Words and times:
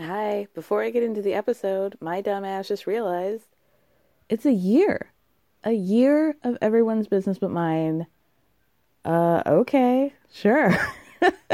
Hi, 0.00 0.48
before 0.54 0.82
I 0.82 0.88
get 0.88 1.02
into 1.02 1.20
the 1.20 1.34
episode, 1.34 1.98
my 2.00 2.22
dumbass 2.22 2.68
just 2.68 2.86
realized 2.86 3.44
it's 4.30 4.46
a 4.46 4.52
year. 4.52 5.12
A 5.62 5.72
year 5.72 6.36
of 6.42 6.56
everyone's 6.62 7.06
business 7.06 7.36
but 7.36 7.50
mine. 7.50 8.06
Uh, 9.04 9.42
okay, 9.44 10.14
sure. 10.32 10.74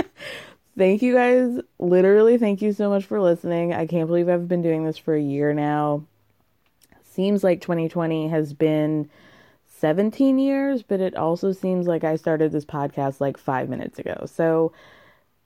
thank 0.78 1.02
you 1.02 1.12
guys. 1.12 1.58
Literally, 1.80 2.38
thank 2.38 2.62
you 2.62 2.72
so 2.72 2.88
much 2.88 3.04
for 3.04 3.20
listening. 3.20 3.74
I 3.74 3.84
can't 3.84 4.06
believe 4.06 4.28
I've 4.28 4.46
been 4.46 4.62
doing 4.62 4.84
this 4.84 4.96
for 4.96 5.16
a 5.16 5.20
year 5.20 5.52
now. 5.52 6.04
Seems 7.02 7.42
like 7.42 7.60
2020 7.60 8.28
has 8.28 8.52
been 8.52 9.10
17 9.66 10.38
years, 10.38 10.84
but 10.84 11.00
it 11.00 11.16
also 11.16 11.50
seems 11.50 11.88
like 11.88 12.04
I 12.04 12.14
started 12.14 12.52
this 12.52 12.64
podcast 12.64 13.20
like 13.20 13.38
five 13.38 13.68
minutes 13.68 13.98
ago. 13.98 14.24
So, 14.26 14.72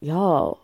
y'all, 0.01 0.61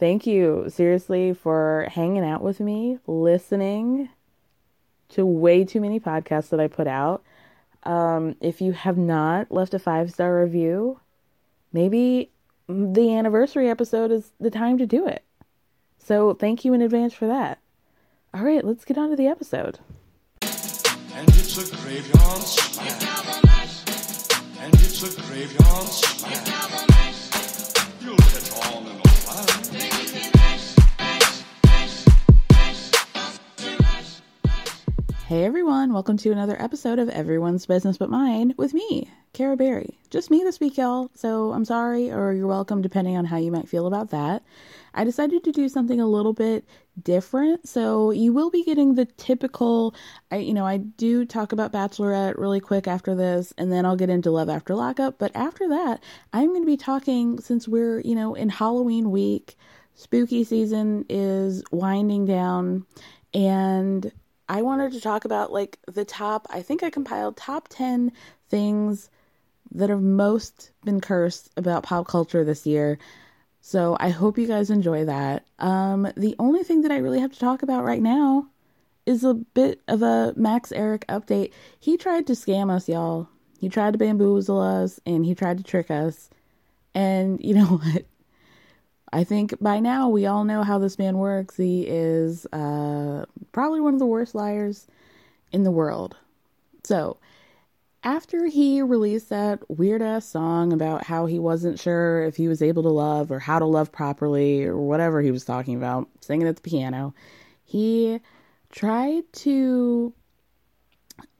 thank 0.00 0.26
you 0.26 0.64
seriously 0.68 1.34
for 1.34 1.86
hanging 1.92 2.24
out 2.24 2.42
with 2.42 2.58
me, 2.58 2.98
listening 3.06 4.08
to 5.10 5.26
way 5.26 5.64
too 5.64 5.80
many 5.80 6.00
podcasts 6.00 6.48
that 6.48 6.58
I 6.58 6.66
put 6.66 6.86
out. 6.86 7.22
Um, 7.82 8.34
if 8.40 8.60
you 8.60 8.72
have 8.72 8.96
not 8.96 9.52
left 9.52 9.74
a 9.74 9.78
five 9.78 10.10
star 10.10 10.40
review, 10.42 10.98
maybe 11.72 12.30
the 12.68 13.14
anniversary 13.14 13.68
episode 13.68 14.10
is 14.10 14.32
the 14.40 14.50
time 14.50 14.78
to 14.78 14.86
do 14.86 15.06
it. 15.06 15.22
So 15.98 16.34
thank 16.34 16.64
you 16.64 16.72
in 16.72 16.80
advance 16.80 17.12
for 17.12 17.26
that. 17.26 17.58
All 18.32 18.42
right, 18.42 18.64
let's 18.64 18.84
get 18.84 18.96
on 18.96 19.10
to 19.10 19.16
the 19.16 19.26
episode. 19.26 19.80
And 20.42 21.28
it's 21.28 21.58
a 21.58 21.76
graveyard 21.76 22.42
smash. 22.42 23.84
And 24.60 24.74
it's 24.74 25.02
a 25.02 25.22
graveyard 25.22 25.86
smash. 25.88 26.40
You'll 28.02 28.16
get 28.16 28.66
on 28.66 28.86
in 28.86 28.92
a 28.92 28.94
while. 28.94 29.09
Hey 35.30 35.44
everyone, 35.44 35.92
welcome 35.92 36.16
to 36.16 36.32
another 36.32 36.60
episode 36.60 36.98
of 36.98 37.08
Everyone's 37.08 37.64
Business 37.64 37.96
But 37.96 38.10
Mine 38.10 38.54
with 38.56 38.74
me, 38.74 39.08
Cara 39.32 39.56
Berry. 39.56 39.96
Just 40.10 40.32
me 40.32 40.42
this 40.42 40.58
week, 40.58 40.76
y'all, 40.76 41.12
so 41.14 41.52
I'm 41.52 41.64
sorry 41.64 42.10
or 42.10 42.32
you're 42.32 42.48
welcome 42.48 42.82
depending 42.82 43.16
on 43.16 43.24
how 43.24 43.36
you 43.36 43.52
might 43.52 43.68
feel 43.68 43.86
about 43.86 44.10
that. 44.10 44.42
I 44.94 45.04
decided 45.04 45.44
to 45.44 45.52
do 45.52 45.68
something 45.68 46.00
a 46.00 46.06
little 46.06 46.32
bit 46.32 46.64
different, 47.02 47.68
so 47.68 48.10
you 48.10 48.32
will 48.32 48.50
be 48.50 48.64
getting 48.64 48.94
the 48.94 49.06
typical 49.06 49.94
I 50.30 50.36
you 50.36 50.54
know, 50.54 50.66
I 50.66 50.78
do 50.78 51.24
talk 51.24 51.52
about 51.52 51.72
Bachelorette 51.72 52.38
really 52.38 52.60
quick 52.60 52.86
after 52.86 53.14
this 53.14 53.52
and 53.58 53.72
then 53.72 53.86
I'll 53.86 53.96
get 53.96 54.10
into 54.10 54.30
Love 54.30 54.48
After 54.48 54.74
Lockup, 54.74 55.18
but 55.18 55.30
after 55.34 55.68
that, 55.68 56.02
I'm 56.32 56.48
going 56.48 56.62
to 56.62 56.66
be 56.66 56.76
talking 56.76 57.40
since 57.40 57.68
we're, 57.68 58.00
you 58.00 58.14
know, 58.14 58.34
in 58.34 58.48
Halloween 58.48 59.10
week, 59.10 59.56
spooky 59.94 60.44
season 60.44 61.04
is 61.08 61.62
winding 61.70 62.26
down 62.26 62.86
and 63.34 64.10
I 64.48 64.62
wanted 64.62 64.92
to 64.92 65.00
talk 65.00 65.24
about 65.24 65.52
like 65.52 65.78
the 65.86 66.04
top, 66.04 66.48
I 66.50 66.62
think 66.62 66.82
I 66.82 66.90
compiled 66.90 67.36
top 67.36 67.68
10 67.68 68.10
things 68.48 69.08
that 69.72 69.90
have 69.90 70.02
most 70.02 70.72
been 70.84 71.00
cursed 71.00 71.50
about 71.56 71.84
pop 71.84 72.08
culture 72.08 72.44
this 72.44 72.66
year. 72.66 72.98
So 73.60 73.96
I 74.00 74.08
hope 74.08 74.38
you 74.38 74.46
guys 74.46 74.70
enjoy 74.70 75.04
that. 75.04 75.44
Um, 75.58 76.10
the 76.16 76.34
only 76.38 76.62
thing 76.62 76.82
that 76.82 76.90
I 76.90 76.96
really 76.98 77.20
have 77.20 77.32
to 77.32 77.38
talk 77.38 77.62
about 77.62 77.84
right 77.84 78.02
now 78.02 78.48
is 79.06 79.24
a 79.24 79.34
bit 79.34 79.80
of 79.88 80.02
a 80.02 80.32
Max 80.36 80.70
Ehrich 80.70 81.04
update. 81.06 81.52
He 81.78 81.96
tried 81.96 82.26
to 82.28 82.32
scam 82.32 82.70
us, 82.70 82.88
y'all. 82.88 83.28
He 83.60 83.68
tried 83.68 83.92
to 83.92 83.98
bamboozle 83.98 84.58
us 84.58 84.98
and 85.04 85.24
he 85.24 85.34
tried 85.34 85.58
to 85.58 85.64
trick 85.64 85.90
us. 85.90 86.30
And 86.94 87.40
you 87.42 87.54
know 87.54 87.66
what? 87.66 88.04
I 89.12 89.24
think 89.24 89.60
by 89.60 89.80
now 89.80 90.08
we 90.08 90.26
all 90.26 90.44
know 90.44 90.62
how 90.62 90.78
this 90.78 90.98
man 90.98 91.18
works. 91.18 91.56
He 91.56 91.86
is 91.86 92.46
uh, 92.52 93.26
probably 93.52 93.80
one 93.80 93.94
of 93.94 94.00
the 94.00 94.06
worst 94.06 94.34
liars 94.34 94.86
in 95.52 95.64
the 95.64 95.70
world. 95.70 96.16
So, 96.84 97.18
after 98.02 98.46
he 98.46 98.80
released 98.82 99.28
that 99.28 99.62
weird 99.68 100.02
ass 100.02 100.26
song 100.26 100.72
about 100.72 101.04
how 101.04 101.26
he 101.26 101.38
wasn't 101.38 101.78
sure 101.78 102.22
if 102.24 102.36
he 102.36 102.48
was 102.48 102.62
able 102.62 102.82
to 102.82 102.88
love 102.88 103.30
or 103.30 103.38
how 103.38 103.58
to 103.58 103.66
love 103.66 103.92
properly 103.92 104.64
or 104.64 104.76
whatever 104.76 105.20
he 105.20 105.30
was 105.30 105.44
talking 105.44 105.76
about, 105.76 106.08
singing 106.20 106.48
at 106.48 106.56
the 106.56 106.62
piano, 106.62 107.14
he 107.64 108.20
tried 108.70 109.30
to 109.32 110.14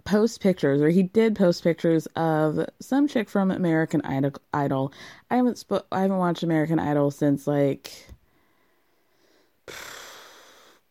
post 0.05 0.41
pictures, 0.41 0.83
or 0.83 0.91
he 0.91 1.03
did 1.03 1.37
post 1.37 1.63
pictures 1.63 2.07
of 2.17 2.67
some 2.81 3.09
chick 3.09 3.29
from 3.29 3.51
American 3.51 4.03
Idol. 4.53 4.93
I 5.31 5.37
haven't 5.37 5.65
I 5.93 6.03
haven't 6.03 6.19
watched 6.19 6.43
American 6.43 6.79
Idol 6.79 7.11
since 7.11 7.47
like 7.47 8.07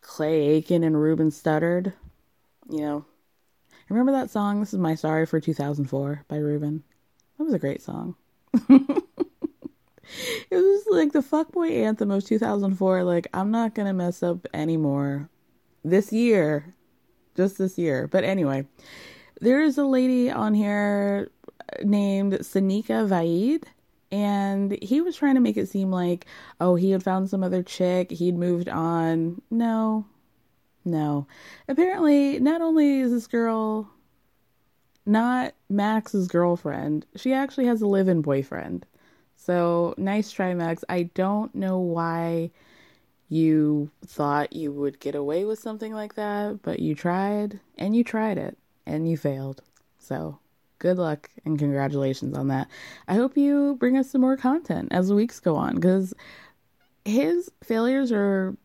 Clay 0.01 0.47
Aiken 0.47 0.83
and 0.83 0.99
Ruben 0.99 1.29
Studdard. 1.29 1.93
You 2.69 2.81
know, 2.81 3.05
remember 3.89 4.11
that 4.11 4.29
song? 4.29 4.59
This 4.59 4.73
is 4.73 4.79
my 4.79 4.95
sorry 4.95 5.25
for 5.25 5.39
2004 5.39 6.25
by 6.27 6.37
Ruben. 6.37 6.83
That 7.37 7.43
was 7.43 7.53
a 7.53 7.59
great 7.59 7.81
song. 7.81 8.15
it 8.69 9.03
was 10.51 10.85
like 10.89 11.11
the 11.11 11.21
fuckboy 11.21 11.83
anthem 11.83 12.11
of 12.11 12.25
2004. 12.25 13.03
Like 13.03 13.27
I'm 13.33 13.51
not 13.51 13.75
gonna 13.75 13.93
mess 13.93 14.23
up 14.23 14.47
anymore 14.53 15.29
this 15.83 16.11
year 16.11 16.73
just 17.35 17.57
this 17.57 17.77
year. 17.77 18.07
But 18.07 18.23
anyway, 18.23 18.67
there's 19.39 19.77
a 19.77 19.85
lady 19.85 20.29
on 20.29 20.53
here 20.53 21.31
named 21.83 22.33
Sanika 22.33 23.07
Vaid, 23.07 23.65
and 24.11 24.77
he 24.81 25.01
was 25.01 25.15
trying 25.15 25.35
to 25.35 25.41
make 25.41 25.57
it 25.57 25.69
seem 25.69 25.91
like, 25.91 26.25
oh, 26.59 26.75
he 26.75 26.91
had 26.91 27.03
found 27.03 27.29
some 27.29 27.43
other 27.43 27.63
chick, 27.63 28.11
he'd 28.11 28.37
moved 28.37 28.67
on. 28.67 29.41
No, 29.49 30.05
no. 30.85 31.27
Apparently, 31.67 32.39
not 32.39 32.61
only 32.61 32.99
is 32.99 33.11
this 33.11 33.27
girl 33.27 33.89
not 35.05 35.53
Max's 35.69 36.27
girlfriend, 36.27 37.05
she 37.15 37.33
actually 37.33 37.65
has 37.65 37.81
a 37.81 37.87
live 37.87 38.07
in 38.07 38.21
boyfriend. 38.21 38.85
So 39.35 39.95
nice 39.97 40.31
try, 40.31 40.53
Max. 40.53 40.83
I 40.89 41.03
don't 41.03 41.53
know 41.55 41.79
why 41.79 42.51
you 43.29 43.89
thought 44.05 44.53
you 44.53 44.71
would 44.71 44.99
get 44.99 45.15
away 45.15 45.45
with 45.45 45.59
something 45.59 45.93
like 45.93 46.15
that, 46.15 46.61
but 46.61 46.79
you 46.79 46.95
tried 46.95 47.59
and 47.77 47.95
you 47.95 48.03
tried 48.03 48.37
it 48.37 48.57
and 48.85 49.09
you 49.09 49.17
failed. 49.17 49.61
So 49.99 50.39
good 50.79 50.97
luck 50.97 51.29
and 51.45 51.57
congratulations 51.57 52.35
on 52.35 52.47
that. 52.47 52.67
I 53.07 53.15
hope 53.15 53.37
you 53.37 53.75
bring 53.79 53.97
us 53.97 54.09
some 54.11 54.21
more 54.21 54.37
content 54.37 54.89
as 54.91 55.07
the 55.07 55.15
weeks 55.15 55.39
go 55.39 55.55
on 55.55 55.75
because 55.75 56.13
his 57.05 57.51
failures 57.63 58.11
are 58.11 58.55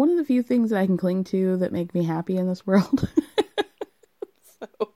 one 0.00 0.08
of 0.08 0.16
the 0.16 0.24
few 0.24 0.42
things 0.42 0.70
that 0.70 0.78
I 0.78 0.86
can 0.86 0.96
cling 0.96 1.24
to 1.24 1.58
that 1.58 1.72
make 1.72 1.94
me 1.94 2.04
happy 2.04 2.38
in 2.38 2.48
this 2.48 2.66
world. 2.66 3.06
so, 4.58 4.92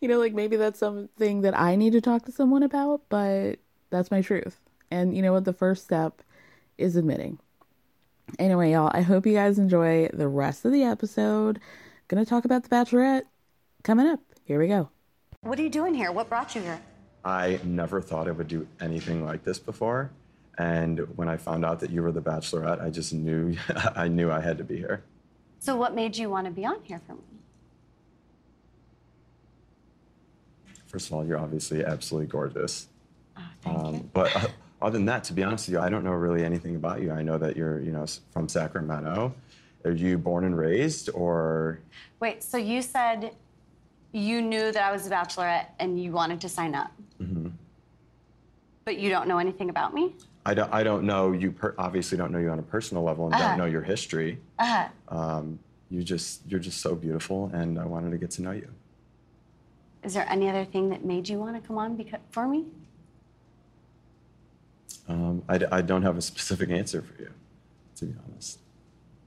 you 0.00 0.08
know, 0.08 0.18
like 0.18 0.34
maybe 0.34 0.56
that's 0.56 0.80
something 0.80 1.42
that 1.42 1.56
I 1.56 1.76
need 1.76 1.92
to 1.92 2.00
talk 2.00 2.24
to 2.24 2.32
someone 2.32 2.64
about, 2.64 3.02
but 3.08 3.60
that's 3.90 4.10
my 4.10 4.20
truth. 4.20 4.58
And 4.90 5.14
you 5.14 5.22
know 5.22 5.32
what? 5.32 5.44
The 5.44 5.52
first 5.52 5.84
step 5.84 6.22
is 6.76 6.96
admitting. 6.96 7.38
Anyway, 8.36 8.72
y'all, 8.72 8.90
I 8.92 9.02
hope 9.02 9.26
you 9.26 9.34
guys 9.34 9.60
enjoy 9.60 10.08
the 10.12 10.26
rest 10.26 10.64
of 10.64 10.72
the 10.72 10.82
episode. 10.82 11.60
Gonna 12.08 12.26
talk 12.26 12.44
about 12.44 12.64
The 12.64 12.68
Bachelorette 12.68 13.26
coming 13.84 14.08
up. 14.08 14.18
Here 14.42 14.58
we 14.58 14.66
go. 14.66 14.90
What 15.42 15.56
are 15.60 15.62
you 15.62 15.70
doing 15.70 15.94
here? 15.94 16.10
What 16.10 16.28
brought 16.28 16.56
you 16.56 16.62
here? 16.62 16.80
I 17.24 17.60
never 17.62 18.00
thought 18.00 18.26
I 18.26 18.32
would 18.32 18.48
do 18.48 18.66
anything 18.80 19.24
like 19.24 19.44
this 19.44 19.60
before. 19.60 20.10
And 20.60 20.98
when 21.16 21.26
I 21.30 21.38
found 21.38 21.64
out 21.64 21.80
that 21.80 21.88
you 21.90 22.02
were 22.02 22.12
the 22.12 22.20
bachelorette, 22.20 22.82
I 22.82 22.90
just 22.90 23.14
knew 23.14 23.56
I 23.96 24.08
knew 24.08 24.30
I 24.30 24.40
had 24.40 24.58
to 24.58 24.64
be 24.64 24.76
here. 24.76 25.02
So, 25.58 25.74
what 25.74 25.94
made 25.94 26.14
you 26.18 26.28
want 26.28 26.44
to 26.46 26.50
be 26.50 26.66
on 26.66 26.76
here 26.82 27.00
for 27.06 27.14
me? 27.14 27.20
First 30.86 31.06
of 31.08 31.14
all, 31.14 31.24
you're 31.24 31.38
obviously 31.38 31.82
absolutely 31.82 32.26
gorgeous. 32.28 32.88
Oh, 33.38 33.42
thank 33.62 33.78
Um, 33.78 33.94
you. 33.94 34.10
but 34.12 34.36
uh, 34.36 34.48
other 34.82 34.98
than 34.98 35.06
that, 35.06 35.24
to 35.24 35.32
be 35.32 35.42
honest 35.42 35.66
with 35.68 35.74
you, 35.76 35.80
I 35.80 35.88
don't 35.88 36.04
know 36.04 36.12
really 36.12 36.44
anything 36.44 36.76
about 36.76 37.00
you. 37.00 37.10
I 37.10 37.22
know 37.22 37.38
that 37.38 37.56
you're, 37.56 37.80
you 37.80 37.92
know, 37.92 38.04
from 38.30 38.46
Sacramento. 38.48 39.32
Are 39.86 39.92
you 39.92 40.18
born 40.18 40.44
and 40.44 40.58
raised, 40.58 41.08
or 41.14 41.78
Wait, 42.20 42.42
so 42.42 42.58
you 42.58 42.82
said 42.82 43.34
you 44.12 44.42
knew 44.42 44.72
that 44.72 44.82
I 44.82 44.92
was 44.92 45.06
a 45.06 45.10
bachelorette 45.10 45.68
and 45.78 45.98
you 46.02 46.12
wanted 46.12 46.38
to 46.42 46.48
sign 46.50 46.74
up, 46.74 46.90
Mm-hmm. 47.18 47.48
but 48.84 48.98
you 48.98 49.08
don't 49.08 49.26
know 49.26 49.38
anything 49.38 49.70
about 49.70 49.94
me? 49.94 50.14
I 50.46 50.54
don't? 50.54 50.72
I 50.72 50.82
don't 50.82 51.04
know 51.04 51.32
you. 51.32 51.52
Per- 51.52 51.74
obviously, 51.78 52.16
don't 52.16 52.32
know 52.32 52.38
you 52.38 52.48
on 52.50 52.58
a 52.58 52.62
personal 52.62 53.02
level, 53.02 53.26
and 53.26 53.34
Uh-huh. 53.34 53.48
don't 53.48 53.58
know 53.58 53.66
your 53.66 53.82
history. 53.82 54.38
Uh, 54.58 54.88
Um, 55.08 55.58
you 55.90 56.02
just, 56.04 56.42
you're 56.46 56.60
just 56.60 56.80
so 56.80 56.94
beautiful, 56.94 57.50
and 57.52 57.78
I 57.78 57.84
wanted 57.84 58.10
to 58.12 58.18
get 58.18 58.30
to 58.32 58.42
know 58.42 58.52
you. 58.52 58.68
is 60.02 60.14
there 60.14 60.26
any 60.30 60.48
other 60.48 60.64
thing 60.64 60.88
that 60.88 61.04
made 61.04 61.28
you 61.28 61.38
want 61.38 61.60
to 61.60 61.66
come 61.66 61.76
on 61.76 61.94
beca- 61.98 62.20
for 62.30 62.46
me? 62.48 62.64
Um, 65.08 65.42
I, 65.48 65.58
d- 65.58 65.66
I 65.70 65.82
don't 65.82 66.02
have 66.02 66.16
a 66.16 66.22
specific 66.22 66.70
answer 66.70 67.02
for 67.02 67.20
you, 67.20 67.30
to 67.96 68.06
be 68.06 68.14
honest. 68.26 68.60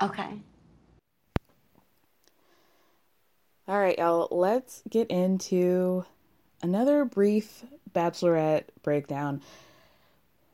Okay. 0.02 0.40
All 3.68 3.80
right, 3.80 3.98
y'all, 4.00 4.28
let's 4.32 4.82
get 4.90 5.12
into 5.12 6.06
another 6.62 7.06
brief 7.06 7.64
bachelorette 7.94 8.64
breakdown. 8.82 9.42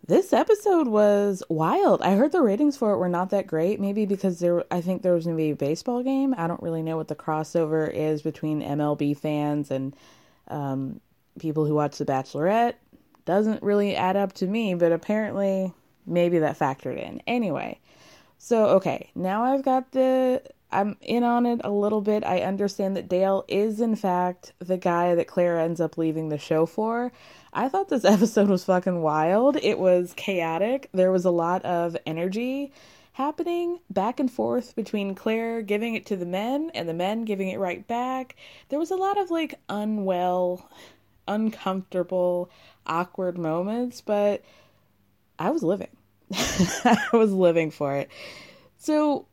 This 0.10 0.34
episode 0.34 0.88
was 0.88 1.44
wild. 1.50 2.02
I 2.02 2.16
heard 2.16 2.32
the 2.32 2.42
ratings 2.42 2.76
for 2.76 2.94
it 2.94 2.98
were 2.98 3.08
not 3.08 3.30
that 3.30 3.46
great, 3.46 3.80
maybe 3.80 4.08
because 4.08 4.40
there 4.40 4.64
I 4.72 4.82
think 4.82 5.04
there 5.04 5.14
was 5.14 5.26
going 5.26 5.38
to 5.38 5.44
be 5.44 5.52
a 5.52 5.56
baseball 5.56 6.02
game. 6.02 6.34
I 6.36 6.48
don't 6.48 6.64
really 6.64 6.82
know 6.82 6.98
what 6.98 7.10
the 7.10 7.16
crossover 7.16 7.88
is 7.94 8.24
between 8.24 8.64
MLB 8.64 9.16
fans 9.16 9.70
and 9.70 9.96
um, 10.48 11.00
people 11.38 11.64
who 11.64 11.76
watch 11.76 12.00
The 12.00 12.06
Bachelorette. 12.06 12.74
Doesn't 13.26 13.62
really 13.62 13.96
add 13.96 14.16
up 14.16 14.34
to 14.34 14.48
me, 14.48 14.74
but 14.74 14.92
apparently 14.92 15.72
maybe 16.08 16.40
that 16.40 16.58
factored 16.58 16.98
in. 16.98 17.22
Anyway, 17.28 17.80
so, 18.40 18.66
okay, 18.78 19.12
now 19.14 19.44
I've 19.44 19.64
got 19.64 19.92
the. 19.92 20.42
I'm 20.72 20.98
in 21.02 21.24
on 21.24 21.46
it 21.46 21.62
a 21.64 21.70
little 21.70 22.02
bit. 22.02 22.24
I 22.26 22.42
understand 22.42 22.98
that 22.98 23.10
Dale 23.10 23.46
is, 23.48 23.80
in 23.80 23.96
fact, 23.96 24.54
the 24.58 24.78
guy 24.78 25.14
that 25.14 25.28
Clare 25.28 25.60
ends 25.60 25.80
up 25.80 26.00
leaving 26.00 26.30
the 26.30 26.40
show 26.40 26.66
for. 26.66 27.12
I 27.54 27.70
thought 27.70 27.90
this 27.90 28.06
episode 28.06 28.50
was 28.50 28.64
fucking 28.64 29.02
wild. 29.02 29.58
It 29.58 29.80
was 29.80 30.14
chaotic. 30.16 30.90
There 30.94 31.12
was 31.12 31.26
a 31.26 31.32
lot 31.32 31.64
of 31.66 31.98
energy 32.06 32.72
happening 33.14 33.80
back 33.90 34.20
and 34.20 34.32
forth 34.32 34.76
between 34.76 35.14
Clare 35.14 35.62
giving 35.62 35.94
it 35.96 36.06
to 36.06 36.16
the 36.16 36.26
men 36.26 36.72
and 36.74 36.88
the 36.88 36.94
men 36.94 37.26
giving 37.26 37.50
it 37.50 37.60
right 37.60 37.86
back. 37.88 38.36
There 38.70 38.80
was 38.80 38.92
a 38.92 38.96
lot 38.96 39.18
of 39.18 39.30
like 39.30 39.56
unwell, 39.68 40.70
uncomfortable, 41.28 42.50
awkward 42.86 43.38
moments, 43.38 44.02
but 44.02 44.44
I 45.38 45.50
was 45.50 45.64
living. 45.64 45.96
I 46.34 46.98
was 47.12 47.32
living 47.32 47.72
for 47.72 47.96
it. 47.96 48.10
So 48.78 49.26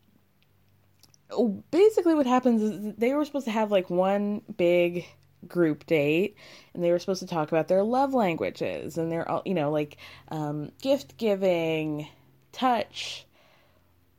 basically, 1.70 2.14
what 2.14 2.26
happens 2.26 2.62
is 2.62 2.94
they 2.96 3.12
were 3.14 3.24
supposed 3.24 3.46
to 3.46 3.52
have 3.52 3.70
like 3.70 3.90
one 3.90 4.42
big 4.56 5.06
group 5.46 5.86
date 5.86 6.36
and 6.74 6.82
they 6.82 6.90
were 6.90 6.98
supposed 6.98 7.20
to 7.20 7.26
talk 7.26 7.48
about 7.48 7.68
their 7.68 7.82
love 7.82 8.14
languages 8.14 8.98
and 8.98 9.10
they're 9.10 9.28
all, 9.28 9.42
you 9.44 9.54
know, 9.54 9.70
like 9.70 9.96
um, 10.28 10.70
gift 10.82 11.16
giving, 11.16 12.08
touch, 12.52 13.26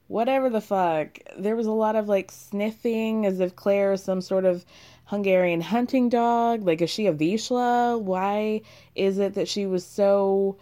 whatever 0.08 0.50
the 0.50 0.62
fuck. 0.62 1.20
There 1.38 1.56
was 1.56 1.68
a 1.68 1.72
lot 1.72 1.96
of 1.96 2.08
like 2.08 2.32
sniffing 2.32 3.26
as 3.26 3.40
if 3.40 3.56
Clare 3.56 3.94
is 3.94 4.04
some 4.04 4.22
sort 4.22 4.46
of 4.46 4.66
Hungarian 5.08 5.62
hunting 5.62 6.10
dog. 6.10 6.64
Like, 6.64 6.82
is 6.82 6.90
she 6.90 7.08
a 7.08 7.14
Vizsla? 7.14 8.00
Why 8.00 8.62
is 8.94 9.18
it 9.20 9.36
that 9.36 9.48
she 9.48 9.66
was 9.66 9.86
so 9.86 10.58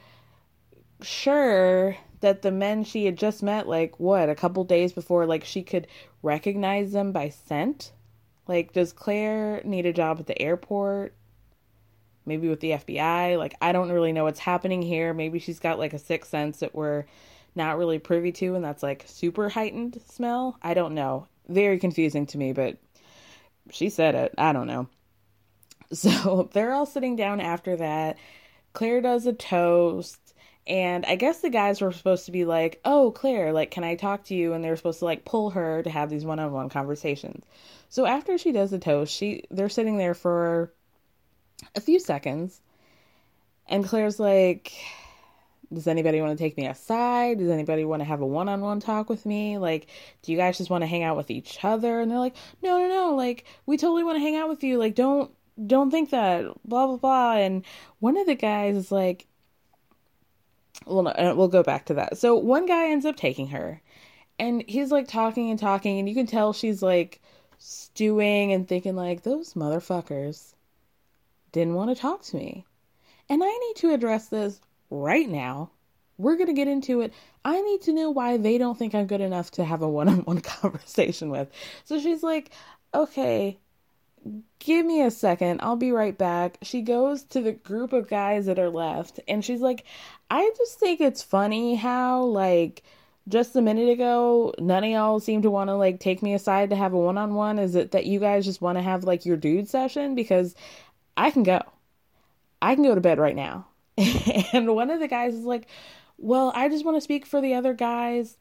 sure 1.02 1.98
that 2.22 2.44
the 2.44 2.52
men 2.52 2.84
she 2.84 3.06
had 3.06 3.18
just 3.18 3.44
met, 3.44 3.68
like, 3.68 4.00
what, 4.00 4.30
a 4.30 4.36
couple 4.36 4.63
days 4.63 4.94
before, 4.94 5.25
like, 5.25 5.44
she 5.44 5.63
could 5.63 5.88
recognize 6.22 6.92
them 6.92 7.12
by 7.12 7.30
scent? 7.30 7.92
Like, 8.47 8.74
does 8.74 8.94
Clare 8.94 9.62
need 9.63 9.86
a 9.86 9.94
job 9.94 10.19
at 10.19 10.27
the 10.27 10.39
airport? 10.42 11.15
Maybe 12.25 12.47
with 12.47 12.59
the 12.59 12.71
FBI? 12.71 13.38
Like, 13.38 13.56
I 13.62 13.71
don't 13.71 13.92
really 13.92 14.13
know 14.13 14.24
what's 14.24 14.39
happening 14.39 14.81
here. 14.81 15.13
Maybe 15.13 15.39
she's 15.39 15.59
got, 15.59 15.80
like, 15.80 15.94
a 15.94 16.00
sixth 16.00 16.31
sense 16.31 16.59
that 16.59 16.75
we're 16.75 17.06
not 17.56 17.77
really 17.77 18.00
privy 18.00 18.31
to, 18.33 18.56
and 18.56 18.63
that's, 18.63 18.83
like, 18.83 19.03
super 19.07 19.50
heightened 19.50 20.00
smell. 20.07 20.57
I 20.62 20.74
don't 20.74 20.95
know. 20.95 21.27
Very 21.47 21.80
confusing 21.80 22.25
to 22.27 22.38
me, 22.38 22.53
but 22.53 22.77
she 23.71 23.89
said 23.89 24.15
it. 24.15 24.33
I 24.38 24.53
don't 24.53 24.68
know. 24.68 24.88
So 25.94 26.50
they're 26.51 26.74
all 26.74 26.88
sitting 26.88 27.15
down 27.15 27.39
after 27.39 27.75
that. 27.77 28.18
Clare 28.74 29.01
does 29.01 29.27
a 29.27 29.33
toast. 29.33 30.25
And 30.68 31.06
I 31.06 31.16
guess 31.16 31.42
the 31.42 31.50
guys 31.52 31.80
were 31.80 31.92
supposed 31.92 32.26
to 32.26 32.32
be 32.32 32.44
like, 32.44 32.82
oh, 32.86 33.12
Clare, 33.12 33.54
like, 33.54 33.69
can 33.69 33.84
I 33.84 33.95
talk 33.95 34.26
to 34.26 34.36
you? 34.36 34.54
And 34.54 34.64
they 34.64 34.69
were 34.69 34.76
supposed 34.76 35.00
to 35.00 35.06
like 35.06 35.24
pull 35.24 35.52
her 35.52 35.84
to 35.84 35.90
have 35.90 36.10
these 36.10 36.26
one 36.26 36.40
on 36.40 36.52
one 36.52 36.69
conversations. 36.69 37.45
So 37.90 38.06
after 38.06 38.38
she 38.38 38.52
does 38.52 38.72
the 38.72 38.80
toast, 38.80 39.14
she 39.14 39.44
they're 39.52 39.69
sitting 39.69 39.98
there 39.98 40.16
for 40.16 40.74
a 41.76 41.81
few 41.81 42.00
seconds. 42.00 42.62
And 43.68 43.86
Clare's 43.86 44.19
like, 44.19 44.74
does 45.72 45.88
anybody 45.88 46.22
want 46.22 46.38
to 46.38 46.44
take 46.44 46.57
me 46.57 46.68
aside? 46.68 47.40
Does 47.40 47.50
anybody 47.50 47.86
want 47.86 48.02
to 48.02 48.06
have 48.06 48.22
a 48.22 48.26
one 48.26 48.50
on 48.50 48.62
one 48.62 48.80
talk 48.80 49.10
with 49.10 49.26
me? 49.26 49.57
Like, 49.57 49.88
do 50.24 50.31
you 50.31 50.38
guys 50.38 50.57
just 50.57 50.69
want 50.69 50.81
to 50.81 50.88
hang 50.88 51.04
out 51.04 51.18
with 51.18 51.31
each 51.31 51.64
other? 51.64 52.00
And 52.00 52.10
they're 52.10 52.19
like, 52.19 52.36
no, 52.64 52.80
no, 52.80 52.88
no. 52.88 53.16
Like, 53.16 53.45
we 53.66 53.78
totally 53.78 54.04
want 54.04 54.18
to 54.18 54.22
hang 54.22 54.36
out 54.36 54.50
with 54.50 54.64
you. 54.64 54.78
Like, 54.78 54.95
don't, 54.95 55.31
don't 55.66 55.92
think 55.92 56.12
that, 56.12 56.45
blah, 56.64 56.88
blah, 56.88 56.98
blah. 56.98 57.36
And 57.38 57.66
one 58.00 58.18
of 58.18 58.28
the 58.28 58.36
guys 58.36 58.76
is 58.76 58.92
like, 58.92 59.28
well, 60.86 61.04
no, 61.04 61.12
uh, 61.12 61.34
we'll 61.36 61.48
go 61.48 61.64
back 61.64 61.86
to 61.86 61.94
that. 61.96 62.18
So 62.18 62.36
one 62.36 62.66
guy 62.66 62.90
ends 62.90 63.06
up 63.06 63.16
taking 63.16 63.48
her 63.48 63.82
and 64.40 64.64
he's 64.68 64.92
like 64.92 65.08
talking 65.08 65.50
and 65.50 65.60
talking 65.60 66.00
and 66.00 66.10
you 66.10 66.16
can 66.16 66.28
tell 66.28 66.54
she's 66.54 66.82
like 66.82 67.22
stewing 67.58 68.52
and 68.52 68.68
thinking 68.68 68.96
like 68.96 69.24
those 69.24 69.54
motherfuckers 69.54 70.54
didn't 71.52 71.74
want 71.74 71.96
to 71.96 72.02
talk 72.02 72.22
to 72.24 72.36
me. 72.36 72.66
And 73.30 73.44
I 73.44 73.48
need 73.48 73.76
to 73.78 73.94
address 73.94 74.28
this 74.28 74.60
right 74.90 75.28
now. 75.28 75.72
We're 76.18 76.38
to 76.38 76.54
get 76.54 76.68
into 76.68 77.02
it. 77.02 77.14
I 77.44 77.60
need 77.62 77.82
to 77.84 77.94
know 77.94 78.10
why 78.10 78.38
they 78.38 78.58
don't 78.58 78.78
think 78.78 78.96
I'm 78.96 79.08
good 79.08 79.22
enough 79.22 79.52
to 79.52 79.66
have 79.66 79.82
a 79.82 79.90
one-on-one 79.90 80.42
conversation 80.42 81.30
with. 81.30 81.50
So 81.84 82.00
she's 82.00 82.24
like, 82.24 82.52
"Okay, 82.94 83.58
give 84.60 84.86
me 84.86 85.02
a 85.02 85.12
second. 85.12 85.60
I'll 85.62 85.76
be 85.76 85.92
right 85.92 86.18
back. 86.18 86.58
She 86.62 86.82
goes 86.82 87.24
to 87.26 87.42
the 87.42 87.52
group 87.52 87.94
of 87.94 88.10
guys 88.10 88.46
that 88.48 88.60
are 88.60 88.70
left 88.70 89.20
and 89.28 89.44
she's 89.44 89.62
like, 89.62 89.86
I 90.30 90.52
just 90.58 90.80
think 90.80 91.02
it's 91.02 91.22
funny 91.22 91.76
how, 91.76 92.24
like, 92.24 92.84
just 93.28 93.56
a 93.56 93.62
minute 93.62 93.90
ago, 93.90 94.54
none 94.60 94.84
of 94.84 94.90
y'all 94.90 95.20
seem 95.20 95.42
to 95.44 95.50
want 95.52 95.70
to, 95.70 95.76
like, 95.76 96.00
take 96.00 96.22
me 96.24 96.34
aside 96.34 96.70
to 96.72 96.76
have 96.76 96.94
a 96.94 96.98
one 96.98 97.18
on 97.18 97.34
one. 97.36 97.60
Is 97.60 97.76
it 97.76 97.92
that 97.92 98.06
you 98.06 98.20
guys 98.20 98.46
just 98.46 98.62
want 98.62 98.78
to 98.78 98.82
have, 98.82 99.04
like, 99.04 99.26
your 99.26 99.38
dude 99.38 99.70
session? 99.70 100.16
Because 100.16 100.56
I 101.18 101.32
can 101.32 101.44
go. 101.44 101.62
I 102.62 102.76
can 102.76 102.84
go 102.84 102.96
to 102.96 103.02
bed 103.02 103.20
right 103.20 103.36
now. 103.36 103.68
and 103.98 104.76
one 104.76 104.90
of 104.90 105.00
the 105.00 105.08
guys 105.08 105.36
is 105.36 105.46
like, 105.46 105.68
Well, 106.18 106.52
I 106.56 106.70
just 106.70 106.86
want 106.86 106.98
to 106.98 107.02
speak 107.02 107.26
for 107.26 107.42
the 107.42 107.54
other 107.56 107.74
guys. 107.74 108.38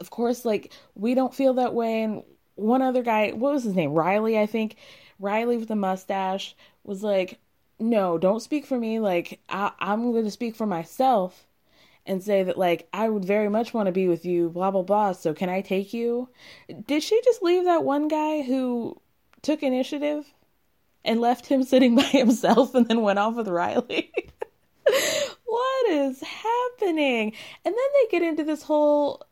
Of 0.00 0.10
course, 0.10 0.44
like, 0.44 0.72
we 0.94 1.14
don't 1.14 1.34
feel 1.34 1.54
that 1.54 1.74
way. 1.74 2.02
And 2.02 2.22
one 2.56 2.82
other 2.82 3.02
guy, 3.02 3.30
what 3.32 3.52
was 3.52 3.64
his 3.64 3.74
name? 3.74 3.92
Riley, 3.92 4.38
I 4.38 4.46
think. 4.46 4.76
Riley 5.18 5.56
with 5.56 5.68
the 5.68 5.76
mustache 5.76 6.54
was 6.84 7.02
like, 7.02 7.38
no, 7.78 8.18
don't 8.18 8.40
speak 8.40 8.66
for 8.66 8.78
me. 8.78 8.98
Like, 8.98 9.40
I, 9.48 9.72
I'm 9.78 10.12
going 10.12 10.24
to 10.24 10.30
speak 10.30 10.56
for 10.56 10.66
myself 10.66 11.46
and 12.06 12.22
say 12.22 12.42
that, 12.42 12.56
like, 12.58 12.88
I 12.92 13.08
would 13.08 13.24
very 13.24 13.48
much 13.48 13.74
want 13.74 13.86
to 13.86 13.92
be 13.92 14.08
with 14.08 14.24
you, 14.24 14.48
blah, 14.48 14.70
blah, 14.70 14.82
blah. 14.82 15.12
So, 15.12 15.34
can 15.34 15.48
I 15.48 15.60
take 15.60 15.92
you? 15.92 16.28
Did 16.86 17.02
she 17.02 17.20
just 17.24 17.42
leave 17.42 17.64
that 17.64 17.84
one 17.84 18.08
guy 18.08 18.42
who 18.42 19.00
took 19.42 19.62
initiative 19.62 20.32
and 21.04 21.20
left 21.20 21.46
him 21.46 21.62
sitting 21.64 21.94
by 21.94 22.02
himself 22.02 22.74
and 22.74 22.86
then 22.86 23.02
went 23.02 23.18
off 23.18 23.34
with 23.34 23.48
Riley? 23.48 24.12
what 25.44 25.90
is 25.90 26.20
happening? 26.22 27.32
And 27.64 27.74
then 27.74 27.74
they 27.74 28.10
get 28.10 28.26
into 28.26 28.44
this 28.44 28.62
whole. 28.62 29.22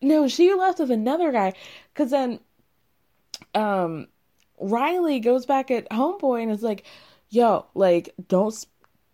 No, 0.00 0.26
she 0.26 0.52
left 0.52 0.80
with 0.80 0.90
another 0.90 1.30
guy. 1.30 1.52
Because 1.94 2.10
then, 2.10 2.40
um, 3.54 4.08
Riley 4.58 5.20
goes 5.20 5.46
back 5.46 5.70
at 5.70 5.88
Homeboy 5.90 6.42
and 6.42 6.50
is 6.50 6.62
like, 6.62 6.84
yo, 7.32 7.66
like, 7.74 8.14
don't 8.28 8.54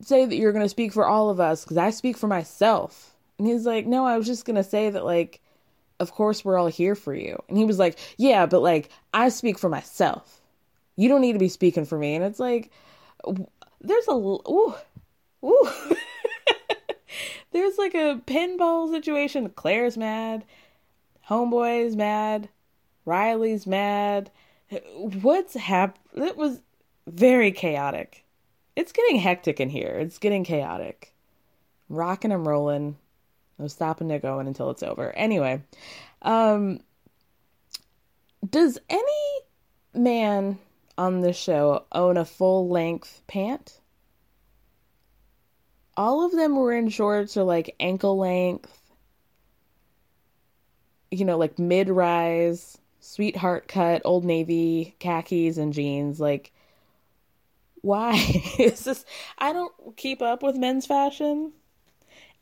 say 0.02 0.26
that 0.26 0.37
you're 0.37 0.52
going 0.52 0.64
to 0.64 0.68
speak 0.68 0.92
for 0.92 1.06
all 1.06 1.30
of 1.30 1.40
us 1.40 1.64
because 1.64 1.76
I 1.76 1.90
speak 1.90 2.16
for 2.16 2.26
myself. 2.26 3.14
And 3.38 3.46
he's 3.46 3.64
like, 3.64 3.87
no, 3.87 4.04
I 4.04 4.16
was 4.16 4.26
just 4.26 4.44
going 4.44 4.56
to 4.56 4.64
say 4.64 4.90
that, 4.90 5.04
like, 5.04 5.40
of 6.00 6.12
course 6.12 6.44
we're 6.44 6.58
all 6.58 6.66
here 6.66 6.94
for 6.94 7.14
you. 7.14 7.40
And 7.48 7.56
he 7.56 7.64
was 7.64 7.78
like, 7.78 7.98
yeah, 8.16 8.46
but 8.46 8.60
like, 8.60 8.90
I 9.14 9.28
speak 9.28 9.58
for 9.58 9.68
myself. 9.68 10.40
You 10.96 11.08
don't 11.08 11.20
need 11.20 11.34
to 11.34 11.38
be 11.38 11.48
speaking 11.48 11.84
for 11.84 11.96
me. 11.96 12.14
And 12.14 12.25
it's 12.25 12.40
like, 12.40 12.70
there's 13.80 14.08
a, 14.08 14.12
ooh, 14.12 14.75
ooh. 15.44 15.68
there's 17.52 17.78
like 17.78 17.94
a 17.94 18.20
pinball 18.26 18.90
situation. 18.90 19.48
Clare's 19.50 19.96
mad. 19.96 20.44
Homeboy's 21.28 21.96
mad. 21.96 22.48
Riley's 23.04 23.66
mad. 23.66 24.30
What's 24.96 25.54
hap? 25.54 25.98
It 26.14 26.37
was 26.37 26.60
very 27.09 27.53
chaotic. 27.53 28.25
It's 28.77 28.93
getting 28.93 29.17
hectic 29.17 29.61
in 29.61 29.69
here. 29.71 29.97
It's 29.99 30.19
getting 30.19 30.45
chaotic. 30.45 31.15
rocking 31.88 32.33
and 32.33 32.47
rolling. 32.47 32.97
No 33.59 33.67
stopping 33.67 34.09
to 34.11 34.19
going 34.19 34.47
until 34.47 34.71
it's 34.71 34.83
over. 34.83 35.11
Anyway, 35.12 35.62
um, 36.23 36.81
does 38.49 38.79
any 38.88 39.41
man 39.95 40.59
on 40.97 41.21
this 41.21 41.37
show 41.37 41.85
own 41.91 42.17
a 42.17 42.25
full 42.25 42.69
length 42.69 43.23
pant? 43.27 43.81
All 45.97 46.25
of 46.25 46.33
them 46.33 46.55
were 46.55 46.73
in 46.73 46.88
shorts 46.88 47.37
or 47.37 47.43
like 47.43 47.75
ankle 47.81 48.17
length, 48.17 48.81
you 51.11 51.25
know, 51.25 51.37
like 51.37 51.59
mid 51.59 51.88
rise, 51.88 52.79
sweetheart 53.00 53.67
cut, 53.67 54.03
old 54.05 54.25
navy, 54.25 54.95
khakis, 55.00 55.59
and 55.59 55.73
jeans. 55.73 56.21
Like, 56.21 56.53
why? 57.82 58.14
Is 58.58 58.85
this 58.85 59.04
i 59.38 59.52
don't 59.52 59.73
keep 59.97 60.23
up 60.23 60.42
with 60.42 60.56
men's 60.56 60.87
fashion. 60.87 61.52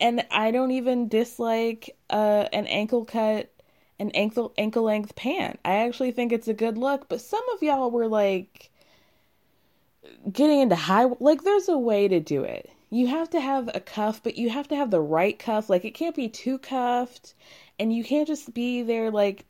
And 0.00 0.24
i 0.30 0.50
don't 0.50 0.72
even 0.72 1.08
dislike 1.08 1.96
uh, 2.10 2.48
an 2.52 2.66
ankle 2.66 3.04
cut 3.04 3.52
an 3.98 4.10
ankle 4.10 4.52
ankle 4.58 4.84
length 4.84 5.14
pant. 5.16 5.58
I 5.64 5.76
actually 5.76 6.10
think 6.12 6.32
it's 6.32 6.48
a 6.48 6.54
good 6.54 6.78
look 6.78 7.08
but 7.08 7.20
some 7.20 7.42
of 7.54 7.62
y'all 7.62 7.90
were 7.90 8.08
like 8.08 8.70
getting 10.32 10.60
into 10.60 10.76
high 10.76 11.06
like 11.20 11.42
there's 11.42 11.68
a 11.68 11.78
way 11.78 12.08
to 12.08 12.20
do 12.20 12.42
it. 12.44 12.70
You 12.90 13.08
have 13.08 13.30
to 13.30 13.40
have 13.40 13.68
a 13.74 13.80
cuff 13.80 14.22
but 14.22 14.36
you 14.36 14.50
have 14.50 14.68
to 14.68 14.76
have 14.76 14.90
the 14.90 15.00
right 15.00 15.38
cuff. 15.38 15.70
Like 15.70 15.84
it 15.84 15.94
can't 15.94 16.14
be 16.16 16.28
too 16.28 16.58
cuffed 16.58 17.34
and 17.78 17.92
you 17.92 18.04
can't 18.04 18.28
just 18.28 18.54
be 18.54 18.82
there 18.82 19.10
like 19.10 19.44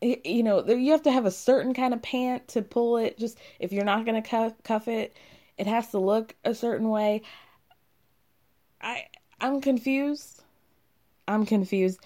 you 0.00 0.42
know 0.42 0.66
you 0.66 0.92
have 0.92 1.02
to 1.02 1.12
have 1.12 1.26
a 1.26 1.30
certain 1.30 1.74
kind 1.74 1.94
of 1.94 2.02
pant 2.02 2.48
to 2.48 2.62
pull 2.62 2.96
it. 2.96 3.18
Just 3.18 3.38
if 3.58 3.72
you're 3.72 3.84
not 3.84 4.04
going 4.04 4.20
to 4.20 4.28
cuff, 4.28 4.52
cuff 4.62 4.88
it 4.88 5.16
it 5.58 5.66
has 5.66 5.88
to 5.90 5.98
look 5.98 6.34
a 6.44 6.54
certain 6.54 6.88
way. 6.88 7.22
I 8.80 9.06
i'm 9.40 9.60
confused. 9.60 10.42
I'm 11.28 11.46
confused. 11.46 12.00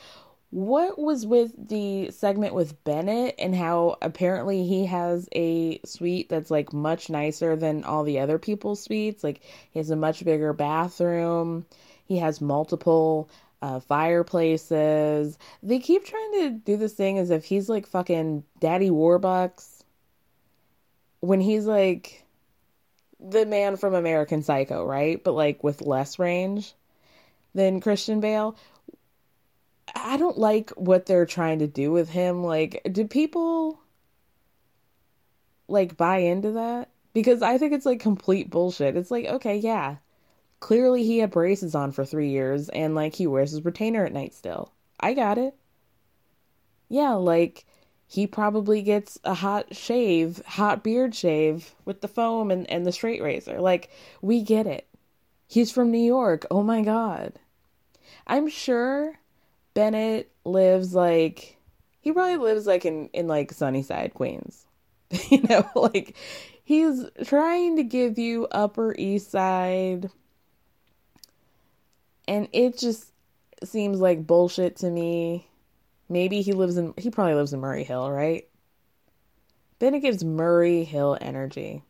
What 0.51 0.99
was 0.99 1.27
with 1.27 1.53
the 1.69 2.11
segment 2.11 2.55
with 2.55 2.85
Bennett 2.85 3.35
and 3.39 3.55
how 3.55 3.97
apparently 4.03 4.67
he 4.67 4.87
has 4.87 5.29
a 5.35 5.81
suite 5.85 6.29
that's 6.29 6.51
like 6.51 6.73
much 6.73 7.11
nicer 7.11 7.57
than 7.57 7.83
all 7.83 8.05
the 8.05 8.21
other 8.21 8.39
people's 8.39 8.83
suites? 8.83 9.25
Like 9.25 9.41
he 9.71 9.81
has 9.81 9.91
a 9.91 9.97
much 9.97 10.25
bigger 10.25 10.53
bathroom. 10.53 11.67
He 12.07 12.19
has 12.19 12.41
multiple 12.41 13.29
uh, 13.65 13.81
fireplaces. 13.81 15.39
They 15.63 15.79
keep 15.79 16.05
trying 16.05 16.33
to 16.33 16.51
do 16.51 16.77
this 16.77 16.93
thing 16.93 17.19
as 17.19 17.31
if 17.31 17.47
he's 17.47 17.67
like 17.67 17.87
fucking 17.87 18.45
Daddy 18.61 18.91
Warbucks 18.91 19.83
when 21.21 21.41
he's 21.41 21.65
like 21.65 22.27
the 23.19 23.47
man 23.47 23.79
from 23.79 23.95
American 23.95 24.43
Psycho, 24.43 24.85
right? 24.85 25.23
But 25.25 25.33
like 25.33 25.65
with 25.65 25.81
less 25.81 26.19
range 26.19 26.75
than 27.55 27.81
Christian 27.81 28.21
Bale. 28.21 28.55
I 29.95 30.19
don't 30.19 30.37
like 30.37 30.69
what 30.73 31.07
they're 31.07 31.25
trying 31.25 31.61
to 31.61 31.67
do 31.67 31.91
with 31.91 32.11
him. 32.11 32.45
Like, 32.45 32.83
do 32.93 33.07
people 33.07 33.81
like 35.69 35.97
buy 35.97 36.19
into 36.19 36.53
that? 36.53 36.91
Because 37.15 37.41
I 37.41 37.57
think 37.57 37.73
it's 37.73 37.87
like 37.87 38.01
complete 38.01 38.51
bullshit. 38.51 38.95
It's 38.95 39.11
like, 39.11 39.25
okay, 39.25 39.57
yeah, 39.57 39.97
Clearly, 40.61 41.05
he 41.05 41.19
had 41.19 41.31
braces 41.31 41.75
on 41.75 41.93
for 41.93 42.05
three 42.05 42.31
years 42.31 42.69
and 42.71 42.95
like 42.95 43.15
he 43.15 43.27
wears 43.27 43.51
his 43.51 43.65
retainer 43.65 44.05
at 44.05 44.13
night 44.13 44.35
still. 44.35 44.73
I 45.01 45.15
got 45.15 45.39
it. 45.39 45.55
Yeah, 46.89 47.13
like 47.15 47.67
he 48.07 48.27
probably 48.27 48.83
gets 48.83 49.19
a 49.25 49.35
hot 49.35 49.75
shave, 49.75 50.41
hot 50.47 50.85
beard 50.85 51.15
shave 51.15 51.75
with 51.85 52.01
the 52.01 52.09
foam 52.09 52.51
and, 52.51 52.69
and 52.71 52.87
the 52.87 52.93
straight 52.93 53.23
razor. 53.23 53.61
Like, 53.61 53.91
we 54.23 54.43
get 54.43 54.67
it. 54.67 54.87
He's 55.47 55.73
from 55.73 55.91
New 55.91 56.05
York. 56.05 56.47
Oh 56.51 56.63
my 56.63 56.83
God. 56.83 57.33
I'm 58.27 58.49
sure 58.49 59.19
Bennett 59.75 60.31
lives 60.45 60.95
like, 60.95 61.57
he 62.01 62.13
probably 62.13 62.37
lives 62.37 62.67
like 62.67 62.85
in, 62.85 63.09
in 63.09 63.27
like 63.27 63.53
Sunnyside, 63.53 64.15
Queens. 64.15 64.67
you 65.31 65.43
know, 65.43 65.69
like 65.75 66.17
he's 66.63 67.05
trying 67.25 67.77
to 67.77 67.83
give 67.83 68.19
you 68.19 68.47
Upper 68.51 68.95
East 68.97 69.31
Side 69.31 70.11
and 72.27 72.49
it 72.53 72.79
just 72.79 73.13
seems 73.65 74.01
like 74.01 74.27
bullshit 74.27 74.77
to 74.77 74.91
me. 74.91 75.49
Maybe 76.09 76.43
he 76.43 76.53
lives 76.53 76.77
in 76.77 76.95
he 76.97 77.11
probably 77.11 77.35
lives 77.35 77.53
in 77.53 77.61
Murray 77.61 77.85
Hill, 77.85 78.11
right? 78.11 78.49
Then 79.79 79.95
it 79.95 80.01
gives 80.01 80.25
Murray 80.25 80.85
Hill 80.85 81.19
energy. 81.21 81.83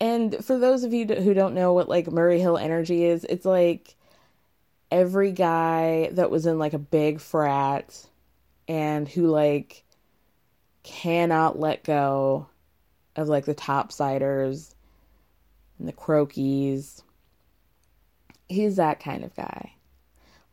And 0.00 0.42
for 0.44 0.58
those 0.58 0.84
of 0.84 0.94
you 0.94 1.06
who 1.06 1.34
don't 1.34 1.54
know 1.54 1.72
what 1.72 1.88
like 1.88 2.10
Murray 2.10 2.40
Hill 2.40 2.56
energy 2.56 3.04
is, 3.04 3.24
it's 3.24 3.44
like 3.44 3.96
every 4.90 5.32
guy 5.32 6.10
that 6.12 6.30
was 6.30 6.46
in 6.46 6.58
like 6.58 6.72
a 6.72 6.78
big 6.78 7.20
frat 7.20 8.06
and 8.66 9.08
who 9.08 9.26
like 9.26 9.84
cannot 10.82 11.58
let 11.58 11.84
go 11.84 12.46
of 13.16 13.28
like 13.28 13.44
the 13.44 13.54
topsiders 13.54 14.74
and 15.78 15.86
the 15.86 15.92
croakies 15.92 17.02
he's 18.50 18.76
that 18.76 19.00
kind 19.00 19.24
of 19.24 19.34
guy. 19.36 19.72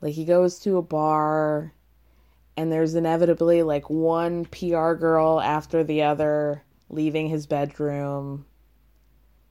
Like 0.01 0.13
he 0.13 0.23
goes 0.23 0.59
to 0.59 0.77
a 0.77 0.81
bar 0.81 1.73
and 2.55 2.71
there's 2.71 2.95
inevitably 2.95 3.63
like 3.63 3.89
one 3.89 4.45
PR 4.45 4.93
girl 4.93 5.41
after 5.41 5.83
the 5.83 6.03
other 6.03 6.63
leaving 6.89 7.27
his 7.27 7.47
bedroom. 7.47 8.45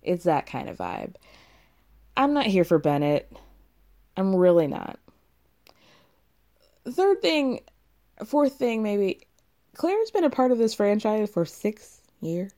It's 0.03 0.25
that 0.25 0.47
kind 0.47 0.69
of 0.69 0.79
vibe. 0.79 1.17
I'm 2.17 2.33
not 2.33 2.47
here 2.47 2.65
for 2.65 2.79
Bennett. 2.79 3.31
I'm 4.17 4.35
really 4.35 4.69
not. 4.69 4.99
Third 6.89 7.21
thing, 7.21 7.61
fourth 8.25 8.55
thing, 8.55 8.83
maybe. 8.83 9.21
Clare's 9.75 10.13
been 10.13 10.25
a 10.25 10.31
part 10.31 10.53
of 10.53 10.59
this 10.59 10.73
franchise 10.73 11.29
for 11.29 11.45
six 11.45 12.01
years. 12.21 12.53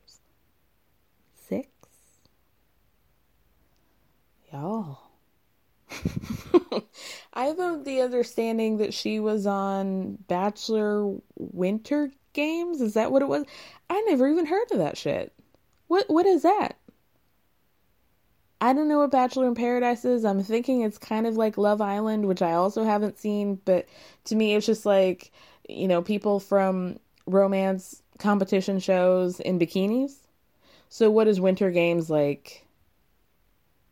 Six? 1.34 1.66
Y'all. 4.52 5.07
I 7.32 7.44
have 7.44 7.84
the 7.84 8.00
understanding 8.00 8.78
that 8.78 8.94
she 8.94 9.20
was 9.20 9.46
on 9.46 10.18
Bachelor 10.28 11.14
Winter 11.36 12.10
Games. 12.32 12.80
Is 12.80 12.94
that 12.94 13.12
what 13.12 13.22
it 13.22 13.28
was? 13.28 13.44
I 13.88 14.00
never 14.02 14.28
even 14.28 14.46
heard 14.46 14.70
of 14.72 14.78
that 14.78 14.96
shit. 14.96 15.32
What 15.88 16.08
what 16.08 16.26
is 16.26 16.42
that? 16.42 16.76
I 18.60 18.72
don't 18.72 18.88
know 18.88 18.98
what 18.98 19.12
Bachelor 19.12 19.46
in 19.46 19.54
Paradise 19.54 20.04
is. 20.04 20.24
I'm 20.24 20.42
thinking 20.42 20.82
it's 20.82 20.98
kind 20.98 21.26
of 21.26 21.36
like 21.36 21.56
Love 21.56 21.80
Island, 21.80 22.26
which 22.26 22.42
I 22.42 22.52
also 22.52 22.84
haven't 22.84 23.18
seen, 23.18 23.60
but 23.64 23.86
to 24.24 24.34
me 24.34 24.54
it's 24.54 24.66
just 24.66 24.84
like, 24.84 25.30
you 25.68 25.86
know, 25.86 26.02
people 26.02 26.40
from 26.40 26.98
romance 27.26 28.02
competition 28.18 28.80
shows 28.80 29.38
in 29.40 29.58
bikinis. 29.58 30.14
So 30.88 31.10
what 31.10 31.28
is 31.28 31.40
Winter 31.40 31.70
Games 31.70 32.10
like? 32.10 32.66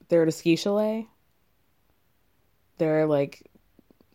They're 0.09 0.23
at 0.23 0.29
a 0.29 0.33
ski 0.33 0.57
chalet? 0.57 1.09
They're 2.79 3.07
like 3.07 3.43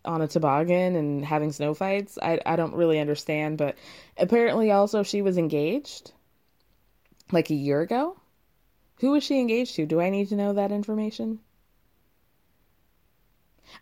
on 0.04 0.22
a 0.22 0.28
toboggan 0.28 0.96
and 0.96 1.24
having 1.24 1.52
snow 1.52 1.74
fights. 1.74 2.18
I 2.20 2.40
I 2.44 2.56
don't 2.56 2.74
really 2.74 2.98
understand, 2.98 3.58
but 3.58 3.76
apparently 4.16 4.70
also 4.70 5.02
she 5.02 5.22
was 5.22 5.38
engaged 5.38 6.12
like 7.30 7.50
a 7.50 7.54
year 7.54 7.80
ago. 7.80 8.16
Who 9.00 9.10
was 9.10 9.24
she 9.24 9.40
engaged 9.40 9.74
to? 9.76 9.86
Do 9.86 10.00
I 10.00 10.10
need 10.10 10.28
to 10.28 10.36
know 10.36 10.52
that 10.52 10.70
information? 10.70 11.40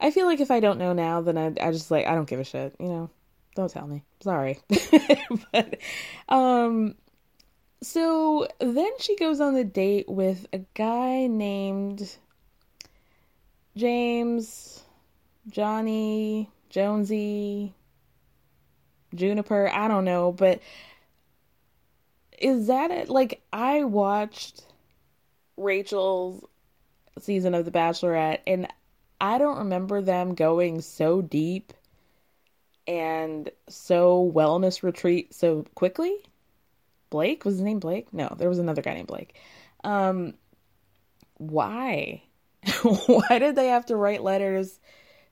I 0.01 0.11
feel 0.11 0.27
like 0.27 0.41
if 0.41 0.51
I 0.51 0.61
don't 0.61 0.79
know 0.79 0.93
now, 0.93 1.21
then 1.21 1.37
I, 1.37 1.47
I 1.61 1.73
just 1.73 1.91
like, 1.91 2.07
I 2.07 2.15
don't 2.15 2.29
give 2.29 2.41
a 2.41 2.45
shit, 2.45 2.75
you 2.79 2.87
know? 2.87 3.11
Don't 3.57 3.71
tell 3.71 3.87
me. 3.87 4.05
Sorry. 4.21 4.61
but, 5.53 5.79
um, 6.29 6.95
so 7.83 8.47
then 8.61 8.91
she 8.99 9.17
goes 9.17 9.41
on 9.41 9.55
the 9.55 9.65
date 9.65 10.09
with 10.09 10.47
a 10.53 10.59
guy 10.75 11.27
named 11.27 12.17
James, 13.77 14.85
Johnny, 15.49 16.51
Jonesy, 16.69 17.75
Juniper. 19.15 19.69
I 19.73 19.89
don't 19.89 20.05
know, 20.05 20.33
but 20.33 20.61
is 22.39 22.67
that 22.69 22.91
it? 22.91 23.09
Like, 23.09 23.43
I 23.53 23.85
watched 23.85 24.65
Rachel's 25.57 26.45
season 27.19 27.55
of 27.55 27.65
The 27.65 27.71
Bachelorette, 27.71 28.41
and 28.47 28.67
I 29.21 29.39
don't 29.39 29.59
remember 29.59 30.01
them 30.01 30.35
going 30.35 30.81
so 30.81 31.21
deep 31.21 31.73
and 32.87 33.51
so 33.69 34.33
wellness 34.35 34.83
retreat 34.83 35.35
so 35.35 35.65
quickly. 35.75 36.17
Blake 37.11 37.45
was 37.45 37.55
his 37.57 37.63
name 37.63 37.79
Blake? 37.81 38.13
No, 38.13 38.35
there 38.39 38.49
was 38.49 38.59
another 38.59 38.83
guy 38.83 38.95
named 38.95 39.09
Blake. 39.09 39.35
Um 39.85 40.35
why? 41.37 42.23
why 42.83 43.39
did 43.39 43.57
they 43.57 43.69
have 43.69 43.87
to 43.87 43.97
write 43.97 44.23
letters 44.23 44.79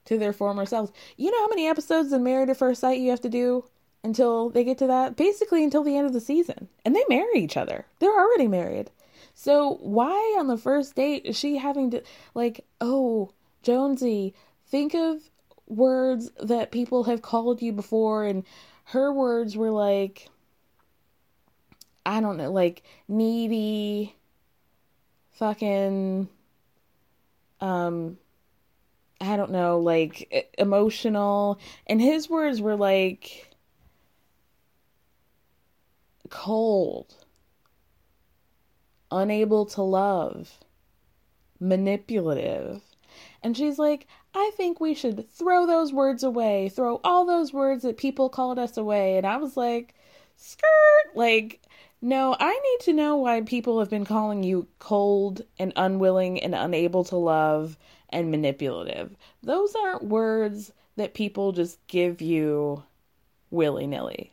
to 0.06 0.18
their 0.18 0.32
former 0.32 0.66
selves? 0.66 0.92
You 1.16 1.30
know 1.30 1.40
how 1.40 1.48
many 1.48 1.66
episodes 1.68 2.12
in 2.12 2.22
Married 2.22 2.50
at 2.50 2.56
First 2.56 2.80
Sight 2.80 3.00
you 3.00 3.10
have 3.10 3.20
to 3.22 3.28
do 3.28 3.64
until 4.02 4.50
they 4.50 4.64
get 4.64 4.78
to 4.78 4.86
that? 4.86 5.16
Basically 5.16 5.64
until 5.64 5.84
the 5.84 5.96
end 5.96 6.06
of 6.06 6.12
the 6.12 6.20
season. 6.20 6.68
And 6.84 6.94
they 6.94 7.04
marry 7.08 7.40
each 7.40 7.56
other. 7.56 7.86
They're 7.98 8.10
already 8.10 8.48
married. 8.48 8.90
So 9.34 9.78
why 9.80 10.36
on 10.38 10.46
the 10.46 10.56
first 10.56 10.94
date 10.94 11.22
is 11.24 11.36
she 11.36 11.58
having 11.58 11.90
to 11.92 12.02
like, 12.34 12.64
oh, 12.80 13.32
Jonesy, 13.62 14.34
think 14.66 14.94
of 14.94 15.20
words 15.66 16.30
that 16.40 16.72
people 16.72 17.04
have 17.04 17.22
called 17.22 17.60
you 17.60 17.72
before 17.72 18.24
and 18.24 18.44
her 18.86 19.12
words 19.12 19.56
were 19.56 19.70
like 19.70 20.28
I 22.08 22.22
don't 22.22 22.38
know, 22.38 22.50
like 22.50 22.82
needy, 23.06 24.16
fucking, 25.32 26.30
um, 27.60 28.18
I 29.20 29.36
don't 29.36 29.50
know, 29.50 29.80
like 29.80 30.52
emotional. 30.58 31.58
And 31.86 32.00
his 32.00 32.30
words 32.30 32.60
were 32.60 32.76
like 32.76 33.50
cold, 36.30 37.14
unable 39.10 39.66
to 39.66 39.82
love, 39.82 40.58
manipulative. 41.58 42.82
And 43.42 43.56
she's 43.56 43.78
like, 43.78 44.06
I 44.34 44.50
think 44.56 44.80
we 44.80 44.94
should 44.94 45.28
throw 45.30 45.66
those 45.66 45.92
words 45.92 46.22
away, 46.22 46.68
throw 46.68 47.00
all 47.02 47.24
those 47.24 47.52
words 47.52 47.82
that 47.82 47.96
people 47.96 48.28
called 48.28 48.58
us 48.58 48.76
away. 48.76 49.16
And 49.16 49.26
I 49.26 49.36
was 49.38 49.56
like, 49.56 49.94
skirt, 50.36 51.14
like, 51.14 51.60
no, 52.00 52.36
I 52.38 52.52
need 52.52 52.84
to 52.84 52.92
know 52.92 53.16
why 53.16 53.40
people 53.40 53.80
have 53.80 53.90
been 53.90 54.04
calling 54.04 54.42
you 54.42 54.68
cold 54.78 55.42
and 55.58 55.72
unwilling 55.76 56.40
and 56.42 56.54
unable 56.54 57.04
to 57.04 57.16
love 57.16 57.76
and 58.10 58.30
manipulative. 58.30 59.16
Those 59.42 59.74
aren't 59.74 60.04
words 60.04 60.72
that 60.96 61.14
people 61.14 61.52
just 61.52 61.84
give 61.86 62.20
you 62.20 62.84
willy 63.50 63.86
nilly. 63.86 64.32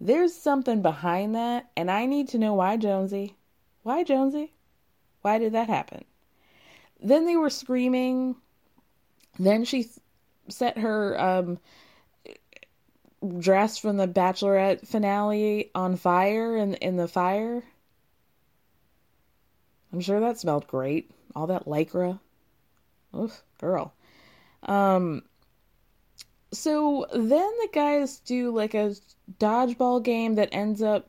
There's 0.00 0.34
something 0.34 0.82
behind 0.82 1.34
that, 1.36 1.70
and 1.76 1.88
I 1.88 2.06
need 2.06 2.28
to 2.28 2.38
know 2.38 2.54
why, 2.54 2.76
Jonesy. 2.76 3.36
Why, 3.84 4.02
Jonesy? 4.02 4.52
Why 5.20 5.38
did 5.38 5.52
that 5.52 5.68
happen? 5.68 6.04
Then 7.00 7.26
they 7.26 7.36
were 7.36 7.50
screaming. 7.50 8.36
Then 9.38 9.64
she 9.64 9.88
set 10.48 10.78
her 10.78 11.20
um, 11.20 11.58
dress 13.38 13.78
from 13.78 13.96
the 13.96 14.08
Bachelorette 14.08 14.86
finale 14.86 15.70
on 15.74 15.96
fire 15.96 16.56
in 16.56 16.74
in 16.74 16.96
the 16.96 17.08
fire. 17.08 17.62
I'm 19.92 20.00
sure 20.00 20.20
that 20.20 20.38
smelled 20.38 20.66
great. 20.66 21.10
All 21.34 21.46
that 21.48 21.66
lycra. 21.66 22.18
Oof, 23.16 23.42
girl. 23.58 23.94
Um 24.62 25.22
so 26.52 27.06
then 27.12 27.50
the 27.60 27.68
guys 27.72 28.18
do 28.20 28.50
like 28.54 28.74
a 28.74 28.94
dodgeball 29.38 30.02
game 30.02 30.34
that 30.34 30.50
ends 30.52 30.82
up 30.82 31.08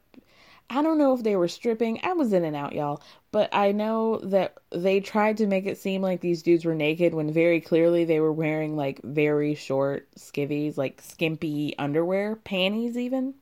I 0.69 0.82
don't 0.82 0.97
know 0.97 1.13
if 1.13 1.23
they 1.23 1.36
were 1.36 1.47
stripping. 1.47 1.99
I 2.04 2.13
was 2.13 2.34
in 2.34 2.43
and 2.43 2.56
out, 2.56 2.73
y'all. 2.73 3.02
But 3.32 3.49
I 3.54 3.71
know 3.71 4.17
that 4.19 4.56
they 4.71 4.99
tried 4.99 5.38
to 5.38 5.47
make 5.47 5.65
it 5.65 5.78
seem 5.78 6.02
like 6.02 6.21
these 6.21 6.43
dudes 6.43 6.65
were 6.65 6.76
naked 6.76 7.13
when 7.13 7.32
very 7.32 7.62
clearly 7.62 8.06
they 8.06 8.19
were 8.19 8.32
wearing 8.32 8.76
like 8.76 9.02
very 9.04 9.56
short 9.56 10.08
skivvies, 10.17 10.78
like 10.78 11.02
skimpy 11.02 11.78
underwear, 11.78 12.36
panties 12.36 12.97
even. 12.97 13.36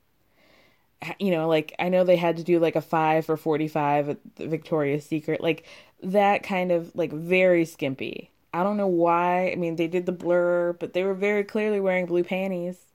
You 1.19 1.31
know, 1.31 1.47
like 1.47 1.73
I 1.79 1.89
know 1.89 2.03
they 2.03 2.15
had 2.15 2.37
to 2.37 2.43
do 2.43 2.59
like 2.59 2.75
a 2.75 2.81
5 2.81 3.25
for 3.25 3.37
45 3.37 4.09
at 4.09 4.17
Victoria's 4.37 5.05
Secret, 5.05 5.41
like 5.41 5.65
that 6.03 6.43
kind 6.43 6.71
of 6.71 6.95
like 6.95 7.11
very 7.11 7.65
skimpy. 7.65 8.31
I 8.53 8.63
don't 8.63 8.77
know 8.77 8.87
why. 8.87 9.51
I 9.51 9.55
mean, 9.55 9.77
they 9.77 9.87
did 9.87 10.05
the 10.05 10.11
blur, 10.11 10.73
but 10.73 10.93
they 10.93 11.03
were 11.03 11.13
very 11.13 11.43
clearly 11.43 11.79
wearing 11.79 12.05
blue 12.05 12.23
panties. 12.23 12.85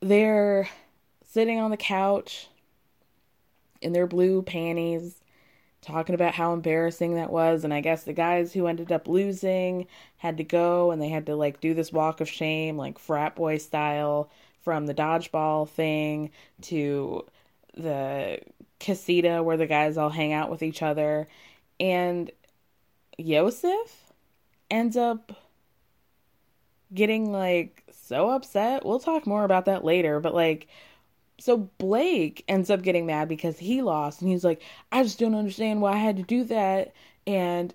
They're 0.00 0.68
sitting 1.30 1.60
on 1.60 1.70
the 1.70 1.76
couch 1.76 2.48
in 3.80 3.92
their 3.92 4.06
blue 4.06 4.42
panties 4.42 5.22
talking 5.80 6.14
about 6.14 6.34
how 6.34 6.52
embarrassing 6.52 7.14
that 7.14 7.30
was 7.30 7.64
and 7.64 7.72
i 7.72 7.80
guess 7.80 8.02
the 8.04 8.12
guys 8.12 8.52
who 8.52 8.66
ended 8.66 8.92
up 8.92 9.08
losing 9.08 9.86
had 10.18 10.36
to 10.36 10.44
go 10.44 10.90
and 10.90 11.00
they 11.00 11.08
had 11.08 11.26
to 11.26 11.34
like 11.34 11.60
do 11.60 11.72
this 11.72 11.92
walk 11.92 12.20
of 12.20 12.28
shame 12.28 12.76
like 12.76 12.98
frat 12.98 13.34
boy 13.34 13.56
style 13.56 14.30
from 14.62 14.86
the 14.86 14.94
dodgeball 14.94 15.68
thing 15.68 16.30
to 16.60 17.24
the 17.76 18.38
casita 18.78 19.42
where 19.42 19.56
the 19.56 19.66
guys 19.66 19.96
all 19.96 20.10
hang 20.10 20.32
out 20.32 20.50
with 20.50 20.62
each 20.62 20.82
other 20.82 21.26
and 21.78 22.30
Yosef 23.16 24.12
ends 24.70 24.96
up 24.96 25.32
getting 26.92 27.32
like 27.32 27.84
so 27.92 28.30
upset. 28.30 28.84
We'll 28.84 28.98
talk 28.98 29.26
more 29.26 29.44
about 29.44 29.66
that 29.66 29.84
later, 29.84 30.20
but 30.20 30.34
like 30.34 30.68
so 31.40 31.70
Blake 31.78 32.44
ends 32.48 32.70
up 32.70 32.82
getting 32.82 33.06
mad 33.06 33.28
because 33.28 33.58
he 33.58 33.82
lost 33.82 34.20
and 34.20 34.30
he's 34.30 34.44
like, 34.44 34.62
I 34.92 35.02
just 35.02 35.18
don't 35.18 35.34
understand 35.34 35.80
why 35.80 35.94
I 35.94 35.96
had 35.96 36.18
to 36.18 36.22
do 36.22 36.44
that. 36.44 36.92
And, 37.26 37.74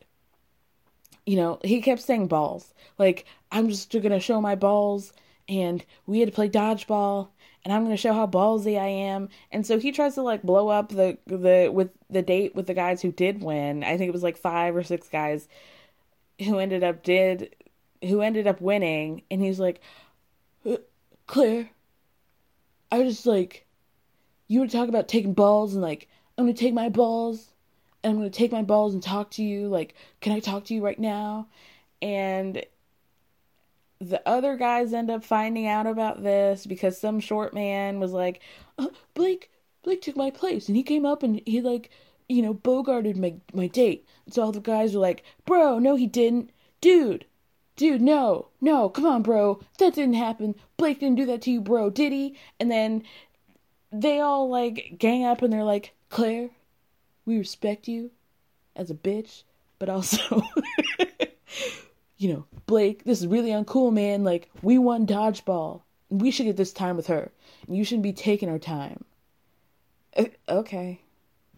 you 1.26 1.36
know, 1.36 1.60
he 1.64 1.82
kept 1.82 2.02
saying 2.02 2.28
balls. 2.28 2.74
Like, 3.00 3.26
I'm 3.52 3.70
just 3.70 3.92
gonna 3.92 4.20
show 4.20 4.40
my 4.40 4.56
balls 4.56 5.14
and 5.50 5.84
we 6.06 6.20
had 6.20 6.30
to 6.30 6.36
play 6.36 6.50
dodgeball 6.50 7.30
and 7.64 7.74
I'm 7.74 7.84
gonna 7.84 7.98
show 7.98 8.14
how 8.14 8.28
ballsy 8.28 8.80
I 8.80 8.88
am. 8.88 9.30
And 9.52 9.66
so 9.66 9.80
he 9.80 9.92
tries 9.92 10.14
to 10.16 10.22
like 10.22 10.44
blow 10.44 10.70
up 10.70 10.90
the 10.90 11.18
the 11.26 11.70
with 11.74 11.90
the 12.10 12.22
date 12.22 12.56
with 12.56 12.68
the 12.68 12.74
guys 12.76 13.02
who 13.02 13.12
did 13.12 13.42
win. 13.42 13.84
I 13.84 13.98
think 13.98 14.10
it 14.10 14.14
was 14.14 14.24
like 14.24 14.38
five 14.38 14.76
or 14.76 14.84
six 14.84 15.10
guys 15.10 15.48
who 16.40 16.60
ended 16.60 16.84
up 16.84 17.04
did 17.04 17.56
who 18.04 18.22
ended 18.22 18.46
up 18.46 18.62
winning 18.62 19.24
and 19.32 19.42
he's 19.42 19.60
like 19.60 19.82
uh, 20.70 20.78
Clare 21.26 21.70
I 22.96 23.00
was 23.00 23.16
just 23.16 23.26
like, 23.26 23.66
you 24.48 24.66
to 24.66 24.72
talk 24.72 24.88
about 24.88 25.10
taking 25.10 25.34
balls 25.34 25.74
and 25.74 25.82
like, 25.82 26.08
I'm 26.38 26.46
gonna 26.46 26.54
take 26.54 26.74
my 26.74 26.88
balls 26.88 27.52
and 28.02 28.12
I'm 28.12 28.18
gonna 28.20 28.30
take 28.30 28.54
my 28.54 28.62
balls 28.62 28.94
and 28.94 29.04
talk 29.04 29.32
to 29.32 29.44
you. 29.44 29.68
Like, 29.68 29.96
can 30.22 30.32
I 30.32 30.40
talk 30.40 30.64
to 30.66 30.74
you 30.74 30.82
right 30.82 30.98
now? 30.98 31.50
And 32.02 32.66
the 34.00 34.26
other 34.26 34.56
guys 34.56 34.94
end 34.94 35.12
up 35.12 35.26
finding 35.26 35.68
out 35.68 35.88
about 35.88 36.24
this 36.24 36.66
because 36.66 36.98
some 36.98 37.20
short 37.20 37.54
man 37.54 38.00
was 38.00 38.14
like, 38.14 38.42
uh, 38.78 38.88
Blake, 39.14 39.52
Blake 39.84 40.02
took 40.02 40.16
my 40.16 40.32
place 40.32 40.70
and 40.70 40.78
he 40.78 40.84
came 40.84 41.06
up 41.06 41.22
and 41.22 41.42
he 41.46 41.60
like, 41.60 41.90
you 42.30 42.42
know, 42.42 42.54
bogarted 42.54 43.18
my 43.18 43.36
my 43.54 43.68
date. 43.68 44.08
So 44.30 44.42
all 44.42 44.54
the 44.54 44.62
guys 44.62 44.96
were 44.96 45.02
like, 45.02 45.26
bro, 45.46 45.80
no, 45.80 45.98
he 45.98 46.08
didn't, 46.08 46.52
dude. 46.80 47.26
Dude, 47.76 48.02
no, 48.02 48.48
no, 48.62 48.88
come 48.88 49.06
on, 49.06 49.22
bro. 49.22 49.60
That 49.80 49.96
didn't 49.96 50.14
happen. 50.14 50.56
Blake 50.78 51.00
didn't 51.00 51.18
do 51.18 51.26
that 51.26 51.42
to 51.44 51.52
you, 51.52 51.60
bro, 51.60 51.90
did 51.90 52.14
he? 52.14 52.38
And 52.60 52.72
then 52.72 53.04
they 53.92 54.20
all 54.20 54.50
like 54.50 54.96
gang 54.98 55.26
up 55.26 55.42
and 55.42 55.52
they're 55.52 55.64
like, 55.64 55.94
Clare, 56.10 56.50
we 57.26 57.38
respect 57.38 57.88
you 57.88 58.12
as 58.76 58.90
a 58.90 58.96
bitch, 58.96 59.44
but 59.80 59.90
also, 59.90 60.42
you 62.18 62.34
know, 62.34 62.46
Blake, 62.66 63.04
this 63.04 63.20
is 63.20 63.28
really 63.28 63.50
uncool, 63.50 63.92
man. 63.92 64.24
Like, 64.24 64.50
we 64.62 64.78
won 64.78 65.06
dodgeball. 65.06 65.82
We 66.10 66.32
should 66.32 66.46
get 66.46 66.58
this 66.58 66.74
time 66.74 66.96
with 66.96 67.08
her. 67.08 67.32
You 67.68 67.84
shouldn't 67.84 68.04
be 68.04 68.14
taking 68.14 68.50
her 68.50 68.60
time. 68.60 69.04
Uh, 70.16 70.26
okay. 70.48 71.02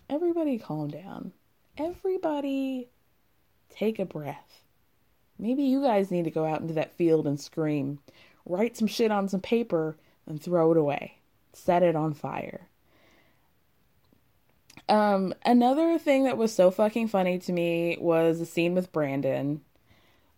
Everybody 0.10 0.58
calm 0.58 0.89
down. 0.89 1.34
Everybody 1.77 2.89
take 3.69 3.99
a 3.99 4.06
breath. 4.06 4.62
Maybe 5.39 5.63
you 5.63 5.82
guys 5.82 6.12
need 6.12 6.26
to 6.26 6.32
go 6.32 6.45
out 6.45 6.62
into 6.62 6.73
that 6.73 6.95
field 6.95 7.28
and 7.28 7.39
scream. 7.39 8.00
Write 8.45 8.78
some 8.78 8.88
shit 8.88 9.12
on 9.12 9.28
some 9.28 9.41
paper 9.41 9.97
and 10.26 10.41
throw 10.41 10.71
it 10.71 10.78
away. 10.78 11.17
Set 11.54 11.84
it 11.84 11.95
on 11.95 12.13
fire. 12.13 12.67
Um, 14.89 15.34
another 15.45 15.97
thing 16.00 16.23
that 16.23 16.38
was 16.38 16.54
so 16.54 16.71
fucking 16.71 17.10
funny 17.10 17.39
to 17.39 17.52
me 17.52 17.97
was 18.00 18.39
the 18.39 18.45
scene 18.45 18.73
with 18.73 18.91
Brandon. 18.91 19.62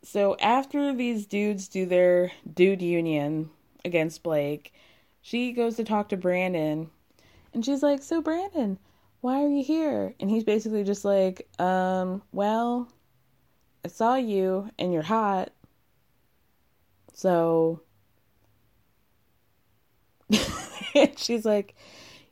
So 0.02 0.38
after 0.40 0.94
these 0.94 1.26
dudes 1.26 1.68
do 1.68 1.86
their 1.86 2.32
dude 2.52 2.82
union 2.82 3.50
against 3.86 4.24
Blake, 4.24 4.74
she 5.22 5.52
goes 5.52 5.76
to 5.76 5.84
talk 5.84 6.10
to 6.10 6.18
Brandon 6.18 6.90
and 7.54 7.64
she's 7.64 7.84
like, 7.84 8.02
So 8.02 8.22
Brandon, 8.22 8.80
why 9.22 9.44
are 9.44 9.50
you 9.50 9.64
here? 9.64 10.16
And 10.20 10.30
he's 10.30 10.44
basically 10.44 10.84
just 10.84 11.04
like, 11.06 11.48
um, 11.60 12.22
well, 12.32 12.88
I 13.84 13.88
saw 13.88 14.16
you 14.16 14.70
and 14.78 14.94
you're 14.94 15.02
hot. 15.02 15.52
So 17.14 17.82
she's 21.18 21.46
like, 21.46 21.76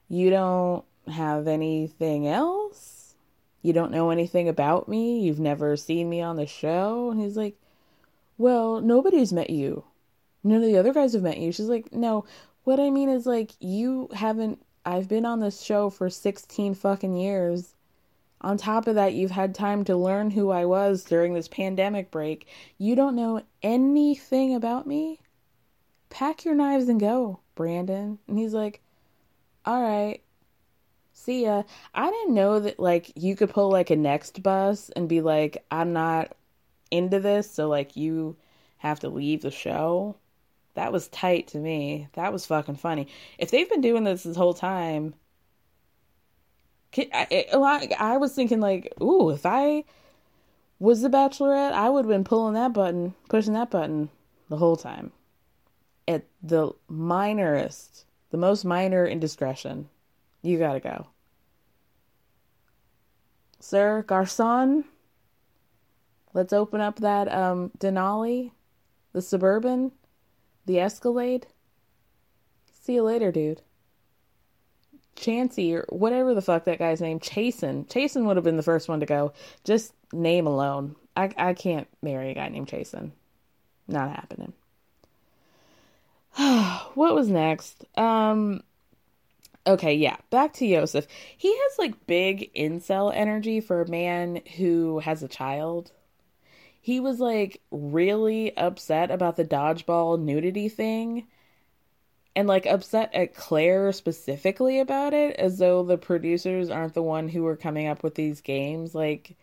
You 0.08 0.30
don't 0.30 0.86
have 1.08 1.48
anything 1.48 2.28
else? 2.28 3.16
You 3.62 3.74
don't 3.74 3.92
know 3.92 4.10
anything 4.10 4.48
about 4.48 4.88
me? 4.88 5.20
You've 5.20 5.40
never 5.40 5.76
seen 5.76 6.10
me 6.10 6.22
on 6.22 6.36
the 6.36 6.48
show? 6.48 7.12
And 7.12 7.20
he's 7.20 7.38
like, 7.38 7.56
Well, 8.38 8.82
nobody's 8.82 9.34
met 9.34 9.50
you. 9.50 9.84
None 10.44 10.58
of 10.58 10.64
the 10.64 10.78
other 10.78 10.94
guys 10.94 11.14
have 11.14 11.24
met 11.24 11.38
you. 11.40 11.52
She's 11.52 11.70
like, 11.70 11.92
No, 11.94 12.26
what 12.64 12.80
I 12.80 12.90
mean 12.90 13.10
is, 13.10 13.26
like, 13.26 13.52
you 13.60 14.10
haven't. 14.14 14.62
I've 14.86 15.10
been 15.10 15.26
on 15.26 15.42
this 15.42 15.62
show 15.62 15.90
for 15.90 16.10
16 16.10 16.74
fucking 16.76 17.16
years. 17.16 17.74
On 18.42 18.58
top 18.58 18.88
of 18.88 18.96
that, 18.96 19.14
you've 19.14 19.32
had 19.32 19.56
time 19.56 19.84
to 19.86 19.96
learn 19.96 20.32
who 20.32 20.52
I 20.52 20.66
was 20.66 21.04
during 21.04 21.34
this 21.34 21.48
pandemic 21.48 22.12
break. 22.12 22.48
You 22.78 22.96
don't 22.96 23.16
know 23.16 23.42
anything 23.64 24.54
about 24.54 24.86
me? 24.86 25.20
Pack 26.10 26.46
your 26.46 26.56
knives 26.56 26.88
and 26.88 27.00
go, 27.00 27.40
Brandon. 27.56 28.20
And 28.28 28.38
he's 28.38 28.54
like, 28.54 28.82
All 29.66 29.82
right 29.82 30.22
see 31.18 31.44
ya. 31.44 31.64
I 31.94 32.10
didn't 32.10 32.36
know 32.36 32.60
that 32.60 32.80
like 32.80 33.12
you 33.16 33.36
could 33.36 33.50
pull 33.50 33.70
like 33.70 33.90
a 33.90 33.96
next 33.96 34.42
bus 34.42 34.90
and 34.92 35.10
be 35.10 35.22
like, 35.22 35.66
I'm 35.72 35.92
not 35.92 36.36
into 36.92 37.20
this, 37.20 37.50
so 37.52 37.68
like 37.68 37.98
you 37.98 38.38
have 38.78 39.00
to 39.02 39.10
leave 39.10 39.42
the 39.42 39.52
show. 39.52 40.16
That 40.76 40.94
was 40.94 41.08
tight 41.08 41.48
to 41.50 41.58
me. 41.58 42.08
That 42.14 42.32
was 42.32 42.46
fucking 42.46 42.76
funny. 42.76 43.08
If 43.38 43.52
they've 43.52 43.70
been 43.70 43.82
doing 43.82 44.04
this 44.04 44.24
this 44.24 44.38
whole 44.38 44.54
time, 44.54 45.16
I, 46.96 47.90
I 48.00 48.18
was 48.18 48.34
thinking 48.34 48.60
like, 48.60 48.94
ooh, 49.02 49.30
if 49.30 49.46
I 49.46 49.84
was 50.80 51.02
the 51.02 51.10
Bachelorette, 51.10 51.74
I 51.74 51.90
would 51.90 52.06
have 52.06 52.10
been 52.10 52.24
pulling 52.24 52.54
that 52.54 52.74
button, 52.74 53.14
pushing 53.30 53.54
that 53.54 53.72
button 53.72 54.10
the 54.50 54.58
whole 54.58 54.76
time. 54.76 55.12
At 56.08 56.26
the 56.42 56.72
minorest, 56.90 58.06
the 58.30 58.38
most 58.38 58.64
minor 58.64 59.06
indiscretion, 59.06 59.90
you 60.42 60.58
gotta 60.58 60.80
go. 60.80 61.08
Sir 63.60 64.04
Garcon, 64.04 64.86
let's 66.34 66.54
open 66.54 66.80
up 66.80 67.00
that 67.00 67.32
um, 67.32 67.72
Denali, 67.78 68.52
the 69.14 69.22
Suburban, 69.22 69.92
the 70.66 70.80
Escalade. 70.80 71.48
See 72.72 72.96
you 72.96 73.04
later, 73.04 73.32
dude. 73.32 73.62
Chancey 75.18 75.76
or 75.76 75.86
whatever 75.90 76.34
the 76.34 76.42
fuck 76.42 76.66
that 76.66 76.80
guy's 76.80 77.02
name, 77.02 77.20
Chasen. 77.20 77.88
Chasen 77.88 78.26
would 78.26 78.38
have 78.38 78.44
been 78.44 78.58
the 78.58 78.64
first 78.64 78.88
one 78.88 79.00
to 79.02 79.06
go. 79.06 79.34
Just 79.64 79.94
name 80.14 80.48
alone. 80.48 80.96
I 81.16 81.32
I 81.38 81.54
can't 81.54 81.88
marry 82.02 82.32
a 82.32 82.36
guy 82.36 82.48
named 82.50 82.68
Chasen. 82.68 83.12
Not 83.88 84.12
happening. 84.12 84.54
what 86.94 87.16
was 87.16 87.30
next? 87.30 87.86
Um 87.98 88.62
okay, 89.66 89.94
yeah, 89.96 90.18
back 90.30 90.54
to 90.54 90.66
Yosef. 90.66 91.08
He 91.36 91.50
has 91.50 91.80
like 91.80 92.08
big 92.08 92.54
incel 92.54 93.12
energy 93.14 93.60
for 93.60 93.82
a 93.82 93.90
man 93.90 94.42
who 94.58 95.00
has 95.00 95.24
a 95.24 95.28
child. 95.28 95.92
He 96.80 97.00
was 97.00 97.20
like 97.20 97.62
really 97.72 98.56
upset 98.56 99.12
about 99.12 99.36
the 99.36 99.44
dodgeball 99.44 100.22
nudity 100.22 100.70
thing 100.70 101.28
and 102.38 102.48
like 102.48 102.68
upset 102.68 103.16
at 103.16 103.34
Clare 103.34 103.92
specifically 103.92 104.80
about 104.80 105.16
it 105.16 105.36
as 105.38 105.58
though 105.58 105.82
the 105.82 105.98
producers 105.98 106.70
aren't 106.70 106.94
the 106.94 107.02
one 107.02 107.28
who 107.28 107.42
were 107.42 107.56
coming 107.56 107.88
up 107.88 108.04
with 108.04 108.14
these 108.14 108.42
games. 108.42 108.94
Like 108.94 109.36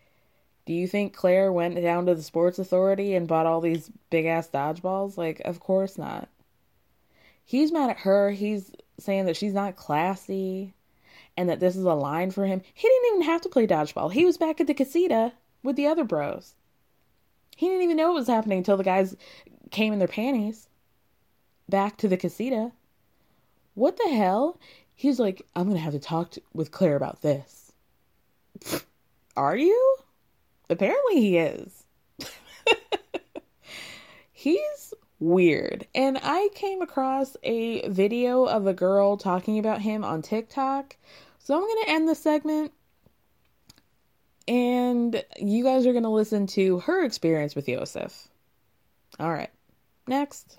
do 0.64 0.72
you 0.72 0.86
think 0.86 1.12
Clare 1.12 1.52
went 1.52 1.74
down 1.82 2.06
to 2.06 2.14
the 2.14 2.22
sports 2.22 2.60
authority 2.60 3.16
and 3.16 3.26
bought 3.26 3.46
all 3.46 3.60
these 3.60 3.90
big 4.10 4.26
ass 4.26 4.48
dodgeballs? 4.48 5.16
Like 5.16 5.40
of 5.40 5.58
course 5.58 5.98
not. 5.98 6.28
He's 7.44 7.72
mad 7.72 7.90
at 7.90 7.98
her. 7.98 8.30
He's 8.30 8.70
saying 9.00 9.26
that 9.26 9.36
she's 9.36 9.52
not 9.52 9.74
classy 9.74 10.72
and 11.36 11.48
that 11.48 11.58
this 11.58 11.74
is 11.74 11.82
a 11.82 11.94
line 11.94 12.30
for 12.30 12.46
him. 12.46 12.62
He 12.74 12.86
didn't 12.86 13.16
even 13.16 13.22
have 13.22 13.40
to 13.40 13.48
play 13.48 13.66
dodgeball. 13.66 14.12
He 14.12 14.24
was 14.24 14.38
back 14.38 14.60
at 14.60 14.68
the 14.68 14.72
casita 14.72 15.32
with 15.64 15.74
the 15.74 15.88
other 15.88 16.04
bros. 16.04 16.54
He 17.56 17.66
didn't 17.66 17.82
even 17.82 17.96
know 17.96 18.12
what 18.12 18.20
was 18.20 18.28
happening 18.28 18.58
until 18.58 18.76
the 18.76 18.84
guys 18.84 19.16
came 19.72 19.92
in 19.92 19.98
their 19.98 20.06
panties 20.06 20.68
back 21.68 21.96
to 21.96 22.06
the 22.06 22.16
casita 22.16 22.70
what 23.74 23.96
the 23.96 24.08
hell? 24.08 24.58
He's 24.94 25.18
like, 25.18 25.42
I'm 25.54 25.64
going 25.64 25.76
to 25.76 25.82
have 25.82 25.92
to 25.92 25.98
talk 25.98 26.32
to, 26.32 26.42
with 26.52 26.70
Clare 26.70 26.96
about 26.96 27.22
this. 27.22 27.72
Are 29.36 29.56
you? 29.56 29.96
Apparently 30.70 31.20
he 31.20 31.38
is. 31.38 31.84
He's 34.32 34.94
weird. 35.18 35.86
And 35.94 36.18
I 36.22 36.48
came 36.54 36.82
across 36.82 37.36
a 37.42 37.88
video 37.88 38.44
of 38.44 38.66
a 38.66 38.72
girl 38.72 39.16
talking 39.16 39.58
about 39.58 39.80
him 39.80 40.04
on 40.04 40.22
TikTok. 40.22 40.96
So 41.38 41.54
I'm 41.54 41.60
going 41.60 41.84
to 41.84 41.90
end 41.90 42.08
the 42.08 42.14
segment 42.14 42.72
and 44.46 45.22
you 45.38 45.64
guys 45.64 45.86
are 45.86 45.92
going 45.92 46.04
to 46.04 46.10
listen 46.10 46.46
to 46.48 46.78
her 46.80 47.04
experience 47.04 47.54
with 47.54 47.68
Yosef. 47.68 48.28
All 49.18 49.32
right. 49.32 49.50
Next 50.06 50.58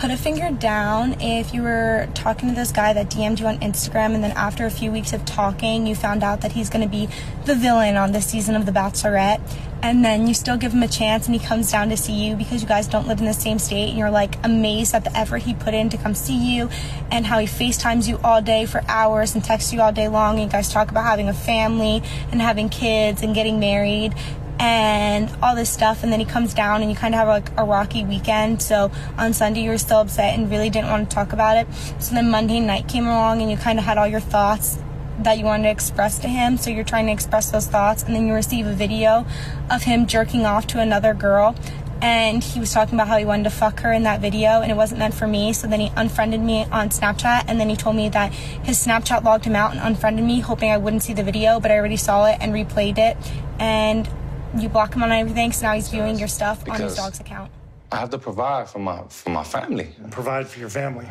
put 0.00 0.10
a 0.10 0.16
finger 0.16 0.50
down 0.50 1.14
if 1.20 1.52
you 1.52 1.60
were 1.60 2.08
talking 2.14 2.48
to 2.48 2.54
this 2.54 2.72
guy 2.72 2.90
that 2.90 3.10
DM'd 3.10 3.38
you 3.38 3.46
on 3.46 3.58
Instagram 3.58 4.14
and 4.14 4.24
then 4.24 4.30
after 4.30 4.64
a 4.64 4.70
few 4.70 4.90
weeks 4.90 5.12
of 5.12 5.22
talking, 5.26 5.86
you 5.86 5.94
found 5.94 6.24
out 6.24 6.40
that 6.40 6.52
he's 6.52 6.70
going 6.70 6.80
to 6.80 6.88
be 6.88 7.06
the 7.44 7.54
villain 7.54 7.98
on 7.98 8.12
this 8.12 8.24
season 8.24 8.56
of 8.56 8.64
The 8.64 8.72
Bachelorette. 8.72 9.42
And 9.82 10.02
then 10.02 10.26
you 10.26 10.32
still 10.32 10.56
give 10.56 10.72
him 10.72 10.82
a 10.82 10.88
chance 10.88 11.26
and 11.26 11.34
he 11.34 11.46
comes 11.46 11.70
down 11.70 11.90
to 11.90 11.98
see 11.98 12.14
you 12.14 12.34
because 12.34 12.62
you 12.62 12.68
guys 12.68 12.86
don't 12.86 13.08
live 13.08 13.18
in 13.20 13.26
the 13.26 13.34
same 13.34 13.58
state 13.58 13.90
and 13.90 13.98
you're 13.98 14.10
like 14.10 14.42
amazed 14.42 14.94
at 14.94 15.04
the 15.04 15.14
effort 15.14 15.38
he 15.38 15.52
put 15.52 15.74
in 15.74 15.90
to 15.90 15.98
come 15.98 16.14
see 16.14 16.56
you 16.56 16.70
and 17.10 17.26
how 17.26 17.38
he 17.38 17.46
FaceTimes 17.46 18.08
you 18.08 18.18
all 18.24 18.40
day 18.40 18.64
for 18.64 18.82
hours 18.88 19.34
and 19.34 19.44
texts 19.44 19.70
you 19.70 19.82
all 19.82 19.92
day 19.92 20.08
long. 20.08 20.38
And 20.38 20.44
you 20.44 20.50
guys 20.50 20.72
talk 20.72 20.90
about 20.90 21.04
having 21.04 21.28
a 21.28 21.34
family 21.34 22.02
and 22.32 22.40
having 22.40 22.70
kids 22.70 23.22
and 23.22 23.34
getting 23.34 23.60
married 23.60 24.14
and 24.60 25.34
all 25.42 25.56
this 25.56 25.70
stuff 25.70 26.02
and 26.02 26.12
then 26.12 26.20
he 26.20 26.26
comes 26.26 26.52
down 26.52 26.82
and 26.82 26.90
you 26.90 26.96
kind 26.96 27.14
of 27.14 27.18
have 27.18 27.28
like 27.28 27.50
a 27.58 27.64
rocky 27.64 28.04
weekend. 28.04 28.60
So 28.62 28.92
on 29.16 29.32
sunday 29.32 29.62
you 29.62 29.70
were 29.70 29.78
still 29.78 30.00
upset 30.00 30.38
and 30.38 30.50
really 30.50 30.68
didn't 30.68 30.90
want 30.90 31.08
to 31.08 31.14
talk 31.14 31.32
about 31.32 31.56
it. 31.56 31.66
So 31.98 32.14
then 32.14 32.30
monday 32.30 32.60
night 32.60 32.86
came 32.86 33.06
along 33.06 33.40
and 33.40 33.50
you 33.50 33.56
kind 33.56 33.78
of 33.78 33.86
had 33.86 33.96
all 33.96 34.06
your 34.06 34.20
thoughts 34.20 34.78
that 35.20 35.38
you 35.38 35.44
wanted 35.44 35.64
to 35.64 35.70
express 35.70 36.18
to 36.20 36.28
him. 36.28 36.58
So 36.58 36.70
you're 36.70 36.84
trying 36.84 37.06
to 37.06 37.12
express 37.12 37.50
those 37.50 37.66
thoughts 37.66 38.02
and 38.02 38.14
then 38.14 38.26
you 38.26 38.34
receive 38.34 38.66
a 38.66 38.74
video 38.74 39.26
of 39.70 39.82
him 39.82 40.06
jerking 40.06 40.44
off 40.44 40.66
to 40.68 40.80
another 40.80 41.14
girl. 41.14 41.54
And 42.02 42.42
he 42.42 42.58
was 42.58 42.72
talking 42.72 42.94
about 42.94 43.08
how 43.08 43.18
he 43.18 43.26
wanted 43.26 43.44
to 43.44 43.50
fuck 43.50 43.80
her 43.80 43.92
in 43.92 44.04
that 44.04 44.20
video 44.20 44.62
and 44.62 44.70
it 44.70 44.74
wasn't 44.74 45.00
meant 45.00 45.14
for 45.14 45.26
me. 45.26 45.54
So 45.54 45.66
then 45.66 45.80
he 45.80 45.92
unfriended 45.96 46.40
me 46.40 46.64
on 46.72 46.88
snapchat 46.90 47.44
and 47.46 47.58
then 47.60 47.68
he 47.68 47.76
told 47.76 47.96
me 47.96 48.08
that 48.10 48.32
his 48.32 48.84
snapchat 48.84 49.22
logged 49.22 49.44
him 49.44 49.56
out 49.56 49.72
and 49.72 49.80
unfriended 49.80 50.24
me 50.24 50.40
hoping 50.40 50.70
i 50.70 50.78
wouldn't 50.78 51.02
see 51.02 51.12
the 51.12 51.22
video 51.22 51.60
but 51.60 51.70
i 51.70 51.76
already 51.76 51.96
saw 51.96 52.26
it 52.26 52.38
and 52.40 52.52
replayed 52.52 52.98
it. 52.98 53.16
And 53.58 54.08
you 54.56 54.68
block 54.68 54.94
him 54.94 55.02
on 55.02 55.12
everything, 55.12 55.52
so 55.52 55.66
now 55.66 55.74
he's 55.74 55.88
viewing 55.88 56.18
your 56.18 56.28
stuff 56.28 56.68
on 56.68 56.80
his 56.80 56.96
dog's 56.96 57.20
account. 57.20 57.50
I 57.92 57.96
have 57.96 58.10
to 58.10 58.18
provide 58.18 58.68
for 58.68 58.78
my 58.78 59.02
for 59.08 59.30
my 59.30 59.44
family. 59.44 59.94
Provide 60.10 60.46
for 60.46 60.60
your 60.60 60.68
family. 60.68 61.08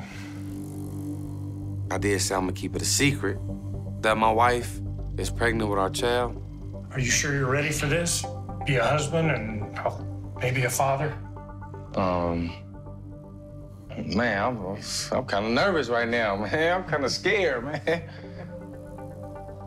I 1.91 1.97
did 1.97 2.21
say 2.21 2.35
I'm 2.35 2.41
gonna 2.41 2.53
keep 2.53 2.75
it 2.75 2.81
a 2.81 2.85
secret 2.85 3.37
that 4.01 4.17
my 4.17 4.31
wife 4.31 4.79
is 5.17 5.29
pregnant 5.29 5.69
with 5.69 5.79
our 5.79 5.89
child. 5.89 6.41
Are 6.91 6.99
you 6.99 7.11
sure 7.11 7.33
you're 7.33 7.49
ready 7.49 7.71
for 7.71 7.87
this? 7.87 8.25
Be 8.65 8.75
a 8.75 8.83
husband 8.83 9.31
and 9.31 9.77
maybe 10.39 10.63
a 10.63 10.69
father? 10.69 11.17
Um, 11.95 12.53
man, 13.97 14.43
I'm, 14.43 14.77
I'm 15.11 15.25
kind 15.25 15.45
of 15.45 15.51
nervous 15.51 15.89
right 15.89 16.07
now, 16.07 16.35
man. 16.35 16.81
I'm 16.81 16.89
kind 16.89 17.03
of 17.03 17.11
scared, 17.11 17.65
man. 17.65 18.09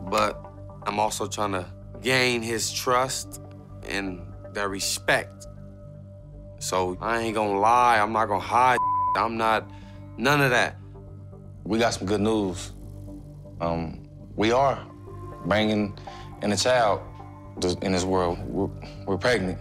But 0.09 0.43
I'm 0.85 0.99
also 0.99 1.27
trying 1.27 1.51
to 1.53 1.65
gain 2.01 2.41
his 2.41 2.71
trust 2.71 3.41
and 3.87 4.21
their 4.53 4.69
respect. 4.69 5.47
So 6.59 6.97
I 7.01 7.19
ain't 7.19 7.35
gonna 7.35 7.59
lie, 7.59 7.99
I'm 7.99 8.13
not 8.13 8.27
gonna 8.27 8.39
hide. 8.39 8.77
I'm 9.15 9.37
not 9.37 9.69
none 10.17 10.41
of 10.41 10.49
that. 10.51 10.77
We 11.63 11.79
got 11.79 11.93
some 11.93 12.07
good 12.07 12.21
news. 12.21 12.73
Um, 13.61 14.07
we 14.35 14.51
are 14.51 14.85
bringing 15.45 15.97
in 16.41 16.51
a 16.51 16.57
child 16.57 17.01
in 17.81 17.91
this 17.91 18.03
world. 18.03 18.39
We're, 18.47 18.69
we're 19.05 19.17
pregnant. 19.17 19.59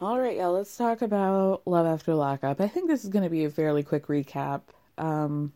All 0.00 0.18
right, 0.18 0.36
y'all, 0.36 0.52
let's 0.52 0.76
talk 0.76 1.02
about 1.02 1.62
Love 1.64 1.86
After 1.86 2.14
Lockup. 2.14 2.60
I 2.60 2.66
think 2.66 2.88
this 2.88 3.04
is 3.04 3.10
going 3.10 3.22
to 3.22 3.30
be 3.30 3.44
a 3.44 3.50
fairly 3.50 3.84
quick 3.84 4.08
recap. 4.08 4.62
Um, 4.98 5.52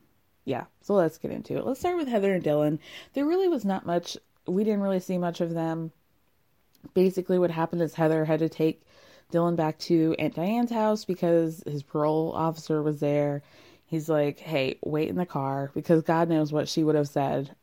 yeah, 0.47 0.65
so 0.81 0.95
let's 0.95 1.19
get 1.19 1.33
into 1.33 1.57
it. 1.59 1.67
Let's 1.67 1.81
start 1.81 1.97
with 1.97 2.09
Heather 2.09 2.33
and 2.33 2.43
Dylan. 2.43 2.79
There 3.13 3.27
really 3.27 3.49
was 3.49 3.65
not 3.65 3.85
much, 3.85 4.17
we 4.47 4.63
didn't 4.63 4.81
really 4.81 5.01
see 5.01 5.19
much 5.19 5.41
of 5.41 5.53
them. 5.53 5.91
Basically, 6.95 7.39
what 7.39 7.51
happened 7.51 7.83
is 7.83 7.95
Heather 7.95 8.25
had 8.25 8.39
to 8.39 8.49
take 8.49 8.83
Dylan 9.33 9.57
back 9.57 9.77
to 9.81 10.15
Aunt 10.21 10.37
Diane's 10.37 10.71
house 10.71 11.05
because 11.05 11.65
his 11.67 11.83
parole 11.83 12.33
officer 12.33 12.81
was 12.81 13.01
there. 13.01 13.43
He's 13.87 14.09
like, 14.09 14.39
hey, 14.39 14.79
wait 14.85 15.09
in 15.09 15.17
the 15.17 15.27
car 15.27 15.73
because 15.75 16.03
God 16.03 16.29
knows 16.29 16.53
what 16.53 16.69
she 16.69 16.85
would 16.85 16.95
have 16.95 17.09
said 17.09 17.55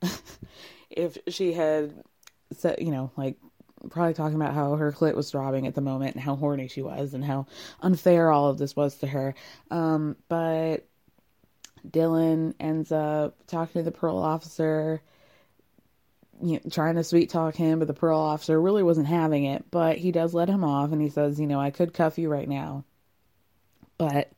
if 0.90 1.18
she 1.30 1.54
had 1.54 2.04
said, 2.52 2.80
you 2.80 2.92
know, 2.92 3.12
like 3.16 3.38
probably 3.90 4.14
talking 4.14 4.36
about 4.36 4.54
how 4.54 4.76
her 4.76 4.92
clit 4.92 5.16
was 5.16 5.32
throbbing 5.32 5.68
at 5.68 5.76
the 5.76 5.82
moment 5.82 6.16
and 6.16 6.24
how 6.24 6.36
horny 6.36 6.68
she 6.68 6.82
was 6.82 7.14
and 7.14 7.24
how 7.24 7.46
unfair 7.82 8.30
all 8.30 8.50
of 8.50 8.58
this 8.58 8.76
was 8.76 8.96
to 8.98 9.08
her. 9.08 9.36
Um, 9.72 10.18
but 10.28 10.86
Dylan 11.88 12.54
ends 12.60 12.92
up 12.92 13.36
talking 13.48 13.82
to 13.82 13.84
the 13.84 13.96
parole 13.96 14.22
officer, 14.22 15.02
you 16.42 16.54
know, 16.54 16.70
trying 16.72 16.96
to 16.96 17.04
sweet 17.04 17.30
talk 17.30 17.56
him, 17.56 17.80
but 17.80 17.88
the 17.88 17.94
parole 17.94 18.22
officer 18.22 18.60
really 18.60 18.84
wasn't 18.84 19.08
having 19.08 19.46
it. 19.46 19.66
But 19.72 19.98
he 19.98 20.12
does 20.12 20.34
let 20.34 20.50
him 20.50 20.64
off 20.64 20.92
and 20.92 21.02
he 21.02 21.10
says, 21.10 21.40
You 21.40 21.48
know, 21.48 21.60
I 21.60 21.72
could 21.72 21.94
cuff 21.94 22.18
you 22.18 22.30
right 22.30 22.48
now, 22.48 22.84
but 23.98 24.32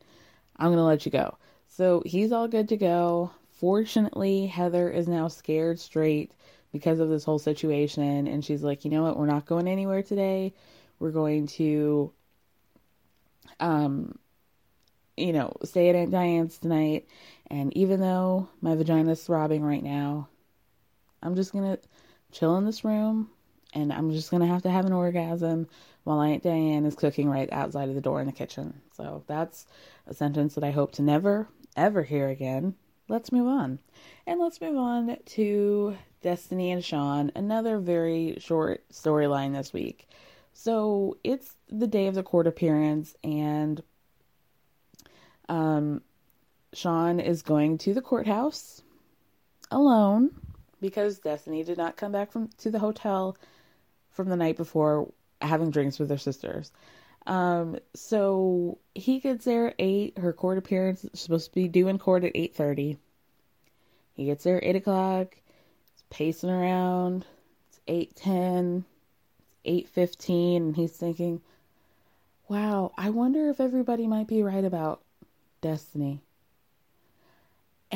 I'm 0.58 0.68
going 0.68 0.78
to 0.78 0.84
let 0.84 1.06
you 1.06 1.12
go. 1.12 1.38
So 1.68 2.02
he's 2.06 2.32
all 2.32 2.48
good 2.48 2.70
to 2.70 2.78
go. 2.78 3.32
Fortunately, 3.60 4.48
Heather 4.48 4.90
is 4.90 5.08
now 5.08 5.28
scared 5.28 5.80
straight 5.80 6.32
because 6.72 7.00
of 7.00 7.10
this 7.10 7.24
whole 7.24 7.40
situation. 7.40 8.28
And 8.28 8.44
she's 8.44 8.64
like, 8.64 8.86
you 8.86 8.92
know 8.92 9.04
what? 9.04 9.18
We're 9.18 9.26
not 9.26 9.46
going 9.46 9.68
anywhere 9.68 10.04
today. 10.04 10.54
We're 11.00 11.12
going 11.12 11.48
to, 11.48 12.12
um, 13.60 14.18
you 15.18 15.34
know, 15.34 15.54
stay 15.64 15.90
at 15.90 15.96
Aunt 15.96 16.12
Diane's 16.12 16.58
tonight. 16.58 17.08
And 17.48 17.76
even 17.78 18.00
though 18.00 18.50
my 18.62 18.76
vagina's 18.76 19.24
throbbing 19.24 19.64
right 19.64 19.84
now, 19.84 20.30
I'm 21.22 21.36
just 21.36 21.54
to 21.64 21.80
chill 22.32 22.58
in 22.58 22.66
this 22.66 22.84
room 22.84 23.30
and 23.74 23.92
I'm 23.92 24.12
just 24.12 24.30
to 24.42 24.48
have 24.48 24.64
to 24.64 24.72
have 24.72 24.86
an 24.86 24.94
orgasm 24.94 25.68
while 26.04 26.22
Aunt 26.22 26.44
Diane 26.44 26.86
is 26.86 26.96
cooking 26.96 27.30
right 27.30 27.52
outside 27.52 27.90
of 27.90 27.96
the 27.96 28.02
door 28.02 28.22
in 28.22 28.28
the 28.28 28.32
kitchen. 28.32 28.82
So 28.94 29.24
that's 29.28 29.66
a 30.08 30.14
sentence 30.14 30.56
that 30.56 30.64
I 30.64 30.72
hope 30.72 30.94
to 30.94 31.02
never, 31.02 31.48
ever 31.76 32.04
hear 32.04 32.30
again. 32.30 32.76
Let's 33.08 33.32
move 33.32 33.48
on. 33.48 33.80
And 34.26 34.40
let's 34.40 34.62
move 34.62 34.78
on 34.78 35.18
to 35.26 35.98
Destiny 36.22 36.72
and 36.72 36.84
Sean, 36.84 37.32
another 37.36 37.78
very 37.78 38.38
short 38.40 38.84
storyline 38.92 39.54
this 39.54 39.74
week. 39.74 40.10
So 40.54 41.18
it's 41.24 41.56
the 41.70 41.88
day 41.88 42.08
of 42.08 42.16
the 42.16 42.24
court 42.24 42.48
appearance, 42.48 43.16
and 43.24 43.84
um, 45.50 46.02
Sean 46.76 47.20
is 47.20 47.42
going 47.42 47.78
to 47.80 47.94
the 47.94 48.02
courthouse 48.02 48.82
alone 49.72 50.32
because 50.82 51.20
Destiny 51.20 51.64
did 51.64 51.78
not 51.78 51.98
come 51.98 52.12
back 52.12 52.32
from 52.32 52.50
to 52.58 52.70
the 52.70 52.80
hotel 52.80 53.38
from 54.12 54.30
the 54.30 54.36
night 54.36 54.58
before 54.58 55.12
having 55.42 55.72
drinks 55.72 56.00
with 56.00 56.10
her 56.10 56.18
sisters. 56.18 56.72
Um, 57.28 57.80
so 57.96 58.78
he 58.94 59.20
gets 59.20 59.46
there 59.46 59.68
at 59.68 59.76
eight. 59.80 60.18
Her 60.18 60.34
court 60.34 60.58
appearance 60.58 61.04
is 61.06 61.20
supposed 61.20 61.50
to 61.50 61.56
be 61.56 61.68
due 61.68 61.88
in 61.88 61.98
court 61.98 62.24
at 62.24 62.32
eight 62.36 62.56
thirty. 62.56 62.98
He 64.14 64.26
gets 64.26 64.44
there 64.44 64.58
at 64.58 64.64
eight 64.64 64.76
o'clock 64.76 65.36
He's 65.94 66.04
pacing 66.10 66.50
around. 66.50 67.26
It's 67.70 67.80
eight 67.88 68.16
ten. 68.16 68.86
Eight 69.68 69.90
fifteen, 69.90 70.62
and 70.62 70.76
he's 70.76 70.92
thinking, 70.92 71.42
"Wow, 72.48 72.92
I 72.96 73.10
wonder 73.10 73.50
if 73.50 73.60
everybody 73.60 74.06
might 74.06 74.28
be 74.28 74.44
right 74.44 74.64
about 74.64 75.02
Destiny." 75.62 76.22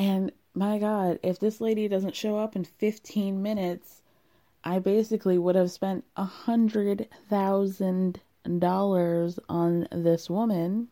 And 0.00 0.32
my 0.54 0.78
god, 0.78 1.18
if 1.22 1.38
this 1.38 1.60
lady 1.60 1.86
doesn't 1.86 2.16
show 2.16 2.38
up 2.38 2.56
in 2.56 2.64
15 2.64 3.42
minutes, 3.42 4.00
I 4.64 4.78
basically 4.78 5.36
would 5.36 5.56
have 5.56 5.70
spent 5.70 6.06
a 6.16 6.24
hundred 6.24 7.06
thousand 7.28 8.18
dollars 8.58 9.38
on 9.46 9.86
this 9.92 10.30
woman. 10.30 10.88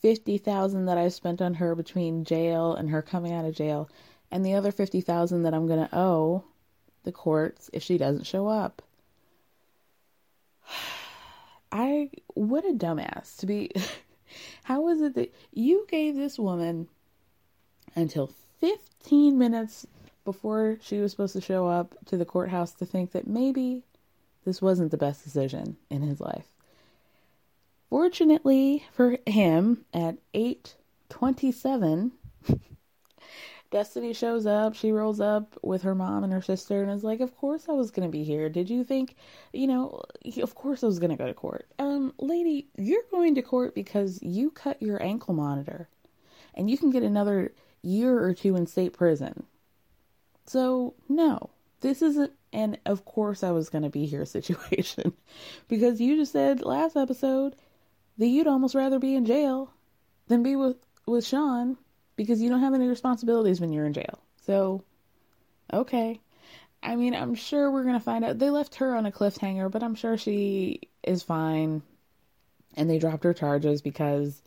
Fifty 0.00 0.38
thousand 0.38 0.86
that 0.86 0.96
I 0.96 1.08
spent 1.08 1.42
on 1.42 1.52
her 1.52 1.74
between 1.74 2.24
jail 2.24 2.74
and 2.74 2.88
her 2.88 3.02
coming 3.02 3.34
out 3.34 3.44
of 3.44 3.54
jail 3.54 3.90
and 4.30 4.46
the 4.46 4.54
other 4.54 4.72
50,000 4.72 5.42
that 5.42 5.52
I'm 5.52 5.66
going 5.66 5.86
to 5.86 5.94
owe 5.94 6.44
the 7.02 7.12
courts 7.12 7.68
if 7.74 7.82
she 7.82 7.98
doesn't 7.98 8.24
show 8.24 8.48
up. 8.48 8.80
I 11.70 12.08
what 12.28 12.64
a 12.64 12.72
dumbass 12.72 13.36
to 13.40 13.46
be 13.46 13.70
How 14.62 14.88
is 14.88 15.02
it 15.02 15.12
that 15.16 15.34
you 15.52 15.86
gave 15.90 16.16
this 16.16 16.38
woman 16.38 16.88
until 17.94 18.30
15 18.60 19.38
minutes 19.38 19.86
before 20.24 20.78
she 20.82 20.98
was 20.98 21.10
supposed 21.10 21.32
to 21.32 21.40
show 21.40 21.66
up 21.66 21.94
to 22.06 22.16
the 22.16 22.24
courthouse 22.24 22.72
to 22.72 22.86
think 22.86 23.12
that 23.12 23.26
maybe 23.26 23.82
this 24.44 24.62
wasn't 24.62 24.90
the 24.90 24.96
best 24.96 25.24
decision 25.24 25.76
in 25.88 26.02
his 26.02 26.20
life. 26.20 26.46
Fortunately 27.88 28.84
for 28.92 29.18
him 29.26 29.84
at 29.92 30.18
8:27 30.34 32.12
Destiny 33.70 34.12
shows 34.12 34.46
up. 34.46 34.74
She 34.74 34.90
rolls 34.90 35.20
up 35.20 35.56
with 35.62 35.82
her 35.82 35.94
mom 35.94 36.24
and 36.24 36.32
her 36.32 36.42
sister 36.42 36.82
and 36.82 36.90
is 36.90 37.04
like, 37.04 37.20
Of 37.20 37.36
course 37.36 37.68
I 37.68 37.72
was 37.72 37.92
going 37.92 38.08
to 38.08 38.10
be 38.10 38.24
here. 38.24 38.48
Did 38.48 38.68
you 38.68 38.82
think, 38.82 39.14
you 39.52 39.68
know, 39.68 40.02
of 40.42 40.56
course 40.56 40.82
I 40.82 40.86
was 40.86 40.98
going 40.98 41.10
to 41.10 41.16
go 41.16 41.26
to 41.26 41.34
court. 41.34 41.68
Um, 41.78 42.12
lady, 42.18 42.66
you're 42.76 43.04
going 43.12 43.36
to 43.36 43.42
court 43.42 43.76
because 43.76 44.20
you 44.22 44.50
cut 44.50 44.82
your 44.82 45.00
ankle 45.00 45.34
monitor 45.34 45.88
and 46.54 46.68
you 46.68 46.76
can 46.76 46.90
get 46.90 47.04
another 47.04 47.52
year 47.82 48.22
or 48.22 48.34
two 48.34 48.56
in 48.56 48.66
state 48.66 48.92
prison. 48.92 49.44
So, 50.46 50.94
no, 51.08 51.50
this 51.80 52.02
isn't 52.02 52.32
an 52.52 52.76
of 52.84 53.04
course 53.04 53.44
I 53.44 53.52
was 53.52 53.68
going 53.68 53.84
to 53.84 53.90
be 53.90 54.06
here 54.06 54.24
situation 54.26 55.12
because 55.68 56.00
you 56.00 56.16
just 56.16 56.32
said 56.32 56.62
last 56.62 56.96
episode 56.96 57.54
that 58.18 58.26
you'd 58.26 58.46
almost 58.46 58.74
rather 58.74 58.98
be 58.98 59.14
in 59.14 59.24
jail 59.24 59.72
than 60.28 60.42
be 60.42 60.56
with, 60.56 60.76
with 61.06 61.26
Sean 61.26 61.76
because 62.16 62.42
you 62.42 62.50
don't 62.50 62.60
have 62.60 62.74
any 62.74 62.86
responsibilities 62.86 63.60
when 63.60 63.72
you're 63.72 63.86
in 63.86 63.94
jail. 63.94 64.18
So, 64.44 64.82
okay. 65.72 66.20
I 66.82 66.96
mean, 66.96 67.14
I'm 67.14 67.34
sure 67.34 67.70
we're 67.70 67.82
going 67.82 67.94
to 67.94 68.00
find 68.00 68.24
out. 68.24 68.38
They 68.38 68.50
left 68.50 68.76
her 68.76 68.94
on 68.94 69.06
a 69.06 69.12
cliffhanger, 69.12 69.70
but 69.70 69.82
I'm 69.82 69.94
sure 69.94 70.16
she 70.16 70.80
is 71.02 71.22
fine. 71.22 71.82
And 72.76 72.88
they 72.88 72.98
dropped 72.98 73.24
her 73.24 73.34
charges 73.34 73.82
because 73.82 74.42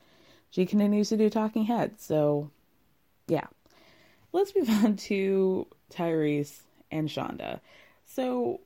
she 0.50 0.66
continues 0.66 1.10
to 1.10 1.18
do 1.18 1.30
talking 1.30 1.66
heads. 1.66 2.04
So, 2.04 2.52
yeah. 3.28 3.48
Let's 4.32 4.56
move 4.56 4.70
on 4.70 4.96
to 4.96 5.68
Tyrese 5.92 6.62
and 6.92 7.08
Shonda. 7.08 7.60
So, 8.06 8.62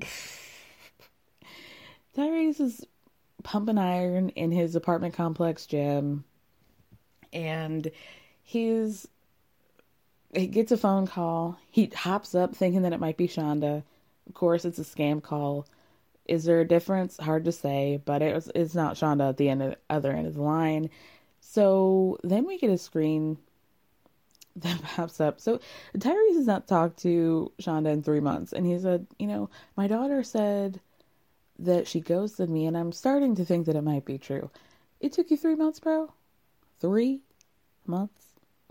Tyrese 2.16 2.60
is 2.60 2.86
pumping 3.44 3.78
iron 3.78 4.30
in 4.30 4.50
his 4.50 4.74
apartment 4.74 5.14
complex 5.14 5.66
gym 5.66 6.24
and 7.32 7.90
he's 8.42 9.06
he 10.34 10.46
gets 10.46 10.72
a 10.72 10.76
phone 10.76 11.06
call. 11.06 11.58
He 11.70 11.86
hops 11.86 12.34
up 12.34 12.54
thinking 12.54 12.82
that 12.82 12.92
it 12.92 13.00
might 13.00 13.16
be 13.16 13.28
Shonda. 13.28 13.82
Of 14.26 14.34
course, 14.34 14.66
it's 14.66 14.78
a 14.78 14.82
scam 14.82 15.22
call. 15.22 15.66
Is 16.26 16.44
there 16.44 16.60
a 16.60 16.68
difference? 16.68 17.16
Hard 17.16 17.46
to 17.46 17.52
say, 17.52 18.02
but 18.04 18.20
it 18.20 18.34
was, 18.34 18.50
it's 18.54 18.74
not 18.74 18.96
Shonda 18.96 19.30
at 19.30 19.38
the 19.38 19.48
end 19.48 19.62
of, 19.62 19.76
other 19.88 20.12
end 20.12 20.26
of 20.26 20.34
the 20.34 20.42
line. 20.42 20.90
So 21.50 22.18
then 22.22 22.46
we 22.46 22.58
get 22.58 22.70
a 22.70 22.78
screen 22.78 23.38
that 24.56 24.82
pops 24.82 25.20
up. 25.20 25.40
So 25.40 25.60
Tyrese 25.96 26.36
has 26.36 26.46
not 26.46 26.68
talked 26.68 26.98
to 27.02 27.52
Shonda 27.60 27.92
in 27.92 28.02
three 28.02 28.20
months, 28.20 28.52
and 28.52 28.66
he 28.66 28.78
said, 28.78 29.06
you 29.18 29.26
know, 29.26 29.50
my 29.76 29.86
daughter 29.86 30.22
said 30.22 30.80
that 31.60 31.88
she 31.88 32.00
ghosted 32.00 32.50
me, 32.50 32.66
and 32.66 32.76
I'm 32.76 32.92
starting 32.92 33.34
to 33.36 33.44
think 33.44 33.66
that 33.66 33.76
it 33.76 33.82
might 33.82 34.04
be 34.04 34.18
true. 34.18 34.50
It 35.00 35.12
took 35.12 35.30
you 35.30 35.36
three 35.36 35.54
months, 35.54 35.80
bro 35.80 36.12
three 36.80 37.20
months. 37.86 38.26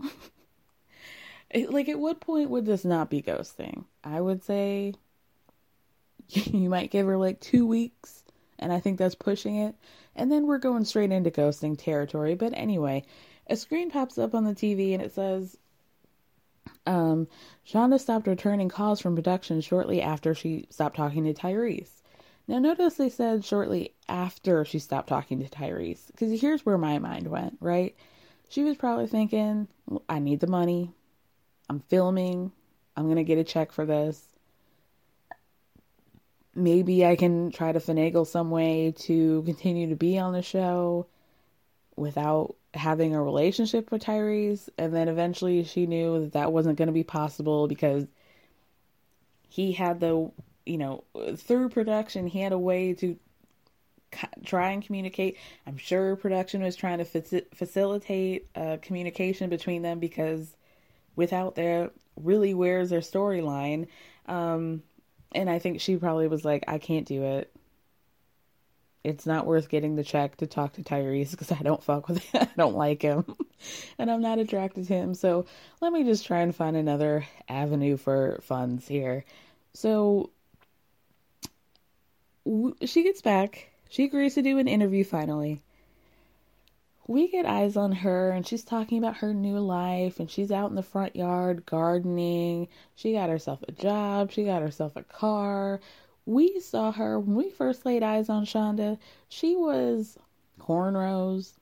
like, 1.54 1.88
at 1.88 1.98
what 1.98 2.20
point 2.20 2.50
would 2.50 2.66
this 2.66 2.84
not 2.84 3.10
be 3.10 3.22
ghosting? 3.22 3.84
I 4.04 4.20
would 4.20 4.44
say 4.44 4.94
you 6.28 6.68
might 6.68 6.90
give 6.90 7.06
her 7.06 7.16
like 7.16 7.40
two 7.40 7.66
weeks, 7.66 8.24
and 8.58 8.72
I 8.72 8.80
think 8.80 8.98
that's 8.98 9.14
pushing 9.14 9.56
it. 9.56 9.74
And 10.18 10.30
then 10.30 10.46
we're 10.46 10.58
going 10.58 10.84
straight 10.84 11.12
into 11.12 11.30
ghosting 11.30 11.78
territory. 11.78 12.34
But 12.34 12.52
anyway, 12.54 13.04
a 13.46 13.56
screen 13.56 13.90
pops 13.90 14.18
up 14.18 14.34
on 14.34 14.44
the 14.44 14.54
TV 14.54 14.92
and 14.92 15.02
it 15.02 15.14
says, 15.14 15.56
um, 16.86 17.28
Shonda 17.66 18.00
stopped 18.00 18.26
returning 18.26 18.68
calls 18.68 19.00
from 19.00 19.14
production 19.14 19.60
shortly 19.60 20.02
after 20.02 20.34
she 20.34 20.66
stopped 20.70 20.96
talking 20.96 21.24
to 21.24 21.34
Tyrese. 21.34 22.02
Now, 22.48 22.58
notice 22.58 22.94
they 22.94 23.10
said 23.10 23.44
shortly 23.44 23.94
after 24.08 24.64
she 24.64 24.78
stopped 24.78 25.08
talking 25.08 25.38
to 25.40 25.48
Tyrese, 25.48 26.06
because 26.06 26.40
here's 26.40 26.64
where 26.64 26.78
my 26.78 26.98
mind 26.98 27.28
went, 27.28 27.58
right? 27.60 27.94
She 28.48 28.64
was 28.64 28.76
probably 28.76 29.06
thinking, 29.06 29.68
I 30.08 30.18
need 30.18 30.40
the 30.40 30.46
money. 30.46 30.90
I'm 31.68 31.80
filming. 31.80 32.50
I'm 32.96 33.04
going 33.04 33.16
to 33.16 33.24
get 33.24 33.38
a 33.38 33.44
check 33.44 33.70
for 33.70 33.84
this. 33.84 34.24
Maybe 36.58 37.06
I 37.06 37.16
can 37.16 37.50
try 37.50 37.72
to 37.72 37.80
finagle 37.80 38.26
some 38.26 38.50
way 38.50 38.94
to 38.98 39.42
continue 39.42 39.88
to 39.88 39.96
be 39.96 40.18
on 40.18 40.32
the 40.32 40.42
show 40.42 41.06
without 41.96 42.54
having 42.74 43.14
a 43.14 43.22
relationship 43.22 43.90
with 43.90 44.04
Tyrese. 44.04 44.68
And 44.78 44.94
then 44.94 45.08
eventually 45.08 45.64
she 45.64 45.86
knew 45.86 46.20
that 46.20 46.32
that 46.32 46.52
wasn't 46.52 46.78
going 46.78 46.88
to 46.88 46.92
be 46.92 47.04
possible 47.04 47.66
because 47.66 48.06
he 49.48 49.72
had 49.72 50.00
the, 50.00 50.30
you 50.66 50.78
know, 50.78 51.04
through 51.36 51.70
production, 51.70 52.26
he 52.26 52.40
had 52.40 52.52
a 52.52 52.58
way 52.58 52.94
to 52.94 53.16
try 54.44 54.70
and 54.70 54.84
communicate. 54.84 55.36
I'm 55.66 55.76
sure 55.76 56.16
production 56.16 56.62
was 56.62 56.76
trying 56.76 56.98
to 56.98 57.04
faci- 57.04 57.46
facilitate 57.54 58.48
uh, 58.54 58.78
communication 58.82 59.50
between 59.50 59.82
them 59.82 59.98
because 59.98 60.54
without 61.16 61.54
their 61.54 61.90
really 62.16 62.54
where's 62.54 62.90
their 62.90 63.00
storyline. 63.00 63.88
Um, 64.26 64.82
and 65.32 65.48
I 65.50 65.58
think 65.58 65.80
she 65.80 65.96
probably 65.96 66.28
was 66.28 66.44
like, 66.44 66.64
I 66.68 66.78
can't 66.78 67.06
do 67.06 67.22
it. 67.22 67.52
It's 69.04 69.26
not 69.26 69.46
worth 69.46 69.68
getting 69.68 69.94
the 69.94 70.04
check 70.04 70.36
to 70.38 70.46
talk 70.46 70.74
to 70.74 70.82
Tyrese 70.82 71.30
because 71.30 71.52
I 71.52 71.62
don't 71.62 71.82
fuck 71.82 72.08
with 72.08 72.18
him. 72.18 72.42
I 72.42 72.48
don't 72.56 72.76
like 72.76 73.02
him. 73.02 73.24
and 73.98 74.10
I'm 74.10 74.20
not 74.20 74.38
attracted 74.38 74.86
to 74.88 74.92
him. 74.92 75.14
So 75.14 75.46
let 75.80 75.92
me 75.92 76.04
just 76.04 76.26
try 76.26 76.40
and 76.40 76.54
find 76.54 76.76
another 76.76 77.26
avenue 77.48 77.96
for 77.96 78.40
funds 78.42 78.88
here. 78.88 79.24
So 79.74 80.30
she 82.84 83.02
gets 83.02 83.22
back. 83.22 83.70
She 83.88 84.04
agrees 84.04 84.34
to 84.34 84.42
do 84.42 84.58
an 84.58 84.68
interview 84.68 85.04
finally. 85.04 85.62
We 87.08 87.28
get 87.28 87.46
eyes 87.46 87.76
on 87.76 87.90
her 87.92 88.30
and 88.30 88.46
she's 88.46 88.62
talking 88.64 88.98
about 88.98 89.16
her 89.16 89.32
new 89.32 89.58
life 89.58 90.20
and 90.20 90.30
she's 90.30 90.52
out 90.52 90.68
in 90.68 90.76
the 90.76 90.82
front 90.82 91.16
yard 91.16 91.64
gardening. 91.64 92.68
She 92.94 93.14
got 93.14 93.30
herself 93.30 93.64
a 93.66 93.72
job, 93.72 94.30
she 94.30 94.44
got 94.44 94.62
herself 94.62 94.94
a 94.94 95.02
car. 95.02 95.80
We 96.26 96.60
saw 96.60 96.92
her 96.92 97.18
when 97.18 97.34
we 97.34 97.50
first 97.50 97.86
laid 97.86 98.02
eyes 98.02 98.28
on 98.28 98.44
Shonda. 98.44 98.98
She 99.30 99.56
was 99.56 100.18
cornrows 100.60 101.54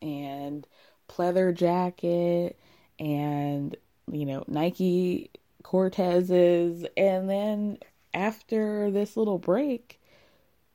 and 0.00 0.66
pleather 1.08 1.54
jacket 1.54 2.58
and 2.98 3.76
you 4.10 4.24
know 4.24 4.42
Nike 4.48 5.30
Cortezes 5.62 6.86
and 6.96 7.28
then 7.28 7.78
after 8.14 8.90
this 8.90 9.18
little 9.18 9.38
break 9.38 10.00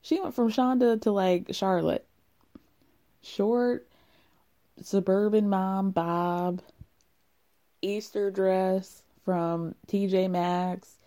she 0.01 0.19
went 0.19 0.35
from 0.35 0.51
Shonda 0.51 1.01
to 1.01 1.11
like 1.11 1.47
Charlotte 1.51 2.05
short 3.21 3.87
suburban 4.81 5.49
mom 5.49 5.91
bob 5.91 6.61
Easter 7.81 8.31
dress 8.31 9.03
from 9.23 9.75
TJ 9.87 10.29
Maxx 10.29 10.97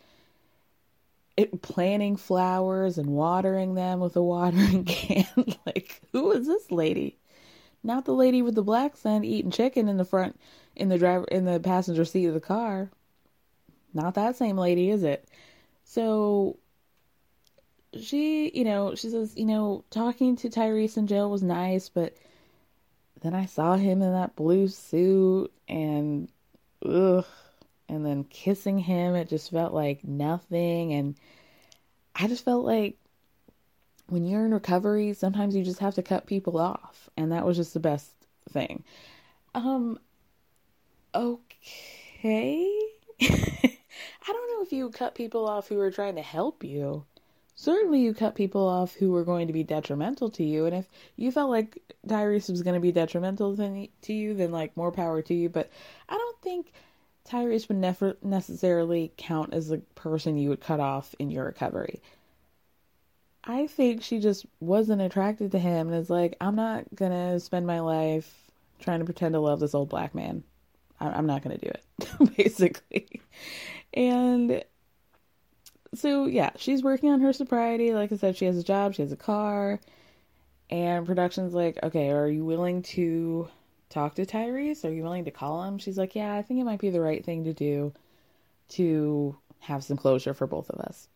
it, 1.37 1.63
planting 1.63 2.17
flowers 2.17 2.99
and 2.99 3.09
watering 3.09 3.75
them 3.75 4.01
with 4.01 4.17
a 4.17 4.23
watering 4.23 4.85
can. 4.85 5.27
Like 5.67 6.01
who 6.13 6.33
is 6.33 6.47
this 6.47 6.71
lady? 6.71 7.19
Not 7.83 8.05
the 8.05 8.15
lady 8.15 8.41
with 8.41 8.55
the 8.55 8.63
black 8.63 8.97
son 8.97 9.25
eating 9.25 9.51
chicken 9.51 9.89
in 9.89 9.97
the 9.97 10.05
front 10.05 10.39
in 10.75 10.89
the 10.89 10.99
driver 10.99 11.27
in 11.27 11.45
the 11.45 11.61
passenger 11.61 12.05
seat 12.05 12.27
of 12.27 12.35
the 12.35 12.41
car. 12.41 12.91
Not 13.93 14.15
that 14.15 14.37
same 14.37 14.57
lady 14.57 14.91
is 14.91 15.03
it? 15.03 15.29
So 15.85 16.57
she, 18.01 18.51
you 18.55 18.65
know, 18.65 18.95
she 18.95 19.11
says, 19.11 19.35
you 19.37 19.45
know, 19.45 19.85
talking 19.91 20.37
to 20.37 20.49
Tyrese 20.49 20.97
in 20.97 21.07
jail 21.07 21.31
was 21.31 21.43
nice, 21.43 21.89
but 21.89 22.17
then 23.21 23.35
I 23.35 23.47
saw 23.47 23.77
him 23.77 24.03
in 24.03 24.13
that 24.13 24.37
blue 24.37 24.69
suit 24.69 25.53
and 25.69 26.29
ugh, 26.85 27.27
and 27.89 28.05
then 28.05 28.25
kissing 28.25 28.79
him, 28.79 29.15
it 29.15 29.29
just 29.29 29.51
felt 29.51 29.73
like 29.73 30.05
nothing. 30.05 30.93
And 30.93 31.15
I 32.15 32.29
just 32.29 32.45
felt 32.45 32.65
like 32.65 32.97
when 34.09 34.25
you're 34.25 34.45
in 34.45 34.55
recovery, 34.55 35.13
sometimes 35.15 35.55
you 35.57 35.65
just 35.65 35.81
have 35.81 35.95
to 35.95 36.03
cut 36.03 36.27
people 36.27 36.59
off. 36.59 37.09
And 37.17 37.33
that 37.33 37.47
was 37.47 37.57
just 37.57 37.75
the 37.75 37.81
best 37.81 38.13
thing. 38.51 38.85
Um, 39.55 39.99
okay. 41.15 42.79
I 43.23 44.33
don't 44.33 44.51
know 44.51 44.63
if 44.63 44.73
you 44.73 44.91
cut 44.91 45.15
people 45.15 45.47
off 45.47 45.69
who 45.69 45.79
are 45.81 45.91
trying 45.91 46.17
to 46.17 46.23
help 46.23 46.65
you 46.65 47.05
certainly 47.55 48.01
you 48.01 48.13
cut 48.13 48.35
people 48.35 48.67
off 48.67 48.95
who 48.95 49.11
were 49.11 49.25
going 49.25 49.47
to 49.47 49.53
be 49.53 49.63
detrimental 49.63 50.31
to 50.31 50.45
you 50.45 50.67
and 50.67 50.75
if 50.75 50.89
you 51.17 51.31
felt 51.31 51.51
like 51.51 51.79
tyrese 52.07 52.51
was 52.51 52.63
going 52.63 52.75
to 52.75 52.81
be 52.81 52.93
detrimental 52.93 53.57
to 53.57 54.13
you 54.13 54.35
then 54.35 54.51
like 54.51 54.77
more 54.77 54.91
power 54.91 55.23
to 55.23 55.35
you 55.35 55.49
but 55.49 55.71
i 56.09 56.15
don't 56.15 56.41
think 56.43 56.73
tyrese 57.29 57.69
would 57.69 57.79
never 57.79 58.17
necessarily 58.23 59.13
count 59.17 59.55
as 59.55 59.71
a 59.71 59.79
person 59.95 60.37
you 60.37 60.51
would 60.51 60.61
cut 60.61 60.81
off 60.81 61.15
in 61.19 61.31
your 61.31 61.45
recovery. 61.47 62.01
I 63.47 63.67
think 63.67 64.03
she 64.03 64.21
just 64.21 64.47
wasn't 64.61 65.03
attracted 65.03 65.53
to 65.53 65.59
him 65.59 65.89
and 65.89 65.97
is 65.97 66.11
like 66.11 66.37
i'm 66.41 66.57
not 66.57 66.85
going 66.95 67.13
to 67.13 67.41
spend 67.41 67.67
my 67.67 67.81
life 67.81 68.33
trying 68.81 69.01
to 69.01 69.05
pretend 69.05 69.35
to 69.35 69.41
love 69.41 69.61
this 69.61 69.75
old 69.75 69.89
black 69.89 70.15
man. 70.15 70.43
I'm 71.01 71.27
not 71.27 71.43
going 71.43 71.59
to 71.59 71.65
do 71.65 71.71
it 71.71 72.37
basically. 72.37 73.21
And 73.93 74.65
so 75.99 76.27
yeah, 76.27 76.51
she's 76.57 76.83
working 76.83 77.11
on 77.11 77.21
her 77.21 77.33
sobriety. 77.33 77.93
Like 77.93 78.13
I 78.13 78.17
said, 78.17 78.37
she 78.37 78.45
has 78.47 78.57
a 78.59 78.65
job, 78.65 78.95
she 78.95 79.03
has 79.03 79.13
a 79.13 79.17
car, 79.17 79.81
and 80.71 81.07
production's 81.07 81.55
like, 81.55 81.79
okay, 81.83 82.11
are 82.11 82.29
you 82.29 82.45
willing 82.45 82.83
to 82.83 83.49
talk 83.91 84.15
to 84.17 84.27
Tyrese? 84.27 84.85
Are 84.85 84.93
you 84.93 85.03
willing 85.03 85.25
to 85.27 85.31
call 85.31 85.63
him? 85.65 85.79
She's 85.79 85.99
like, 85.99 86.15
yeah, 86.15 86.35
I 86.35 86.43
think 86.43 86.61
it 86.61 86.65
might 86.65 86.81
be 86.81 86.91
the 86.91 87.01
right 87.01 87.25
thing 87.25 87.45
to 87.45 87.53
do 87.53 87.93
to 88.71 89.37
have 89.61 89.85
some 89.85 89.97
closure 89.97 90.35
for 90.35 90.47
both 90.47 90.71
of 90.71 90.81
us. 90.81 91.09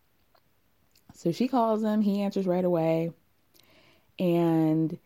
So 1.15 1.33
she 1.33 1.49
calls 1.49 1.83
him, 1.83 2.01
he 2.01 2.23
answers 2.23 2.47
right 2.47 2.65
away, 2.65 3.13
and 4.19 4.97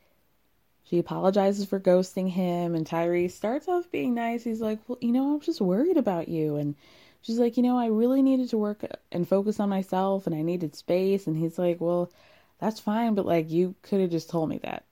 she 0.84 0.98
apologizes 0.98 1.64
for 1.64 1.80
ghosting 1.80 2.28
him. 2.28 2.74
And 2.74 2.86
Tyrese 2.86 3.32
starts 3.32 3.68
off 3.68 3.90
being 3.90 4.14
nice. 4.14 4.44
He's 4.44 4.60
like, 4.60 4.78
well, 4.86 4.98
you 5.00 5.12
know, 5.12 5.34
I'm 5.34 5.40
just 5.40 5.60
worried 5.60 5.96
about 5.96 6.28
you. 6.28 6.56
And 6.56 6.74
she's 7.22 7.38
like, 7.38 7.56
you 7.56 7.62
know, 7.62 7.78
I 7.78 7.86
really 7.86 8.22
needed 8.22 8.50
to 8.50 8.58
work 8.58 8.84
and 9.10 9.26
focus 9.26 9.58
on 9.60 9.68
myself 9.68 10.26
and 10.26 10.34
I 10.34 10.42
needed 10.42 10.76
space. 10.76 11.26
And 11.26 11.36
he's 11.36 11.58
like, 11.58 11.80
well, 11.80 12.10
that's 12.58 12.80
fine, 12.80 13.14
but 13.14 13.26
like, 13.26 13.50
you 13.50 13.74
could 13.82 14.00
have 14.00 14.10
just 14.10 14.30
told 14.30 14.48
me 14.48 14.58
that. 14.58 14.84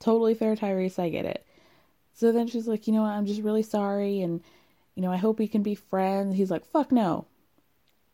Totally 0.00 0.34
fair, 0.34 0.54
Tyrese. 0.54 0.98
I 0.98 1.08
get 1.08 1.24
it. 1.24 1.44
So 2.14 2.32
then 2.32 2.46
she's 2.46 2.68
like, 2.68 2.86
you 2.86 2.92
know 2.92 3.02
what? 3.02 3.10
I'm 3.10 3.26
just 3.26 3.42
really 3.42 3.62
sorry. 3.62 4.22
And, 4.22 4.42
you 4.94 5.02
know, 5.02 5.12
I 5.12 5.16
hope 5.16 5.38
we 5.38 5.48
can 5.48 5.62
be 5.62 5.74
friends. 5.74 6.36
He's 6.36 6.50
like, 6.50 6.64
fuck 6.66 6.92
no. 6.92 7.26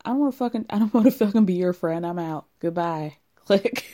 I 0.04 0.10
don't 0.10 0.20
want 0.20 0.32
to 0.32 0.38
fucking, 0.38 0.66
I 0.70 0.78
don't 0.78 0.94
want 0.94 1.06
to 1.06 1.12
fucking 1.12 1.44
be 1.44 1.54
your 1.54 1.72
friend. 1.72 2.06
I'm 2.06 2.18
out. 2.18 2.46
Goodbye. 2.60 3.16
Click. 3.37 3.84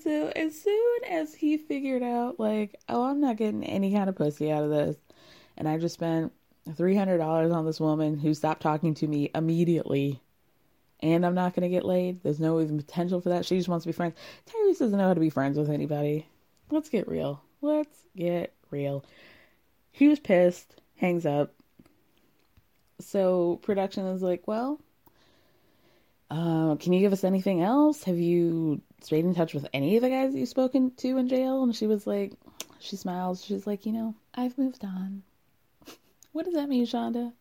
So 0.00 0.32
as 0.34 0.60
soon 0.60 1.04
as 1.08 1.34
he 1.34 1.56
figured 1.56 2.02
out, 2.02 2.38
like, 2.38 2.76
oh, 2.88 3.04
I'm 3.04 3.20
not 3.20 3.36
getting 3.36 3.64
any 3.64 3.92
kind 3.92 4.08
of 4.08 4.16
pussy 4.16 4.50
out 4.50 4.64
of 4.64 4.70
this, 4.70 4.96
and 5.56 5.68
I 5.68 5.78
just 5.78 5.94
spent 5.94 6.32
$300 6.68 7.54
on 7.54 7.64
this 7.64 7.80
woman 7.80 8.18
who 8.18 8.34
stopped 8.34 8.62
talking 8.62 8.94
to 8.94 9.06
me 9.06 9.30
immediately, 9.34 10.20
and 11.00 11.24
I'm 11.24 11.34
not 11.34 11.54
going 11.54 11.62
to 11.62 11.74
get 11.74 11.84
laid, 11.84 12.22
there's 12.22 12.40
no 12.40 12.60
even 12.60 12.76
potential 12.76 13.20
for 13.20 13.30
that. 13.30 13.44
She 13.44 13.56
just 13.56 13.68
wants 13.68 13.84
to 13.84 13.88
be 13.88 13.92
friends. 13.92 14.14
Tyrese 14.46 14.78
doesn't 14.78 14.98
know 14.98 15.08
how 15.08 15.14
to 15.14 15.20
be 15.20 15.30
friends 15.30 15.58
with 15.58 15.70
anybody. 15.70 16.26
Let's 16.70 16.88
get 16.88 17.08
real. 17.08 17.42
Let's 17.62 17.96
get 18.16 18.54
real. 18.70 19.04
He 19.92 20.08
was 20.08 20.20
pissed, 20.20 20.80
hangs 20.96 21.24
up. 21.24 21.54
So 23.00 23.60
production 23.62 24.06
is 24.06 24.22
like, 24.22 24.46
well, 24.46 24.80
uh, 26.30 26.76
can 26.76 26.92
you 26.92 27.00
give 27.00 27.12
us 27.12 27.24
anything 27.24 27.62
else? 27.62 28.02
Have 28.04 28.18
you 28.18 28.80
stayed 29.02 29.24
in 29.24 29.34
touch 29.34 29.54
with 29.54 29.66
any 29.72 29.96
of 29.96 30.02
the 30.02 30.10
guys 30.10 30.34
you've 30.34 30.48
spoken 30.48 30.92
to 30.96 31.18
in 31.18 31.28
jail? 31.28 31.62
And 31.62 31.74
she 31.74 31.86
was 31.86 32.06
like, 32.06 32.32
she 32.80 32.96
smiles. 32.96 33.44
She's 33.44 33.66
like, 33.66 33.86
you 33.86 33.92
know, 33.92 34.14
I've 34.34 34.58
moved 34.58 34.84
on. 34.84 35.22
what 36.32 36.44
does 36.44 36.54
that 36.54 36.68
mean, 36.68 36.86
Shonda? 36.86 37.32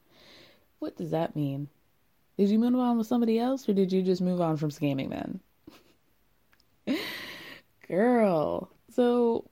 What 0.80 0.98
does 0.98 1.12
that 1.12 1.36
mean? 1.36 1.70
Did 2.38 2.50
you 2.50 2.60
move 2.60 2.76
on 2.76 2.98
with 2.98 3.08
somebody 3.08 3.40
else 3.40 3.68
or 3.70 3.74
did 3.74 3.92
you 3.92 4.02
just 4.02 4.22
move 4.22 4.42
on 4.42 4.58
from 4.58 4.70
scamming 4.70 5.10
men? 5.10 5.40
Girl. 7.88 8.70
So 8.92 9.50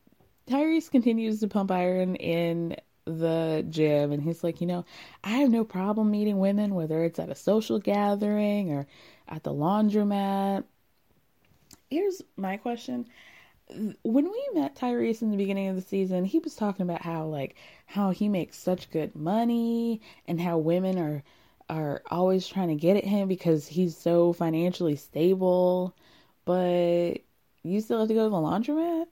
Tyrese 0.48 0.92
continues 0.92 1.40
to 1.40 1.48
pump 1.48 1.72
iron 1.72 2.16
in 2.16 2.76
the 3.06 3.66
gym 3.70 4.12
and 4.12 4.22
he's 4.22 4.44
like, 4.44 4.62
you 4.62 4.68
know, 4.68 4.86
I 5.24 5.38
have 5.38 5.50
no 5.50 5.64
problem 5.64 6.12
meeting 6.12 6.40
women, 6.40 6.76
whether 6.76 7.04
it's 7.04 7.20
at 7.20 7.30
a 7.30 7.36
social 7.36 7.80
gathering 7.80 8.72
or 8.72 8.88
at 9.28 9.44
the 9.44 9.54
laundromat 9.54 10.66
here's 11.94 12.22
my 12.36 12.58
question 12.58 13.06
when 14.04 14.26
we 14.26 14.50
met 14.54 14.76
Tyrese 14.76 15.22
in 15.22 15.32
the 15.32 15.38
beginning 15.38 15.70
of 15.70 15.76
the 15.76 15.82
season, 15.82 16.26
he 16.26 16.40
was 16.40 16.56
talking 16.56 16.84
about 16.84 17.02
how 17.02 17.26
like 17.26 17.56
how 17.86 18.12
he 18.12 18.30
makes 18.30 18.58
such 18.58 18.92
good 18.92 19.16
money 19.16 20.02
and 20.28 20.40
how 20.40 20.58
women 20.58 20.98
are 21.00 21.24
are 21.70 22.04
always 22.12 22.48
trying 22.48 22.68
to 22.70 22.76
get 22.76 22.98
at 22.98 23.06
him 23.06 23.28
because 23.28 23.68
he's 23.68 23.98
so 23.98 24.34
financially 24.34 24.96
stable. 24.96 25.96
But 26.46 27.20
you 27.64 27.82
still 27.82 28.00
have 28.00 28.10
to 28.10 28.14
go 28.14 28.26
to 28.26 28.30
the 28.30 28.36
laundromat? 28.36 29.06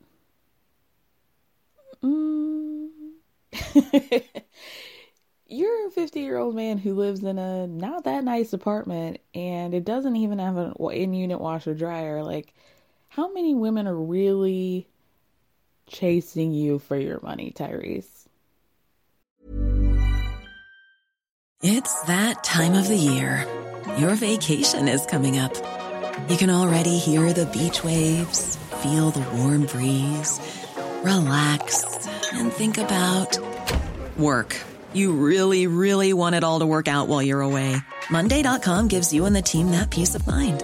Mm. 2.04 2.90
you're 5.48 5.88
a 5.88 5.92
50 5.92 6.20
year 6.20 6.38
old 6.38 6.56
man 6.56 6.78
who 6.78 6.94
lives 6.94 7.24
in 7.24 7.38
a 7.38 7.68
not 7.68 8.04
that 8.06 8.24
nice 8.24 8.54
apartment 8.54 9.20
and 9.34 9.74
it 9.74 9.86
doesn't 9.86 10.16
even 10.16 10.40
have 10.40 10.58
an 10.58 10.74
in 10.92 11.14
unit 11.14 11.40
washer 11.40 11.74
dryer. 11.74 12.24
Like, 12.24 12.54
how 13.12 13.30
many 13.34 13.54
women 13.54 13.88
are 13.88 13.96
really 13.96 14.88
chasing 15.86 16.54
you 16.54 16.80
for 16.80 16.96
your 16.96 17.20
money, 17.22 17.52
Tyrese? 17.54 18.26
It's 21.62 22.04
that 22.04 22.42
time 22.42 22.74
of 22.74 22.88
the 22.88 22.96
year. 22.96 23.46
Your 23.98 24.16
vacation 24.16 24.88
is 24.88 25.06
coming 25.06 25.38
up. 25.38 25.54
You 26.30 26.38
can 26.38 26.50
already 26.50 26.98
hear 26.98 27.34
the 27.34 27.46
beach 27.48 27.84
waves, 27.84 28.56
feel 28.82 29.12
the 29.12 29.28
warm 29.36 29.66
breeze, 29.66 30.40
relax, 31.04 32.08
and 32.32 32.50
think 32.50 32.78
about 32.78 33.38
work. 34.18 34.56
You 34.94 35.12
really, 35.12 35.68
really 35.68 36.14
want 36.14 36.36
it 36.36 36.46
all 36.46 36.60
to 36.60 36.66
work 36.66 36.88
out 36.88 37.10
while 37.10 37.22
you're 37.22 37.42
away. 37.42 37.76
Monday.com 38.10 38.88
gives 38.88 39.12
you 39.12 39.26
and 39.26 39.36
the 39.36 39.42
team 39.42 39.72
that 39.72 39.90
peace 39.90 40.16
of 40.16 40.26
mind. 40.26 40.64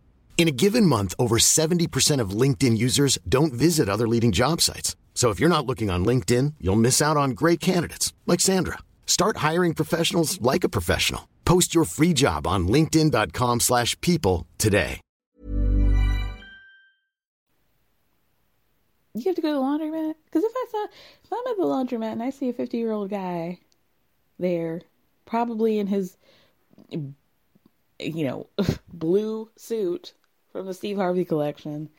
In 0.37 0.47
a 0.47 0.51
given 0.51 0.87
month, 0.87 1.13
over 1.19 1.37
70% 1.37 2.19
of 2.19 2.31
LinkedIn 2.31 2.75
users 2.75 3.19
don't 3.29 3.53
visit 3.53 3.87
other 3.87 4.07
leading 4.07 4.31
job 4.31 4.59
sites. 4.59 4.95
So 5.13 5.29
if 5.29 5.39
you're 5.39 5.55
not 5.55 5.67
looking 5.67 5.91
on 5.91 6.03
LinkedIn, 6.03 6.55
you'll 6.59 6.75
miss 6.87 6.99
out 6.99 7.15
on 7.15 7.31
great 7.31 7.59
candidates 7.59 8.11
like 8.25 8.39
Sandra. 8.39 8.79
Start 9.05 9.37
hiring 9.37 9.75
professionals 9.75 10.41
like 10.41 10.63
a 10.63 10.69
professional. 10.69 11.29
Post 11.45 11.75
your 11.75 11.85
free 11.85 12.13
job 12.13 12.47
on 12.47 12.67
linkedin.com/people 12.67 14.47
today. 14.57 14.99
You 19.13 19.23
have 19.25 19.35
to 19.35 19.41
go 19.41 19.49
to 19.49 19.55
the 19.55 19.61
laundromat? 19.61 20.15
Because 20.25 20.43
if 20.43 20.53
I 20.55 20.65
saw, 20.71 20.87
if 21.23 21.33
I'm 21.33 21.51
at 21.51 21.57
the 21.57 21.63
laundromat 21.63 22.13
and 22.13 22.23
I 22.23 22.29
see 22.29 22.49
a 22.49 22.53
50 22.53 22.77
year 22.77 22.91
old 22.91 23.09
guy 23.09 23.59
there, 24.39 24.81
probably 25.25 25.79
in 25.79 25.87
his, 25.87 26.17
you 26.89 27.13
know, 27.99 28.47
blue 28.93 29.49
suit 29.57 30.13
from 30.51 30.65
the 30.65 30.73
Steve 30.73 30.97
Harvey 30.97 31.25
collection, 31.25 31.89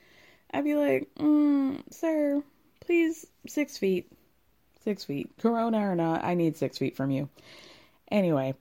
I'd 0.52 0.64
be 0.64 0.74
like, 0.74 1.08
mm, 1.16 1.80
sir, 1.92 2.42
please, 2.80 3.26
six 3.46 3.78
feet. 3.78 4.10
Six 4.84 5.04
feet. 5.04 5.30
Corona 5.38 5.78
or 5.78 5.94
not, 5.94 6.24
I 6.24 6.34
need 6.34 6.56
six 6.56 6.78
feet 6.78 6.96
from 6.96 7.10
you. 7.10 7.28
Anyway, 8.10 8.54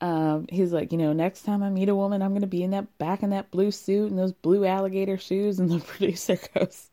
um, 0.00 0.46
he's 0.48 0.72
like, 0.72 0.92
you 0.92 0.98
know, 0.98 1.12
next 1.12 1.42
time 1.42 1.62
I 1.62 1.70
meet 1.70 1.88
a 1.88 1.94
woman, 1.94 2.22
I'm 2.22 2.30
going 2.30 2.40
to 2.42 2.46
be 2.46 2.62
in 2.62 2.70
that 2.70 2.98
back 2.98 3.22
in 3.22 3.30
that 3.30 3.50
blue 3.50 3.70
suit 3.70 4.10
and 4.10 4.18
those 4.18 4.32
blue 4.32 4.64
alligator 4.64 5.18
shoes. 5.18 5.58
And 5.58 5.70
the 5.70 5.78
producer 5.86 6.38
goes, 6.54 6.90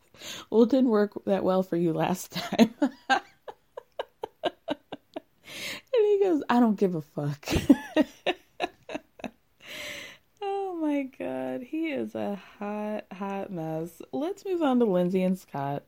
well, 0.49 0.63
it 0.63 0.69
didn't 0.69 0.89
work 0.89 1.13
that 1.25 1.43
well 1.43 1.63
for 1.63 1.75
you 1.75 1.93
last 1.93 2.31
time. 2.31 2.73
and 3.09 3.21
he 5.93 6.19
goes, 6.23 6.43
I 6.49 6.59
don't 6.59 6.77
give 6.77 6.95
a 6.95 7.01
fuck. 7.01 7.47
my 10.99 11.03
God. 11.17 11.61
He 11.61 11.91
is 11.91 12.13
a 12.13 12.39
hot, 12.57 13.05
hot 13.11 13.51
mess. 13.51 14.01
Let's 14.11 14.43
move 14.45 14.61
on 14.61 14.79
to 14.79 14.85
Lindsay 14.85 15.23
and 15.23 15.39
Scott. 15.39 15.83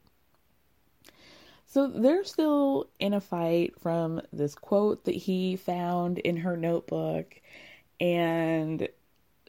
So 1.66 1.88
they're 1.88 2.24
still 2.24 2.88
in 3.00 3.14
a 3.14 3.22
fight 3.22 3.80
from 3.82 4.22
this 4.32 4.56
quote 4.56 5.06
that 5.06 5.16
he 5.16 5.56
found 5.58 6.20
in 6.20 6.38
her 6.38 6.56
notebook. 6.56 7.42
And 8.00 8.88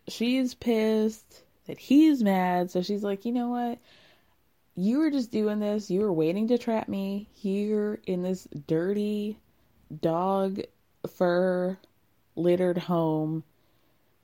she's 0.08 0.54
pissed 0.54 1.44
that 1.66 1.78
he's 1.78 2.22
mad. 2.22 2.70
So 2.70 2.82
she's 2.82 3.04
like, 3.04 3.24
you 3.24 3.32
know 3.32 3.48
what? 3.48 3.78
You 4.74 4.98
were 4.98 5.10
just 5.10 5.30
doing 5.30 5.60
this. 5.60 5.90
You 5.90 6.00
were 6.00 6.12
waiting 6.12 6.48
to 6.48 6.58
trap 6.58 6.88
me 6.88 7.28
here 7.34 8.00
in 8.06 8.22
this 8.22 8.48
dirty 8.66 9.38
dog 10.00 10.60
fur 11.06 11.78
littered 12.34 12.78
home 12.78 13.44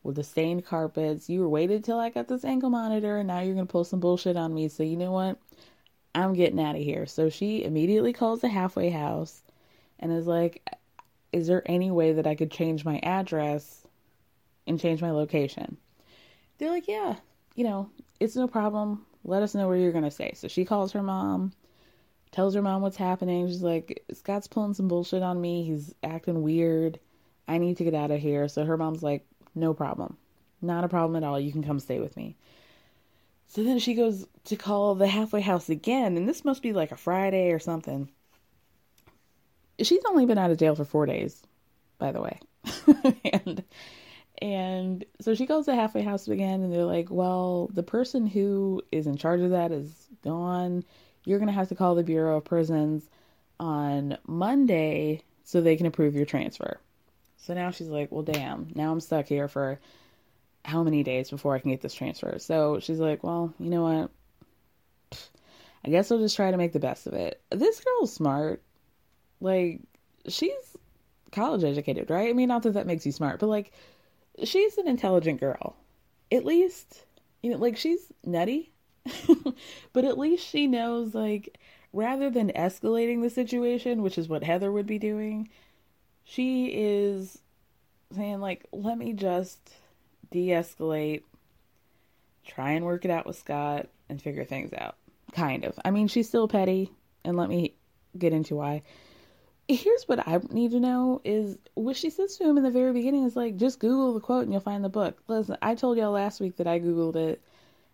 with 0.03 0.17
the 0.17 0.25
stained 0.25 0.65
carpets. 0.65 1.29
You 1.29 1.41
were 1.41 1.49
waiting 1.49 1.83
till 1.83 1.99
I 1.99 2.11
got 2.11 2.29
this 2.29 2.45
ankle 2.45 2.71
monitor 2.71 3.19
and 3.19 3.29
now 3.29 3.41
you're 3.41 3.55
to 3.67 3.67
pull 3.67 3.85
some 3.85 4.01
bullshit 4.01 4.37
on 4.37 4.55
me. 4.55 4.69
So 4.69 4.83
you 4.83 4.97
know 4.97 5.13
what? 5.13 5.39
I'm 6.15 6.35
getting 6.35 6.61
out 6.61 6.77
of 6.77 6.83
here. 6.83 7.07
So 7.07 7.29
she 7.29 7.65
immediately 7.65 8.13
calls 8.13 8.41
the 8.41 8.49
halfway 8.49 8.91
house 8.91 9.43
and 10.01 10.13
is 10.13 10.27
like, 10.27 10.63
Is 11.33 11.47
there 11.47 11.63
any 11.67 11.91
way 11.91 12.13
that 12.13 12.27
I 12.27 12.35
could 12.35 12.51
change 12.51 12.85
my 12.85 12.99
address 13.03 13.87
and 14.67 14.81
change 14.81 15.03
my 15.03 15.11
location? 15.11 15.77
They're 16.59 16.71
like, 16.71 16.89
Yeah, 16.89 17.17
you 17.55 17.65
know, 17.65 17.91
it's 18.21 18.37
no 18.37 18.49
problem. 18.49 19.05
Let 19.25 19.43
us 19.43 19.55
know 19.55 19.69
where 19.69 19.77
you're 19.77 19.93
to 19.93 20.11
stay. 20.11 20.33
So 20.35 20.49
she 20.49 20.65
calls 20.65 20.93
her 20.93 21.03
mom, 21.03 21.53
tells 22.31 22.55
her 22.55 22.63
mom 22.63 22.83
what's 22.83 22.97
happening. 22.97 23.47
She's 23.47 23.63
like, 23.63 24.05
Scott's 24.13 24.47
pulling 24.47 24.75
some 24.75 24.89
bullshit 24.89 25.23
on 25.23 25.41
me. 25.41 25.65
He's 25.65 25.95
acting 26.03 26.43
weird. 26.43 26.99
I 27.47 27.59
need 27.59 27.77
to 27.79 27.85
get 27.85 27.95
out 27.95 28.11
of 28.11 28.21
here. 28.21 28.49
So 28.49 28.65
her 28.65 28.77
mom's 28.77 29.03
like, 29.03 29.27
No 29.55 29.75
problem. 29.75 30.17
Not 30.61 30.85
a 30.85 30.89
problem 30.89 31.17
at 31.23 31.27
all. 31.27 31.39
You 31.39 31.53
can 31.53 31.63
come 31.63 31.81
stay 31.81 32.01
with 32.01 32.17
me. 32.17 32.37
So 33.49 33.65
then 33.65 33.79
she 33.79 33.95
goes 33.95 34.27
to 34.45 34.57
call 34.57 34.95
the 34.95 35.07
halfway 35.07 35.41
house 35.41 35.69
again, 35.71 36.17
and 36.17 36.29
this 36.29 36.45
must 36.45 36.63
be 36.63 36.73
like 36.73 36.93
a 36.93 36.97
Friday 36.97 37.51
or 37.51 37.59
something. 37.59 38.11
She's 39.81 40.03
only 40.09 40.27
been 40.27 40.39
out 40.39 40.51
of 40.51 40.59
jail 40.59 40.75
for 40.75 40.85
four 40.85 41.07
days, 41.07 41.43
by 41.99 42.13
the 42.13 42.21
way. 42.21 42.41
and 43.33 43.65
and 44.41 45.05
so 45.21 45.35
she 45.35 45.47
goes 45.47 45.65
to 45.65 45.75
halfway 45.75 46.03
house 46.03 46.29
again, 46.29 46.63
and 46.63 46.73
they're 46.73 46.85
like, 46.85 47.11
"Well, 47.11 47.71
the 47.73 47.83
person 47.83 48.27
who 48.27 48.83
is 48.93 49.07
in 49.07 49.17
charge 49.17 49.41
of 49.41 49.51
that 49.51 49.73
is 49.73 50.09
gone. 50.23 50.85
You're 51.25 51.39
gonna 51.39 51.53
have 51.53 51.69
to 51.69 51.75
call 51.75 51.95
the 51.95 52.03
Bureau 52.03 52.37
of 52.37 52.45
Prisons 52.45 53.09
on 53.59 54.19
Monday 54.27 55.23
so 55.45 55.61
they 55.61 55.77
can 55.77 55.87
approve 55.87 56.15
your 56.15 56.27
transfer." 56.27 56.81
So 57.39 57.55
now 57.55 57.71
she's 57.71 57.89
like, 57.89 58.13
"Well, 58.13 58.23
damn. 58.23 58.69
Now 58.75 58.93
I'm 58.93 59.01
stuck 59.01 59.27
here 59.27 59.49
for." 59.49 59.79
how 60.69 60.83
many 60.83 61.03
days 61.03 61.31
before 61.31 61.55
I 61.55 61.59
can 61.59 61.71
get 61.71 61.81
this 61.81 61.95
transfer. 61.95 62.39
So 62.39 62.79
she's 62.79 62.99
like, 62.99 63.25
well, 63.25 63.55
you 63.59 63.71
know 63.71 63.83
what? 63.83 64.11
I 65.85 65.91
guess 65.91 66.11
I'll 66.11 66.19
just 66.19 66.37
try 66.37 66.51
to 66.51 66.57
make 66.57 66.73
the 66.73 66.79
best 66.79 67.07
of 67.07 67.15
it. 67.15 67.41
This 67.51 67.81
girl's 67.81 68.13
smart. 68.13 68.63
Like, 69.41 69.81
she's 70.29 70.77
college 71.33 71.65
educated, 71.65 72.11
right? 72.11 72.29
I 72.29 72.33
mean, 72.33 72.49
not 72.49 72.65
that 72.65 72.75
that 72.75 72.87
makes 72.87 73.07
you 73.07 73.13
smart, 73.13 73.41
but 73.41 73.47
like, 73.47 73.73
she's 74.45 74.77
an 74.77 74.89
intelligent 74.89 75.41
girl. 75.41 75.77
At 76.31 76.45
least, 76.45 77.05
you 77.43 77.51
know, 77.51 77.57
like, 77.57 77.77
she's 77.77 78.13
nutty, 78.25 78.73
but 79.93 80.05
at 80.05 80.19
least 80.19 80.47
she 80.47 80.67
knows, 80.67 81.15
like, 81.15 81.57
rather 81.95 82.29
than 82.29 82.53
escalating 82.53 83.23
the 83.23 83.31
situation, 83.31 84.03
which 84.03 84.19
is 84.19 84.29
what 84.29 84.45
Heather 84.45 84.71
would 84.71 84.87
be 84.87 84.99
doing, 84.99 85.49
she 86.29 86.67
is 86.67 87.39
saying, 88.15 88.41
like, 88.41 88.67
let 88.71 88.99
me 88.99 89.15
just 89.15 89.59
de 90.31 90.49
escalate, 90.49 91.23
try 92.47 92.73
and 92.73 92.85
work 92.85 93.07
it 93.07 93.11
out 93.11 93.27
with 93.27 93.39
Scott, 93.39 93.89
and 94.11 94.21
figure 94.21 94.45
things 94.45 94.73
out. 94.75 94.97
Kind 95.33 95.65
of. 95.65 95.79
I 95.87 95.91
mean, 95.91 96.07
she's 96.07 96.29
still 96.29 96.47
petty, 96.47 96.91
and 97.25 97.37
let 97.37 97.49
me 97.49 97.75
get 98.17 98.35
into 98.35 98.57
why. 98.57 98.83
Here's 99.69 100.05
what 100.05 100.27
I 100.27 100.39
need 100.51 100.73
to 100.73 100.81
know 100.81 101.23
is 101.25 101.57
what 101.75 101.97
she 101.97 102.11
says 102.11 102.37
to 102.37 102.45
him 102.45 102.59
in 102.59 102.65
the 102.65 102.71
very 102.71 102.93
beginning 102.93 103.25
is 103.25 103.37
like, 103.37 103.57
just 103.57 103.81
Google 103.81 104.13
the 104.13 104.21
quote 104.21 104.45
and 104.45 104.53
you'll 104.53 104.61
find 104.61 104.85
the 104.85 104.89
book. 104.89 105.19
Listen, 105.29 105.57
I 105.61 105.75
told 105.75 105.99
y'all 105.99 106.13
last 106.13 106.41
week 106.41 106.57
that 106.57 106.67
I 106.67 106.81
Googled 106.81 107.17
it. 107.17 107.43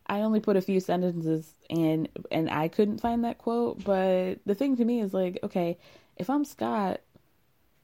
I 0.07 0.21
only 0.21 0.39
put 0.39 0.57
a 0.57 0.61
few 0.61 0.79
sentences 0.79 1.53
in 1.69 2.09
and 2.31 2.49
I 2.49 2.69
couldn't 2.69 3.01
find 3.01 3.25
that 3.25 3.39
quote, 3.39 3.83
but 3.83 4.39
the 4.47 4.55
thing 4.55 4.77
to 4.77 4.85
me 4.85 5.01
is 5.01 5.13
like, 5.13 5.41
okay, 5.43 5.77
if 6.17 6.31
I'm 6.31 6.45
Scott, 6.45 7.01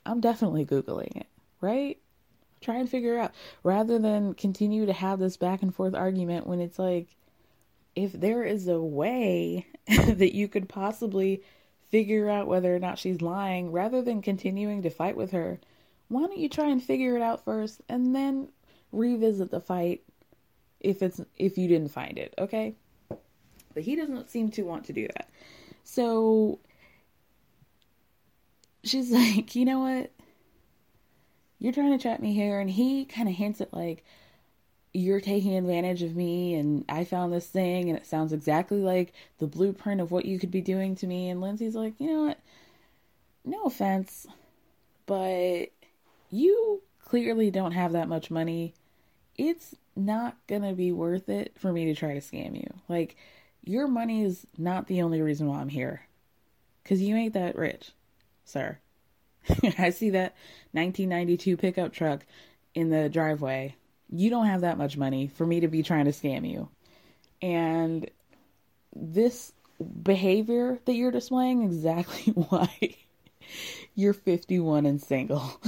I'm 0.06 0.20
definitely 0.20 0.64
Googling 0.64 1.16
it, 1.16 1.26
right? 1.60 1.98
try 2.60 2.76
and 2.76 2.88
figure 2.88 3.18
out 3.18 3.32
rather 3.62 3.98
than 3.98 4.34
continue 4.34 4.86
to 4.86 4.92
have 4.92 5.18
this 5.18 5.36
back 5.36 5.62
and 5.62 5.74
forth 5.74 5.94
argument 5.94 6.46
when 6.46 6.60
it's 6.60 6.78
like 6.78 7.08
if 7.96 8.12
there 8.12 8.44
is 8.44 8.68
a 8.68 8.80
way 8.80 9.66
that 9.86 10.34
you 10.34 10.46
could 10.46 10.68
possibly 10.68 11.42
figure 11.90 12.28
out 12.28 12.46
whether 12.46 12.74
or 12.74 12.78
not 12.78 12.98
she's 12.98 13.20
lying 13.20 13.72
rather 13.72 14.02
than 14.02 14.22
continuing 14.22 14.82
to 14.82 14.90
fight 14.90 15.16
with 15.16 15.32
her 15.32 15.58
why 16.08 16.20
don't 16.20 16.38
you 16.38 16.48
try 16.48 16.68
and 16.68 16.82
figure 16.82 17.16
it 17.16 17.22
out 17.22 17.44
first 17.44 17.80
and 17.88 18.14
then 18.14 18.48
revisit 18.92 19.50
the 19.50 19.60
fight 19.60 20.02
if 20.80 21.02
it's 21.02 21.20
if 21.36 21.56
you 21.58 21.66
didn't 21.66 21.90
find 21.90 22.18
it 22.18 22.34
okay 22.38 22.74
but 23.74 23.82
he 23.82 23.96
doesn't 23.96 24.30
seem 24.30 24.50
to 24.50 24.62
want 24.62 24.84
to 24.84 24.92
do 24.92 25.06
that 25.08 25.30
so 25.82 26.58
she's 28.82 29.10
like 29.10 29.54
you 29.54 29.64
know 29.64 29.80
what 29.80 30.10
you're 31.58 31.72
trying 31.72 31.96
to 31.96 32.02
trap 32.02 32.20
me 32.20 32.32
here 32.32 32.58
and 32.58 32.70
he 32.70 33.04
kind 33.04 33.28
of 33.28 33.34
hints 33.34 33.60
at 33.60 33.74
like 33.74 34.04
you're 34.92 35.20
taking 35.20 35.56
advantage 35.56 36.02
of 36.02 36.16
me 36.16 36.54
and 36.54 36.84
I 36.88 37.04
found 37.04 37.32
this 37.32 37.46
thing 37.46 37.88
and 37.88 37.98
it 37.98 38.06
sounds 38.06 38.32
exactly 38.32 38.80
like 38.80 39.12
the 39.38 39.46
blueprint 39.46 40.00
of 40.00 40.10
what 40.10 40.24
you 40.24 40.38
could 40.38 40.50
be 40.50 40.60
doing 40.60 40.96
to 40.96 41.06
me. 41.06 41.28
And 41.28 41.40
Lindsay's 41.40 41.76
like, 41.76 41.94
you 41.98 42.08
know 42.08 42.24
what? 42.24 42.40
No 43.44 43.64
offense, 43.64 44.26
but 45.06 45.66
you 46.30 46.82
clearly 47.04 47.50
don't 47.50 47.72
have 47.72 47.92
that 47.92 48.08
much 48.08 48.30
money. 48.30 48.74
It's 49.36 49.74
not 49.94 50.36
gonna 50.46 50.72
be 50.72 50.92
worth 50.92 51.28
it 51.28 51.52
for 51.56 51.72
me 51.72 51.84
to 51.86 51.94
try 51.94 52.14
to 52.14 52.20
scam 52.20 52.56
you. 52.56 52.68
Like, 52.88 53.16
your 53.64 53.86
money 53.86 54.24
is 54.24 54.46
not 54.58 54.86
the 54.86 55.02
only 55.02 55.22
reason 55.22 55.46
why 55.46 55.60
I'm 55.60 55.68
here. 55.68 56.06
Cause 56.84 57.00
you 57.00 57.14
ain't 57.14 57.34
that 57.34 57.56
rich, 57.56 57.92
sir. 58.44 58.78
I 59.78 59.90
see 59.90 60.10
that 60.10 60.34
1992 60.72 61.56
pickup 61.56 61.92
truck 61.92 62.26
in 62.74 62.90
the 62.90 63.08
driveway 63.08 63.74
you 64.10 64.30
don't 64.30 64.46
have 64.46 64.62
that 64.62 64.78
much 64.78 64.96
money 64.96 65.28
for 65.28 65.46
me 65.46 65.60
to 65.60 65.68
be 65.68 65.82
trying 65.82 66.06
to 66.06 66.10
scam 66.10 66.48
you. 66.48 66.68
And 67.40 68.10
this 68.94 69.52
behavior 70.02 70.80
that 70.84 70.94
you're 70.94 71.10
displaying 71.10 71.62
exactly 71.62 72.32
why 72.48 72.96
you're 73.94 74.12
51 74.12 74.86
and 74.86 75.00
single. 75.00 75.60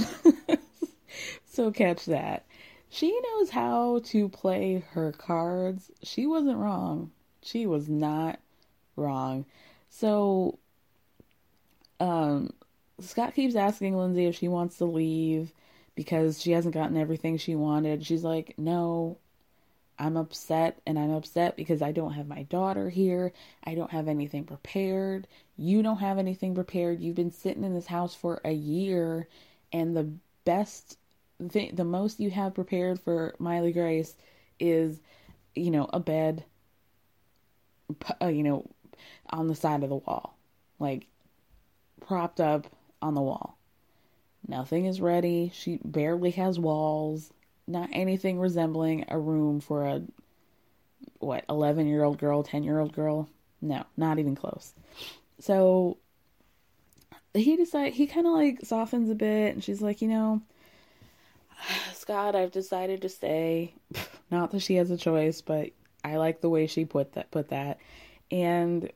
so 1.45 1.71
catch 1.71 2.05
that. 2.05 2.45
She 2.89 3.17
knows 3.21 3.49
how 3.49 4.01
to 4.05 4.29
play 4.29 4.83
her 4.91 5.11
cards. 5.13 5.89
She 6.03 6.27
wasn't 6.27 6.57
wrong. 6.57 7.11
She 7.41 7.65
was 7.65 7.89
not 7.89 8.39
wrong. 8.95 9.45
So 9.89 10.59
um 11.99 12.51
Scott 13.03 13.35
keeps 13.35 13.55
asking 13.55 13.97
Lindsay 13.97 14.25
if 14.25 14.35
she 14.35 14.47
wants 14.47 14.77
to 14.77 14.85
leave 14.85 15.51
because 15.95 16.41
she 16.41 16.51
hasn't 16.51 16.73
gotten 16.73 16.97
everything 16.97 17.37
she 17.37 17.55
wanted. 17.55 18.05
She's 18.05 18.23
like, 18.23 18.55
No, 18.57 19.17
I'm 19.99 20.17
upset, 20.17 20.81
and 20.85 20.97
I'm 20.97 21.11
upset 21.11 21.55
because 21.55 21.81
I 21.81 21.91
don't 21.91 22.13
have 22.13 22.27
my 22.27 22.43
daughter 22.43 22.89
here. 22.89 23.31
I 23.63 23.75
don't 23.75 23.91
have 23.91 24.07
anything 24.07 24.43
prepared. 24.43 25.27
You 25.57 25.83
don't 25.83 25.99
have 25.99 26.17
anything 26.17 26.55
prepared. 26.55 26.99
You've 26.99 27.15
been 27.15 27.31
sitting 27.31 27.63
in 27.63 27.73
this 27.73 27.87
house 27.87 28.15
for 28.15 28.41
a 28.43 28.51
year, 28.51 29.27
and 29.71 29.95
the 29.95 30.11
best 30.45 30.97
thing, 31.49 31.75
the 31.75 31.83
most 31.83 32.19
you 32.19 32.31
have 32.31 32.55
prepared 32.55 32.99
for 32.99 33.35
Miley 33.37 33.71
Grace 33.71 34.15
is, 34.59 34.99
you 35.55 35.69
know, 35.69 35.89
a 35.93 35.99
bed, 35.99 36.43
uh, 38.21 38.27
you 38.27 38.43
know, 38.43 38.67
on 39.29 39.47
the 39.47 39.55
side 39.55 39.83
of 39.83 39.89
the 39.89 39.95
wall, 39.95 40.35
like 40.79 41.05
propped 42.01 42.39
up 42.39 42.67
on 43.03 43.13
the 43.13 43.21
wall. 43.21 43.57
Nothing 44.47 44.85
is 44.85 44.99
ready. 44.99 45.51
She 45.53 45.79
barely 45.83 46.31
has 46.31 46.57
walls. 46.57 47.31
Not 47.67 47.89
anything 47.93 48.39
resembling 48.39 49.05
a 49.07 49.19
room 49.19 49.59
for 49.59 49.85
a 49.85 50.01
what, 51.19 51.47
11-year-old 51.47 52.17
girl, 52.17 52.43
10-year-old 52.43 52.93
girl. 52.93 53.29
No, 53.61 53.85
not 53.95 54.19
even 54.19 54.35
close. 54.35 54.73
So 55.39 55.97
he 57.33 57.55
decide 57.55 57.93
he 57.93 58.07
kind 58.07 58.27
of 58.27 58.33
like 58.33 58.59
softens 58.63 59.09
a 59.09 59.15
bit 59.15 59.53
and 59.53 59.63
she's 59.63 59.81
like, 59.81 60.01
"You 60.01 60.09
know, 60.09 60.41
Scott, 61.93 62.35
I've 62.35 62.51
decided 62.51 63.01
to 63.01 63.09
stay. 63.09 63.73
Not 64.31 64.51
that 64.51 64.61
she 64.61 64.75
has 64.75 64.91
a 64.91 64.97
choice, 64.97 65.41
but 65.41 65.69
I 66.03 66.17
like 66.17 66.41
the 66.41 66.49
way 66.49 66.67
she 66.67 66.85
put 66.85 67.13
that 67.13 67.31
put 67.31 67.49
that." 67.49 67.79
And 68.29 68.91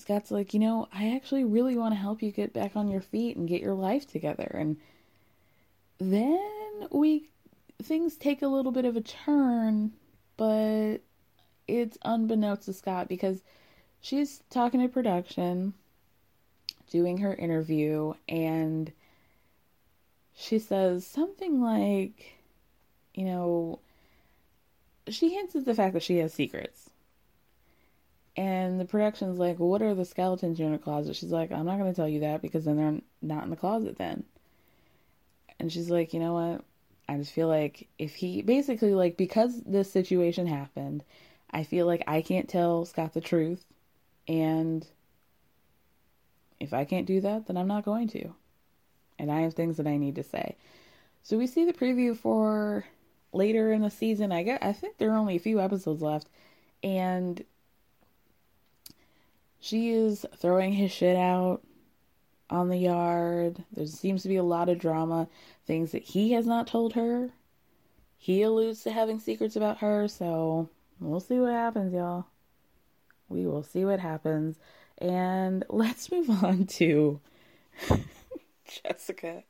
Scott's 0.00 0.30
like, 0.30 0.54
you 0.54 0.60
know, 0.60 0.88
I 0.92 1.14
actually 1.14 1.44
really 1.44 1.76
want 1.76 1.92
to 1.94 2.00
help 2.00 2.22
you 2.22 2.30
get 2.30 2.52
back 2.52 2.76
on 2.76 2.88
your 2.88 3.00
feet 3.00 3.36
and 3.36 3.48
get 3.48 3.62
your 3.62 3.74
life 3.74 4.06
together. 4.10 4.50
And 4.54 4.76
then 5.98 6.88
we 6.90 7.28
things 7.82 8.16
take 8.16 8.42
a 8.42 8.48
little 8.48 8.72
bit 8.72 8.84
of 8.84 8.96
a 8.96 9.00
turn, 9.00 9.92
but 10.36 10.98
it's 11.68 11.98
unbeknownst 12.04 12.64
to 12.66 12.72
Scott 12.72 13.08
because 13.08 13.42
she's 14.00 14.42
talking 14.50 14.80
to 14.80 14.88
production, 14.88 15.74
doing 16.90 17.18
her 17.18 17.34
interview, 17.34 18.14
and 18.28 18.92
she 20.34 20.58
says 20.58 21.06
something 21.06 21.60
like, 21.60 22.36
you 23.14 23.24
know, 23.24 23.80
she 25.08 25.34
hints 25.34 25.54
at 25.54 25.64
the 25.64 25.74
fact 25.74 25.94
that 25.94 26.02
she 26.02 26.18
has 26.18 26.34
secrets 26.34 26.85
and 28.36 28.78
the 28.78 28.84
production's 28.84 29.38
like, 29.38 29.58
what 29.58 29.80
are 29.80 29.94
the 29.94 30.04
skeletons 30.04 30.60
in 30.60 30.68
your 30.68 30.78
closet? 30.78 31.16
She's 31.16 31.32
like, 31.32 31.50
I'm 31.50 31.64
not 31.64 31.78
going 31.78 31.90
to 31.90 31.96
tell 31.96 32.08
you 32.08 32.20
that 32.20 32.42
because 32.42 32.66
then 32.66 32.76
they're 32.76 33.00
not 33.22 33.44
in 33.44 33.50
the 33.50 33.56
closet 33.56 33.96
then. 33.96 34.24
And 35.58 35.72
she's 35.72 35.88
like, 35.88 36.12
you 36.12 36.20
know 36.20 36.34
what? 36.34 36.64
I 37.08 37.16
just 37.16 37.32
feel 37.32 37.48
like 37.48 37.88
if 37.98 38.14
he 38.16 38.42
basically 38.42 38.92
like 38.92 39.16
because 39.16 39.62
this 39.62 39.90
situation 39.90 40.46
happened, 40.46 41.02
I 41.50 41.62
feel 41.62 41.86
like 41.86 42.02
I 42.06 42.20
can't 42.20 42.48
tell 42.48 42.84
Scott 42.84 43.14
the 43.14 43.20
truth 43.20 43.64
and 44.28 44.86
if 46.58 46.74
I 46.74 46.84
can't 46.84 47.06
do 47.06 47.20
that, 47.20 47.46
then 47.46 47.56
I'm 47.56 47.68
not 47.68 47.84
going 47.84 48.08
to. 48.08 48.34
And 49.18 49.30
I 49.30 49.42
have 49.42 49.54
things 49.54 49.76
that 49.76 49.86
I 49.86 49.96
need 49.96 50.16
to 50.16 50.22
say. 50.22 50.56
So 51.22 51.38
we 51.38 51.46
see 51.46 51.64
the 51.64 51.72
preview 51.72 52.16
for 52.16 52.84
later 53.32 53.72
in 53.72 53.82
the 53.82 53.90
season. 53.90 54.30
I 54.32 54.42
get 54.42 54.62
I 54.62 54.72
think 54.72 54.98
there 54.98 55.10
are 55.12 55.16
only 55.16 55.36
a 55.36 55.40
few 55.40 55.60
episodes 55.60 56.02
left 56.02 56.28
and 56.82 57.42
she 59.66 59.90
is 59.90 60.24
throwing 60.36 60.72
his 60.72 60.92
shit 60.92 61.16
out 61.16 61.60
on 62.48 62.68
the 62.68 62.76
yard. 62.76 63.64
There 63.72 63.86
seems 63.86 64.22
to 64.22 64.28
be 64.28 64.36
a 64.36 64.44
lot 64.44 64.68
of 64.68 64.78
drama, 64.78 65.26
things 65.66 65.90
that 65.90 66.04
he 66.04 66.32
has 66.32 66.46
not 66.46 66.68
told 66.68 66.92
her. 66.92 67.30
He 68.16 68.42
alludes 68.42 68.84
to 68.84 68.92
having 68.92 69.18
secrets 69.18 69.56
about 69.56 69.78
her, 69.78 70.06
so 70.06 70.68
we'll 71.00 71.18
see 71.18 71.40
what 71.40 71.52
happens, 71.52 71.92
y'all. 71.92 72.26
We 73.28 73.44
will 73.44 73.64
see 73.64 73.84
what 73.84 73.98
happens. 73.98 74.56
And 74.98 75.64
let's 75.68 76.12
move 76.12 76.30
on 76.44 76.66
to 76.66 77.20
Jessica 78.84 79.42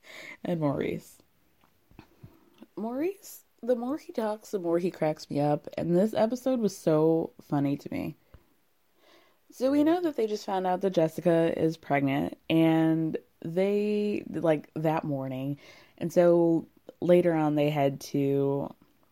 and 0.42 0.60
Maurice. 0.60 1.18
Maurice, 2.74 3.42
the 3.62 3.76
more 3.76 3.98
he 3.98 4.14
talks, 4.14 4.50
the 4.50 4.58
more 4.58 4.78
he 4.78 4.90
cracks 4.90 5.28
me 5.28 5.40
up. 5.40 5.68
And 5.76 5.94
this 5.94 6.14
episode 6.14 6.60
was 6.60 6.74
so 6.74 7.32
funny 7.42 7.76
to 7.76 7.92
me. 7.92 8.16
So 9.56 9.70
we 9.70 9.84
know 9.84 10.02
that 10.02 10.16
they 10.16 10.26
just 10.26 10.44
found 10.44 10.66
out 10.66 10.82
that 10.82 10.90
Jessica 10.90 11.50
is 11.58 11.78
pregnant 11.78 12.36
and 12.50 13.16
they 13.42 14.22
like 14.28 14.68
that 14.74 15.02
morning. 15.02 15.56
And 15.96 16.12
so 16.12 16.66
later 17.00 17.32
on 17.32 17.54
they 17.54 17.70
head 17.70 17.98
to 18.00 18.70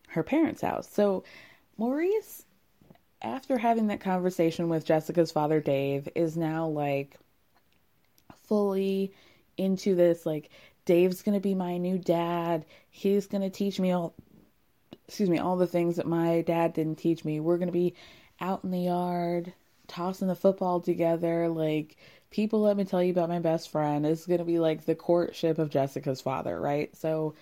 her 0.09 0.21
parents' 0.21 0.61
house. 0.61 0.87
So 0.87 1.23
Maurice 1.79 2.45
after 3.23 3.57
having 3.57 3.87
that 3.87 4.01
conversation 4.01 4.69
with 4.69 4.85
Jessica's 4.85 5.31
father 5.31 5.59
Dave 5.59 6.07
is 6.13 6.37
now 6.37 6.67
like 6.67 7.17
fully 8.43 9.11
into 9.57 9.95
this 9.95 10.27
like 10.27 10.51
Dave's 10.85 11.23
going 11.23 11.33
to 11.33 11.41
be 11.41 11.55
my 11.55 11.77
new 11.77 11.97
dad. 11.97 12.65
He's 12.91 13.25
going 13.25 13.41
to 13.41 13.49
teach 13.49 13.79
me 13.79 13.93
all 13.93 14.13
excuse 15.07 15.27
me, 15.27 15.39
all 15.39 15.57
the 15.57 15.65
things 15.65 15.95
that 15.95 16.05
my 16.05 16.41
dad 16.41 16.73
didn't 16.73 16.99
teach 16.99 17.25
me. 17.25 17.39
We're 17.39 17.57
going 17.57 17.67
to 17.67 17.73
be 17.73 17.95
out 18.39 18.63
in 18.63 18.69
the 18.69 18.81
yard 18.81 19.51
tossing 19.87 20.27
the 20.27 20.35
football 20.35 20.81
together. 20.81 21.49
Like, 21.49 21.97
people 22.29 22.61
let 22.61 22.77
me 22.77 22.83
tell 22.83 23.01
you 23.01 23.11
about 23.11 23.29
my 23.29 23.39
best 23.39 23.69
friend. 23.69 24.05
It's 24.05 24.25
going 24.25 24.39
to 24.39 24.45
be 24.45 24.59
like 24.59 24.85
the 24.85 24.95
courtship 24.95 25.57
of 25.57 25.69
Jessica's 25.69 26.21
father, 26.21 26.59
right? 26.59 26.95
So 26.97 27.35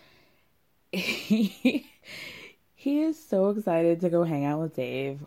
he, 0.92 1.90
he 2.76 3.02
is 3.02 3.22
so 3.22 3.50
excited 3.50 4.02
to 4.02 4.10
go 4.10 4.24
hang 4.24 4.46
out 4.46 4.62
with 4.62 4.76
Dave. 4.76 5.20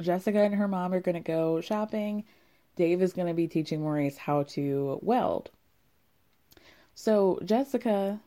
Jessica 0.00 0.40
and 0.40 0.54
her 0.54 0.68
mom 0.68 0.92
are 0.92 1.00
going 1.00 1.14
to 1.14 1.20
go 1.20 1.60
shopping. 1.60 2.24
Dave 2.76 3.02
is 3.02 3.12
going 3.12 3.28
to 3.28 3.34
be 3.34 3.46
teaching 3.46 3.82
Maurice 3.82 4.16
how 4.16 4.42
to 4.44 4.98
weld. 5.02 5.50
So 6.94 7.38
Jessica, 7.44 8.20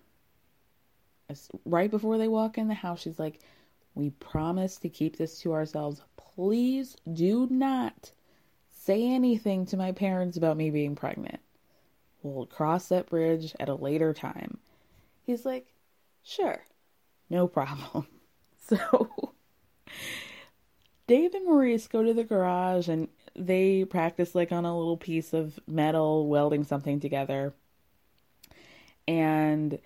right 1.66 1.92
before 1.92 2.18
they 2.18 2.28
walk 2.28 2.58
in 2.58 2.68
the 2.68 2.74
house, 2.74 3.02
she's 3.02 3.20
like, 3.20 3.40
We 3.96 4.12
promise 4.12 4.78
to 4.78 4.90
keep 4.90 5.18
this 5.18 5.40
to 5.40 5.54
ourselves. 5.54 6.02
Please 6.16 6.96
do 7.12 7.48
not 7.50 8.12
say 8.86 9.08
anything 9.08 9.66
to 9.66 9.78
my 9.78 9.92
parents 9.92 10.38
about 10.38 10.58
me 10.58 10.70
being 10.70 10.96
pregnant. 10.96 11.40
We'll 12.22 12.46
cross 12.46 12.88
that 12.90 13.10
bridge 13.10 13.56
at 13.60 13.70
a 13.70 13.76
later 13.76 14.14
time. 14.14 14.60
He's 15.26 15.46
like, 15.46 15.68
Sure, 16.24 16.64
no 17.30 17.48
problem. 17.48 18.08
So 18.68 19.36
Dave 21.06 21.36
and 21.36 21.46
Maurice 21.46 21.88
go 21.88 22.02
to 22.02 22.16
the 22.16 22.24
garage 22.24 22.88
and 22.88 23.10
they 23.36 23.86
practice 23.86 24.34
like 24.34 24.52
on 24.52 24.66
a 24.66 24.76
little 24.76 24.98
piece 24.98 25.34
of 25.34 25.60
metal, 25.68 26.28
welding 26.28 26.64
something 26.64 27.00
together. 27.00 27.54
And 29.08 29.78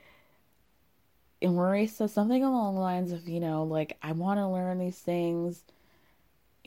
and 1.41 1.55
Maurice 1.55 1.95
says 1.95 2.13
something 2.13 2.41
along 2.41 2.75
the 2.75 2.81
lines 2.81 3.11
of, 3.11 3.27
you 3.27 3.39
know, 3.39 3.63
like, 3.63 3.97
I 4.01 4.11
want 4.11 4.39
to 4.39 4.47
learn 4.47 4.77
these 4.77 4.99
things 4.99 5.63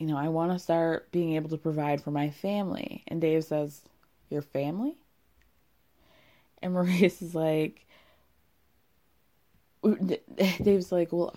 you 0.03 0.09
know, 0.09 0.17
I 0.17 0.27
want 0.27 0.51
to 0.51 0.59
start 0.59 1.09
being 1.13 1.35
able 1.35 1.49
to 1.51 1.57
provide 1.57 2.01
for 2.01 2.11
my 2.11 2.29
family. 2.29 3.05
And 3.07 3.21
Dave 3.21 3.45
says, 3.45 3.83
Your 4.29 4.41
family? 4.41 4.97
And 6.61 6.73
Maurice 6.73 7.21
is 7.21 7.33
like, 7.33 7.87
Dave's 10.61 10.91
like, 10.91 11.13
Well, 11.13 11.33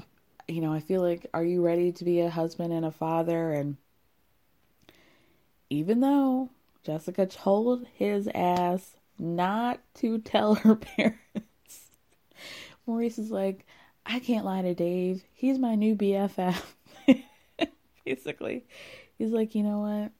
you 0.49 0.61
know, 0.61 0.73
I 0.73 0.81
feel 0.81 1.01
like, 1.01 1.27
are 1.33 1.45
you 1.45 1.65
ready 1.65 1.93
to 1.93 2.05
be 2.05 2.19
a 2.19 2.29
husband 2.29 2.73
and 2.73 2.85
a 2.85 2.91
father? 2.91 3.53
And 3.53 3.77
even 5.71 6.01
though 6.01 6.51
Jessica 6.83 7.25
told 7.25 7.87
his 7.95 8.29
ass 8.35 8.97
not 9.17 9.79
to 9.95 10.19
tell 10.19 10.57
her 10.57 10.75
parents, 10.97 11.91
Maurice 12.85 13.19
is 13.21 13.31
like, 13.31 13.65
I 14.05 14.19
can't 14.19 14.45
lie 14.45 14.63
to 14.63 14.75
Dave. 14.75 15.23
He's 15.35 15.57
my 15.57 15.77
new 15.77 15.95
BFF. 15.95 16.76
Basically, 18.15 18.65
he's 19.19 19.31
like, 19.31 19.55
you 19.55 19.63
know 19.63 19.81
what? 19.81 20.13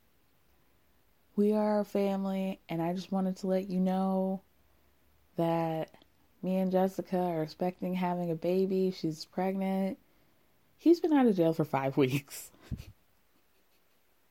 We 1.37 1.53
are 1.53 1.81
a 1.81 1.85
family, 1.85 2.61
and 2.69 2.83
I 2.83 2.95
just 2.95 3.13
wanted 3.13 3.37
to 3.39 3.47
let 3.47 3.69
you 3.71 3.79
know 3.79 4.43
that 5.37 5.91
me 6.43 6.57
and 6.57 6.73
Jessica 6.73 7.19
are 7.19 7.43
expecting 7.43 7.95
having 7.95 8.31
a 8.31 8.35
baby. 8.35 8.91
She's 8.91 9.25
pregnant. 9.25 9.99
He's 10.79 11.01
been 11.01 11.13
out 11.13 11.27
of 11.27 11.37
jail 11.37 11.53
for 11.53 11.65
five 11.65 11.97
weeks. 11.97 12.51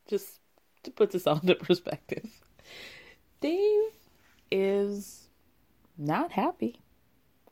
just 0.07 0.39
to 0.83 0.91
put 0.91 1.11
this 1.11 1.27
all 1.27 1.39
into 1.39 1.55
perspective. 1.55 2.29
Dave 3.41 3.91
is 4.51 5.27
not 5.97 6.31
happy. 6.31 6.79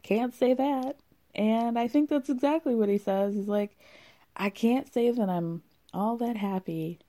Can't 0.01 0.33
say 0.33 0.53
that. 0.53 0.97
And 1.35 1.79
I 1.79 1.87
think 1.87 2.09
that's 2.09 2.29
exactly 2.29 2.75
what 2.75 2.89
he 2.89 2.97
says. 2.97 3.33
He's 3.33 3.47
like, 3.47 3.77
I 4.35 4.49
can't 4.49 4.91
say 4.91 5.09
that 5.11 5.29
I'm 5.29 5.61
all 5.93 6.17
that 6.17 6.37
happy. 6.37 6.99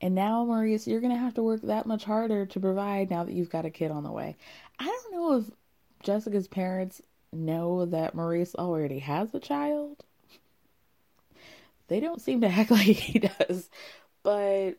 And 0.00 0.14
now, 0.14 0.44
Maurice, 0.44 0.86
you're 0.86 1.00
going 1.00 1.12
to 1.12 1.18
have 1.18 1.34
to 1.34 1.42
work 1.42 1.62
that 1.62 1.86
much 1.86 2.04
harder 2.04 2.44
to 2.46 2.60
provide 2.60 3.10
now 3.10 3.24
that 3.24 3.32
you've 3.32 3.50
got 3.50 3.64
a 3.64 3.70
kid 3.70 3.90
on 3.90 4.04
the 4.04 4.12
way. 4.12 4.36
I 4.78 4.84
don't 4.84 5.12
know 5.12 5.38
if 5.38 5.44
Jessica's 6.02 6.48
parents 6.48 7.00
know 7.32 7.86
that 7.86 8.14
Maurice 8.14 8.54
already 8.54 8.98
has 8.98 9.34
a 9.34 9.40
child. 9.40 10.04
They 11.88 12.00
don't 12.00 12.20
seem 12.20 12.40
to 12.42 12.48
act 12.48 12.70
like 12.72 12.82
he 12.82 13.20
does. 13.20 13.70
But 14.22 14.72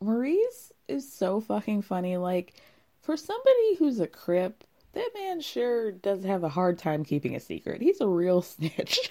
Maurice 0.00 0.72
is 0.88 1.10
so 1.10 1.40
fucking 1.40 1.82
funny. 1.82 2.16
Like, 2.16 2.54
for 3.02 3.16
somebody 3.16 3.76
who's 3.78 3.98
a 3.98 4.06
crip, 4.06 4.64
that 4.92 5.10
man 5.14 5.40
sure 5.40 5.92
does 5.92 6.24
have 6.24 6.44
a 6.44 6.48
hard 6.48 6.78
time 6.78 7.04
keeping 7.04 7.34
a 7.34 7.40
secret. 7.40 7.80
He's 7.82 8.00
a 8.00 8.08
real 8.08 8.42
snitch. 8.42 9.10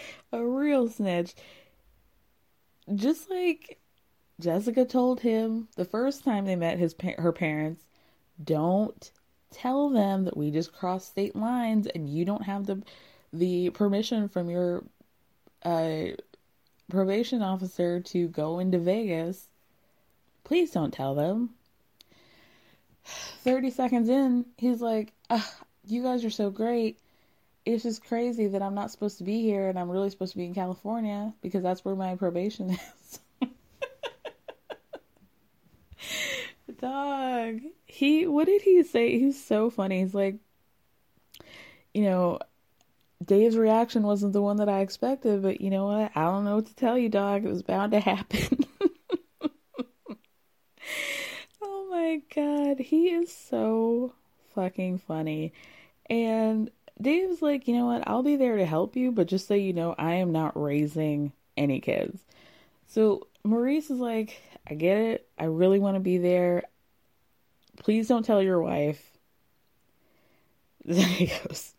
a 0.32 0.44
real 0.44 0.88
snitch. 0.88 1.34
Just 2.94 3.30
like 3.30 3.78
Jessica 4.40 4.84
told 4.84 5.20
him 5.20 5.68
the 5.76 5.84
first 5.84 6.24
time 6.24 6.44
they 6.44 6.56
met 6.56 6.78
his 6.78 6.94
her 7.18 7.32
parents, 7.32 7.84
don't 8.42 9.10
tell 9.50 9.88
them 9.90 10.24
that 10.24 10.36
we 10.36 10.50
just 10.50 10.72
crossed 10.72 11.08
state 11.08 11.34
lines 11.34 11.86
and 11.86 12.08
you 12.08 12.24
don't 12.24 12.44
have 12.44 12.66
the 12.66 12.82
the 13.32 13.70
permission 13.70 14.28
from 14.28 14.48
your 14.48 14.84
uh, 15.62 16.04
probation 16.88 17.42
officer 17.42 18.00
to 18.00 18.28
go 18.28 18.58
into 18.58 18.78
Vegas. 18.78 19.48
Please 20.44 20.70
don't 20.70 20.92
tell 20.92 21.14
them. 21.14 21.50
30 23.04 23.70
seconds 23.70 24.08
in, 24.08 24.46
he's 24.56 24.80
like, 24.80 25.12
You 25.86 26.02
guys 26.02 26.24
are 26.24 26.30
so 26.30 26.50
great. 26.50 26.98
It's 27.68 27.82
just 27.82 28.02
crazy 28.02 28.46
that 28.46 28.62
I'm 28.62 28.74
not 28.74 28.90
supposed 28.90 29.18
to 29.18 29.24
be 29.24 29.42
here 29.42 29.68
and 29.68 29.78
I'm 29.78 29.90
really 29.90 30.08
supposed 30.08 30.32
to 30.32 30.38
be 30.38 30.46
in 30.46 30.54
California 30.54 31.34
because 31.42 31.62
that's 31.62 31.84
where 31.84 31.94
my 31.94 32.16
probation 32.16 32.70
is. 33.10 33.20
Dog. 36.80 37.60
He, 37.84 38.26
what 38.26 38.46
did 38.46 38.62
he 38.62 38.82
say? 38.84 39.18
He's 39.18 39.44
so 39.44 39.68
funny. 39.68 40.00
He's 40.00 40.14
like, 40.14 40.36
You 41.92 42.04
know, 42.04 42.38
Dave's 43.22 43.58
reaction 43.58 44.02
wasn't 44.02 44.32
the 44.32 44.40
one 44.40 44.56
that 44.56 44.70
I 44.70 44.80
expected, 44.80 45.42
but 45.42 45.60
you 45.60 45.68
know 45.68 45.88
what? 45.88 46.12
I 46.14 46.24
don't 46.24 46.46
know 46.46 46.56
what 46.56 46.66
to 46.66 46.74
tell 46.74 46.96
you, 46.96 47.10
dog. 47.10 47.44
It 47.44 47.50
was 47.50 47.62
bound 47.62 47.92
to 47.92 48.00
happen. 48.00 48.64
oh 51.60 51.88
my 51.90 52.22
god, 52.34 52.78
he 52.78 53.10
is 53.10 53.30
so 53.30 54.14
fucking 54.54 55.00
funny. 55.00 55.52
And 56.08 56.70
Dave's 57.00 57.42
like, 57.42 57.68
you 57.68 57.76
know 57.76 57.86
what? 57.86 58.06
I'll 58.08 58.22
be 58.22 58.36
there 58.36 58.56
to 58.56 58.66
help 58.66 58.96
you, 58.96 59.12
but 59.12 59.28
just 59.28 59.46
so 59.46 59.54
you 59.54 59.72
know, 59.72 59.94
I 59.96 60.14
am 60.14 60.32
not 60.32 60.60
raising 60.60 61.32
any 61.56 61.80
kids. 61.80 62.20
So 62.88 63.28
Maurice 63.44 63.90
is 63.90 64.00
like, 64.00 64.40
I 64.68 64.74
get 64.74 64.98
it. 64.98 65.28
I 65.38 65.44
really 65.44 65.78
want 65.78 65.94
to 65.96 66.00
be 66.00 66.18
there. 66.18 66.64
Please 67.78 68.08
don't 68.08 68.24
tell 68.24 68.42
your 68.42 68.60
wife. 68.60 69.04
Then 70.84 71.06
he 71.06 71.26
goes, 71.26 71.74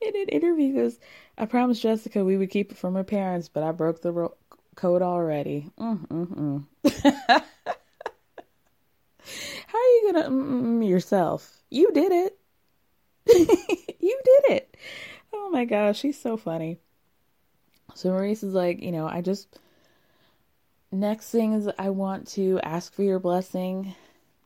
in 0.00 0.16
an 0.16 0.28
interview, 0.28 0.74
goes, 0.74 0.98
I 1.36 1.46
promised 1.46 1.82
Jessica 1.82 2.24
we 2.24 2.36
would 2.36 2.50
keep 2.50 2.70
it 2.70 2.78
from 2.78 2.94
her 2.94 3.02
parents, 3.04 3.48
but 3.48 3.62
I 3.64 3.72
broke 3.72 4.02
the 4.02 4.12
ro- 4.12 4.36
code 4.76 5.02
already. 5.02 5.70
How 5.78 5.98
are 9.78 9.92
you 9.94 10.12
gonna 10.12 10.28
mm 10.30 10.88
yourself? 10.88 11.62
You 11.70 11.92
did 11.92 12.12
it. 12.12 12.38
you 14.00 14.20
did 14.24 14.52
it. 14.52 14.76
Oh 15.32 15.50
my 15.50 15.64
gosh, 15.64 15.98
she's 15.98 16.20
so 16.20 16.36
funny. 16.36 16.78
So 17.94 18.10
Maurice 18.10 18.42
is 18.42 18.54
like, 18.54 18.82
you 18.82 18.92
know, 18.92 19.06
I 19.06 19.20
just 19.22 19.58
next 20.90 21.30
thing 21.30 21.52
is 21.54 21.68
I 21.78 21.90
want 21.90 22.28
to 22.28 22.60
ask 22.62 22.92
for 22.92 23.02
your 23.02 23.18
blessing 23.18 23.94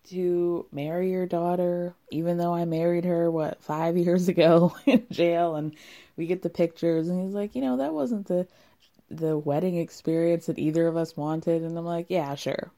to 0.04 0.66
marry 0.72 1.10
your 1.10 1.26
daughter, 1.26 1.94
even 2.10 2.36
though 2.36 2.54
I 2.54 2.64
married 2.64 3.04
her, 3.04 3.30
what, 3.30 3.62
five 3.62 3.96
years 3.98 4.28
ago 4.28 4.74
in 4.86 5.06
jail. 5.10 5.56
And 5.56 5.74
we 6.16 6.26
get 6.26 6.42
the 6.42 6.50
pictures, 6.50 7.08
and 7.08 7.22
he's 7.22 7.34
like, 7.34 7.54
you 7.54 7.62
know, 7.62 7.78
that 7.78 7.94
wasn't 7.94 8.26
the 8.26 8.46
the 9.10 9.36
wedding 9.36 9.76
experience 9.76 10.46
that 10.46 10.58
either 10.58 10.86
of 10.86 10.96
us 10.96 11.16
wanted. 11.16 11.62
And 11.62 11.76
I'm 11.76 11.84
like, 11.84 12.06
yeah, 12.08 12.34
sure. 12.34 12.70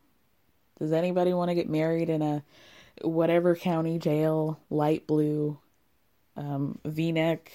Does 0.80 0.92
anybody 0.92 1.32
want 1.32 1.50
to 1.50 1.54
get 1.54 1.68
married 1.68 2.08
in 2.10 2.22
a 2.22 2.42
whatever 3.02 3.54
county 3.54 4.00
jail, 4.00 4.58
light 4.68 5.06
blue, 5.06 5.58
um, 6.36 6.78
v 6.84 7.12
neck 7.12 7.50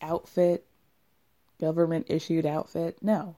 outfit, 0.00 0.64
government 1.60 2.06
issued 2.08 2.46
outfit? 2.46 2.98
No. 3.02 3.36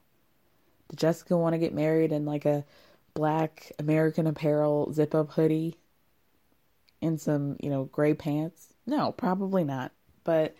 Did 0.91 0.99
Jessica 0.99 1.37
want 1.37 1.55
to 1.55 1.59
get 1.59 1.75
married 1.75 2.13
in 2.13 2.25
like 2.25 2.45
a 2.45 2.65
black 3.15 3.73
American 3.79 4.27
Apparel 4.27 4.93
zip 4.93 5.15
up 5.15 5.31
hoodie 5.31 5.77
and 7.01 7.21
some, 7.21 7.57
you 7.61 7.71
know, 7.71 7.85
gray 7.85 8.15
pants? 8.15 8.75
No, 8.87 9.13
probably 9.13 9.65
not. 9.65 9.93
But 10.25 10.55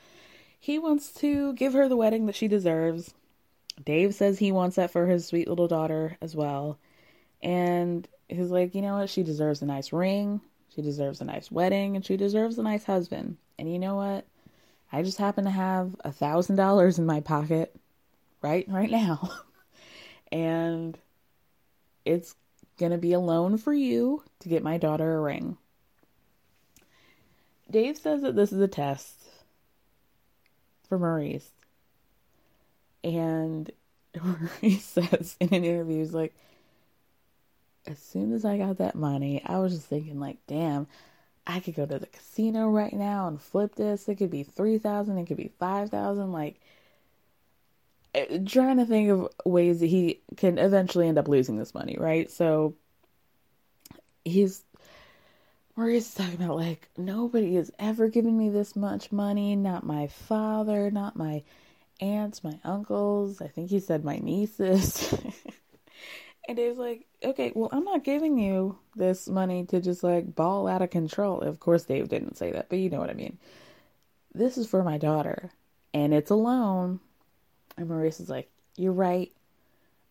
he 0.61 0.79
wants 0.79 1.13
to 1.15 1.53
give 1.55 1.73
her 1.73 1.89
the 1.89 1.97
wedding 1.97 2.27
that 2.27 2.37
she 2.37 2.49
deserves. 2.49 3.13
Dave 3.85 4.15
says 4.15 4.39
he 4.39 4.53
wants 4.53 4.77
that 4.77 4.91
for 4.91 5.07
his 5.07 5.27
sweet 5.27 5.49
little 5.49 5.69
daughter 5.69 6.17
as 6.21 6.35
well. 6.35 6.79
And 7.43 8.09
he's 8.29 8.51
like, 8.51 8.75
you 8.75 8.83
know 8.83 8.99
what? 8.99 9.11
She 9.11 9.23
deserves 9.23 9.61
a 9.63 9.67
nice 9.67 9.93
ring. 9.93 10.41
She 10.75 10.83
deserves 10.83 11.21
a 11.21 11.25
nice 11.25 11.51
wedding 11.51 11.97
and 11.97 12.05
she 12.05 12.17
deserves 12.17 12.59
a 12.59 12.63
nice 12.63 12.85
husband. 12.85 13.37
And 13.59 13.73
you 13.73 13.79
know 13.79 13.95
what? 13.95 14.27
I 14.93 15.03
just 15.03 15.19
happen 15.19 15.45
to 15.45 15.51
have 15.51 15.95
a 16.05 16.13
thousand 16.13 16.57
dollars 16.57 16.99
in 16.99 17.07
my 17.07 17.21
pocket 17.21 17.75
right 18.43 18.67
right 18.69 18.91
now. 18.91 19.31
and 20.33 20.99
it's 22.05 22.35
gonna 22.79 22.99
be 22.99 23.13
a 23.13 23.21
loan 23.21 23.57
for 23.57 23.73
you 23.73 24.23
to 24.41 24.49
get 24.49 24.63
my 24.63 24.79
daughter 24.79 25.17
a 25.17 25.21
ring. 25.21 25.57
Dave 27.71 27.97
says 27.97 28.23
that 28.23 28.37
this 28.37 28.53
is 28.53 28.61
a 28.61 28.69
test 28.69 29.25
for 30.89 30.99
Maurice. 30.99 31.51
And 33.03 33.71
Maurice 34.23 34.85
says 34.85 35.37
in 35.41 35.53
an 35.53 35.65
interview, 35.65 35.99
he's 35.99 36.15
like, 36.15 36.35
as 37.87 37.99
soon 37.99 38.33
as 38.33 38.45
I 38.45 38.59
got 38.59 38.79
that 38.79 38.95
money, 38.95 39.43
I 39.45 39.59
was 39.59 39.75
just 39.75 39.87
thinking, 39.89 40.19
like, 40.21 40.39
damn, 40.47 40.87
I 41.47 41.61
could 41.61 41.75
go 41.75 41.87
to 41.87 41.99
the 41.99 42.07
casino 42.07 42.69
right 42.69 42.93
now 42.93 43.29
and 43.29 43.41
flip 43.41 43.75
this. 43.75 44.09
It 44.09 44.17
could 44.17 44.31
be 44.31 44.43
3000 44.43 45.19
it 45.19 45.27
could 45.27 45.37
be 45.37 45.53
5000 45.59 46.33
Like, 46.33 46.61
eh, 48.15 48.39
trying 48.47 48.79
to 48.79 48.87
think 48.87 49.11
of 49.11 49.29
ways 49.45 49.81
that 49.81 49.87
he 49.87 50.21
can 50.37 50.59
eventually 50.59 51.09
end 51.09 51.19
up 51.19 51.29
losing 51.29 51.57
this 51.57 51.75
money, 51.75 51.97
right? 51.99 52.31
So 52.31 52.75
he's 54.25 54.65
Maurice 55.77 56.09
is 56.09 56.15
talking 56.15 56.43
about 56.43 56.57
like 56.57 56.89
nobody 56.97 57.57
has 57.57 57.71
ever 57.79 58.09
given 58.09 58.37
me 58.39 58.49
this 58.49 58.77
much 58.77 59.11
money, 59.11 59.57
not 59.57 59.85
my 59.85 60.07
father, 60.07 60.91
not 60.91 61.17
my 61.17 61.43
aunts, 62.01 62.45
my 62.45 62.59
uncles, 62.65 63.43
I 63.43 63.49
think 63.49 63.71
he 63.71 63.81
said 63.81 64.05
my 64.05 64.17
nieces. 64.17 65.15
and 66.49 66.57
Dave's 66.57 66.79
like, 66.79 67.07
okay, 67.23 67.53
well, 67.55 67.71
I'm 67.73 67.85
not 67.85 68.05
giving 68.05 68.39
you 68.39 68.79
this 68.97 69.29
money 69.29 69.65
to 69.67 69.81
just 69.81 70.03
like 70.03 70.35
ball 70.35 70.69
out 70.69 70.83
of 70.83 70.91
control. 70.91 71.41
Of 71.41 71.61
course, 71.61 71.85
Dave 71.85 72.09
didn't 72.09 72.37
say 72.37 72.53
that, 72.53 72.69
but 72.69 72.79
you 72.79 72.91
know 72.91 72.99
what 72.99 73.11
I 73.11 73.15
mean. 73.15 73.39
This 74.35 74.59
is 74.59 74.67
for 74.67 74.83
my 74.83 74.99
daughter, 74.99 75.51
and 75.93 76.13
it's 76.13 76.31
a 76.31 76.35
loan. 76.35 77.01
And 77.77 77.89
Maurice 77.89 78.21
is 78.21 78.29
like, 78.29 78.51
you're 78.77 78.93
right. 78.93 79.33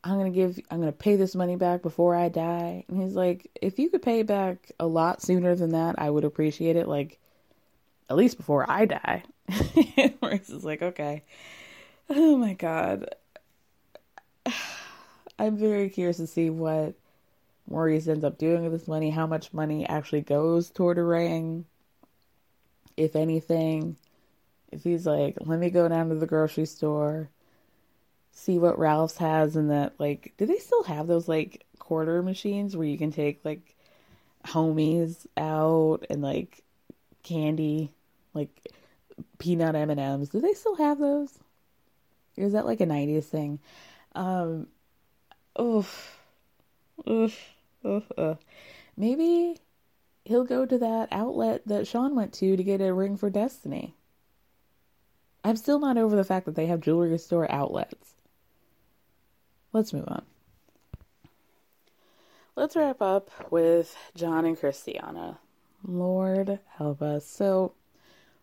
I'm 0.03 0.17
gonna 0.17 0.31
give 0.31 0.59
I'm 0.69 0.79
gonna 0.79 0.91
pay 0.91 1.15
this 1.15 1.35
money 1.35 1.55
back 1.55 1.81
before 1.81 2.15
I 2.15 2.29
die. 2.29 2.85
And 2.87 3.01
he's 3.01 3.15
like, 3.15 3.49
if 3.61 3.79
you 3.79 3.89
could 3.89 4.01
pay 4.01 4.23
back 4.23 4.71
a 4.79 4.85
lot 4.87 5.21
sooner 5.21 5.55
than 5.55 5.71
that, 5.71 5.95
I 5.97 6.09
would 6.09 6.25
appreciate 6.25 6.75
it. 6.75 6.87
Like 6.87 7.19
at 8.09 8.17
least 8.17 8.37
before 8.37 8.69
I 8.69 8.85
die. 8.85 9.23
Maurice 10.21 10.49
is 10.49 10.63
like, 10.63 10.81
okay. 10.81 11.23
Oh 12.09 12.37
my 12.37 12.53
god. 12.53 13.15
I'm 15.39 15.57
very 15.57 15.89
curious 15.89 16.17
to 16.17 16.27
see 16.27 16.49
what 16.49 16.95
Maurice 17.69 18.07
ends 18.07 18.23
up 18.23 18.37
doing 18.37 18.63
with 18.63 18.71
this 18.73 18.87
money, 18.87 19.09
how 19.09 19.27
much 19.27 19.53
money 19.53 19.87
actually 19.87 20.21
goes 20.21 20.69
toward 20.69 20.97
a 20.97 21.03
ring, 21.03 21.65
if 22.97 23.15
anything. 23.15 23.97
If 24.71 24.83
he's 24.83 25.05
like, 25.05 25.37
let 25.39 25.59
me 25.59 25.69
go 25.69 25.87
down 25.87 26.09
to 26.09 26.15
the 26.15 26.27
grocery 26.27 26.65
store, 26.65 27.29
see 28.31 28.57
what 28.57 28.79
Ralph's 28.79 29.17
has, 29.17 29.55
and 29.55 29.69
that, 29.71 29.93
like, 29.99 30.33
do 30.37 30.45
they 30.45 30.57
still 30.57 30.83
have 30.83 31.07
those, 31.07 31.27
like, 31.27 31.65
quarter 31.79 32.21
machines 32.23 32.75
where 32.75 32.87
you 32.87 32.97
can 32.97 33.11
take, 33.11 33.45
like, 33.45 33.75
homies 34.45 35.25
out 35.37 36.05
and, 36.09 36.21
like, 36.21 36.63
candy, 37.21 37.91
like, 38.33 38.73
peanut 39.37 39.75
M&Ms? 39.75 40.29
Do 40.29 40.41
they 40.41 40.53
still 40.53 40.75
have 40.75 40.99
those? 40.99 41.37
Or 42.37 42.45
is 42.45 42.53
that, 42.53 42.65
like, 42.65 42.81
a 42.81 42.85
90s 42.85 43.25
thing? 43.25 43.59
Um, 44.15 44.67
oof. 45.59 46.19
Oof. 47.09 47.39
Oof. 47.85 48.11
Uh. 48.17 48.35
Maybe 48.95 49.57
he'll 50.25 50.45
go 50.45 50.65
to 50.65 50.77
that 50.77 51.09
outlet 51.11 51.61
that 51.67 51.87
Sean 51.87 52.15
went 52.15 52.33
to 52.33 52.55
to 52.55 52.63
get 52.63 52.81
a 52.81 52.93
ring 52.93 53.17
for 53.17 53.29
Destiny. 53.29 53.95
I'm 55.43 55.57
still 55.57 55.79
not 55.79 55.97
over 55.97 56.15
the 56.15 56.23
fact 56.23 56.45
that 56.45 56.55
they 56.55 56.67
have 56.67 56.79
jewelry 56.79 57.17
store 57.17 57.51
outlets. 57.51 58.15
Let's 59.73 59.91
move 59.91 60.07
on. 60.07 60.23
Let's 62.55 62.75
wrap 62.75 63.01
up 63.01 63.31
with 63.51 63.95
John 64.15 64.45
and 64.45 64.57
Christiana. 64.57 65.39
Lord 65.85 66.59
help 66.77 67.01
us. 67.01 67.27
So 67.27 67.73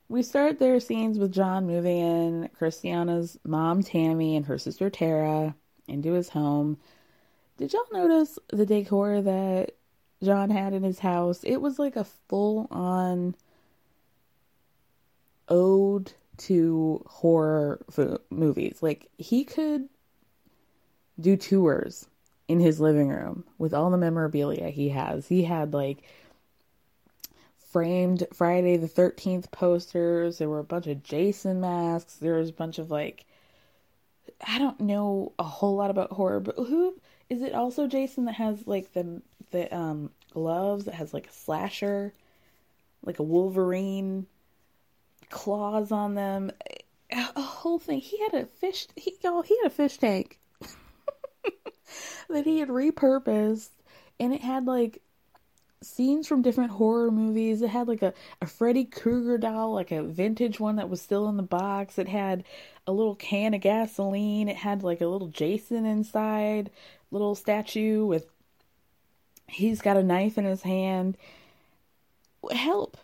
we 0.08 0.22
start 0.22 0.58
their 0.58 0.80
scenes 0.80 1.18
with 1.18 1.32
John 1.32 1.66
moving 1.66 1.98
in 1.98 2.50
Christiana's 2.58 3.38
mom, 3.44 3.82
Tammy, 3.82 4.36
and 4.36 4.44
her 4.46 4.58
sister, 4.58 4.90
Tara, 4.90 5.54
into 5.86 6.12
his 6.12 6.28
home. 6.28 6.76
Did 7.61 7.74
y'all 7.74 7.82
notice 7.92 8.38
the 8.48 8.64
decor 8.64 9.20
that 9.20 9.72
John 10.22 10.48
had 10.48 10.72
in 10.72 10.82
his 10.82 11.00
house? 11.00 11.44
It 11.44 11.58
was 11.58 11.78
like 11.78 11.94
a 11.94 12.04
full 12.04 12.66
on 12.70 13.34
ode 15.46 16.14
to 16.38 17.04
horror 17.06 17.84
fo- 17.90 18.22
movies. 18.30 18.78
Like 18.80 19.11
he 19.18 19.44
could 19.44 19.90
do 21.20 21.36
tours 21.36 22.06
in 22.48 22.61
his 22.61 22.80
living 22.80 23.11
room 23.11 23.44
with 23.58 23.74
all 23.74 23.90
the 23.90 23.98
memorabilia 23.98 24.70
he 24.70 24.88
has. 24.88 25.28
He 25.28 25.42
had 25.42 25.74
like 25.74 25.98
framed 27.58 28.26
Friday 28.32 28.78
the 28.78 28.88
13th 28.88 29.50
posters. 29.50 30.38
There 30.38 30.48
were 30.48 30.61
a 30.61 30.64
bunch 30.64 30.86
of 30.86 31.02
Jason 31.02 31.61
masks. 31.61 32.14
There 32.14 32.38
was 32.38 32.48
a 32.48 32.54
bunch 32.54 32.78
of 32.78 32.90
like 32.90 33.26
I 34.46 34.58
don't 34.58 34.80
know 34.80 35.34
a 35.38 35.44
whole 35.44 35.76
lot 35.76 35.90
about 35.90 36.12
horror, 36.12 36.40
but 36.40 36.56
who 36.56 36.94
is 37.30 37.42
it 37.42 37.54
also 37.54 37.86
Jason 37.86 38.26
that 38.26 38.34
has 38.34 38.66
like 38.66 38.92
the 38.92 39.22
the 39.50 39.74
um 39.74 40.10
gloves 40.32 40.84
that 40.84 40.94
has 40.94 41.14
like 41.14 41.28
a 41.28 41.32
slasher 41.32 42.12
like 43.04 43.18
a 43.18 43.22
Wolverine 43.22 44.26
claws 45.30 45.92
on 45.92 46.14
them. 46.14 46.50
A 47.12 47.40
whole 47.40 47.78
thing. 47.78 48.00
He 48.00 48.18
had 48.20 48.34
a 48.34 48.46
fish. 48.46 48.86
He 48.94 49.16
y'all. 49.22 49.42
He 49.42 49.56
had 49.58 49.66
a 49.66 49.74
fish 49.74 49.98
tank 49.98 50.38
that 52.28 52.44
he 52.44 52.60
had 52.60 52.68
repurposed, 52.68 53.70
and 54.20 54.32
it 54.32 54.42
had 54.42 54.66
like 54.66 55.02
scenes 55.82 56.28
from 56.28 56.42
different 56.42 56.70
horror 56.72 57.10
movies. 57.10 57.62
It 57.62 57.70
had 57.70 57.88
like 57.88 58.02
a 58.02 58.14
a 58.40 58.46
Freddy 58.46 58.84
Krueger 58.84 59.38
doll, 59.38 59.74
like 59.74 59.90
a 59.90 60.04
vintage 60.04 60.60
one 60.60 60.76
that 60.76 60.88
was 60.88 61.02
still 61.02 61.28
in 61.28 61.36
the 61.36 61.42
box. 61.42 61.98
It 61.98 62.06
had 62.06 62.44
a 62.86 62.92
little 62.92 63.16
can 63.16 63.54
of 63.54 63.60
gasoline. 63.60 64.48
It 64.48 64.56
had 64.56 64.84
like 64.84 65.00
a 65.00 65.08
little 65.08 65.28
Jason 65.28 65.86
inside, 65.86 66.70
little 67.11 67.34
statue 67.34 68.04
with. 68.04 68.26
He's 69.46 69.80
got 69.80 69.96
a 69.96 70.02
knife 70.02 70.38
in 70.38 70.44
his 70.44 70.62
hand. 70.62 71.16
Help, 72.52 72.96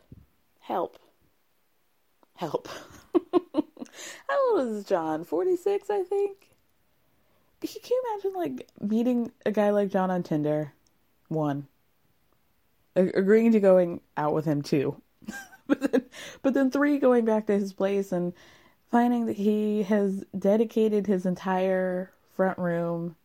help 0.61 0.99
help. 2.37 2.69
How 3.33 4.57
old 4.57 4.69
is 4.69 4.85
John? 4.85 5.25
46, 5.25 5.91
I 5.91 6.03
think. 6.03 6.51
Can 7.61 7.81
you 7.91 8.03
imagine 8.13 8.33
like 8.35 8.69
meeting 8.81 9.33
a 9.45 9.51
guy 9.51 9.71
like 9.71 9.91
John 9.91 10.11
on 10.11 10.23
Tinder? 10.23 10.73
One. 11.29 11.67
agreeing 12.95 13.53
to 13.53 13.61
going 13.61 14.01
out 14.17 14.35
with 14.35 14.45
him 14.45 14.63
too. 14.63 15.01
but 15.67 15.81
then 15.81 16.05
but 16.43 16.55
then 16.55 16.71
three 16.71 16.99
going 16.99 17.25
back 17.25 17.47
to 17.47 17.59
his 17.59 17.73
place 17.73 18.13
and 18.13 18.33
finding 18.91 19.27
that 19.27 19.37
he 19.37 19.83
has 19.83 20.25
dedicated 20.39 21.07
his 21.07 21.27
entire 21.27 22.13
front 22.37 22.59
room 22.59 23.17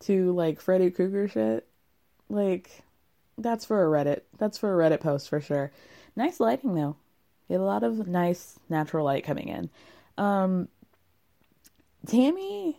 to 0.00 0.32
like 0.32 0.60
Freddy 0.60 0.90
Krueger 0.90 1.28
shit. 1.28 1.66
Like 2.28 2.82
that's 3.38 3.64
for 3.64 3.84
a 3.84 4.04
Reddit. 4.04 4.22
That's 4.38 4.58
for 4.58 4.72
a 4.72 4.88
Reddit 4.88 5.00
post 5.00 5.28
for 5.28 5.40
sure. 5.40 5.72
Nice 6.14 6.40
lighting 6.40 6.74
though. 6.74 6.96
Had 7.48 7.60
a 7.60 7.64
lot 7.64 7.84
of 7.84 8.08
nice 8.08 8.58
natural 8.68 9.04
light 9.04 9.24
coming 9.24 9.48
in. 9.48 9.70
Um, 10.18 10.68
Tammy, 12.06 12.78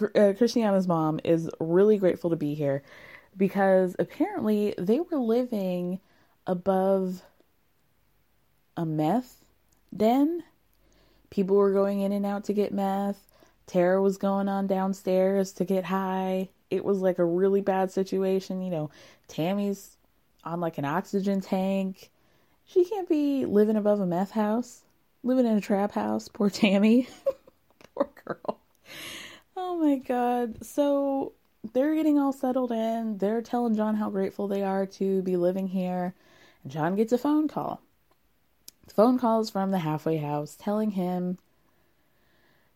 uh, 0.00 0.32
Christiana's 0.36 0.88
mom, 0.88 1.20
is 1.24 1.48
really 1.60 1.98
grateful 1.98 2.30
to 2.30 2.36
be 2.36 2.54
here 2.54 2.82
because 3.36 3.94
apparently 3.98 4.74
they 4.76 5.00
were 5.00 5.18
living 5.18 6.00
above 6.46 7.22
a 8.76 8.84
meth 8.84 9.44
den. 9.96 10.42
People 11.30 11.56
were 11.56 11.72
going 11.72 12.00
in 12.00 12.12
and 12.12 12.26
out 12.26 12.44
to 12.44 12.52
get 12.52 12.72
meth. 12.72 13.27
Tara 13.68 14.00
was 14.00 14.16
going 14.16 14.48
on 14.48 14.66
downstairs 14.66 15.52
to 15.52 15.64
get 15.64 15.84
high. 15.84 16.48
It 16.70 16.84
was 16.84 16.98
like 17.00 17.18
a 17.18 17.24
really 17.24 17.60
bad 17.60 17.92
situation. 17.92 18.62
You 18.62 18.70
know, 18.70 18.90
Tammy's 19.28 19.96
on 20.42 20.60
like 20.60 20.78
an 20.78 20.84
oxygen 20.84 21.40
tank. 21.40 22.10
She 22.64 22.84
can't 22.84 23.08
be 23.08 23.44
living 23.44 23.76
above 23.76 24.00
a 24.00 24.06
meth 24.06 24.32
house, 24.32 24.82
living 25.22 25.46
in 25.46 25.56
a 25.56 25.60
trap 25.60 25.92
house. 25.92 26.28
Poor 26.32 26.50
Tammy. 26.50 27.08
Poor 27.94 28.10
girl. 28.24 28.58
Oh 29.56 29.76
my 29.78 29.96
god. 29.96 30.64
So 30.64 31.34
they're 31.74 31.94
getting 31.94 32.18
all 32.18 32.32
settled 32.32 32.72
in. 32.72 33.18
They're 33.18 33.42
telling 33.42 33.76
John 33.76 33.96
how 33.96 34.08
grateful 34.08 34.48
they 34.48 34.62
are 34.62 34.86
to 34.86 35.22
be 35.22 35.36
living 35.36 35.68
here. 35.68 36.14
And 36.62 36.72
John 36.72 36.96
gets 36.96 37.12
a 37.12 37.18
phone 37.18 37.48
call. 37.48 37.82
The 38.86 38.94
phone 38.94 39.18
call 39.18 39.40
is 39.40 39.50
from 39.50 39.72
the 39.72 39.78
halfway 39.78 40.16
house 40.16 40.56
telling 40.58 40.92
him 40.92 41.36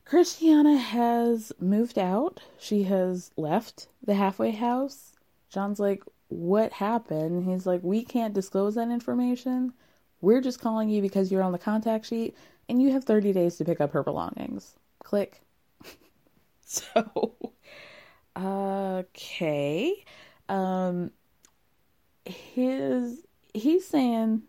Christiana 0.05 0.76
has 0.76 1.53
moved 1.61 1.98
out. 1.98 2.40
She 2.59 2.82
has 2.84 3.30
left 3.36 3.88
the 4.05 4.14
halfway 4.14 4.50
house. 4.50 5.12
John's 5.48 5.80
like, 5.80 6.03
What 6.28 6.72
happened? 6.72 7.44
He's 7.44 7.66
like, 7.66 7.82
We 7.82 8.05
can't 8.05 8.34
disclose 8.34 8.74
that 8.74 8.90
information. 8.90 9.72
We're 10.20 10.40
just 10.40 10.61
calling 10.61 10.88
you 10.88 11.03
because 11.03 11.32
you're 11.32 11.42
on 11.42 11.53
the 11.53 11.59
contact 11.59 12.07
sheet 12.07 12.36
and 12.68 12.80
you 12.80 12.92
have 12.92 13.05
30 13.05 13.32
days 13.32 13.57
to 13.57 13.64
pick 13.64 13.80
up 13.80 13.92
her 13.92 14.03
belongings. 14.03 14.76
Click. 15.03 15.42
so, 16.64 17.34
okay. 18.36 20.05
Um, 20.48 21.11
his, 22.24 23.22
he's 23.53 23.86
saying, 23.86 24.42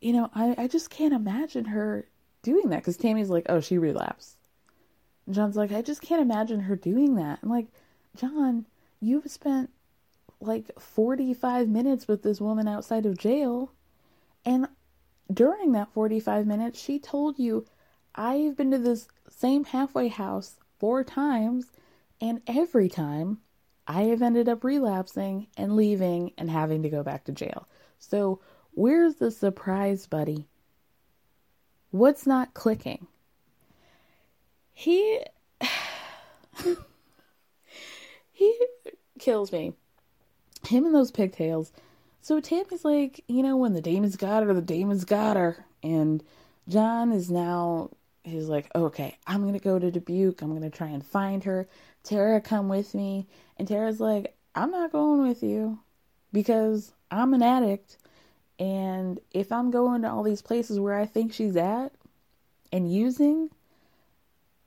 you 0.00 0.12
know, 0.12 0.30
I, 0.34 0.54
I 0.58 0.68
just 0.68 0.90
can't 0.90 1.14
imagine 1.14 1.64
her 1.66 2.06
doing 2.44 2.68
that 2.68 2.78
because 2.78 2.96
Tammy's 2.96 3.30
like, 3.30 3.46
oh, 3.48 3.60
she 3.60 3.78
relapsed. 3.78 4.36
And 5.26 5.34
John's 5.34 5.56
like, 5.56 5.72
I 5.72 5.82
just 5.82 6.02
can't 6.02 6.22
imagine 6.22 6.60
her 6.60 6.76
doing 6.76 7.16
that. 7.16 7.40
I'm 7.42 7.50
like, 7.50 7.66
John, 8.16 8.66
you've 9.00 9.30
spent 9.30 9.70
like 10.40 10.70
45 10.78 11.68
minutes 11.68 12.06
with 12.06 12.22
this 12.22 12.40
woman 12.40 12.68
outside 12.68 13.06
of 13.06 13.18
jail. 13.18 13.72
And 14.44 14.68
during 15.32 15.72
that 15.72 15.92
45 15.92 16.46
minutes, 16.46 16.80
she 16.80 16.98
told 16.98 17.38
you, 17.38 17.66
I've 18.14 18.56
been 18.56 18.70
to 18.70 18.78
this 18.78 19.08
same 19.28 19.64
halfway 19.64 20.08
house 20.08 20.56
four 20.78 21.02
times, 21.02 21.72
and 22.20 22.40
every 22.46 22.88
time 22.88 23.38
I 23.86 24.02
have 24.04 24.22
ended 24.22 24.48
up 24.48 24.64
relapsing 24.64 25.48
and 25.56 25.74
leaving 25.76 26.32
and 26.38 26.50
having 26.50 26.82
to 26.82 26.90
go 26.90 27.02
back 27.02 27.24
to 27.24 27.32
jail. 27.32 27.66
So, 27.98 28.40
where's 28.72 29.16
the 29.16 29.30
surprise, 29.30 30.06
buddy? 30.06 30.46
What's 31.94 32.26
not 32.26 32.54
clicking? 32.54 33.06
He. 34.72 35.20
he 38.32 38.58
kills 39.18 39.52
me. 39.52 39.74
Him 40.66 40.86
and 40.86 40.94
those 40.94 41.10
pigtails 41.10 41.72
so 42.24 42.40
Tammy's 42.40 42.86
like, 42.86 43.22
you 43.28 43.42
know, 43.42 43.58
when 43.58 43.74
the 43.74 43.82
demons 43.82 44.16
got 44.16 44.44
her, 44.44 44.54
the 44.54 44.62
demons 44.62 45.04
got 45.04 45.36
her. 45.36 45.66
And 45.82 46.24
John 46.66 47.12
is 47.12 47.30
now, 47.30 47.90
he's 48.22 48.48
like, 48.48 48.74
okay, 48.74 49.18
I'm 49.26 49.42
going 49.42 49.52
to 49.52 49.58
go 49.58 49.78
to 49.78 49.90
Dubuque. 49.90 50.40
I'm 50.40 50.48
going 50.48 50.62
to 50.62 50.74
try 50.74 50.88
and 50.88 51.04
find 51.04 51.44
her. 51.44 51.68
Tara, 52.02 52.40
come 52.40 52.70
with 52.70 52.94
me. 52.94 53.26
And 53.58 53.68
Tara's 53.68 54.00
like, 54.00 54.34
I'm 54.54 54.70
not 54.70 54.90
going 54.90 55.28
with 55.28 55.42
you 55.42 55.80
because 56.32 56.94
I'm 57.10 57.34
an 57.34 57.42
addict 57.42 57.98
And 58.58 59.18
if 59.32 59.50
I'm 59.50 59.70
going 59.70 60.02
to 60.02 60.10
all 60.10 60.22
these 60.22 60.42
places 60.42 60.78
where 60.78 60.94
I 60.94 61.06
think 61.06 61.32
she's 61.32 61.56
at 61.56 61.92
and 62.72 62.92
using, 62.92 63.50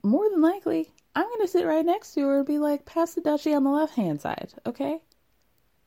more 0.04 0.30
than 0.30 0.42
likely, 0.42 0.90
I'm 1.16 1.26
going 1.26 1.42
to 1.42 1.48
sit 1.48 1.66
right 1.66 1.86
next 1.86 2.14
to 2.14 2.22
her 2.22 2.38
and 2.40 2.48
be 2.48 2.60
like, 2.60 2.86
pass 2.86 3.14
the 3.14 3.22
duchy 3.22 3.54
on 3.54 3.64
the 3.64 3.70
left 3.70 3.96
hand 3.96 4.22
side, 4.22 4.54
okay? 4.66 5.00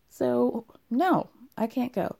So, 0.09 0.65
no, 0.91 1.29
I 1.57 1.67
can't 1.67 1.93
go. 1.93 2.17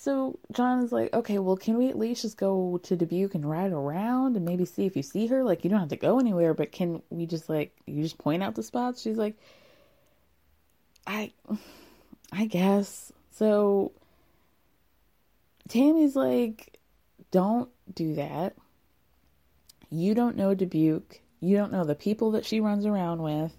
So 0.00 0.38
John 0.52 0.84
is 0.84 0.92
like, 0.92 1.12
okay, 1.12 1.40
well, 1.40 1.56
can 1.56 1.76
we 1.76 1.88
at 1.88 1.98
least 1.98 2.22
just 2.22 2.36
go 2.36 2.78
to 2.84 2.94
Dubuque 2.94 3.34
and 3.34 3.50
ride 3.50 3.72
around 3.72 4.36
and 4.36 4.44
maybe 4.44 4.64
see 4.64 4.86
if 4.86 4.96
you 4.96 5.02
see 5.02 5.26
her? 5.26 5.42
Like, 5.42 5.64
you 5.64 5.70
don't 5.70 5.80
have 5.80 5.88
to 5.88 5.96
go 5.96 6.20
anywhere, 6.20 6.54
but 6.54 6.70
can 6.70 7.02
we 7.10 7.26
just 7.26 7.48
like 7.48 7.74
you 7.84 8.04
just 8.04 8.16
point 8.16 8.40
out 8.40 8.54
the 8.54 8.62
spots? 8.62 9.02
She's 9.02 9.16
like, 9.16 9.34
I, 11.04 11.32
I 12.32 12.46
guess. 12.46 13.12
So 13.32 13.90
Tammy's 15.68 16.16
like, 16.16 16.78
don't 17.30 17.70
do 17.92 18.14
that. 18.14 18.56
You 19.90 20.14
don't 20.14 20.36
know 20.36 20.54
Dubuque. 20.54 21.20
You 21.40 21.56
don't 21.56 21.72
know 21.72 21.84
the 21.84 21.94
people 21.94 22.32
that 22.32 22.44
she 22.44 22.60
runs 22.60 22.84
around 22.84 23.22
with. 23.22 23.56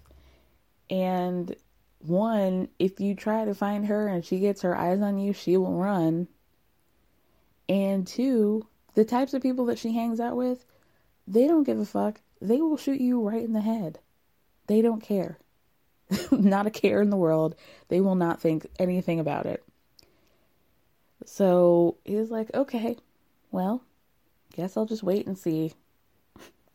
And 0.88 1.54
one, 2.00 2.68
if 2.78 3.00
you 3.00 3.14
try 3.14 3.44
to 3.44 3.54
find 3.54 3.86
her 3.86 4.08
and 4.08 4.24
she 4.24 4.40
gets 4.40 4.62
her 4.62 4.76
eyes 4.76 5.00
on 5.00 5.18
you, 5.18 5.32
she 5.32 5.56
will 5.56 5.74
run. 5.74 6.28
And 7.68 8.06
two, 8.06 8.66
the 8.94 9.04
types 9.04 9.34
of 9.34 9.42
people 9.42 9.66
that 9.66 9.78
she 9.78 9.92
hangs 9.92 10.20
out 10.20 10.36
with, 10.36 10.64
they 11.26 11.46
don't 11.46 11.64
give 11.64 11.78
a 11.78 11.84
fuck. 11.84 12.20
They 12.40 12.60
will 12.60 12.76
shoot 12.76 13.00
you 13.00 13.26
right 13.26 13.44
in 13.44 13.52
the 13.52 13.60
head. 13.60 13.98
They 14.66 14.82
don't 14.82 15.02
care. 15.02 15.38
not 16.32 16.66
a 16.66 16.70
care 16.70 17.00
in 17.00 17.10
the 17.10 17.16
world. 17.16 17.54
They 17.88 18.00
will 18.00 18.16
not 18.16 18.40
think 18.40 18.66
anything 18.78 19.20
about 19.20 19.46
it. 19.46 19.62
So 21.24 21.96
he's 22.04 22.30
like, 22.30 22.52
okay, 22.54 22.96
well, 23.50 23.82
guess 24.54 24.76
I'll 24.76 24.86
just 24.86 25.02
wait 25.02 25.26
and 25.26 25.38
see 25.38 25.74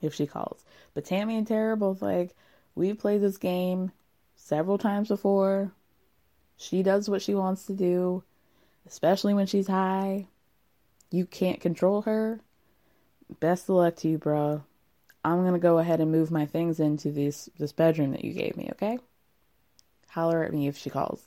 if 0.02 0.14
she 0.14 0.28
calls. 0.28 0.64
But 0.94 1.06
Tammy 1.06 1.38
and 1.38 1.48
Tara 1.48 1.76
both 1.76 2.02
like, 2.02 2.36
we've 2.76 2.98
played 2.98 3.22
this 3.22 3.38
game 3.38 3.92
several 4.36 4.78
times 4.78 5.08
before. 5.08 5.72
She 6.58 6.84
does 6.84 7.10
what 7.10 7.22
she 7.22 7.36
wants 7.36 7.66
to 7.66 7.74
do, 7.74 8.24
especially 8.88 9.34
when 9.34 9.48
she's 9.48 9.68
high. 9.68 10.28
You 11.12 11.26
can't 11.26 11.60
control 11.60 12.04
her. 12.04 12.40
Best 13.40 13.70
of 13.70 13.76
luck 13.76 13.96
to 13.98 14.08
you, 14.08 14.18
bro. 14.18 14.64
I'm 15.24 15.44
gonna 15.44 15.60
go 15.60 15.80
ahead 15.80 16.00
and 16.00 16.12
move 16.12 16.30
my 16.30 16.46
things 16.46 16.80
into 16.80 17.12
this 17.12 17.50
this 17.58 17.72
bedroom 17.72 18.12
that 18.12 18.24
you 18.24 18.34
gave 18.34 18.56
me, 18.56 18.70
okay? 18.74 19.00
Holler 20.10 20.44
at 20.44 20.54
me 20.54 20.68
if 20.68 20.78
she 20.78 20.90
calls. 20.90 21.26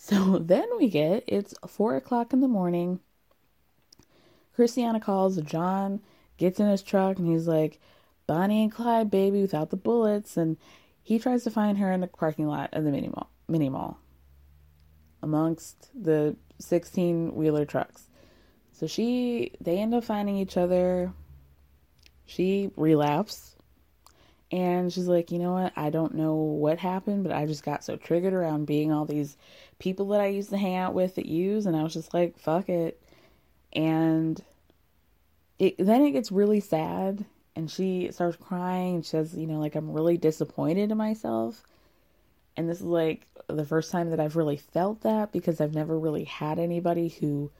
So 0.00 0.38
then 0.40 0.68
we 0.78 0.88
get 0.88 1.24
it's 1.26 1.54
four 1.66 1.96
o'clock 1.96 2.32
in 2.32 2.40
the 2.40 2.48
morning. 2.48 3.00
Christiana 4.54 5.00
calls, 5.00 5.40
John 5.42 6.00
gets 6.36 6.58
in 6.58 6.68
his 6.68 6.82
truck 6.82 7.18
and 7.18 7.28
he's 7.28 7.46
like, 7.46 7.80
Bonnie 8.26 8.62
and 8.62 8.72
Clyde, 8.72 9.10
baby, 9.10 9.40
without 9.40 9.70
the 9.70 9.76
bullets, 9.76 10.36
and 10.36 10.56
he 11.02 11.18
tries 11.18 11.44
to 11.44 11.50
find 11.50 11.78
her 11.78 11.92
in 11.92 12.00
the 12.00 12.06
parking 12.06 12.46
lot 12.46 12.70
of 12.72 12.84
the 12.84 12.90
mini 12.90 13.08
mall, 13.08 13.30
mini 13.48 13.68
mall 13.68 13.98
amongst 15.22 15.90
the 16.00 16.36
16 16.58 17.34
wheeler 17.34 17.64
trucks. 17.64 18.08
So 18.72 18.86
she, 18.86 19.52
they 19.60 19.78
end 19.78 19.94
up 19.94 20.04
finding 20.04 20.36
each 20.36 20.56
other. 20.56 21.12
She 22.26 22.70
relapsed. 22.76 23.56
And 24.50 24.90
she's 24.92 25.08
like, 25.08 25.30
you 25.30 25.38
know 25.38 25.52
what? 25.52 25.72
I 25.76 25.90
don't 25.90 26.14
know 26.14 26.34
what 26.34 26.78
happened, 26.78 27.22
but 27.22 27.32
I 27.32 27.44
just 27.44 27.62
got 27.62 27.84
so 27.84 27.96
triggered 27.96 28.32
around 28.32 28.66
being 28.66 28.92
all 28.92 29.04
these 29.04 29.36
people 29.78 30.08
that 30.08 30.20
I 30.20 30.28
used 30.28 30.50
to 30.50 30.56
hang 30.56 30.76
out 30.76 30.94
with 30.94 31.16
that 31.16 31.26
use. 31.26 31.66
And 31.66 31.76
I 31.76 31.82
was 31.82 31.92
just 31.92 32.14
like, 32.14 32.38
fuck 32.38 32.68
it. 32.70 33.00
And 33.74 34.42
it, 35.58 35.74
then 35.78 36.02
it 36.02 36.12
gets 36.12 36.32
really 36.32 36.60
sad 36.60 37.26
and 37.56 37.70
she 37.70 38.10
starts 38.10 38.36
crying 38.36 38.96
and 38.96 39.04
she 39.04 39.10
says, 39.10 39.34
you 39.34 39.46
know, 39.46 39.58
like 39.58 39.74
I'm 39.74 39.90
really 39.90 40.16
disappointed 40.16 40.90
in 40.90 40.96
myself. 40.96 41.64
And 42.56 42.68
this 42.68 42.78
is 42.78 42.84
like 42.84 43.26
the 43.48 43.66
first 43.66 43.92
time 43.92 44.10
that 44.10 44.20
I've 44.20 44.36
really 44.36 44.56
felt 44.56 45.02
that 45.02 45.32
because 45.32 45.60
I've 45.60 45.74
never 45.74 45.98
really 45.98 46.24
had 46.24 46.58
anybody 46.58 47.08
who 47.08 47.50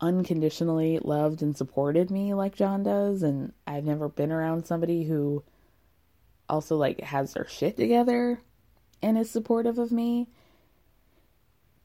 unconditionally 0.00 0.98
loved 1.00 1.42
and 1.42 1.56
supported 1.56 2.10
me 2.10 2.34
like 2.34 2.54
John 2.54 2.82
does 2.82 3.22
and 3.22 3.52
I've 3.66 3.84
never 3.84 4.08
been 4.08 4.32
around 4.32 4.66
somebody 4.66 5.04
who 5.04 5.42
also 6.48 6.76
like 6.76 7.00
has 7.00 7.34
her 7.34 7.46
shit 7.48 7.76
together 7.76 8.40
and 9.02 9.18
is 9.18 9.30
supportive 9.30 9.78
of 9.78 9.92
me. 9.92 10.28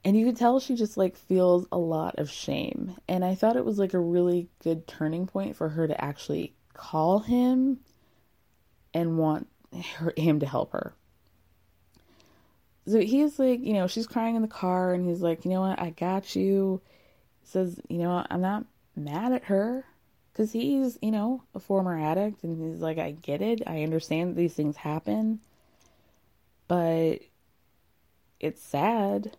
And 0.04 0.16
you 0.16 0.24
could 0.24 0.36
tell 0.36 0.60
she 0.60 0.76
just 0.76 0.96
like 0.96 1.16
feels 1.16 1.66
a 1.70 1.78
lot 1.78 2.18
of 2.18 2.30
shame. 2.30 2.96
And 3.08 3.24
I 3.24 3.34
thought 3.34 3.56
it 3.56 3.64
was 3.64 3.78
like 3.78 3.92
a 3.92 3.98
really 3.98 4.48
good 4.62 4.86
turning 4.86 5.26
point 5.26 5.56
for 5.56 5.68
her 5.68 5.86
to 5.86 6.04
actually 6.04 6.54
call 6.72 7.18
him 7.20 7.80
and 8.94 9.18
want 9.18 9.48
her, 9.96 10.12
him 10.16 10.40
to 10.40 10.46
help 10.46 10.72
her. 10.72 10.94
So 12.86 12.98
he's 12.98 13.38
like, 13.38 13.60
you 13.60 13.74
know, 13.74 13.86
she's 13.86 14.06
crying 14.06 14.36
in 14.36 14.42
the 14.42 14.48
car 14.48 14.94
and 14.94 15.06
he's 15.06 15.20
like, 15.20 15.44
you 15.44 15.50
know 15.50 15.60
what, 15.60 15.80
I 15.80 15.90
got 15.90 16.34
you. 16.34 16.80
He 17.42 17.46
says, 17.46 17.78
you 17.88 17.98
know, 17.98 18.24
I'm 18.28 18.40
not 18.40 18.64
mad 18.96 19.32
at 19.32 19.44
her 19.44 19.84
because 20.40 20.52
he's, 20.52 20.98
you 21.02 21.10
know, 21.10 21.42
a 21.54 21.60
former 21.60 22.00
addict 22.00 22.44
and 22.44 22.72
he's 22.72 22.80
like, 22.80 22.96
I 22.96 23.10
get 23.10 23.42
it. 23.42 23.60
I 23.66 23.82
understand 23.82 24.36
these 24.36 24.54
things 24.54 24.74
happen, 24.74 25.38
but 26.66 27.16
it's 28.40 28.62
sad. 28.62 29.36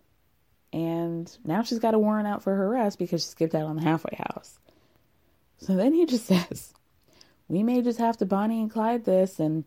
And 0.72 1.36
now 1.44 1.64
she's 1.64 1.80
got 1.80 1.96
a 1.96 2.00
warrant 2.00 2.28
out 2.28 2.44
for 2.44 2.56
her 2.56 2.68
arrest 2.68 3.00
because 3.00 3.24
she 3.24 3.30
skipped 3.30 3.56
out 3.56 3.66
on 3.66 3.78
the 3.78 3.82
halfway 3.82 4.16
house. 4.16 4.60
So 5.58 5.76
then 5.76 5.92
he 5.92 6.06
just 6.06 6.26
says, 6.28 6.72
we 7.48 7.64
may 7.64 7.82
just 7.82 7.98
have 7.98 8.18
to 8.18 8.28
Bonnie 8.28 8.62
and 8.62 8.70
Clyde 8.70 9.04
this 9.04 9.40
and 9.40 9.64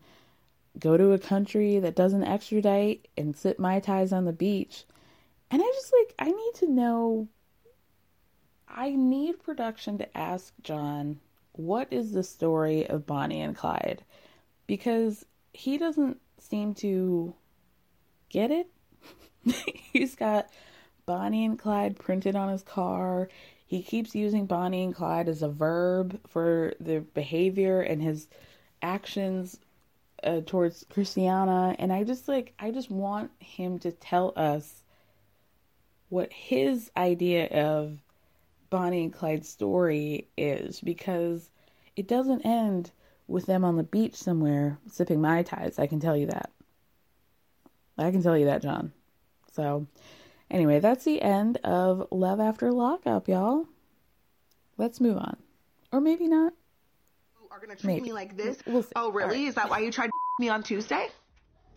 go 0.79 0.95
to 0.95 1.11
a 1.11 1.19
country 1.19 1.79
that 1.79 1.97
doesn't 1.97 2.23
extradite 2.23 3.09
and 3.17 3.35
sit 3.35 3.59
Mai 3.59 3.81
Tais 3.81 4.13
on 4.13 4.23
the 4.23 4.31
beach. 4.31 4.85
And 5.51 5.61
I 5.61 5.65
just 5.65 5.93
like, 5.99 6.15
I 6.17 6.31
need 6.31 6.53
to 6.59 6.71
know, 6.71 7.27
I 8.69 8.91
need 8.91 9.43
production 9.43 9.97
to 9.97 10.17
ask 10.17 10.53
John, 10.63 11.19
what 11.57 11.87
is 11.91 12.11
the 12.11 12.23
story 12.23 12.87
of 12.87 13.05
Bonnie 13.05 13.41
and 13.41 13.55
Clyde? 13.55 14.03
Because 14.67 15.25
he 15.53 15.77
doesn't 15.77 16.19
seem 16.39 16.73
to 16.75 17.33
get 18.29 18.51
it. 18.51 18.67
He's 19.93 20.15
got 20.15 20.49
Bonnie 21.05 21.45
and 21.45 21.57
Clyde 21.57 21.97
printed 21.97 22.35
on 22.35 22.49
his 22.49 22.63
car. 22.63 23.29
He 23.65 23.81
keeps 23.81 24.15
using 24.15 24.45
Bonnie 24.45 24.83
and 24.83 24.95
Clyde 24.95 25.29
as 25.29 25.41
a 25.41 25.49
verb 25.49 26.19
for 26.27 26.73
the 26.79 26.99
behavior 26.99 27.81
and 27.81 28.01
his 28.01 28.27
actions 28.81 29.59
uh, 30.23 30.41
towards 30.45 30.85
Christiana. 30.89 31.75
And 31.79 31.91
I 31.93 32.03
just 32.03 32.27
like, 32.27 32.53
I 32.59 32.71
just 32.71 32.91
want 32.91 33.31
him 33.39 33.79
to 33.79 33.91
tell 33.91 34.33
us 34.35 34.83
what 36.09 36.31
his 36.31 36.91
idea 36.95 37.47
of 37.47 37.99
Bonnie 38.69 39.03
and 39.03 39.13
Clyde's 39.13 39.49
story 39.49 40.27
is 40.37 40.79
because 40.81 41.49
it 41.95 42.07
doesn't 42.07 42.45
end 42.45 42.91
with 43.27 43.45
them 43.45 43.63
on 43.63 43.77
the 43.77 43.83
beach 43.83 44.15
somewhere 44.15 44.77
sipping 44.91 45.21
Mai 45.21 45.43
Tais. 45.43 45.79
I 45.79 45.87
can 45.87 45.99
tell 45.99 46.15
you 46.15 46.27
that. 46.27 46.51
I 47.97 48.11
can 48.11 48.21
tell 48.21 48.37
you 48.37 48.45
that, 48.45 48.61
John. 48.61 48.91
So, 49.53 49.87
Anyway, 50.51 50.79
that's 50.79 51.03
the 51.03 51.21
end 51.21 51.57
of 51.63 52.07
Love 52.11 52.39
After 52.39 52.71
Lockup, 52.71 53.27
y'all. 53.27 53.67
Let's 54.77 55.01
move 55.01 55.17
on. 55.17 55.37
Or 55.91 55.99
maybe 55.99 56.27
not. 56.27 56.53
You 57.41 57.47
Are 57.49 57.59
gonna 57.59 57.75
treat 57.75 57.93
maybe. 57.95 58.01
me 58.01 58.13
like 58.13 58.37
this? 58.37 58.57
We'll 58.67 58.85
oh, 58.95 59.11
really? 59.11 59.39
Right. 59.39 59.47
Is 59.47 59.55
that 59.55 59.69
why 59.69 59.79
you 59.79 59.91
tried 59.91 60.07
to 60.07 60.11
me 60.39 60.49
on 60.49 60.61
Tuesday? 60.61 61.07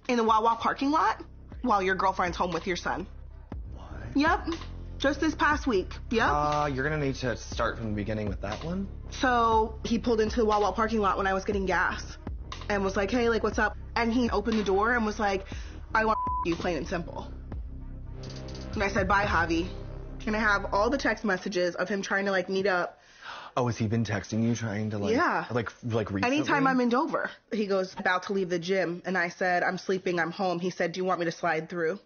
In 0.09 0.17
the 0.17 0.25
Wawa 0.25 0.57
parking 0.61 0.91
lot? 0.91 1.23
While 1.63 1.83
your 1.83 1.95
girlfriend's 1.95 2.37
home 2.37 2.53
with 2.53 2.67
your 2.67 2.77
son? 2.77 3.07
What? 3.75 3.89
Yep. 4.15 4.49
Just 4.99 5.21
this 5.21 5.35
past 5.35 5.67
week. 5.67 5.93
Yep. 6.11 6.29
Uh, 6.29 6.71
you're 6.73 6.83
gonna 6.83 7.03
need 7.03 7.15
to 7.17 7.37
start 7.37 7.79
from 7.79 7.91
the 7.91 7.95
beginning 7.95 8.29
with 8.29 8.41
that 8.41 8.63
one. 8.65 8.89
So 9.11 9.79
he 9.85 9.99
pulled 9.99 10.21
into 10.21 10.37
the 10.37 10.45
Wawa 10.45 10.73
parking 10.73 11.01
lot 11.01 11.17
when 11.17 11.27
I 11.27 11.35
was 11.35 11.45
getting 11.45 11.67
gas 11.67 12.03
and 12.69 12.85
was 12.85 12.97
like, 12.97 13.11
hey, 13.11 13.29
like, 13.29 13.43
what's 13.45 13.59
up? 13.59 13.77
And 13.95 14.13
he 14.13 14.29
opened 14.31 14.59
the 14.59 14.65
door 14.65 14.95
and 14.95 15.07
was 15.07 15.19
like, 15.19 15.47
I 15.95 16.05
want 16.05 16.19
you 16.45 16.57
plain 16.57 16.77
and 16.77 16.89
simple. 16.89 17.31
And 18.75 18.83
I 18.83 18.89
said, 18.89 19.09
bye, 19.09 19.25
Javi. 19.25 19.69
And 20.27 20.35
I 20.37 20.41
have 20.41 20.67
all 20.73 20.91
the 20.91 20.99
text 20.99 21.25
messages 21.25 21.75
of 21.77 21.89
him 21.89 22.03
trying 22.03 22.27
to 22.27 22.33
like 22.33 22.49
meet 22.49 22.67
up. 22.67 23.01
Oh, 23.57 23.67
has 23.67 23.79
he 23.79 23.87
been 23.87 24.05
texting 24.05 24.43
you 24.43 24.55
trying 24.55 24.91
to 24.91 24.99
like, 24.99 25.15
yeah, 25.15 25.47
like, 25.51 25.71
like 25.83 26.11
recently? 26.13 26.37
Anytime 26.39 26.67
I'm 26.67 26.81
in 26.81 26.91
Dover, 26.91 27.31
he 27.53 27.67
goes 27.67 27.95
about 27.99 28.25
to 28.25 28.33
leave 28.33 28.51
the 28.51 28.59
gym, 28.59 29.03
and 29.05 29.19
I 29.19 29.31
said, 29.31 29.65
I'm 29.65 29.79
sleeping, 29.79 30.21
I'm 30.21 30.31
home. 30.31 30.61
He 30.61 30.71
said, 30.71 30.93
Do 30.93 31.01
you 31.01 31.05
want 31.05 31.19
me 31.19 31.25
to 31.27 31.33
slide 31.33 31.69
through? 31.69 31.99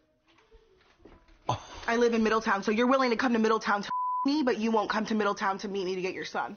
I 1.87 1.97
live 1.97 2.15
in 2.15 2.23
Middletown, 2.23 2.63
so 2.63 2.71
you're 2.71 2.87
willing 2.87 3.11
to 3.11 3.17
come 3.17 3.33
to 3.33 3.39
Middletown 3.39 3.83
to 3.83 3.91
me, 4.25 4.43
but 4.43 4.59
you 4.59 4.71
won't 4.71 4.89
come 4.89 5.05
to 5.07 5.15
Middletown 5.15 5.59
to 5.59 5.69
meet 5.69 5.85
me 5.85 5.95
to 5.97 6.03
get 6.03 6.15
your 6.15 6.25
son. 6.25 6.57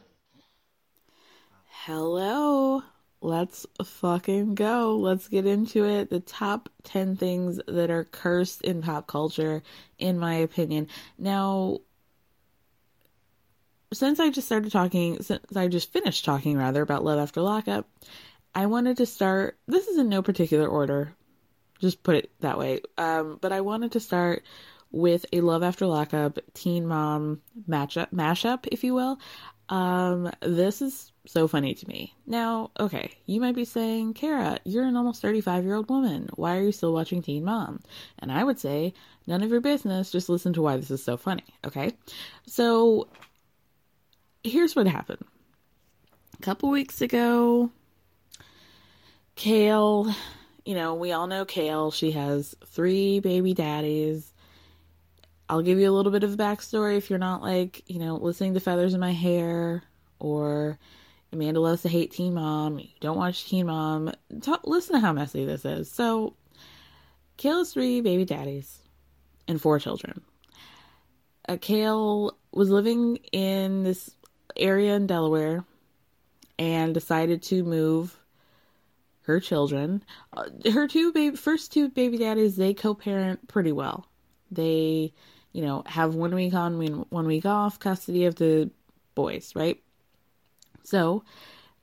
Hello. 1.86 2.84
Let's 3.22 3.66
fucking 3.84 4.54
go. 4.54 4.98
Let's 4.98 5.28
get 5.28 5.48
into 5.48 5.84
it. 5.86 6.12
The 6.12 6.20
top 6.20 6.70
10 6.84 7.16
things 7.16 7.60
that 7.68 7.90
are 7.90 8.04
cursed 8.04 8.62
in 8.62 8.84
pop 8.84 9.08
culture, 9.08 9.64
in 9.98 10.20
my 10.20 10.36
opinion. 10.36 10.90
Now, 11.18 11.80
since 13.94 14.20
I 14.20 14.30
just 14.30 14.48
started 14.48 14.72
talking, 14.72 15.24
since 15.24 15.56
I 15.56 15.68
just 15.68 15.92
finished 15.92 16.24
talking 16.24 16.58
rather 16.58 16.84
about 16.84 17.04
Love 17.04 17.18
After 17.18 17.42
Lockup, 17.42 17.90
I 18.54 18.68
wanted 18.68 18.98
to 18.98 19.06
start. 19.08 19.58
This 19.68 19.88
is 19.88 19.98
in 19.98 20.08
no 20.08 20.22
particular 20.22 20.68
order, 20.68 21.14
just 21.80 22.04
put 22.04 22.16
it 22.16 22.32
that 22.42 22.60
way. 22.60 22.82
Um, 22.98 23.40
but 23.42 23.52
I 23.52 23.62
wanted 23.62 23.94
to 23.94 24.00
start 24.00 24.44
with 24.96 25.26
a 25.34 25.42
Love 25.42 25.62
After 25.62 25.86
Lockup 25.86 26.40
Teen 26.54 26.88
Mom 26.88 27.42
matchup, 27.70 28.12
mashup, 28.12 28.66
if 28.72 28.82
you 28.84 28.94
will. 28.94 29.20
Um, 29.68 30.32
this 30.42 30.82
is 30.82 31.12
so 31.26 31.50
funny 31.50 31.74
to 31.74 31.88
me. 31.88 32.16
Now, 32.26 32.72
okay, 32.80 33.12
you 33.26 33.42
might 33.42 33.56
be 33.56 33.66
saying, 33.66 34.14
Kara, 34.14 34.60
you're 34.64 34.86
an 34.86 34.96
almost 34.96 35.22
35 35.22 35.66
year 35.66 35.76
old 35.76 35.90
woman. 35.90 36.30
Why 36.36 36.56
are 36.56 36.62
you 36.62 36.72
still 36.72 36.94
watching 36.94 37.22
Teen 37.22 37.44
Mom? 37.44 37.82
And 38.20 38.32
I 38.32 38.44
would 38.46 38.58
say, 38.58 38.94
none 39.28 39.44
of 39.44 39.52
your 39.52 39.60
business. 39.60 40.12
Just 40.12 40.30
listen 40.30 40.54
to 40.54 40.62
why 40.62 40.78
this 40.78 40.92
is 40.92 41.04
so 41.04 41.18
funny, 41.18 41.44
okay? 41.66 41.92
So, 42.48 43.10
here's 44.46 44.78
what 44.78 44.88
happened. 44.88 45.26
A 46.40 46.42
couple 46.42 46.70
weeks 46.70 47.02
ago, 47.02 47.70
Kail, 49.36 50.14
you 50.64 50.74
know, 50.74 50.94
we 50.94 51.12
all 51.12 51.28
know 51.28 51.44
Kail. 51.44 51.92
She 51.92 52.12
has 52.12 52.56
three 52.66 53.20
baby 53.20 53.54
daddies. 53.54 54.32
I'll 55.48 55.62
give 55.62 55.80
you 55.80 55.90
a 55.90 55.94
little 55.94 56.12
bit 56.12 56.24
of 56.24 56.34
a 56.34 56.38
backstory 56.38 56.98
if 56.98 57.10
you're 57.10 57.20
not 57.20 57.42
like, 57.42 57.84
you 57.88 58.00
know, 58.00 58.16
listening 58.16 58.56
to 58.56 58.60
Feathers 58.60 58.94
in 58.94 59.00
My 59.00 59.12
Hair 59.12 59.84
or 60.20 60.80
Amanda 61.32 61.60
Loves 61.60 61.84
to 61.84 61.90
Hate 61.90 62.12
Teen 62.12 62.34
Mom. 62.34 62.80
You 62.80 62.88
don't 63.00 63.18
watch 63.18 63.46
Teen 63.48 63.68
Mom. 63.68 64.12
Talk, 64.42 64.62
listen 64.66 64.96
to 64.96 65.00
how 65.00 65.14
messy 65.14 65.46
this 65.46 65.64
is. 65.64 65.92
So, 65.92 66.36
Kail 67.38 67.60
has 67.60 67.74
three 67.74 68.02
baby 68.02 68.26
daddies 68.26 68.80
and 69.48 69.62
four 69.62 69.80
children. 69.80 70.22
Uh, 71.48 71.58
Kail 71.62 72.38
was 72.52 72.70
living 72.70 73.18
in 73.32 73.84
this 73.84 74.10
area 74.56 74.96
in 74.96 75.06
Delaware 75.06 75.64
and 76.58 76.94
decided 76.94 77.44
to 77.44 77.64
move 77.64 78.18
her 79.24 79.40
children. 79.40 80.04
Uh, 80.34 80.46
her 80.72 80.88
two 80.88 81.12
baby, 81.12 81.36
first 81.36 81.72
two 81.72 81.90
baby 81.90 82.18
daddies, 82.18 82.56
they 82.56 82.74
co-parent 82.74 83.48
pretty 83.48 83.72
well. 83.72 84.08
They, 84.52 85.14
you 85.56 85.62
know, 85.62 85.84
have 85.86 86.16
one 86.16 86.36
week 86.36 86.54
on, 86.54 87.06
one 87.10 87.28
week 87.28 87.46
off 87.46 87.80
custody 87.80 88.26
of 88.26 88.36
the 88.36 88.70
boys, 89.16 89.54
right? 89.56 89.82
So, 90.84 91.24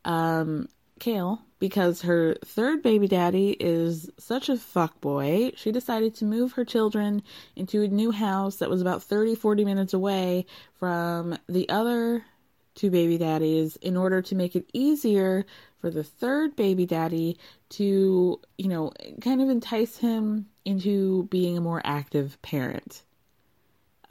um, 0.04 0.68
Kail, 1.00 1.40
because 1.58 2.02
her 2.02 2.36
third 2.44 2.82
baby 2.82 3.08
daddy 3.08 3.56
is 3.58 4.10
such 4.18 4.50
a 4.50 4.58
fuck 4.58 5.00
boy, 5.00 5.52
she 5.56 5.72
decided 5.72 6.14
to 6.16 6.26
move 6.26 6.52
her 6.52 6.66
children 6.66 7.22
into 7.56 7.82
a 7.82 7.88
new 7.88 8.10
house 8.10 8.56
that 8.56 8.68
was 8.68 8.82
about 8.82 9.02
30, 9.04 9.36
40 9.36 9.64
minutes 9.64 9.94
away 9.94 10.44
from 10.74 11.38
the 11.48 11.66
other 11.70 12.26
two 12.74 12.90
baby 12.90 13.16
daddies 13.16 13.76
in 13.76 13.96
order 13.96 14.20
to 14.20 14.34
make 14.34 14.54
it 14.54 14.68
easier 14.74 15.46
for 15.80 15.88
the 15.88 16.04
third 16.04 16.54
baby 16.56 16.84
daddy 16.84 17.38
to, 17.70 18.38
you 18.58 18.68
know, 18.68 18.92
kind 19.22 19.40
of 19.40 19.48
entice 19.48 19.96
him 19.96 20.46
into 20.66 21.22
being 21.30 21.56
a 21.56 21.62
more 21.62 21.80
active 21.86 22.36
parent. 22.42 23.02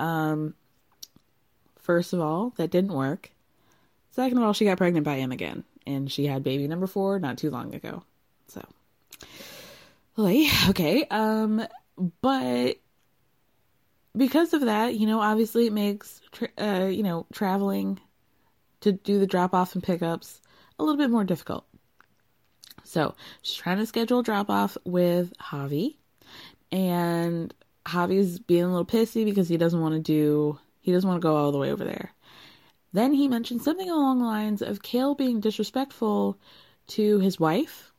Um, 0.01 0.55
first 1.79 2.11
of 2.11 2.19
all, 2.19 2.53
that 2.57 2.71
didn't 2.71 2.93
work. 2.93 3.31
Second 4.09 4.39
of 4.39 4.43
all, 4.43 4.53
she 4.53 4.65
got 4.65 4.79
pregnant 4.79 5.05
by 5.05 5.17
him 5.17 5.31
again, 5.31 5.63
and 5.85 6.11
she 6.11 6.25
had 6.25 6.43
baby 6.43 6.67
number 6.67 6.87
four 6.87 7.19
not 7.19 7.37
too 7.37 7.51
long 7.51 7.75
ago. 7.75 8.03
So, 8.47 8.65
okay, 10.69 11.05
um, 11.11 11.65
but 12.21 12.77
because 14.17 14.53
of 14.53 14.61
that, 14.61 14.95
you 14.95 15.05
know, 15.05 15.21
obviously 15.21 15.67
it 15.67 15.73
makes, 15.73 16.19
tra- 16.31 16.49
uh, 16.57 16.87
you 16.87 17.03
know, 17.03 17.27
traveling 17.31 17.99
to 18.81 18.91
do 18.91 19.19
the 19.19 19.27
drop 19.27 19.53
off 19.53 19.75
and 19.75 19.83
pickups 19.83 20.41
a 20.79 20.83
little 20.83 20.97
bit 20.97 21.11
more 21.11 21.23
difficult. 21.23 21.65
So 22.83 23.13
she's 23.43 23.55
trying 23.55 23.77
to 23.77 23.85
schedule 23.85 24.23
drop 24.23 24.49
off 24.49 24.77
with 24.83 25.31
Javi, 25.37 25.95
and 26.71 27.53
Javi's 27.85 28.39
being 28.39 28.63
a 28.63 28.67
little 28.67 28.85
pissy 28.85 29.25
because 29.25 29.49
he 29.49 29.57
doesn't 29.57 29.81
want 29.81 29.95
to 29.95 29.99
do, 29.99 30.59
he 30.79 30.91
doesn't 30.91 31.07
want 31.07 31.21
to 31.21 31.25
go 31.25 31.35
all 31.35 31.51
the 31.51 31.57
way 31.57 31.71
over 31.71 31.83
there. 31.83 32.13
Then 32.93 33.13
he 33.13 33.27
mentioned 33.27 33.61
something 33.61 33.89
along 33.89 34.19
the 34.19 34.25
lines 34.25 34.61
of 34.61 34.83
Kail 34.83 35.15
being 35.15 35.39
disrespectful 35.39 36.37
to 36.87 37.19
his 37.19 37.39
wife, 37.39 37.91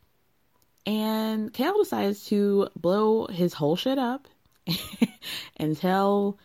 and 0.84 1.52
Kail 1.52 1.78
decides 1.78 2.26
to 2.26 2.68
blow 2.76 3.26
his 3.26 3.54
whole 3.54 3.76
shit 3.76 3.98
up 3.98 4.28
and 5.56 5.76
tell 5.76 6.38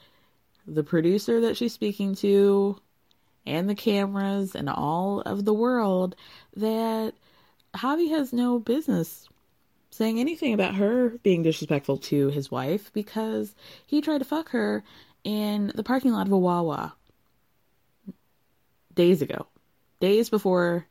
the 0.66 0.84
producer 0.84 1.42
that 1.42 1.58
she's 1.58 1.74
speaking 1.74 2.16
to 2.16 2.80
and 3.46 3.70
the 3.70 3.76
cameras 3.76 4.56
and 4.56 4.70
all 4.70 5.22
of 5.22 5.46
the 5.46 5.54
world 5.54 6.16
that 6.56 7.14
Javi 7.74 8.10
has 8.10 8.34
no 8.34 8.60
business 8.60 9.28
saying 9.98 10.20
anything 10.20 10.54
about 10.54 10.76
her 10.76 11.10
being 11.24 11.44
disrespectful 11.44 11.98
to 11.98 12.30
his 12.30 12.52
wife 12.52 12.94
because 12.94 13.54
he 13.86 14.02
tried 14.02 14.20
to 14.20 14.26
fuck 14.26 14.50
her 14.50 14.84
in 15.24 15.72
the 15.74 15.84
parking 15.84 16.14
lot 16.14 16.28
of 16.28 16.34
a 16.34 16.38
Wawa 16.38 16.94
days 18.94 19.22
ago, 19.22 19.48
days 20.00 20.30
before 20.30 20.86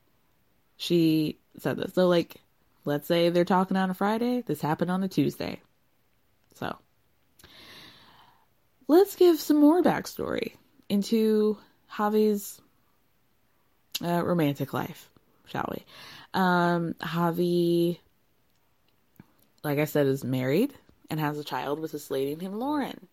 she 0.76 1.38
said 1.58 1.76
this. 1.76 1.94
So, 1.94 2.08
like, 2.08 2.36
let's 2.84 3.06
say 3.06 3.30
they're 3.30 3.44
talking 3.44 3.76
on 3.76 3.90
a 3.90 3.94
Friday, 3.94 4.42
this 4.42 4.60
happened 4.60 4.90
on 4.90 5.02
a 5.02 5.08
Tuesday. 5.08 5.60
So, 6.54 6.76
let's 8.88 9.14
give 9.16 9.40
some 9.40 9.58
more 9.58 9.82
backstory 9.82 10.52
into 10.88 11.58
Javi's 11.92 12.60
uh, 14.04 14.24
romantic 14.24 14.72
life, 14.72 15.08
shall 15.46 15.68
we? 15.70 15.84
Um, 16.34 16.94
Javi, 17.00 17.98
like 19.66 19.78
I 19.78 19.84
said, 19.84 20.06
is 20.06 20.24
married 20.24 20.72
and 21.10 21.20
has 21.20 21.38
a 21.38 21.44
child 21.44 21.80
with 21.80 21.92
this 21.92 22.10
lady 22.10 22.36
named 22.36 22.54
Lauren. 22.54 23.08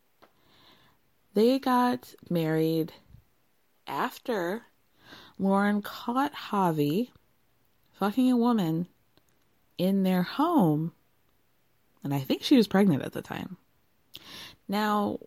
They 1.33 1.57
got 1.57 2.13
married 2.29 2.93
after 3.87 4.61
Lauren 5.39 5.81
caught 5.81 6.33
Javi 6.33 7.09
fucking 7.93 8.31
a 8.31 8.37
woman 8.37 8.87
in 9.77 10.03
their 10.03 10.21
home, 10.21 10.91
and 12.03 12.13
I 12.13 12.19
think 12.19 12.43
she 12.43 12.55
was 12.55 12.67
pregnant 12.67 13.01
at 13.01 13.13
the 13.13 13.21
time. 13.23 13.57
Now, 14.67 15.17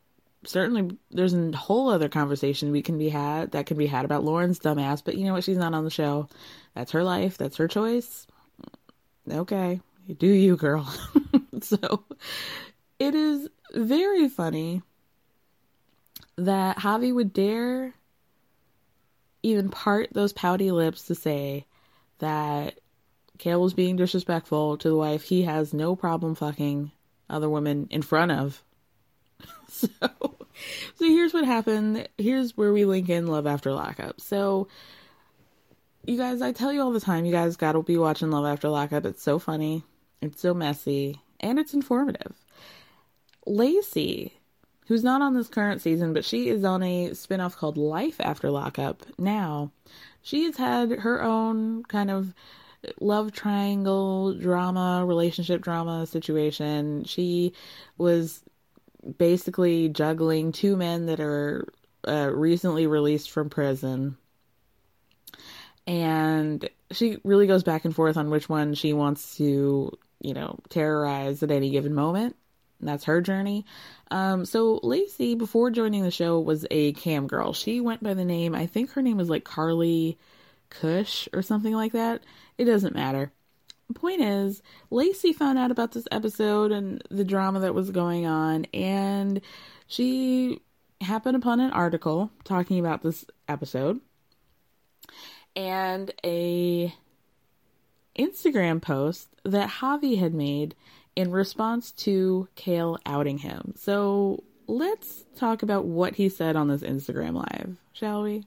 certainly 0.44 0.96
there's 1.10 1.34
a 1.34 1.50
whole 1.56 1.90
other 1.90 2.08
conversation 2.08 2.70
we 2.70 2.82
can 2.82 2.98
be 2.98 3.08
had 3.08 3.50
that 3.50 3.66
can 3.66 3.76
be 3.76 3.86
had 3.86 4.04
about 4.04 4.24
Lauren's 4.24 4.60
dumbass, 4.60 5.02
but 5.04 5.16
you 5.16 5.24
know 5.24 5.32
what? 5.32 5.44
She's 5.44 5.58
not 5.58 5.74
on 5.74 5.84
the 5.84 5.90
show. 5.90 6.28
That's 6.74 6.92
her 6.92 7.02
life. 7.02 7.36
That's 7.36 7.56
her 7.56 7.66
choice. 7.66 8.28
Okay, 9.28 9.80
do 10.14 10.26
you, 10.26 10.56
girl. 10.56 10.92
so 11.60 12.04
it 12.98 13.14
is 13.14 13.48
very 13.74 14.28
funny 14.28 14.82
that 16.36 16.78
Javi 16.78 17.14
would 17.14 17.32
dare 17.32 17.94
even 19.42 19.68
part 19.70 20.12
those 20.12 20.32
pouty 20.32 20.70
lips 20.70 21.06
to 21.06 21.14
say 21.14 21.66
that 22.18 22.78
Kail 23.38 23.60
was 23.60 23.74
being 23.74 23.96
disrespectful 23.96 24.78
to 24.78 24.88
the 24.88 24.96
wife 24.96 25.22
he 25.22 25.42
has 25.42 25.74
no 25.74 25.94
problem 25.94 26.34
fucking 26.34 26.90
other 27.28 27.48
women 27.48 27.88
in 27.90 28.02
front 28.02 28.32
of. 28.32 28.62
so 29.68 29.88
so 30.94 31.04
here's 31.04 31.34
what 31.34 31.44
happened. 31.44 32.08
Here's 32.16 32.56
where 32.56 32.72
we 32.72 32.84
link 32.84 33.08
in 33.08 33.26
Love 33.26 33.46
After 33.46 33.72
Lockup. 33.72 34.20
So 34.20 34.68
you 36.06 36.16
guys, 36.16 36.40
I 36.40 36.52
tell 36.52 36.72
you 36.72 36.82
all 36.82 36.92
the 36.92 37.00
time, 37.00 37.24
you 37.24 37.32
guys 37.32 37.56
gotta 37.56 37.82
be 37.82 37.96
watching 37.96 38.30
Love 38.30 38.46
After 38.46 38.68
Lockup. 38.68 39.04
It's 39.04 39.22
so 39.22 39.38
funny, 39.38 39.84
it's 40.20 40.40
so 40.40 40.54
messy, 40.54 41.20
and 41.40 41.58
it's 41.58 41.74
informative. 41.74 42.34
Lacey, 43.46 44.40
who's 44.86 45.04
not 45.04 45.22
on 45.22 45.34
this 45.34 45.48
current 45.48 45.82
season, 45.82 46.12
but 46.12 46.24
she 46.24 46.48
is 46.48 46.64
on 46.64 46.82
a 46.82 47.10
spinoff 47.10 47.56
called 47.56 47.76
Life 47.76 48.16
After 48.20 48.50
Lockup 48.50 49.04
now. 49.18 49.72
She 50.22 50.44
has 50.44 50.56
had 50.56 50.90
her 50.90 51.22
own 51.22 51.84
kind 51.84 52.10
of 52.10 52.34
love 53.00 53.32
triangle 53.32 54.34
drama, 54.34 55.04
relationship 55.06 55.62
drama 55.62 56.06
situation. 56.06 57.04
She 57.04 57.52
was 57.98 58.42
basically 59.18 59.88
juggling 59.88 60.52
two 60.52 60.76
men 60.76 61.06
that 61.06 61.20
are 61.20 61.66
uh, 62.06 62.30
recently 62.32 62.86
released 62.86 63.30
from 63.30 63.50
prison. 63.50 64.16
And 65.86 66.68
she 66.90 67.18
really 67.22 67.46
goes 67.46 67.62
back 67.62 67.84
and 67.84 67.94
forth 67.94 68.16
on 68.16 68.30
which 68.30 68.48
one 68.48 68.74
she 68.74 68.92
wants 68.92 69.36
to, 69.36 69.96
you 70.20 70.34
know, 70.34 70.58
terrorized 70.68 71.42
at 71.42 71.50
any 71.50 71.70
given 71.70 71.94
moment. 71.94 72.36
That's 72.80 73.04
her 73.04 73.20
journey. 73.20 73.64
Um, 74.10 74.44
so 74.44 74.80
Lacey, 74.82 75.34
before 75.34 75.70
joining 75.70 76.02
the 76.02 76.10
show, 76.10 76.40
was 76.40 76.66
a 76.70 76.92
cam 76.92 77.26
girl. 77.26 77.52
She 77.52 77.80
went 77.80 78.02
by 78.02 78.14
the 78.14 78.24
name, 78.24 78.54
I 78.54 78.66
think 78.66 78.90
her 78.90 79.02
name 79.02 79.16
was 79.16 79.30
like 79.30 79.44
Carly 79.44 80.18
Cush 80.68 81.28
or 81.32 81.42
something 81.42 81.72
like 81.72 81.92
that. 81.92 82.22
It 82.58 82.64
doesn't 82.64 82.94
matter 82.94 83.32
point 83.94 84.20
is, 84.20 84.62
Lacey 84.90 85.32
found 85.32 85.58
out 85.58 85.70
about 85.70 85.92
this 85.92 86.06
episode 86.10 86.72
and 86.72 87.02
the 87.10 87.24
drama 87.24 87.60
that 87.60 87.74
was 87.74 87.90
going 87.90 88.26
on, 88.26 88.66
and 88.74 89.40
she 89.86 90.60
happened 91.00 91.36
upon 91.36 91.60
an 91.60 91.70
article 91.70 92.30
talking 92.44 92.78
about 92.78 93.02
this 93.02 93.26
episode 93.48 94.00
and 95.54 96.12
a 96.24 96.92
Instagram 98.18 98.80
post 98.80 99.28
that 99.46 99.70
Javi 99.70 100.18
had 100.18 100.34
made 100.34 100.74
in 101.14 101.30
response 101.30 101.92
to 101.92 102.48
Kail 102.54 102.98
outing 103.06 103.38
him. 103.38 103.74
So 103.76 104.44
let's 104.66 105.24
talk 105.36 105.62
about 105.62 105.86
what 105.86 106.16
he 106.16 106.28
said 106.28 106.56
on 106.56 106.68
this 106.68 106.82
Instagram 106.82 107.34
live, 107.34 107.76
shall 107.92 108.22
we? 108.22 108.44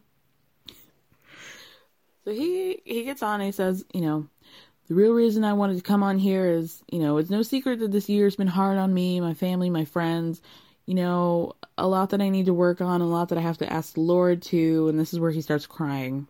So 2.26 2.32
he 2.32 2.82
he 2.86 3.04
gets 3.04 3.24
on 3.24 3.41
and 3.41 3.47
he 3.47 3.52
says, 3.52 3.84
you 3.93 4.02
know, 4.02 4.28
the 4.88 4.95
real 4.95 5.14
reason 5.14 5.43
I 5.43 5.54
wanted 5.54 5.78
to 5.78 5.84
come 5.84 6.04
on 6.04 6.20
here 6.20 6.47
is, 6.47 6.84
you 6.91 7.00
know, 7.00 7.18
it's 7.18 7.30
no 7.30 7.41
secret 7.41 7.80
that 7.80 7.91
this 7.91 8.10
year's 8.10 8.36
been 8.36 8.47
hard 8.47 8.78
on 8.78 8.93
me, 8.93 9.20
my 9.20 9.34
family, 9.34 9.70
my 9.70 9.86
friends. 9.86 10.41
You 10.86 10.95
know, 10.95 11.54
a 11.78 11.88
lot 11.88 12.10
that 12.10 12.22
I 12.22 12.30
need 12.30 12.47
to 12.47 12.54
work 12.54 12.82
on, 12.82 13.02
a 13.02 13.08
lot 13.08 13.30
that 13.30 13.38
I 13.38 13.41
have 13.41 13.60
to 13.60 13.72
ask 13.72 13.93
the 13.93 14.02
Lord 14.02 14.41
to, 14.43 14.88
and 14.89 15.00
this 15.00 15.14
is 15.14 15.20
where 15.20 15.30
he 15.30 15.41
starts 15.41 15.68
crying. 15.68 16.28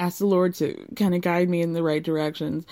Ask 0.00 0.18
the 0.18 0.26
Lord 0.26 0.54
to 0.56 0.74
kind 0.96 1.14
of 1.14 1.20
guide 1.20 1.48
me 1.48 1.62
in 1.62 1.74
the 1.74 1.82
right 1.84 2.02
directions. 2.02 2.66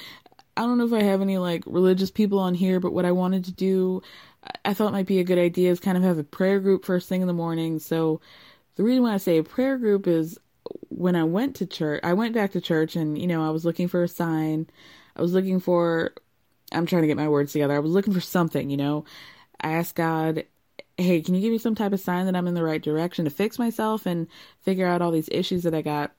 I 0.56 0.62
don't 0.62 0.78
know 0.78 0.86
if 0.86 0.92
I 0.92 1.02
have 1.02 1.22
any 1.22 1.38
like 1.38 1.64
religious 1.66 2.10
people 2.10 2.38
on 2.38 2.54
here, 2.54 2.80
but 2.80 2.92
what 2.92 3.04
I 3.04 3.12
wanted 3.12 3.44
to 3.46 3.52
do, 3.52 4.02
I 4.64 4.74
thought 4.74 4.92
might 4.92 5.06
be 5.06 5.18
a 5.18 5.24
good 5.24 5.38
idea 5.38 5.70
is 5.70 5.80
kind 5.80 5.96
of 5.96 6.04
have 6.04 6.18
a 6.18 6.24
prayer 6.24 6.60
group 6.60 6.84
first 6.84 7.08
thing 7.08 7.22
in 7.22 7.26
the 7.26 7.32
morning. 7.32 7.78
So 7.78 8.20
the 8.76 8.82
reason 8.82 9.02
why 9.02 9.14
I 9.14 9.18
say 9.18 9.38
a 9.38 9.44
prayer 9.44 9.78
group 9.78 10.06
is 10.06 10.38
when 10.88 11.16
I 11.16 11.24
went 11.24 11.56
to 11.56 11.66
church, 11.66 12.00
I 12.02 12.12
went 12.12 12.34
back 12.34 12.52
to 12.52 12.60
church 12.60 12.96
and, 12.96 13.16
you 13.16 13.26
know, 13.26 13.46
I 13.46 13.50
was 13.50 13.64
looking 13.64 13.88
for 13.88 14.02
a 14.02 14.08
sign. 14.08 14.68
I 15.16 15.22
was 15.22 15.32
looking 15.32 15.60
for, 15.60 16.12
I'm 16.70 16.86
trying 16.86 17.02
to 17.02 17.08
get 17.08 17.16
my 17.16 17.28
words 17.28 17.52
together. 17.52 17.74
I 17.74 17.80
was 17.80 17.92
looking 17.92 18.12
for 18.14 18.20
something, 18.20 18.70
you 18.70 18.76
know. 18.76 19.04
I 19.60 19.72
asked 19.72 19.94
God, 19.94 20.44
hey, 20.98 21.22
can 21.22 21.34
you 21.34 21.40
give 21.40 21.52
me 21.52 21.58
some 21.58 21.74
type 21.74 21.92
of 21.92 22.00
sign 22.00 22.26
that 22.26 22.36
I'm 22.36 22.46
in 22.46 22.54
the 22.54 22.64
right 22.64 22.82
direction 22.82 23.24
to 23.24 23.30
fix 23.30 23.58
myself 23.58 24.06
and 24.06 24.26
figure 24.60 24.86
out 24.86 25.02
all 25.02 25.10
these 25.10 25.28
issues 25.32 25.62
that 25.62 25.74
I 25.74 25.82
got? 25.82 26.12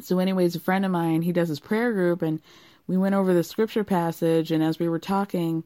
So, 0.00 0.18
anyways, 0.18 0.54
a 0.54 0.60
friend 0.60 0.84
of 0.84 0.90
mine, 0.90 1.22
he 1.22 1.32
does 1.32 1.48
his 1.48 1.60
prayer 1.60 1.92
group 1.92 2.22
and 2.22 2.40
we 2.88 2.96
went 2.96 3.14
over 3.14 3.32
the 3.32 3.44
scripture 3.44 3.84
passage. 3.84 4.50
And 4.50 4.64
as 4.64 4.80
we 4.80 4.88
were 4.88 4.98
talking, 4.98 5.62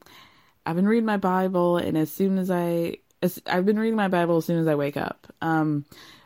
I've 0.66 0.76
been 0.76 0.86
reading 0.88 1.06
my 1.06 1.16
Bible, 1.16 1.78
and 1.78 1.96
as 1.96 2.12
soon 2.12 2.38
as 2.38 2.50
I, 2.50 2.98
as, 3.22 3.40
I've 3.46 3.64
been 3.64 3.78
reading 3.78 3.96
my 3.96 4.08
Bible 4.08 4.36
as 4.36 4.44
soon 4.44 4.58
as 4.58 4.68
I 4.68 4.74
wake 4.74 4.96
up. 4.96 5.26
Um, 5.40 5.84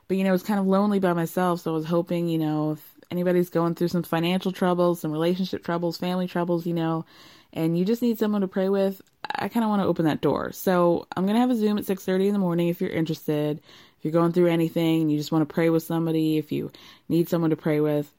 but 0.09 0.17
you 0.17 0.25
know, 0.25 0.35
it's 0.35 0.43
kind 0.43 0.61
of 0.61 0.67
lonely 0.67 0.99
by 0.99 1.13
myself, 1.13 1.61
so 1.61 1.71
I 1.71 1.75
was 1.75 1.87
hoping, 1.87 2.29
you 2.29 2.39
know, 2.39 2.73
if 2.73 2.95
anybody's 3.11 3.51
going 3.51 3.75
through 3.75 3.89
some 3.89 4.03
financial 4.03 4.53
troubles, 4.53 5.01
some 5.01 5.13
relationship 5.13 5.65
troubles, 5.65 5.97
family 5.97 6.27
troubles, 6.27 6.67
you 6.67 6.75
know, 6.75 7.05
and 7.53 7.79
you 7.79 7.85
just 7.85 8.03
need 8.03 8.19
someone 8.19 8.43
to 8.43 8.49
pray 8.49 8.69
with, 8.69 9.01
I 9.25 9.49
kind 9.49 9.65
of 9.65 9.71
want 9.71 9.83
to 9.83 9.89
open 9.89 10.05
that 10.05 10.21
door. 10.21 10.53
So 10.53 11.07
I'm 11.17 11.27
gonna 11.27 11.41
have 11.41 11.51
a 11.51 11.57
Zoom 11.57 11.79
at 11.79 11.85
6:30 11.85 12.29
in 12.29 12.33
the 12.33 12.39
morning 12.39 12.69
if 12.69 12.81
you're 12.81 12.91
interested. 12.91 13.61
If 13.99 14.05
you're 14.05 14.13
going 14.13 14.33
through 14.33 14.49
anything 14.49 15.09
you 15.09 15.17
just 15.17 15.33
want 15.33 15.49
to 15.49 15.53
pray 15.53 15.71
with 15.71 15.83
somebody, 15.83 16.37
if 16.37 16.53
you 16.53 16.71
need 17.09 17.29
someone 17.29 17.51
to 17.51 17.57
pray 17.57 17.81
with. 17.81 18.13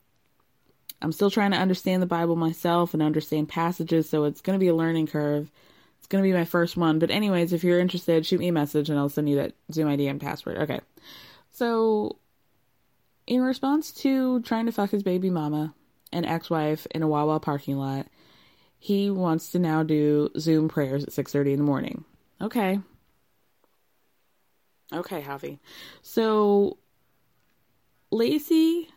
I'm 1.02 1.12
still 1.12 1.30
trying 1.30 1.52
to 1.52 1.58
understand 1.58 2.02
the 2.02 2.08
Bible 2.08 2.36
myself 2.36 2.94
and 2.94 3.04
understand 3.04 3.50
passages, 3.50 4.10
so 4.10 4.24
it's 4.24 4.42
going 4.42 4.58
to 4.58 4.64
be 4.64 4.70
a 4.70 4.76
learning 4.76 5.08
curve. 5.08 5.52
It's 6.00 6.08
going 6.08 6.24
to 6.24 6.28
be 6.28 6.34
my 6.34 6.46
first 6.46 6.76
one. 6.78 7.00
But, 7.00 7.12
anyways, 7.12 7.54
if 7.54 7.64
you're 7.64 7.80
interested, 7.80 8.26
shoot 8.26 8.40
me 8.40 8.48
a 8.48 8.54
message 8.54 8.90
and 8.90 8.98
I'll 8.98 9.10
send 9.10 9.30
you 9.30 9.36
that 9.36 9.54
Zoom 9.72 9.88
ID 9.88 10.08
and 10.08 10.22
password. 10.22 10.58
Okay. 10.58 10.80
So, 11.52 12.18
in 13.28 13.42
response 13.42 13.92
to 13.92 14.42
trying 14.42 14.66
to 14.66 14.72
fuck 14.72 14.90
his 14.90 15.04
baby 15.04 15.30
mama 15.30 15.74
and 16.12 16.26
ex 16.26 16.50
wife 16.50 16.88
in 16.92 17.04
a 17.04 17.08
Wawa 17.08 17.40
parking 17.40 17.78
lot, 17.78 18.08
he 18.80 19.10
wants 19.10 19.52
to 19.52 19.60
now 19.60 19.84
do 19.84 20.30
Zoom 20.38 20.70
prayers 20.70 21.04
at 21.04 21.14
6:30 21.14 21.54
in 21.54 21.58
the 21.58 21.64
morning. 21.64 22.06
Okay. 22.42 22.80
Okay, 24.94 25.22
Javi. 25.22 25.60
So 26.02 26.78
Lacey 28.12 28.90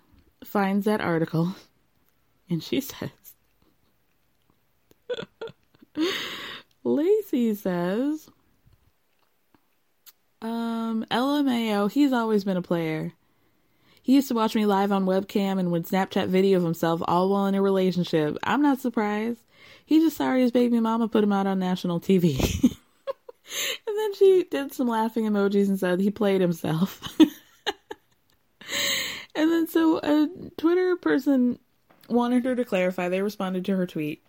finds 0.44 0.84
that 0.84 1.00
article 1.00 1.54
and 2.50 2.62
she 2.62 2.80
says 2.82 3.10
Lacey 6.84 7.54
says 7.54 8.28
um 10.42 11.04
LMAO, 11.10 11.90
he's 11.90 12.12
always 12.12 12.44
been 12.44 12.56
a 12.56 12.62
player. 12.62 13.12
He 14.02 14.14
used 14.14 14.28
to 14.28 14.34
watch 14.34 14.54
me 14.54 14.64
live 14.66 14.90
on 14.90 15.04
webcam 15.04 15.58
and 15.58 15.70
would 15.70 15.86
Snapchat 15.86 16.28
video 16.28 16.56
of 16.56 16.64
himself 16.64 17.02
all 17.06 17.28
while 17.28 17.46
in 17.46 17.54
a 17.54 17.62
relationship. 17.62 18.38
I'm 18.42 18.62
not 18.62 18.80
surprised. 18.80 19.40
He's 19.84 20.02
just 20.02 20.16
sorry 20.16 20.40
his 20.40 20.50
baby 20.50 20.80
mama 20.80 21.08
put 21.08 21.22
him 21.22 21.32
out 21.32 21.46
on 21.46 21.58
national 21.58 22.00
TV. 22.00 22.38
and 23.86 23.98
then 23.98 24.14
she 24.14 24.46
did 24.50 24.72
some 24.72 24.88
laughing 24.88 25.26
emojis 25.26 25.68
and 25.68 25.78
said 25.78 26.00
he 26.00 26.10
played 26.10 26.40
himself. 26.40 27.00
and 29.34 29.50
then 29.50 29.68
so 29.68 29.98
a 29.98 30.28
Twitter 30.56 30.96
person 30.96 31.58
wanted 32.10 32.44
her 32.44 32.54
to 32.54 32.64
clarify. 32.64 33.08
They 33.08 33.22
responded 33.22 33.64
to 33.64 33.76
her 33.76 33.86
tweet. 33.86 34.22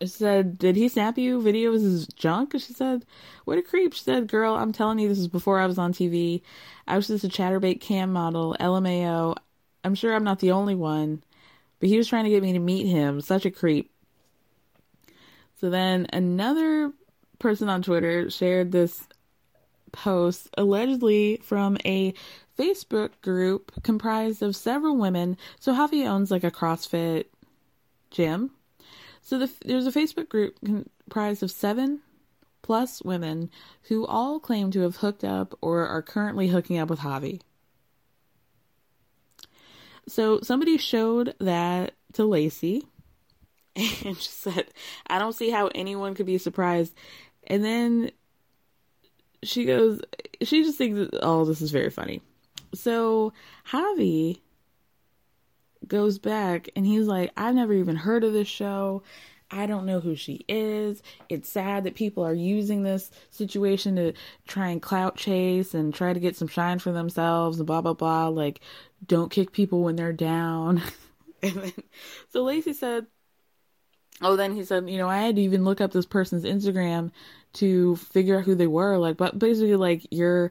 It 0.00 0.08
said, 0.08 0.58
Did 0.58 0.76
he 0.76 0.88
snap 0.88 1.18
you 1.18 1.42
video 1.42 1.74
of 1.74 1.82
his 1.82 2.06
junk? 2.06 2.52
She 2.54 2.72
said, 2.72 3.04
What 3.44 3.58
a 3.58 3.62
creep. 3.62 3.92
She 3.92 4.02
said, 4.02 4.28
Girl, 4.28 4.54
I'm 4.54 4.72
telling 4.72 4.98
you, 4.98 5.08
this 5.08 5.18
is 5.18 5.28
before 5.28 5.60
I 5.60 5.66
was 5.66 5.78
on 5.78 5.92
TV. 5.92 6.40
I 6.88 6.96
was 6.96 7.06
just 7.06 7.24
a 7.24 7.28
Chaturbate 7.28 7.80
cam 7.80 8.12
model, 8.12 8.56
LMAO. 8.58 9.36
I'm 9.84 9.94
sure 9.94 10.14
I'm 10.14 10.24
not 10.24 10.40
the 10.40 10.52
only 10.52 10.74
one, 10.74 11.22
but 11.78 11.88
he 11.88 11.98
was 11.98 12.08
trying 12.08 12.24
to 12.24 12.30
get 12.30 12.42
me 12.42 12.54
to 12.54 12.58
meet 12.58 12.86
him. 12.86 13.20
Such 13.20 13.44
a 13.44 13.50
creep. 13.50 13.90
So 15.60 15.68
then 15.68 16.06
another 16.12 16.92
person 17.38 17.68
on 17.68 17.82
Twitter 17.82 18.30
shared 18.30 18.72
this 18.72 19.06
post 19.92 20.48
allegedly 20.56 21.40
from 21.42 21.76
a 21.84 22.14
Facebook 22.60 23.10
group 23.22 23.72
comprised 23.82 24.42
of 24.42 24.54
several 24.54 24.96
women. 24.96 25.38
So 25.58 25.72
Javi 25.72 26.06
owns 26.06 26.30
like 26.30 26.44
a 26.44 26.50
CrossFit 26.50 27.24
gym. 28.10 28.50
So 29.22 29.38
the, 29.38 29.50
there's 29.64 29.86
a 29.86 29.92
Facebook 29.92 30.28
group 30.28 30.58
comprised 30.62 31.42
of 31.42 31.50
seven 31.50 32.00
plus 32.62 33.02
women 33.02 33.50
who 33.84 34.06
all 34.06 34.38
claim 34.38 34.70
to 34.72 34.80
have 34.80 34.96
hooked 34.96 35.24
up 35.24 35.56
or 35.62 35.86
are 35.86 36.02
currently 36.02 36.48
hooking 36.48 36.78
up 36.78 36.90
with 36.90 37.00
Javi. 37.00 37.40
So 40.06 40.40
somebody 40.42 40.76
showed 40.76 41.34
that 41.38 41.94
to 42.14 42.24
Lacey 42.24 42.82
and 43.76 44.18
she 44.18 44.28
said, 44.28 44.66
I 45.06 45.18
don't 45.18 45.34
see 45.34 45.50
how 45.50 45.68
anyone 45.68 46.14
could 46.14 46.26
be 46.26 46.38
surprised. 46.38 46.94
And 47.46 47.64
then 47.64 48.10
she 49.42 49.64
goes, 49.64 50.02
she 50.42 50.62
just 50.62 50.76
thinks, 50.76 51.16
oh, 51.22 51.46
this 51.46 51.62
is 51.62 51.70
very 51.70 51.90
funny. 51.90 52.20
So 52.74 53.32
Javi 53.70 54.40
goes 55.86 56.18
back 56.18 56.68
and 56.76 56.86
he's 56.86 57.06
like, 57.06 57.32
I've 57.36 57.54
never 57.54 57.72
even 57.72 57.96
heard 57.96 58.24
of 58.24 58.32
this 58.32 58.48
show. 58.48 59.02
I 59.50 59.66
don't 59.66 59.86
know 59.86 59.98
who 59.98 60.14
she 60.14 60.44
is. 60.48 61.02
It's 61.28 61.48
sad 61.48 61.84
that 61.84 61.96
people 61.96 62.24
are 62.24 62.34
using 62.34 62.82
this 62.82 63.10
situation 63.30 63.96
to 63.96 64.12
try 64.46 64.68
and 64.68 64.80
clout 64.80 65.16
chase 65.16 65.74
and 65.74 65.92
try 65.92 66.12
to 66.12 66.20
get 66.20 66.36
some 66.36 66.46
shine 66.46 66.78
for 66.78 66.92
themselves 66.92 67.58
and 67.58 67.66
blah, 67.66 67.80
blah, 67.80 67.94
blah. 67.94 68.28
Like, 68.28 68.60
don't 69.04 69.30
kick 69.30 69.50
people 69.50 69.82
when 69.82 69.96
they're 69.96 70.12
down. 70.12 70.82
and 71.42 71.54
then, 71.54 71.72
so 72.28 72.44
Lacey 72.44 72.72
said, 72.72 73.06
Oh, 74.22 74.36
then 74.36 74.54
he 74.54 74.64
said, 74.64 74.88
you 74.90 74.98
know, 74.98 75.08
I 75.08 75.18
had 75.18 75.36
to 75.36 75.42
even 75.42 75.64
look 75.64 75.80
up 75.80 75.92
this 75.92 76.04
person's 76.04 76.44
Instagram 76.44 77.10
to 77.54 77.96
figure 77.96 78.38
out 78.38 78.44
who 78.44 78.54
they 78.54 78.66
were. 78.66 78.98
Like, 78.98 79.16
but 79.16 79.38
basically, 79.38 79.76
like, 79.76 80.06
you're 80.10 80.50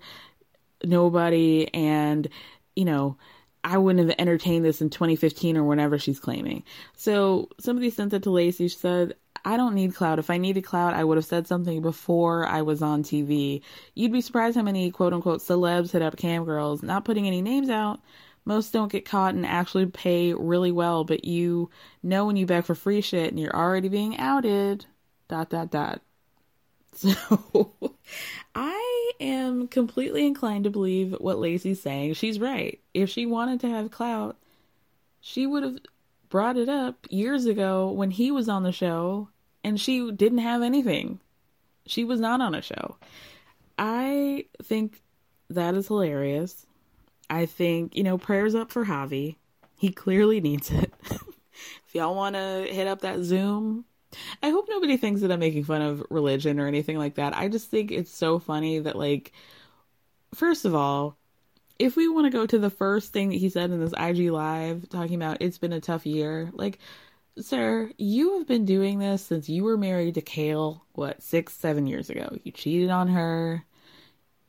nobody, 0.84 1.74
and, 1.74 2.28
you 2.76 2.86
know, 2.86 3.18
I 3.64 3.78
wouldn't 3.78 4.08
have 4.08 4.16
entertained 4.20 4.64
this 4.64 4.82
in 4.82 4.90
2015 4.90 5.58
or 5.58 5.64
whenever 5.64 6.00
she's 6.00 6.20
claiming. 6.20 6.64
So 6.96 7.50
somebody 7.60 7.90
sent 7.90 8.12
that 8.12 8.24
to 8.24 8.32
Lacey. 8.32 8.68
She 8.68 8.78
said, 8.78 9.16
I 9.44 9.58
don't 9.58 9.76
need 9.76 9.96
cloud. 9.96 10.20
If 10.20 10.30
I 10.30 10.38
needed 10.38 10.64
cloud, 10.64 10.94
I 10.94 11.04
would 11.04 11.18
have 11.18 11.26
said 11.26 11.48
something 11.48 11.82
before 11.82 12.46
I 12.46 12.62
was 12.62 12.82
on 12.82 13.04
TV. 13.04 13.62
You'd 13.96 14.12
be 14.12 14.22
surprised 14.22 14.56
how 14.56 14.64
many 14.64 14.92
quote 14.92 15.14
unquote 15.14 15.42
celebs 15.42 15.92
hit 15.92 16.02
up 16.02 16.18
cam 16.18 16.46
girls, 16.46 16.84
not 16.84 17.06
putting 17.06 17.28
any 17.28 17.42
names 17.42 17.70
out. 17.70 18.00
Most 18.46 18.74
don't 18.74 18.92
get 18.92 19.06
caught 19.06 19.36
and 19.36 19.46
actually 19.46 19.86
pay 19.86 20.34
really 20.34 20.72
well, 20.72 21.04
but 21.04 21.26
you 21.26 21.70
know 22.02 22.26
when 22.26 22.36
you 22.36 22.46
beg 22.46 22.64
for 22.64 22.76
free 22.76 23.02
shit 23.02 23.30
and 23.30 23.40
you're 23.40 23.56
already 23.56 23.90
being 23.90 24.18
outed. 24.18 24.86
Dot 25.28 25.50
dot 25.50 25.72
dot. 25.72 26.02
So 26.92 27.74
I 28.56 28.89
am 29.20 29.68
completely 29.68 30.26
inclined 30.26 30.64
to 30.64 30.70
believe 30.70 31.16
what 31.20 31.40
Lacey's 31.40 31.82
saying. 31.82 32.14
She's 32.14 32.40
right. 32.40 32.80
If 32.94 33.10
she 33.10 33.26
wanted 33.26 33.60
to 33.62 33.70
have 33.70 33.92
clout, 33.92 34.38
she 35.22 35.46
would 35.46 35.64
have 35.64 35.78
brought 36.30 36.58
it 36.58 36.70
up 36.70 37.08
years 37.10 37.46
ago 37.46 37.90
when 37.92 38.12
he 38.12 38.32
was 38.32 38.48
on 38.48 38.64
the 38.64 38.72
show 38.72 39.30
and 39.64 39.80
she 39.80 40.12
didn't 40.12 40.40
have 40.40 40.62
anything. 40.62 41.20
She 41.86 42.04
was 42.04 42.20
not 42.20 42.42
on 42.42 42.56
a 42.56 42.62
show. 42.62 42.98
I 43.78 44.46
think 44.64 45.02
that 45.50 45.76
is 45.76 45.88
hilarious. 45.88 46.66
I 47.30 47.46
think, 47.46 47.96
you 47.96 48.04
know, 48.04 48.18
prayers 48.18 48.56
up 48.56 48.72
for 48.72 48.86
Javi. 48.86 49.36
He 49.78 49.92
clearly 49.92 50.42
needs 50.42 50.72
it. 50.72 50.94
if 51.10 51.94
y'all 51.94 52.16
want 52.16 52.36
to 52.36 52.68
hit 52.70 52.88
up 52.88 53.02
that 53.02 53.22
Zoom, 53.22 53.86
I 54.42 54.50
hope 54.50 54.68
nobody 54.70 54.98
thinks 54.98 55.22
that 55.22 55.32
I'm 55.32 55.40
making 55.40 55.66
fun 55.66 55.82
of 55.82 56.04
religion 56.10 56.60
or 56.60 56.68
anything 56.68 56.98
like 56.98 57.16
that. 57.16 57.36
I 57.36 57.48
just 57.48 57.70
think 57.70 57.92
it's 57.92 58.14
so 58.14 58.40
funny 58.40 58.80
that, 58.80 58.96
like, 58.96 59.32
first 60.34 60.66
of 60.66 60.76
all, 60.76 61.18
if 61.78 61.96
we 61.96 62.10
want 62.10 62.26
to 62.26 62.38
go 62.38 62.46
to 62.46 62.60
the 62.60 62.70
first 62.70 63.14
thing 63.14 63.30
that 63.30 63.38
he 63.38 63.50
said 63.50 63.72
in 63.72 63.80
this 63.80 63.94
IG 63.98 64.32
live 64.32 64.90
talking 64.90 65.16
about 65.16 65.42
it's 65.42 65.58
been 65.58 65.74
a 65.74 65.80
tough 65.80 66.06
year, 66.06 66.50
like 66.54 66.80
sir, 67.42 67.92
you 67.98 68.38
have 68.38 68.48
been 68.48 68.66
doing 68.66 69.00
this 69.00 69.24
since 69.26 69.50
you 69.50 69.64
were 69.64 69.78
married 69.78 70.16
to 70.16 70.22
Kail, 70.22 70.84
what, 70.94 71.22
6 71.22 71.54
7 71.54 71.88
years 71.88 72.10
ago. 72.10 72.38
You 72.44 72.52
cheated 72.52 72.90
on 72.90 73.08
her. 73.10 73.66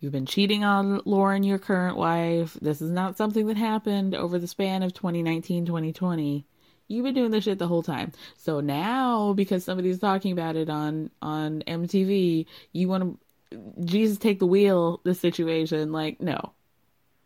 You've 0.00 0.12
been 0.12 0.26
cheating 0.26 0.64
on 0.64 1.02
Lauren, 1.04 1.42
your 1.42 1.58
current 1.58 1.96
wife. 1.96 2.56
This 2.60 2.80
is 2.80 2.90
not 2.90 3.16
something 3.16 3.46
that 3.48 3.56
happened 3.56 4.14
over 4.14 4.38
the 4.38 4.46
span 4.46 4.82
of 4.82 4.94
2019, 4.94 5.66
2020. 5.66 6.46
You've 6.90 7.04
been 7.04 7.14
doing 7.14 7.30
this 7.30 7.44
shit 7.44 7.60
the 7.60 7.68
whole 7.68 7.84
time. 7.84 8.10
So 8.36 8.58
now, 8.58 9.32
because 9.32 9.64
somebody's 9.64 10.00
talking 10.00 10.32
about 10.32 10.56
it 10.56 10.68
on 10.68 11.10
on 11.22 11.62
MTV, 11.66 12.46
you 12.72 12.88
want 12.88 13.18
to 13.52 13.58
Jesus 13.84 14.18
take 14.18 14.40
the 14.40 14.46
wheel. 14.46 15.00
This 15.04 15.20
situation, 15.20 15.92
like, 15.92 16.20
no, 16.20 16.52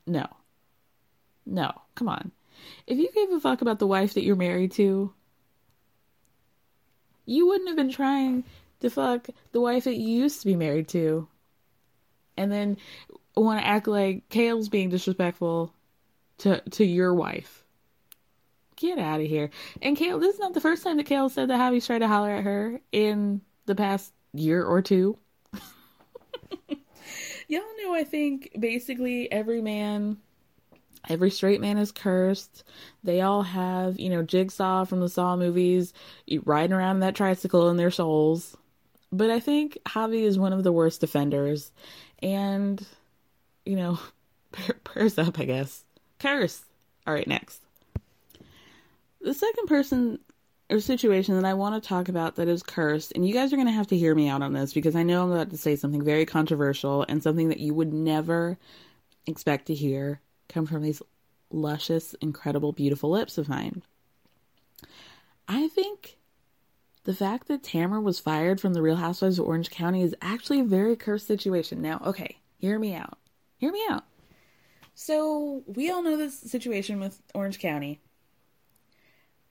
no, 0.07 0.27
no. 1.47 1.73
Come 1.95 2.09
on. 2.09 2.31
If 2.86 2.99
you 2.99 3.09
gave 3.15 3.31
a 3.31 3.41
fuck 3.41 3.62
about 3.62 3.78
the 3.78 3.86
wife 3.86 4.15
that 4.15 4.23
you're 4.23 4.36
married 4.36 4.73
to, 4.73 5.12
you 7.24 7.47
wouldn't 7.47 7.69
have 7.69 7.77
been 7.77 7.91
trying 7.91 8.45
to 8.81 8.91
fuck 8.91 9.28
the 9.53 9.61
wife 9.62 9.85
that 9.85 9.97
you 9.97 10.09
used 10.09 10.41
to 10.41 10.47
be 10.47 10.57
married 10.57 10.89
to. 10.89 11.27
And 12.36 12.53
then 12.53 12.77
want 13.35 13.61
to 13.61 13.66
act 13.66 13.86
like 13.86 14.28
Kail's 14.28 14.69
being 14.69 14.91
disrespectful 14.91 15.73
to 16.39 16.61
to 16.73 16.85
your 16.85 17.15
wife. 17.15 17.64
Get 18.77 18.99
out 18.99 19.21
of 19.21 19.27
here. 19.27 19.51
And 19.83 19.97
Kail, 19.97 20.19
this 20.19 20.35
is 20.35 20.41
not 20.41 20.55
the 20.55 20.61
first 20.61 20.83
time 20.83 20.97
that 20.97 21.07
Kail 21.07 21.29
said 21.29 21.49
that 21.49 21.61
Javi's 21.61 21.87
tried 21.87 22.01
to 22.01 22.09
holler 22.09 22.31
at 22.31 22.45
her 22.45 22.81
in 22.93 23.41
the 23.67 23.75
past 23.75 24.13
year 24.33 24.65
or 24.65 24.83
two. 24.83 25.19
Y'all 27.49 27.63
know, 27.83 27.95
I 27.95 28.05
think 28.05 28.51
basically 28.59 29.31
every 29.31 29.61
man, 29.61 30.19
every 31.09 31.31
straight 31.31 31.61
man 31.61 31.79
is 31.79 31.93
cursed. 31.93 32.65
They 33.03 33.21
all 33.21 33.43
have, 33.43 34.01
you 34.01 34.11
know, 34.11 34.23
Jigsaw 34.23 34.85
from 34.85 35.01
the 35.01 35.09
Saw 35.09 35.37
movies 35.37 35.93
riding 36.45 36.73
around 36.73 37.01
that 37.01 37.15
tricycle 37.15 37.69
in 37.69 37.77
their 37.77 37.91
souls. 37.91 38.57
But 39.13 39.31
I 39.31 39.39
think 39.39 39.79
Javi 39.87 40.23
is 40.23 40.39
one 40.39 40.53
of 40.53 40.65
the 40.65 40.73
worst 40.73 41.05
offenders. 41.05 41.71
And, 42.21 42.85
you 43.65 43.77
know, 43.77 43.99
prayers 44.85 45.19
up, 45.19 45.39
I 45.39 45.45
guess. 45.45 45.85
Curse. 46.19 46.65
All 47.07 47.15
right, 47.15 47.29
next. 47.29 47.64
The 49.25 49.33
second 49.33 49.69
person 49.69 50.19
or 50.69 50.81
situation 50.81 51.35
that 51.37 51.47
I 51.47 51.55
want 51.55 51.83
to 51.83 51.89
talk 51.89 52.11
about 52.11 52.37
that 52.37 52.47
is 52.47 52.63
cursed, 52.63 53.13
and 53.15 53.27
you 53.27 53.33
guys 53.33 53.53
are 53.53 53.57
going 53.57 53.69
to 53.69 53.73
have 53.73 53.87
to 53.87 53.97
hear 53.97 54.15
me 54.15 54.29
out 54.29 54.43
on 54.43 54.53
this 54.53 54.75
because 54.75 54.95
I 54.95 55.03
know 55.03 55.23
I'm 55.23 55.33
about 55.33 55.49
to 55.49 55.57
say 55.57 55.77
something 55.77 56.05
very 56.05 56.27
controversial 56.27 57.07
and 57.09 57.23
something 57.23 57.49
that 57.49 57.59
you 57.59 57.73
would 57.73 57.95
never 57.95 58.59
expect 59.27 59.67
to 59.67 59.75
hear 59.75 60.21
come 60.51 60.67
from 60.67 60.83
these 60.83 61.01
luscious, 61.51 62.13
incredible, 62.21 62.73
beautiful 62.73 63.09
lips 63.09 63.39
of 63.39 63.49
mine. 63.49 63.83
I 65.49 65.69
think 65.69 66.19
the 67.05 67.15
fact 67.15 67.49
that 67.49 67.63
Tamra 67.63 68.03
was 68.03 68.21
fired 68.21 68.61
from 68.61 68.75
the 68.75 68.83
Real 68.83 68.97
Housewives 68.97 69.39
of 69.39 69.47
Orange 69.47 69.71
County 69.71 70.03
is 70.03 70.15
actually 70.21 70.61
a 70.61 70.65
very 70.65 70.97
cursed 70.97 71.27
situation. 71.27 71.81
Now, 71.81 72.03
okay, 72.05 72.41
hear 72.59 72.79
me 72.79 72.95
out. 72.95 73.19
Hear 73.57 73.73
me 73.73 73.83
out. 73.89 74.05
So, 74.95 75.63
we 75.67 75.91
all 75.91 76.03
know 76.03 76.19
this 76.19 76.39
situation 76.39 77.01
with 77.01 77.23
Orange 77.35 77.59
County. 77.59 78.03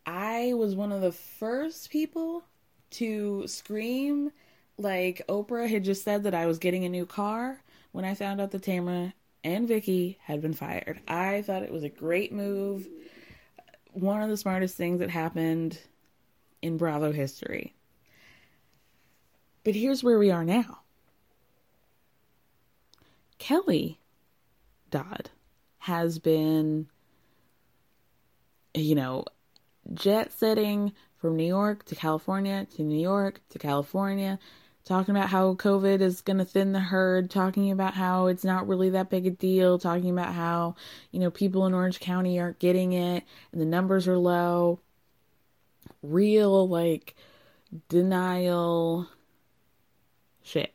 I 0.06 0.54
was 0.54 0.76
one 0.76 0.92
of 0.92 1.02
the 1.02 1.12
first 1.12 1.90
people 1.90 2.44
to 2.92 3.48
scream 3.48 4.32
like 4.78 5.22
Oprah 5.30 5.70
had 5.70 5.84
just 5.84 6.04
said 6.04 6.24
that 6.24 6.34
I 6.34 6.46
was 6.46 6.58
getting 6.60 6.84
a 6.84 6.90
new 6.90 7.06
car 7.06 7.62
when 7.92 8.06
I 8.06 8.16
found 8.16 8.42
out 8.42 8.52
that 8.52 8.64
Tamra 8.64 9.14
and 9.44 9.68
Vicki 9.68 10.18
had 10.22 10.42
been 10.42 10.54
fired. 10.54 11.00
I 11.08 11.42
thought 11.42 11.64
it 11.64 11.72
was 11.72 11.84
a 11.84 11.90
great 11.90 12.32
move. 12.32 12.88
One 13.92 14.22
of 14.22 14.30
the 14.30 14.38
smartest 14.38 14.76
things 14.76 15.00
that 15.00 15.10
happened 15.10 15.80
in 16.62 16.78
Bravo 16.78 17.12
history. 17.12 17.76
But 19.64 19.76
here's 19.76 20.04
where 20.04 20.20
we 20.20 20.32
are 20.32 20.44
now. 20.44 20.80
Kelly 23.38 24.00
Dodd 24.90 25.30
has 25.80 26.20
been, 26.20 26.88
you 28.74 28.96
know, 28.96 29.26
jet 29.94 30.32
setting 30.32 30.94
from 31.18 31.36
New 31.36 31.46
York 31.46 31.86
to 31.86 31.96
California 31.96 32.68
to 32.76 32.84
New 32.84 33.00
York 33.00 33.42
to 33.50 33.60
California, 33.60 34.40
talking 34.86 35.16
about 35.16 35.30
how 35.30 35.54
COVID 35.54 36.02
is 36.02 36.22
going 36.22 36.40
to 36.40 36.46
thin 36.46 36.74
the 36.74 36.80
herd, 36.80 37.30
talking 37.30 37.72
about 37.72 37.94
how 37.94 38.28
it's 38.28 38.44
not 38.44 38.68
really 38.68 38.90
that 38.92 39.10
big 39.10 39.26
a 39.26 39.32
deal, 39.32 39.80
talking 39.80 40.10
about 40.10 40.34
how, 40.34 40.76
you 41.12 41.20
know, 41.20 41.32
people 41.32 41.66
in 41.66 41.74
Orange 41.74 42.00
County 42.00 42.40
aren't 42.40 42.60
getting 42.60 42.94
it 42.94 43.24
and 43.52 43.62
the 43.62 43.66
numbers 43.66 44.08
are 44.08 44.18
low. 44.18 44.80
Real, 46.02 46.68
like, 46.68 47.16
denial 47.88 49.08
shit. 50.42 50.74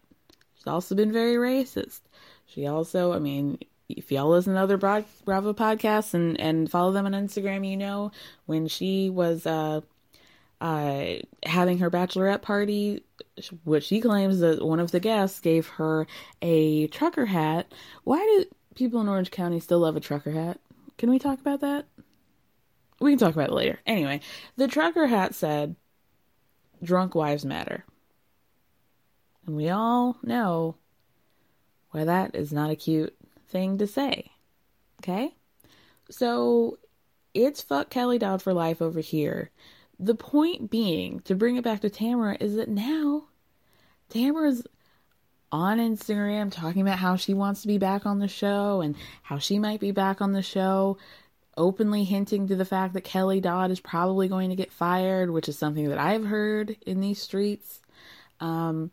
She's 0.54 0.66
also 0.66 0.94
been 0.94 1.12
very 1.12 1.34
racist. 1.34 2.00
She 2.46 2.66
also, 2.66 3.12
I 3.12 3.18
mean, 3.18 3.58
if 3.88 4.12
y'all 4.12 4.28
listen 4.28 4.54
to 4.54 4.60
other 4.60 4.76
Bravo 4.76 5.52
podcasts 5.52 6.14
and, 6.14 6.38
and 6.40 6.70
follow 6.70 6.92
them 6.92 7.06
on 7.06 7.12
Instagram, 7.12 7.68
you 7.68 7.76
know 7.76 8.12
when 8.46 8.68
she 8.68 9.08
was 9.08 9.46
uh, 9.46 9.80
uh, 10.60 11.14
having 11.44 11.78
her 11.78 11.90
bachelorette 11.90 12.42
party, 12.42 13.02
which 13.64 13.84
she 13.84 14.00
claims 14.00 14.40
that 14.40 14.64
one 14.64 14.80
of 14.80 14.90
the 14.90 15.00
guests 15.00 15.40
gave 15.40 15.68
her 15.68 16.06
a 16.42 16.86
trucker 16.88 17.26
hat. 17.26 17.72
Why 18.04 18.18
do 18.18 18.44
people 18.74 19.00
in 19.00 19.08
Orange 19.08 19.30
County 19.30 19.60
still 19.60 19.80
love 19.80 19.96
a 19.96 20.00
trucker 20.00 20.32
hat? 20.32 20.60
Can 20.98 21.10
we 21.10 21.18
talk 21.18 21.40
about 21.40 21.60
that? 21.60 21.86
We 23.00 23.12
can 23.12 23.18
talk 23.18 23.34
about 23.34 23.50
it 23.50 23.54
later. 23.54 23.78
Anyway, 23.86 24.20
the 24.56 24.68
trucker 24.68 25.06
hat 25.06 25.34
said, 25.34 25.76
Drunk 26.82 27.14
Wives 27.14 27.44
Matter. 27.44 27.84
And 29.46 29.56
we 29.56 29.68
all 29.68 30.16
know 30.22 30.76
why 31.90 32.04
that 32.04 32.34
is 32.34 32.52
not 32.52 32.70
a 32.70 32.76
cute 32.76 33.14
thing 33.48 33.78
to 33.78 33.86
say. 33.86 34.30
Okay? 35.02 35.34
So 36.10 36.78
it's 37.34 37.62
fuck 37.62 37.90
Kelly 37.90 38.18
Dodd 38.18 38.42
for 38.42 38.52
life 38.52 38.80
over 38.80 39.00
here. 39.00 39.50
The 39.98 40.14
point 40.14 40.70
being, 40.70 41.20
to 41.20 41.34
bring 41.34 41.56
it 41.56 41.64
back 41.64 41.80
to 41.80 41.90
Tamra, 41.90 42.40
is 42.40 42.54
that 42.54 42.68
now 42.68 43.24
Tamra's 44.10 44.66
on 45.50 45.78
Instagram 45.78 46.52
talking 46.52 46.82
about 46.82 46.98
how 46.98 47.16
she 47.16 47.34
wants 47.34 47.62
to 47.62 47.68
be 47.68 47.78
back 47.78 48.06
on 48.06 48.18
the 48.18 48.28
show 48.28 48.80
and 48.80 48.94
how 49.22 49.38
she 49.38 49.58
might 49.58 49.80
be 49.80 49.90
back 49.90 50.20
on 50.20 50.32
the 50.32 50.42
show, 50.42 50.98
openly 51.56 52.04
hinting 52.04 52.46
to 52.48 52.56
the 52.56 52.64
fact 52.64 52.94
that 52.94 53.02
Kelly 53.02 53.40
Dodd 53.40 53.70
is 53.70 53.80
probably 53.80 54.28
going 54.28 54.50
to 54.50 54.56
get 54.56 54.72
fired, 54.72 55.30
which 55.30 55.48
is 55.48 55.58
something 55.58 55.88
that 55.88 55.98
I've 55.98 56.24
heard 56.24 56.76
in 56.86 57.00
these 57.00 57.20
streets. 57.20 57.80
Um, 58.40 58.90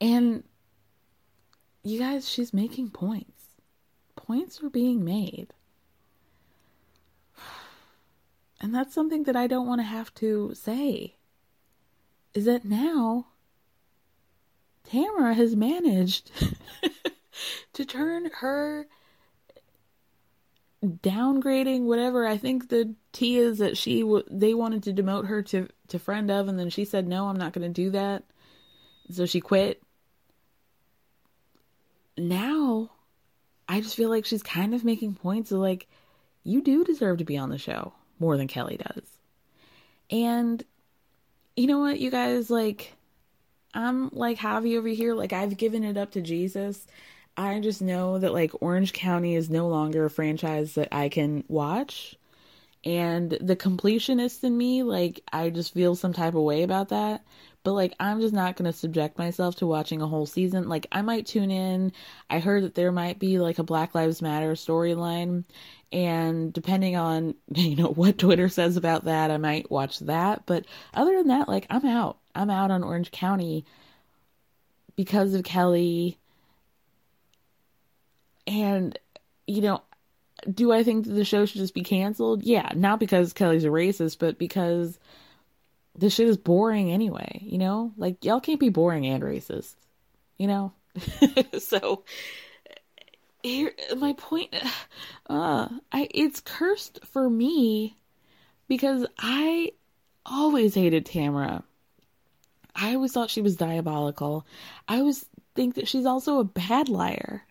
and 0.00 0.44
you 1.82 1.98
guys, 1.98 2.28
she's 2.28 2.52
making 2.52 2.90
points. 2.90 3.56
Points 4.16 4.62
are 4.62 4.70
being 4.70 5.04
made. 5.04 5.48
And 8.60 8.74
that's 8.74 8.92
something 8.92 9.22
that 9.22 9.36
I 9.36 9.46
don't 9.46 9.68
want 9.68 9.80
to 9.80 9.84
have 9.84 10.12
to 10.14 10.52
say. 10.52 11.14
Is 12.34 12.46
that 12.46 12.64
now 12.64 13.28
Tamra 14.90 15.32
has 15.34 15.54
managed 15.54 16.32
to 17.72 17.84
turn 17.84 18.30
her 18.40 18.88
downgrading 20.84 21.84
whatever 21.84 22.26
I 22.26 22.36
think 22.36 22.68
the 22.68 22.94
T 23.12 23.36
is 23.36 23.58
that 23.58 23.76
she 23.76 24.00
w- 24.00 24.24
they 24.30 24.54
wanted 24.54 24.84
to 24.84 24.92
demote 24.92 25.26
her 25.26 25.42
to 25.42 25.68
to 25.88 25.98
friend 25.98 26.30
of 26.30 26.46
and 26.46 26.58
then 26.58 26.70
she 26.70 26.84
said 26.84 27.08
no 27.08 27.26
I'm 27.26 27.36
not 27.36 27.52
going 27.52 27.66
to 27.66 27.82
do 27.82 27.90
that 27.90 28.22
so 29.10 29.26
she 29.26 29.40
quit 29.40 29.82
now 32.18 32.90
I 33.68 33.80
just 33.80 33.96
feel 33.96 34.08
like 34.08 34.24
she's 34.24 34.42
kind 34.42 34.74
of 34.74 34.84
making 34.84 35.14
points 35.14 35.52
of 35.52 35.58
like, 35.58 35.86
you 36.44 36.62
do 36.62 36.84
deserve 36.84 37.18
to 37.18 37.24
be 37.24 37.36
on 37.36 37.50
the 37.50 37.58
show 37.58 37.92
more 38.18 38.36
than 38.36 38.48
Kelly 38.48 38.78
does. 38.78 39.04
And 40.10 40.64
you 41.56 41.66
know 41.66 41.80
what, 41.80 42.00
you 42.00 42.10
guys, 42.10 42.50
like, 42.50 42.94
I'm 43.74 44.08
like 44.10 44.38
Javi 44.38 44.78
over 44.78 44.88
here. 44.88 45.14
Like, 45.14 45.32
I've 45.32 45.56
given 45.56 45.84
it 45.84 45.96
up 45.96 46.12
to 46.12 46.22
Jesus. 46.22 46.86
I 47.36 47.60
just 47.60 47.82
know 47.82 48.18
that, 48.18 48.32
like, 48.32 48.52
Orange 48.62 48.92
County 48.92 49.34
is 49.34 49.50
no 49.50 49.68
longer 49.68 50.04
a 50.04 50.10
franchise 50.10 50.74
that 50.74 50.88
I 50.90 51.08
can 51.08 51.44
watch. 51.48 52.16
And 52.84 53.32
the 53.40 53.56
completionist 53.56 54.44
in 54.44 54.56
me, 54.56 54.82
like, 54.82 55.22
I 55.32 55.50
just 55.50 55.74
feel 55.74 55.94
some 55.94 56.12
type 56.12 56.34
of 56.34 56.42
way 56.42 56.62
about 56.62 56.88
that 56.88 57.24
but 57.68 57.74
like 57.74 57.92
I'm 58.00 58.18
just 58.22 58.32
not 58.32 58.56
going 58.56 58.64
to 58.64 58.72
subject 58.72 59.18
myself 59.18 59.56
to 59.56 59.66
watching 59.66 60.00
a 60.00 60.06
whole 60.06 60.24
season. 60.24 60.70
Like 60.70 60.86
I 60.90 61.02
might 61.02 61.26
tune 61.26 61.50
in. 61.50 61.92
I 62.30 62.38
heard 62.38 62.62
that 62.62 62.74
there 62.74 62.90
might 62.90 63.18
be 63.18 63.38
like 63.38 63.58
a 63.58 63.62
Black 63.62 63.94
Lives 63.94 64.22
Matter 64.22 64.54
storyline 64.54 65.44
and 65.92 66.50
depending 66.50 66.96
on 66.96 67.34
you 67.54 67.76
know 67.76 67.88
what 67.90 68.16
Twitter 68.16 68.48
says 68.48 68.78
about 68.78 69.04
that, 69.04 69.30
I 69.30 69.36
might 69.36 69.70
watch 69.70 69.98
that, 69.98 70.46
but 70.46 70.64
other 70.94 71.14
than 71.18 71.28
that 71.28 71.46
like 71.46 71.66
I'm 71.68 71.84
out. 71.84 72.16
I'm 72.34 72.48
out 72.48 72.70
on 72.70 72.82
Orange 72.82 73.10
County 73.10 73.66
because 74.96 75.34
of 75.34 75.44
Kelly 75.44 76.16
and 78.46 78.98
you 79.46 79.60
know, 79.60 79.82
do 80.50 80.72
I 80.72 80.82
think 80.84 81.04
that 81.04 81.12
the 81.12 81.22
show 81.22 81.44
should 81.44 81.60
just 81.60 81.74
be 81.74 81.82
canceled? 81.82 82.44
Yeah, 82.44 82.72
not 82.74 82.98
because 82.98 83.34
Kelly's 83.34 83.64
a 83.64 83.68
racist, 83.68 84.18
but 84.18 84.38
because 84.38 84.98
this 85.98 86.14
shit 86.14 86.28
is 86.28 86.36
boring 86.36 86.90
anyway, 86.90 87.40
you 87.42 87.58
know? 87.58 87.92
Like 87.96 88.24
y'all 88.24 88.40
can't 88.40 88.60
be 88.60 88.68
boring 88.68 89.06
and 89.06 89.22
racist. 89.22 89.74
You 90.38 90.46
know? 90.46 90.72
so 91.58 92.04
here 93.42 93.72
my 93.96 94.12
point 94.14 94.52
uh 95.30 95.68
I 95.92 96.08
it's 96.10 96.40
cursed 96.40 97.00
for 97.06 97.28
me 97.30 97.96
because 98.68 99.06
I 99.18 99.72
always 100.26 100.74
hated 100.74 101.06
Tamra. 101.06 101.62
I 102.74 102.94
always 102.94 103.12
thought 103.12 103.30
she 103.30 103.42
was 103.42 103.56
diabolical. 103.56 104.46
I 104.86 104.98
always 104.98 105.24
think 105.54 105.74
that 105.74 105.88
she's 105.88 106.06
also 106.06 106.38
a 106.38 106.44
bad 106.44 106.88
liar. 106.88 107.42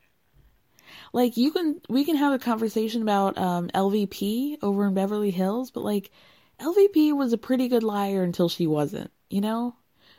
Like 1.12 1.36
you 1.36 1.52
can 1.52 1.82
we 1.90 2.06
can 2.06 2.16
have 2.16 2.34
a 2.34 2.40
conversation 2.40 3.02
about 3.02 3.38
um 3.38 3.68
LVP 3.70 4.58
over 4.62 4.88
in 4.88 4.94
Beverly 4.94 5.32
Hills, 5.32 5.72
but 5.72 5.84
like 5.84 6.12
LVP 6.60 7.16
was 7.16 7.34
a 7.34 7.38
pretty 7.38 7.68
good 7.68 7.84
liar 7.84 8.24
until 8.24 8.50
she 8.50 8.68
wasn't, 8.68 9.12
you 9.30 9.42
know? 9.42 9.76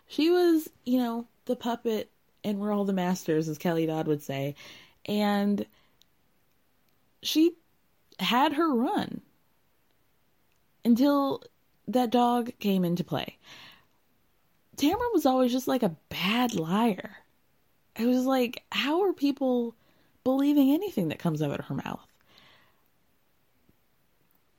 She 0.06 0.31
was, 0.31 0.69
you 0.85 0.98
know, 0.98 1.27
the 1.47 1.56
puppet 1.56 2.10
and 2.44 2.59
we're 2.59 2.73
all 2.73 2.85
the 2.85 2.93
masters 2.93 3.48
as 3.48 3.59
Kelly 3.59 3.86
Dodd 3.86 4.06
would 4.06 4.23
say. 4.23 4.55
And 5.06 5.66
she 7.23 7.56
had 8.20 8.55
her 8.55 8.74
run 8.74 9.20
until 10.85 11.43
that 11.89 12.10
dog 12.10 12.52
came 12.59 12.85
into 12.85 13.05
play. 13.05 13.36
Tamra 14.77 15.12
was 15.12 15.27
always 15.27 15.52
just 15.52 15.69
like 15.69 15.82
a 15.82 15.97
bad 16.09 16.55
liar. 16.55 17.16
It 17.97 18.06
was 18.06 18.24
like, 18.24 18.62
how 18.70 19.02
are 19.02 19.12
people 19.12 19.74
believing 20.23 20.70
anything 20.70 21.09
that 21.09 21.19
comes 21.19 21.43
out 21.43 21.59
of 21.59 21.66
her 21.66 21.74
mouth? 21.74 22.07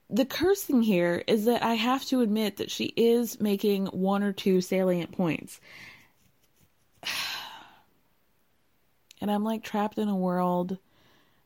The 0.09 0.25
cursing 0.25 0.81
here 0.81 1.23
is 1.27 1.45
that 1.45 1.61
I 1.61 1.75
have 1.75 2.03
to 2.05 2.21
admit 2.21 2.57
that 2.57 2.71
she 2.71 2.85
is 2.95 3.39
making 3.39 3.85
one 3.87 4.23
or 4.23 4.33
two 4.33 4.61
salient 4.61 5.11
points. 5.11 5.59
And 9.21 9.29
I'm 9.29 9.43
like 9.43 9.65
trapped 9.65 9.97
in 9.97 10.07
a 10.07 10.15
world 10.15 10.77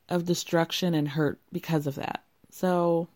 of 0.07 0.26
destruction 0.26 0.94
and 0.94 1.07
hurt 1.07 1.40
because 1.52 1.88
of 1.88 1.95
that. 1.95 2.23
So 2.52 3.07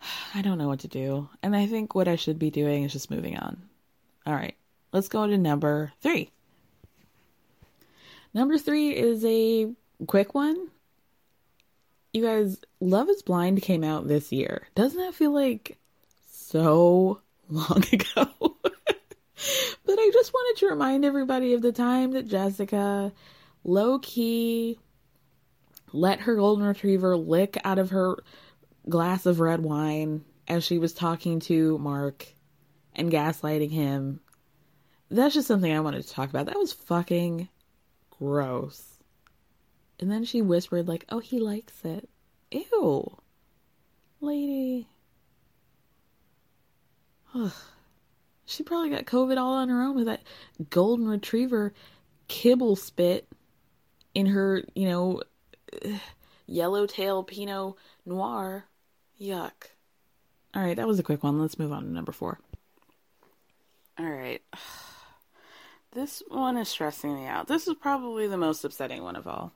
I 0.34 0.40
don't 0.40 0.56
know 0.56 0.68
what 0.68 0.80
to 0.80 0.88
do. 0.88 1.28
And 1.42 1.54
I 1.54 1.66
think 1.66 1.94
what 1.94 2.08
I 2.08 2.16
should 2.16 2.38
be 2.38 2.50
doing 2.50 2.84
is 2.84 2.94
just 2.94 3.10
moving 3.10 3.36
on. 3.36 3.62
All 4.26 4.32
right, 4.32 4.56
let's 4.90 5.08
go 5.08 5.26
to 5.26 5.36
number 5.36 5.92
three. 6.00 6.30
Number 8.32 8.56
three 8.56 8.96
is 8.96 9.22
a 9.24 9.70
quick 10.06 10.34
one. 10.34 10.68
You 12.14 12.22
guys, 12.22 12.58
Love 12.78 13.08
is 13.08 13.22
Blind 13.22 13.60
came 13.62 13.82
out 13.82 14.06
this 14.06 14.30
year. 14.30 14.68
Doesn't 14.76 15.00
that 15.00 15.14
feel 15.14 15.32
like 15.32 15.76
so 16.30 17.20
long 17.48 17.82
ago? 17.92 18.28
but 19.84 19.98
I 19.98 20.10
just 20.12 20.32
wanted 20.32 20.60
to 20.60 20.68
remind 20.68 21.04
everybody 21.04 21.54
of 21.54 21.62
the 21.62 21.72
time 21.72 22.12
that 22.12 22.28
Jessica 22.28 23.12
low 23.64 23.98
key 23.98 24.78
let 25.92 26.20
her 26.20 26.36
golden 26.36 26.64
retriever 26.64 27.16
lick 27.16 27.58
out 27.64 27.80
of 27.80 27.90
her 27.90 28.22
glass 28.88 29.26
of 29.26 29.40
red 29.40 29.60
wine 29.60 30.24
as 30.46 30.62
she 30.62 30.78
was 30.78 30.92
talking 30.92 31.40
to 31.40 31.78
Mark 31.78 32.28
and 32.94 33.10
gaslighting 33.10 33.72
him. 33.72 34.20
That's 35.10 35.34
just 35.34 35.48
something 35.48 35.72
I 35.72 35.80
wanted 35.80 36.04
to 36.04 36.10
talk 36.10 36.30
about. 36.30 36.46
That 36.46 36.58
was 36.58 36.72
fucking 36.72 37.48
gross. 38.20 38.93
And 40.00 40.10
then 40.10 40.24
she 40.24 40.42
whispered, 40.42 40.88
like, 40.88 41.04
oh, 41.08 41.20
he 41.20 41.38
likes 41.38 41.84
it. 41.84 42.08
Ew. 42.50 43.18
Lady. 44.20 44.88
Ugh. 47.34 47.52
She 48.46 48.62
probably 48.62 48.90
got 48.90 49.06
COVID 49.06 49.38
all 49.38 49.54
on 49.54 49.68
her 49.68 49.82
own 49.82 49.96
with 49.96 50.06
that 50.06 50.22
golden 50.70 51.08
retriever 51.08 51.72
kibble 52.28 52.76
spit 52.76 53.28
in 54.14 54.26
her, 54.26 54.62
you 54.74 54.88
know, 54.88 55.22
yellowtail 56.46 57.22
Pinot 57.24 57.74
Noir. 58.04 58.64
Yuck. 59.20 59.70
All 60.54 60.62
right, 60.62 60.76
that 60.76 60.86
was 60.86 60.98
a 60.98 61.02
quick 61.02 61.24
one. 61.24 61.40
Let's 61.40 61.58
move 61.58 61.72
on 61.72 61.84
to 61.84 61.90
number 61.90 62.12
four. 62.12 62.38
All 63.98 64.06
right. 64.06 64.42
This 65.92 66.24
one 66.26 66.56
is 66.56 66.68
stressing 66.68 67.14
me 67.14 67.28
out. 67.28 67.46
This 67.46 67.68
is 67.68 67.74
probably 67.74 68.26
the 68.26 68.36
most 68.36 68.64
upsetting 68.64 69.04
one 69.04 69.14
of 69.14 69.28
all. 69.28 69.52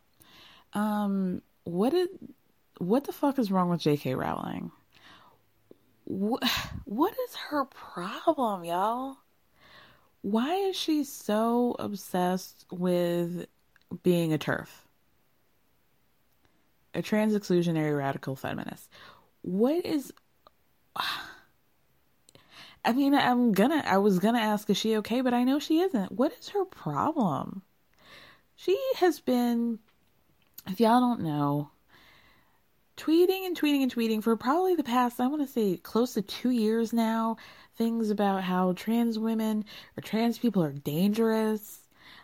Um, 0.78 1.42
what 1.64 1.90
did, 1.90 2.08
what 2.78 3.04
the 3.04 3.12
fuck 3.12 3.38
is 3.38 3.50
wrong 3.50 3.68
with 3.68 3.80
J.K. 3.80 4.14
Rowling? 4.14 4.70
What, 6.04 6.42
what 6.84 7.12
is 7.28 7.34
her 7.50 7.64
problem, 7.64 8.64
y'all? 8.64 9.16
Why 10.22 10.54
is 10.54 10.76
she 10.76 11.04
so 11.04 11.74
obsessed 11.78 12.64
with 12.70 13.46
being 14.02 14.32
a 14.32 14.38
TERF? 14.38 14.68
A 16.94 17.02
trans 17.02 17.34
exclusionary 17.34 17.96
radical 17.96 18.36
feminist. 18.36 18.88
What 19.42 19.84
is. 19.84 20.12
I 22.84 22.92
mean, 22.92 23.14
I'm 23.14 23.52
gonna. 23.52 23.82
I 23.84 23.98
was 23.98 24.18
gonna 24.18 24.38
ask, 24.38 24.70
is 24.70 24.76
she 24.76 24.96
okay? 24.98 25.20
But 25.20 25.34
I 25.34 25.44
know 25.44 25.58
she 25.58 25.80
isn't. 25.80 26.12
What 26.12 26.32
is 26.38 26.48
her 26.50 26.64
problem? 26.64 27.62
She 28.56 28.76
has 28.96 29.20
been, 29.20 29.78
if 30.68 30.80
y'all 30.80 31.00
don't 31.00 31.20
know, 31.20 31.70
tweeting 32.96 33.46
and 33.46 33.58
tweeting 33.58 33.82
and 33.82 33.94
tweeting 33.94 34.22
for 34.22 34.36
probably 34.36 34.74
the 34.74 34.82
past, 34.82 35.20
I 35.20 35.26
want 35.26 35.42
to 35.42 35.48
say, 35.48 35.76
close 35.76 36.14
to 36.14 36.22
two 36.22 36.50
years 36.50 36.92
now. 36.92 37.36
Things 37.76 38.10
about 38.10 38.42
how 38.42 38.72
trans 38.72 39.18
women 39.18 39.64
or 39.96 40.00
trans 40.00 40.36
people 40.36 40.62
are 40.64 40.72
dangerous. 40.72 41.80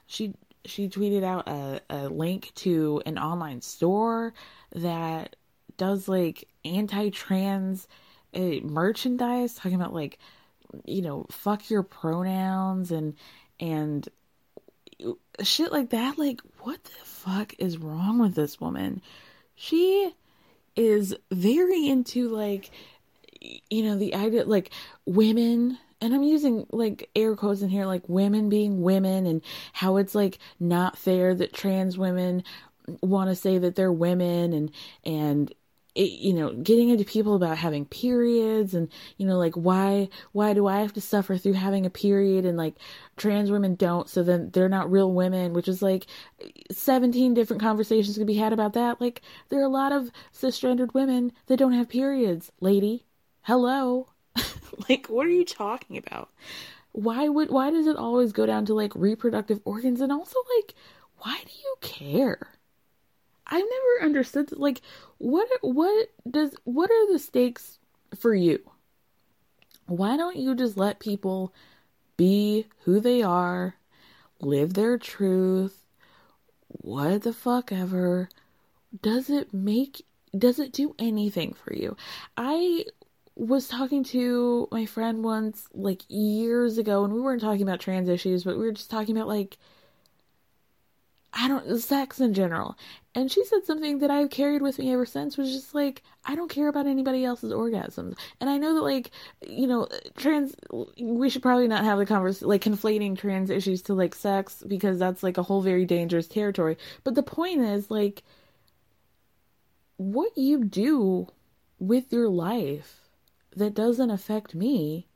She 0.06 0.34
she 0.64 0.88
tweeted 0.88 1.22
out 1.22 1.48
a, 1.48 1.80
a 1.90 2.08
link 2.08 2.52
to 2.56 3.02
an 3.06 3.18
online 3.18 3.60
store 3.60 4.34
that 4.72 5.36
does 5.76 6.08
like 6.08 6.48
anti-trans 6.64 7.86
uh, 8.34 8.60
merchandise, 8.62 9.54
talking 9.54 9.76
about 9.76 9.94
like 9.94 10.18
you 10.84 11.02
know 11.02 11.24
fuck 11.30 11.70
your 11.70 11.84
pronouns 11.84 12.90
and 12.90 13.14
and 13.60 14.08
shit 15.42 15.72
like 15.72 15.90
that. 15.90 16.18
Like, 16.18 16.40
what 16.60 16.82
the 16.84 16.90
fuck 17.04 17.54
is 17.58 17.78
wrong 17.78 18.18
with 18.18 18.34
this 18.34 18.60
woman? 18.60 19.02
She 19.54 20.12
is 20.76 21.14
very 21.30 21.88
into 21.88 22.28
like 22.28 22.70
you 23.70 23.82
know 23.82 23.96
the 23.96 24.14
idea 24.14 24.44
like 24.44 24.70
women 25.04 25.78
and 26.00 26.14
I'm 26.14 26.22
using 26.22 26.66
like 26.70 27.08
air 27.14 27.36
quotes 27.36 27.62
in 27.62 27.68
here 27.68 27.86
like 27.86 28.08
women 28.08 28.48
being 28.48 28.82
women 28.82 29.26
and 29.26 29.42
how 29.72 29.96
it's 29.96 30.14
like 30.14 30.38
not 30.58 30.98
fair 30.98 31.34
that 31.34 31.52
trans 31.52 31.96
women 31.96 32.42
want 33.00 33.30
to 33.30 33.36
say 33.36 33.58
that 33.58 33.76
they're 33.76 33.92
women 33.92 34.52
and 34.52 34.70
and 35.04 35.52
it, 35.94 36.10
you 36.10 36.32
know 36.32 36.52
getting 36.54 36.88
into 36.88 37.04
people 37.04 37.34
about 37.34 37.56
having 37.56 37.86
periods 37.86 38.74
and 38.74 38.88
you 39.16 39.26
know 39.26 39.38
like 39.38 39.54
why 39.54 40.08
why 40.32 40.52
do 40.52 40.66
i 40.66 40.80
have 40.80 40.92
to 40.92 41.00
suffer 41.00 41.36
through 41.36 41.52
having 41.52 41.86
a 41.86 41.90
period 41.90 42.44
and 42.44 42.58
like 42.58 42.74
trans 43.16 43.50
women 43.50 43.74
don't 43.76 44.08
so 44.08 44.22
then 44.22 44.50
they're 44.52 44.68
not 44.68 44.90
real 44.90 45.12
women 45.12 45.52
which 45.52 45.68
is 45.68 45.82
like 45.82 46.06
17 46.70 47.34
different 47.34 47.62
conversations 47.62 48.16
could 48.18 48.26
be 48.26 48.34
had 48.34 48.52
about 48.52 48.72
that. 48.74 49.00
Like 49.00 49.22
there 49.48 49.60
are 49.60 49.64
a 49.64 49.68
lot 49.68 49.92
of 49.92 50.10
cisgendered 50.32 50.94
women 50.94 51.32
that 51.46 51.58
don't 51.58 51.72
have 51.72 51.88
periods. 51.88 52.52
Lady 52.60 53.06
hello. 53.42 54.08
Like 54.88 55.06
what 55.06 55.24
are 55.24 55.30
you 55.30 55.44
talking 55.44 55.96
about? 55.98 56.30
Why 56.90 57.28
would 57.28 57.48
why 57.50 57.70
does 57.70 57.86
it 57.86 57.96
always 57.96 58.32
go 58.32 58.44
down 58.44 58.66
to 58.66 58.74
like 58.74 58.92
reproductive 58.96 59.60
organs? 59.64 60.00
And 60.00 60.10
also 60.10 60.36
like 60.56 60.74
why 61.18 61.40
do 61.44 61.52
you 61.52 61.76
care 61.80 62.53
I've 63.46 63.64
never 63.64 64.06
understood 64.06 64.52
like 64.52 64.80
what 65.18 65.48
what 65.60 66.08
does 66.28 66.54
what 66.64 66.90
are 66.90 67.12
the 67.12 67.18
stakes 67.18 67.78
for 68.18 68.34
you? 68.34 68.70
Why 69.86 70.16
don't 70.16 70.36
you 70.36 70.54
just 70.54 70.76
let 70.76 70.98
people 70.98 71.52
be 72.16 72.66
who 72.84 73.00
they 73.00 73.22
are, 73.22 73.76
live 74.40 74.74
their 74.74 74.96
truth, 74.98 75.84
what 76.68 77.22
the 77.22 77.32
fuck 77.32 77.72
ever? 77.72 78.28
Does 79.02 79.30
it 79.30 79.52
make 79.52 80.06
does 80.36 80.58
it 80.58 80.72
do 80.72 80.94
anything 80.98 81.54
for 81.54 81.74
you? 81.74 81.96
I 82.36 82.84
was 83.36 83.68
talking 83.68 84.04
to 84.04 84.68
my 84.70 84.86
friend 84.86 85.24
once 85.24 85.68
like 85.72 86.02
years 86.08 86.78
ago 86.78 87.04
and 87.04 87.12
we 87.12 87.20
weren't 87.20 87.40
talking 87.40 87.62
about 87.62 87.80
trans 87.80 88.08
issues, 88.08 88.44
but 88.44 88.56
we 88.56 88.64
were 88.64 88.72
just 88.72 88.90
talking 88.90 89.16
about 89.16 89.28
like 89.28 89.58
I 91.36 91.48
don't 91.48 91.78
sex 91.80 92.20
in 92.20 92.32
general. 92.32 92.78
And 93.14 93.30
she 93.30 93.44
said 93.44 93.64
something 93.64 93.98
that 93.98 94.10
I've 94.10 94.30
carried 94.30 94.62
with 94.62 94.78
me 94.78 94.92
ever 94.92 95.04
since 95.04 95.36
was 95.36 95.52
just 95.52 95.74
like 95.74 96.02
I 96.24 96.36
don't 96.36 96.48
care 96.48 96.68
about 96.68 96.86
anybody 96.86 97.24
else's 97.24 97.52
orgasms. 97.52 98.16
And 98.40 98.48
I 98.48 98.56
know 98.56 98.74
that 98.74 98.82
like 98.82 99.10
you 99.46 99.66
know 99.66 99.88
trans 100.16 100.54
we 101.00 101.28
should 101.28 101.42
probably 101.42 101.68
not 101.68 101.84
have 101.84 101.98
the 101.98 102.06
converse 102.06 102.40
like 102.42 102.62
conflating 102.62 103.18
trans 103.18 103.50
issues 103.50 103.82
to 103.82 103.94
like 103.94 104.14
sex 104.14 104.62
because 104.66 104.98
that's 104.98 105.22
like 105.22 105.36
a 105.36 105.42
whole 105.42 105.60
very 105.60 105.84
dangerous 105.84 106.28
territory. 106.28 106.78
But 107.02 107.16
the 107.16 107.22
point 107.22 107.60
is 107.60 107.90
like 107.90 108.22
what 109.96 110.36
you 110.36 110.64
do 110.64 111.28
with 111.78 112.12
your 112.12 112.28
life 112.28 113.00
that 113.56 113.74
doesn't 113.74 114.10
affect 114.10 114.54
me 114.54 115.08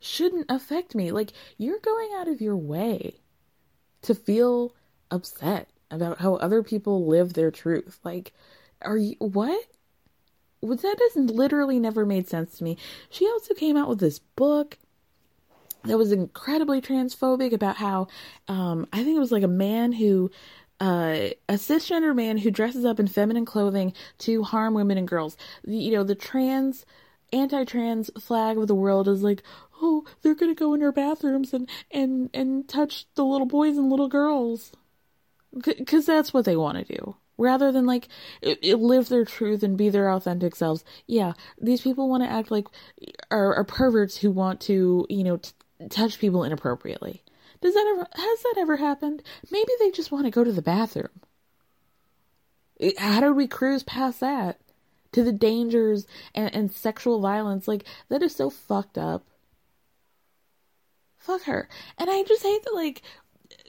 shouldn't 0.00 0.46
affect 0.48 0.96
me. 0.96 1.12
Like 1.12 1.32
you're 1.56 1.80
going 1.80 2.10
out 2.16 2.26
of 2.28 2.40
your 2.40 2.56
way 2.56 3.20
to 4.02 4.14
feel 4.14 4.74
upset 5.12 5.68
about 5.90 6.18
how 6.18 6.36
other 6.36 6.62
people 6.62 7.06
live 7.06 7.34
their 7.34 7.50
truth. 7.50 8.00
Like, 8.02 8.32
are 8.80 8.96
you 8.96 9.16
what? 9.18 9.66
That 10.62 10.98
has 11.00 11.16
literally 11.16 11.78
never 11.78 12.06
made 12.06 12.28
sense 12.28 12.56
to 12.58 12.64
me. 12.64 12.78
She 13.10 13.26
also 13.26 13.54
came 13.54 13.76
out 13.76 13.88
with 13.88 14.00
this 14.00 14.18
book 14.18 14.78
that 15.84 15.98
was 15.98 16.12
incredibly 16.12 16.80
transphobic 16.80 17.52
about 17.52 17.76
how 17.76 18.06
um, 18.48 18.86
I 18.92 19.02
think 19.02 19.16
it 19.16 19.20
was 19.20 19.32
like 19.32 19.42
a 19.42 19.48
man 19.48 19.92
who 19.92 20.30
uh, 20.80 21.30
a 21.48 21.54
cisgender 21.54 22.14
man 22.14 22.38
who 22.38 22.50
dresses 22.50 22.84
up 22.84 22.98
in 22.98 23.06
feminine 23.06 23.44
clothing 23.44 23.92
to 24.18 24.42
harm 24.42 24.74
women 24.74 24.98
and 24.98 25.06
girls. 25.06 25.36
You 25.64 25.92
know, 25.92 26.02
the 26.02 26.14
trans 26.14 26.84
anti-trans 27.32 28.10
flag 28.20 28.58
of 28.58 28.66
the 28.66 28.74
world 28.74 29.08
is 29.08 29.22
like, 29.22 29.42
oh, 29.80 30.04
they're 30.22 30.34
gonna 30.34 30.54
go 30.54 30.74
in 30.74 30.82
our 30.82 30.92
bathrooms 30.92 31.52
and 31.52 31.68
and 31.90 32.30
and 32.34 32.68
touch 32.68 33.06
the 33.14 33.24
little 33.24 33.46
boys 33.46 33.76
and 33.76 33.90
little 33.90 34.08
girls 34.08 34.72
because 35.64 36.06
that's 36.06 36.32
what 36.32 36.44
they 36.44 36.56
want 36.56 36.78
to 36.78 36.96
do. 36.96 37.16
Rather 37.38 37.72
than 37.72 37.86
like 37.86 38.08
it, 38.40 38.58
it 38.62 38.76
live 38.76 39.08
their 39.08 39.24
truth 39.24 39.62
and 39.62 39.76
be 39.76 39.88
their 39.88 40.10
authentic 40.10 40.54
selves. 40.54 40.84
Yeah 41.06 41.32
these 41.60 41.80
people 41.80 42.08
want 42.08 42.22
to 42.22 42.30
act 42.30 42.50
like 42.50 42.66
are, 43.30 43.54
are 43.54 43.64
perverts 43.64 44.18
who 44.18 44.30
want 44.30 44.60
to 44.60 45.06
you 45.08 45.24
know 45.24 45.38
t- 45.38 45.50
touch 45.88 46.18
people 46.18 46.44
inappropriately. 46.44 47.22
Does 47.60 47.74
that 47.74 47.86
ever 47.94 48.08
has 48.14 48.42
that 48.42 48.54
ever 48.58 48.76
happened? 48.76 49.22
Maybe 49.50 49.70
they 49.78 49.90
just 49.90 50.12
want 50.12 50.26
to 50.26 50.30
go 50.30 50.44
to 50.44 50.52
the 50.52 50.62
bathroom. 50.62 51.20
How 52.98 53.20
do 53.20 53.32
we 53.32 53.46
cruise 53.46 53.84
past 53.84 54.20
that? 54.20 54.58
To 55.12 55.22
the 55.22 55.32
dangers 55.32 56.06
and, 56.34 56.54
and 56.54 56.72
sexual 56.72 57.20
violence. 57.20 57.68
Like 57.68 57.84
that 58.08 58.22
is 58.22 58.34
so 58.34 58.50
fucked 58.50 58.98
up. 58.98 59.24
Fuck 61.18 61.42
her. 61.42 61.68
And 61.98 62.10
i 62.10 62.24
just 62.24 62.42
hate 62.42 62.64
that 62.64 62.74
like 62.74 63.02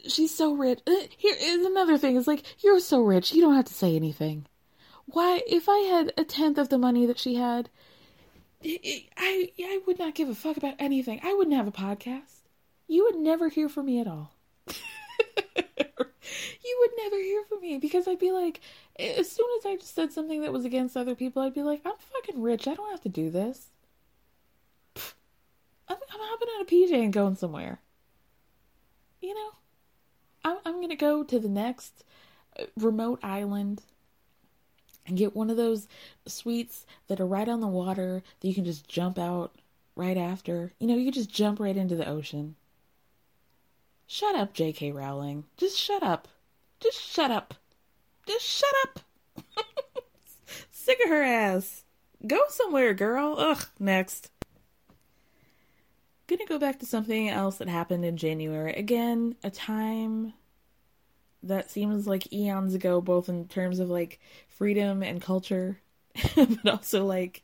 she's 0.08 0.36
so 0.36 0.54
rich. 0.54 0.80
Uh, 0.86 0.94
here 1.18 1.36
is 1.40 1.66
another 1.66 1.98
thing. 1.98 2.18
It's 2.18 2.28
like 2.28 2.44
you're 2.64 2.80
so 2.80 3.02
rich, 3.02 3.34
you 3.34 3.42
don't 3.42 3.56
have 3.56 3.66
to 3.66 3.74
say 3.74 3.96
anything. 3.96 4.46
Why? 5.06 5.42
If 5.48 5.68
I 5.68 5.80
had 5.80 6.14
a 6.18 6.24
tenth 6.24 6.58
of 6.58 6.70
the 6.70 6.78
money 6.78 7.06
that 7.06 7.20
she 7.20 7.36
had, 7.36 7.70
I 8.64 9.52
I 9.60 9.82
would 9.86 10.00
not 10.00 10.16
give 10.16 10.30
a 10.30 10.36
fuck 10.36 10.58
about 10.58 10.76
anything. 10.80 11.20
I 11.24 11.34
wouldn't 11.34 11.56
have 11.56 11.68
a 11.68 11.72
podcast. 11.72 12.42
You 12.88 13.06
would 13.06 13.16
never 13.16 13.50
hear 13.50 13.70
from 13.70 13.88
me 13.88 14.00
at 14.00 14.08
all. 14.08 14.34
you 14.68 14.76
would 16.80 16.92
never 16.98 17.18
hear 17.18 17.44
from 17.50 17.62
me 17.62 17.78
because 17.78 18.08
I'd 18.08 18.20
be 18.20 18.32
like, 18.32 18.62
as 19.00 19.32
soon 19.32 19.48
as 19.60 19.66
I 19.66 19.78
said 19.82 20.12
something 20.12 20.42
that 20.42 20.54
was 20.54 20.66
against 20.66 20.96
other 20.96 21.16
people, 21.16 21.42
I'd 21.42 21.54
be 21.54 21.64
like, 21.64 21.82
I'm 21.86 21.94
fucking 21.98 22.42
rich. 22.42 22.68
I 22.68 22.76
don't 22.76 22.92
have 22.92 23.02
to 23.02 23.10
do 23.10 23.30
this. 23.30 23.68
I'm, 24.96 25.98
I'm 25.98 26.20
hopping 26.20 26.50
on 26.50 26.62
a 26.62 26.66
PJ 26.66 27.04
and 27.04 27.14
going 27.14 27.36
somewhere. 27.36 27.80
You 29.22 29.34
know? 29.34 29.50
I'm, 30.44 30.58
I'm 30.66 30.76
going 30.76 30.90
to 30.90 30.96
go 30.96 31.24
to 31.24 31.40
the 31.40 31.50
next 31.50 32.04
uh, 32.60 32.66
remote 32.78 33.20
island 33.24 33.82
and 35.06 35.18
get 35.18 35.36
one 35.36 35.50
of 35.50 35.58
those 35.58 35.88
suites 36.26 36.86
that 37.08 37.20
are 37.20 37.26
right 37.26 37.48
on 37.48 37.62
the 37.62 37.68
water 37.68 38.24
that 38.40 38.48
you 38.48 38.54
can 38.54 38.66
just 38.66 38.88
jump 38.88 39.20
out 39.20 39.56
right 39.96 40.18
after. 40.18 40.74
You 40.80 40.88
know, 40.88 40.96
you 40.96 41.06
can 41.06 41.14
just 41.14 41.34
jump 41.34 41.60
right 41.60 41.76
into 41.76 41.96
the 41.96 42.08
ocean. 42.08 42.56
Shut 44.08 44.36
up, 44.36 44.54
J.K. 44.54 44.92
Rowling. 44.92 45.46
Just 45.58 45.78
shut 45.78 46.04
up. 46.04 46.28
Just 46.80 47.02
shut 47.02 47.32
up. 47.32 47.56
Just 48.28 48.46
shut 48.46 48.74
up. 48.84 49.00
Sick 50.72 51.00
of 51.04 51.10
her 51.10 51.24
ass. 51.24 51.84
Go 52.26 52.40
somewhere, 52.50 52.94
girl. 52.94 53.36
Ugh, 53.38 53.66
next. 53.80 54.30
Gonna 56.28 56.46
go 56.46 56.58
back 56.58 56.80
to 56.80 56.86
something 56.86 57.30
else 57.30 57.58
that 57.58 57.68
happened 57.68 58.06
in 58.06 58.18
January. 58.18 58.74
Again, 58.74 59.36
a 59.44 59.50
time 59.50 60.34
that 61.44 61.70
seems 61.70 62.08
like 62.08 62.32
eons 62.32 62.74
ago, 62.74 63.02
both 63.02 63.28
in 63.28 63.48
terms 63.48 63.80
of 63.80 63.90
like 63.90 64.20
freedom 64.48 65.04
and 65.04 65.22
culture, 65.22 65.80
but 66.36 66.68
also 66.68 67.06
like 67.06 67.44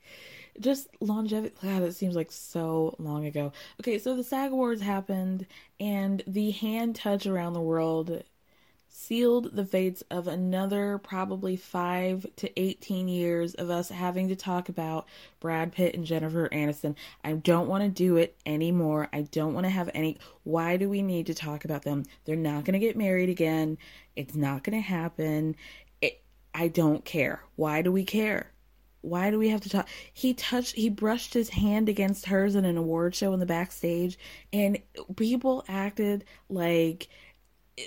just 0.59 0.87
longevity. 1.01 1.55
God, 1.61 1.83
it 1.83 1.95
seems 1.95 2.15
like 2.15 2.31
so 2.31 2.95
long 2.99 3.25
ago. 3.25 3.51
Okay, 3.81 3.99
so 3.99 4.15
the 4.15 4.23
SAG 4.23 4.51
Awards 4.51 4.81
happened, 4.81 5.45
and 5.79 6.23
the 6.25 6.51
hand 6.51 6.95
touch 6.95 7.25
around 7.25 7.53
the 7.53 7.61
world 7.61 8.23
sealed 9.09 9.55
the 9.55 9.65
fates 9.65 10.03
of 10.11 10.27
another 10.27 10.99
probably 10.99 11.55
5 11.55 12.27
to 12.35 12.61
18 12.61 13.07
years 13.07 13.55
of 13.55 13.71
us 13.71 13.89
having 13.89 14.27
to 14.27 14.35
talk 14.35 14.69
about 14.69 15.07
Brad 15.39 15.71
Pitt 15.71 15.95
and 15.95 16.05
Jennifer 16.05 16.47
Aniston. 16.49 16.95
I 17.23 17.33
don't 17.33 17.67
want 17.67 17.83
to 17.83 17.89
do 17.89 18.17
it 18.17 18.37
anymore. 18.45 19.09
I 19.11 19.23
don't 19.23 19.55
want 19.55 19.65
to 19.65 19.71
have 19.71 19.89
any 19.95 20.19
why 20.43 20.77
do 20.77 20.87
we 20.87 21.01
need 21.01 21.25
to 21.25 21.33
talk 21.33 21.65
about 21.65 21.81
them? 21.81 22.05
They're 22.25 22.35
not 22.35 22.65
going 22.65 22.73
to 22.73 22.79
get 22.79 22.95
married 22.95 23.29
again. 23.29 23.79
It's 24.15 24.35
not 24.35 24.63
going 24.63 24.77
to 24.77 24.87
happen. 24.87 25.55
It, 26.01 26.21
I 26.53 26.67
don't 26.67 27.03
care. 27.03 27.41
Why 27.55 27.81
do 27.81 27.91
we 27.91 28.05
care? 28.05 28.51
Why 29.01 29.31
do 29.31 29.39
we 29.39 29.49
have 29.49 29.61
to 29.61 29.69
talk? 29.69 29.87
He 30.13 30.35
touched, 30.35 30.75
he 30.75 30.87
brushed 30.87 31.33
his 31.33 31.49
hand 31.49 31.89
against 31.89 32.27
hers 32.27 32.53
in 32.53 32.63
an 32.63 32.77
award 32.77 33.15
show 33.15 33.33
in 33.33 33.39
the 33.39 33.45
backstage, 33.47 34.19
and 34.53 34.77
people 35.15 35.63
acted 35.67 36.25
like 36.47 37.07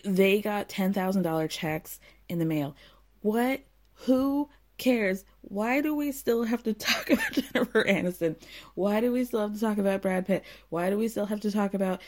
they 0.05 0.41
got 0.41 0.69
$10,000 0.69 1.51
checks 1.51 2.01
in 2.29 2.39
the 2.39 2.45
mail. 2.45 2.77
What? 3.21 3.61
Who 4.07 4.49
cares? 4.79 5.25
Why 5.43 5.81
do 5.81 5.95
we 5.95 6.13
still 6.13 6.45
have 6.45 6.63
to 6.65 6.73
talk 6.75 7.11
about 7.11 7.33
Jennifer 7.33 7.85
Aniston? 7.85 8.37
Why 8.75 9.01
do 9.01 9.13
we 9.13 9.25
still 9.25 9.41
have 9.41 9.55
to 9.55 9.61
talk 9.61 9.79
about 9.79 10.03
Brad 10.03 10.27
Pitt? 10.27 10.45
Why 10.71 10.91
do 10.91 10.99
we 10.99 11.09
still 11.09 11.27
have 11.27 11.41
to 11.41 11.51
talk 11.51 11.75
about 11.75 12.01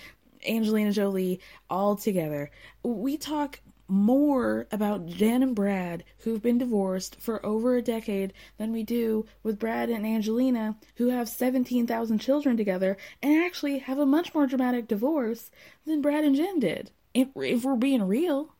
Angelina 0.46 0.92
Jolie 0.92 1.40
all 1.70 1.96
together? 1.96 2.50
We 2.82 3.16
talk 3.16 3.60
more 3.86 4.66
about 4.72 5.06
Jen 5.06 5.42
and 5.42 5.54
Brad, 5.54 6.04
who've 6.18 6.42
been 6.42 6.58
divorced 6.58 7.20
for 7.20 7.44
over 7.44 7.76
a 7.76 7.82
decade, 7.82 8.32
than 8.56 8.72
we 8.72 8.82
do 8.82 9.26
with 9.42 9.58
Brad 9.58 9.90
and 9.90 10.06
Angelina, 10.06 10.76
who 10.96 11.10
have 11.10 11.28
17,000 11.28 12.18
children 12.18 12.56
together 12.56 12.96
and 13.22 13.44
actually 13.44 13.78
have 13.78 13.98
a 13.98 14.06
much 14.06 14.34
more 14.34 14.46
dramatic 14.46 14.88
divorce 14.88 15.50
than 15.84 16.00
Brad 16.00 16.24
and 16.24 16.34
Jen 16.34 16.58
did 16.58 16.90
if, 17.14 17.28
if 17.36 17.64
we're 17.64 17.76
being 17.76 18.02
real, 18.02 18.54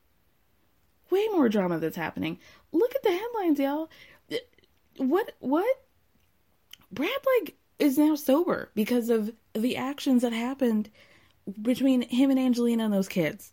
way 1.10 1.26
more 1.32 1.48
drama 1.48 1.78
that's 1.78 1.96
happening. 1.96 2.38
Look 2.72 2.94
at 2.94 3.02
the 3.02 3.12
headlines, 3.12 3.58
y'all. 3.58 3.90
What 4.96 5.32
what? 5.40 5.80
Brad 6.92 7.10
like 7.40 7.56
is 7.78 7.98
now 7.98 8.14
sober 8.14 8.70
because 8.74 9.10
of 9.10 9.32
the 9.52 9.76
actions 9.76 10.22
that 10.22 10.32
happened 10.32 10.90
between 11.60 12.02
him 12.02 12.30
and 12.30 12.38
Angelina 12.38 12.84
and 12.84 12.94
those 12.94 13.08
kids. 13.08 13.52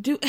Do 0.00 0.18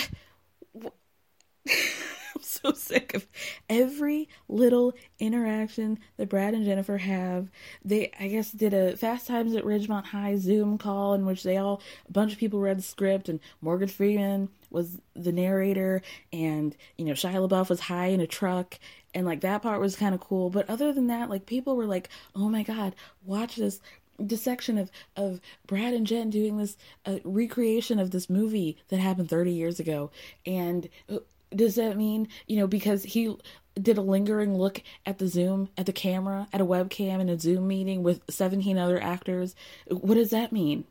so 2.61 2.71
sick 2.75 3.13
of 3.13 3.27
every 3.69 4.29
little 4.47 4.93
interaction 5.19 5.99
that 6.17 6.29
Brad 6.29 6.53
and 6.53 6.65
Jennifer 6.65 6.97
have. 6.97 7.49
They, 7.83 8.11
I 8.19 8.27
guess, 8.27 8.51
did 8.51 8.73
a 8.73 8.95
Fast 8.97 9.27
Times 9.27 9.55
at 9.55 9.63
Ridgemont 9.63 10.05
High 10.05 10.37
Zoom 10.37 10.77
call 10.77 11.13
in 11.13 11.25
which 11.25 11.43
they 11.43 11.57
all, 11.57 11.81
a 12.07 12.11
bunch 12.11 12.33
of 12.33 12.39
people 12.39 12.59
read 12.59 12.77
the 12.77 12.83
script, 12.83 13.29
and 13.29 13.39
Morgan 13.61 13.89
Freeman 13.89 14.49
was 14.69 15.01
the 15.15 15.31
narrator, 15.31 16.01
and, 16.31 16.75
you 16.97 17.05
know, 17.05 17.13
Shia 17.13 17.47
LaBeouf 17.47 17.69
was 17.69 17.81
high 17.81 18.07
in 18.07 18.21
a 18.21 18.27
truck, 18.27 18.79
and, 19.13 19.25
like, 19.25 19.41
that 19.41 19.61
part 19.61 19.81
was 19.81 19.95
kind 19.95 20.15
of 20.15 20.21
cool. 20.21 20.49
But 20.49 20.69
other 20.69 20.93
than 20.93 21.07
that, 21.07 21.29
like, 21.29 21.45
people 21.45 21.75
were 21.75 21.85
like, 21.85 22.09
oh 22.35 22.49
my 22.49 22.63
god, 22.63 22.95
watch 23.25 23.57
this 23.57 23.81
dissection 24.25 24.77
of 24.77 24.91
of 25.15 25.39
Brad 25.67 25.93
and 25.93 26.05
Jen 26.05 26.29
doing 26.29 26.57
this 26.57 26.77
uh, 27.05 27.17
recreation 27.23 27.99
of 27.99 28.11
this 28.11 28.29
movie 28.29 28.77
that 28.89 28.99
happened 28.99 29.29
30 29.29 29.51
years 29.51 29.79
ago 29.79 30.11
and 30.45 30.89
uh, 31.09 31.17
does 31.55 31.75
that 31.75 31.97
mean, 31.97 32.27
you 32.47 32.57
know, 32.57 32.67
because 32.67 33.03
he 33.03 33.35
did 33.79 33.97
a 33.97 34.01
lingering 34.01 34.57
look 34.57 34.81
at 35.05 35.17
the 35.17 35.27
Zoom, 35.27 35.69
at 35.77 35.85
the 35.85 35.93
camera, 35.93 36.47
at 36.51 36.61
a 36.61 36.65
webcam 36.65 37.19
in 37.19 37.29
a 37.29 37.39
Zoom 37.39 37.67
meeting 37.67 38.03
with 38.03 38.21
17 38.29 38.77
other 38.77 39.01
actors? 39.01 39.55
What 39.87 40.15
does 40.15 40.29
that 40.31 40.51
mean? 40.51 40.85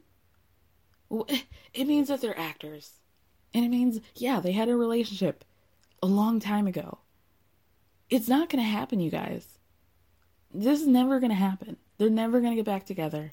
It 1.74 1.86
means 1.86 2.08
that 2.08 2.20
they're 2.20 2.38
actors. 2.38 2.92
And 3.52 3.64
it 3.64 3.68
means, 3.68 4.00
yeah, 4.14 4.40
they 4.40 4.52
had 4.52 4.68
a 4.68 4.76
relationship 4.76 5.44
a 6.02 6.06
long 6.06 6.40
time 6.40 6.66
ago. 6.66 6.98
It's 8.08 8.28
not 8.28 8.48
going 8.48 8.62
to 8.62 8.70
happen, 8.70 9.00
you 9.00 9.10
guys. 9.10 9.58
This 10.52 10.80
is 10.80 10.86
never 10.86 11.20
going 11.20 11.30
to 11.30 11.36
happen. 11.36 11.76
They're 11.98 12.10
never 12.10 12.40
going 12.40 12.52
to 12.52 12.56
get 12.56 12.64
back 12.64 12.86
together. 12.86 13.32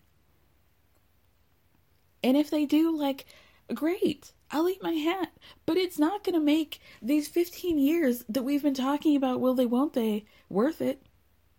And 2.23 2.35
if 2.35 2.49
they 2.49 2.65
do, 2.65 2.95
like, 2.95 3.25
great. 3.73 4.33
I'll 4.51 4.69
eat 4.69 4.83
my 4.83 4.93
hat. 4.93 5.31
But 5.65 5.77
it's 5.77 5.99
not 5.99 6.23
going 6.23 6.35
to 6.35 6.39
make 6.39 6.79
these 7.01 7.27
15 7.27 7.77
years 7.77 8.23
that 8.29 8.43
we've 8.43 8.63
been 8.63 8.73
talking 8.73 9.15
about 9.15 9.41
will 9.41 9.53
they, 9.53 9.65
won't 9.65 9.93
they, 9.93 10.25
worth 10.49 10.81
it. 10.81 11.01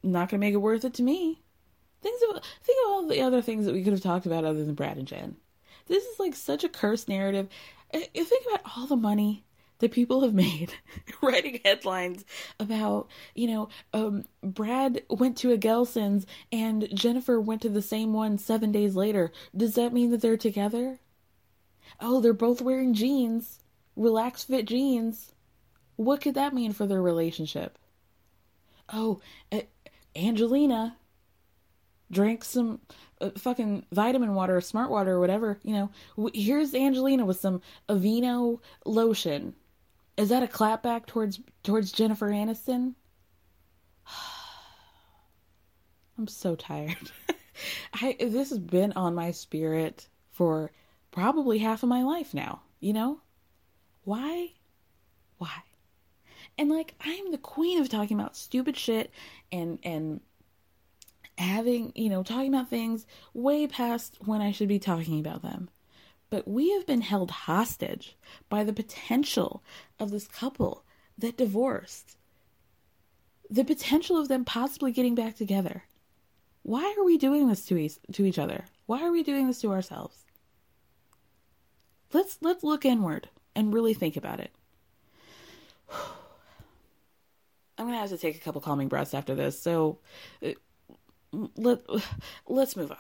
Not 0.03 0.31
going 0.31 0.41
to 0.41 0.47
make 0.47 0.55
it 0.55 0.59
worth 0.59 0.85
it 0.85 0.95
to 0.95 1.03
me. 1.03 1.43
Think 2.01 2.21
of, 2.31 2.43
think 2.63 2.79
of 2.85 2.91
all 2.91 3.07
the 3.07 3.21
other 3.21 3.43
things 3.43 3.67
that 3.67 3.75
we 3.75 3.83
could 3.83 3.93
have 3.93 4.03
talked 4.03 4.27
about 4.27 4.45
other 4.45 4.65
than 4.65 4.75
Brad 4.75 4.97
and 4.97 5.07
Jen. 5.07 5.37
This 5.87 6.05
is 6.05 6.21
like 6.21 6.35
such 6.35 6.65
a 6.65 6.69
cursed 6.69 7.09
narrative. 7.09 7.49
Think 7.93 8.45
about 8.47 8.61
all 8.77 8.87
the 8.87 8.97
money 8.97 9.45
that 9.79 9.93
people 9.93 10.23
have 10.23 10.35
made 10.35 10.73
writing 11.23 11.61
headlines 11.65 12.25
about, 12.61 13.09
you 13.35 13.49
know, 13.49 13.69
um, 13.93 14.25
Brad 14.43 15.03
went 15.11 15.37
to 15.39 15.53
a 15.53 15.59
Gelson's 15.59 16.27
and 16.53 16.89
Jennifer 16.95 17.41
went 17.41 17.63
to 17.63 17.69
the 17.69 17.83
same 17.83 18.13
one 18.13 18.39
seven 18.39 18.73
days 18.73 18.95
later. 18.95 19.33
Does 19.57 19.75
that 19.75 19.93
mean 19.93 20.11
that 20.11 20.21
they're 20.21 20.37
together? 20.37 21.01
Oh, 22.01 22.21
they're 22.21 22.33
both 22.33 22.63
wearing 22.63 22.95
jeans, 22.95 23.61
relaxed 23.97 24.49
fit 24.49 24.67
jeans. 24.67 25.33
What 25.97 26.21
could 26.21 26.35
that 26.35 26.55
mean 26.55 26.73
for 26.73 26.87
their 26.87 27.03
relationship? 27.03 27.79
Oh, 28.93 29.21
uh, 29.53 29.61
Angelina 30.15 30.97
drank 32.11 32.45
some 32.45 32.81
uh, 33.21 33.31
fucking 33.37 33.85
vitamin 33.93 34.35
water, 34.35 34.61
smart 34.61 34.91
water, 34.91 35.13
or 35.13 35.21
whatever. 35.21 35.59
You 35.63 35.91
know, 36.17 36.31
here's 36.35 36.75
Angelina 36.75 37.25
with 37.25 37.41
some 37.41 37.61
Aveeno 37.89 38.61
lotion. 38.85 39.55
Is 40.17 40.31
that 40.31 40.43
a 40.43 40.47
clapback 40.47 41.07
towards 41.07 41.41
towards 41.63 41.93
Jennifer 41.93 42.29
Aniston? 42.29 42.95
I'm 46.19 46.27
so 46.27 46.57
tired. 46.57 47.11
I 47.95 48.17
this 48.19 48.51
has 48.51 48.59
been 48.59 48.93
on 48.95 49.15
my 49.15 49.31
spirit 49.31 50.09
for 50.33 50.73
probably 51.19 51.59
half 51.59 51.83
of 51.83 51.89
my 51.89 52.05
life 52.05 52.33
now, 52.33 52.61
you 52.79 52.93
know? 52.93 53.21
Why? 54.05 54.53
Why? 55.39 55.63
And 56.57 56.71
like 56.71 56.95
I'm 57.01 57.33
the 57.33 57.39
queen 57.39 57.81
of 57.81 57.89
talking 57.89 58.19
about 58.19 58.37
stupid 58.37 58.77
shit 58.77 59.11
and 59.51 59.81
and 59.83 60.21
having, 61.37 61.93
you 61.97 62.09
know, 62.09 62.23
talking 62.23 62.55
about 62.55 62.71
things 62.71 63.05
way 63.35 63.67
past 63.67 64.17
when 64.25 64.41
I 64.41 64.53
should 64.53 64.69
be 64.69 64.79
talking 64.79 65.19
about 65.19 65.43
them. 65.43 65.71
But 66.31 66.47
we 66.47 66.71
have 66.73 66.87
been 66.87 67.01
held 67.01 67.31
hostage 67.31 68.17
by 68.49 68.63
the 68.63 68.73
potential 68.73 69.63
of 69.99 70.13
this 70.13 70.29
couple 70.29 70.85
that 71.17 71.37
divorced. 71.37 72.17
The 73.51 73.65
potential 73.65 74.21
of 74.21 74.29
them 74.29 74.45
possibly 74.45 74.93
getting 74.93 75.17
back 75.17 75.35
together. 75.35 75.83
Why 76.63 76.95
are 76.97 77.05
we 77.05 77.19
doing 77.19 77.49
this 77.49 77.65
to 77.67 77.77
each, 77.77 77.95
to 78.13 78.25
each 78.25 78.39
other? 78.39 78.67
Why 78.87 79.03
are 79.03 79.11
we 79.11 79.23
doing 79.23 79.47
this 79.47 79.61
to 79.63 79.73
ourselves? 79.73 80.25
Let's 82.13 82.39
let's 82.41 82.65
look 82.65 82.85
inward 82.85 83.29
and 83.55 83.75
really 83.75 83.95
think 83.95 84.17
about 84.17 84.41
it. 84.41 84.53
I'm 87.79 87.87
gonna 87.87 87.99
have 87.99 88.11
to 88.11 88.19
take 88.19 88.37
a 88.37 88.41
couple 88.41 88.61
calming 88.61 88.89
breaths 88.89 89.15
after 89.15 89.35
this, 89.35 89.61
so 89.61 89.99
uh, 90.45 90.53
let 91.57 91.81
let's 92.47 92.77
move 92.77 92.91
on. 92.91 92.97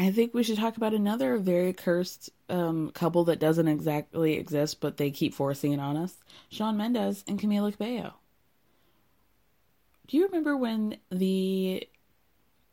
I 0.00 0.12
think 0.12 0.32
we 0.32 0.44
should 0.44 0.58
talk 0.58 0.76
about 0.76 0.94
another 0.94 1.38
very 1.38 1.72
cursed 1.72 2.30
um, 2.48 2.90
couple 2.92 3.24
that 3.24 3.40
doesn't 3.40 3.66
exactly 3.66 4.34
exist, 4.34 4.80
but 4.80 4.96
they 4.96 5.10
keep 5.10 5.34
forcing 5.34 5.72
it 5.72 5.80
on 5.80 5.96
us: 5.96 6.16
Shawn 6.48 6.76
Mendes 6.76 7.24
and 7.28 7.38
Camila 7.38 7.72
Cabello. 7.72 8.14
Do 10.06 10.16
you 10.16 10.26
remember 10.26 10.56
when 10.56 10.96
the 11.10 11.86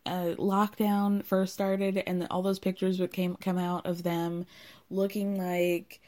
uh, 0.06 0.36
lockdown 0.38 1.24
first 1.26 1.54
started 1.54 2.04
and 2.06 2.28
all 2.30 2.42
those 2.42 2.60
pictures 2.60 3.00
would 3.00 3.12
came 3.12 3.36
come 3.36 3.58
out 3.58 3.86
of 3.86 4.04
them 4.04 4.46
looking 4.90 5.38
like 5.38 6.00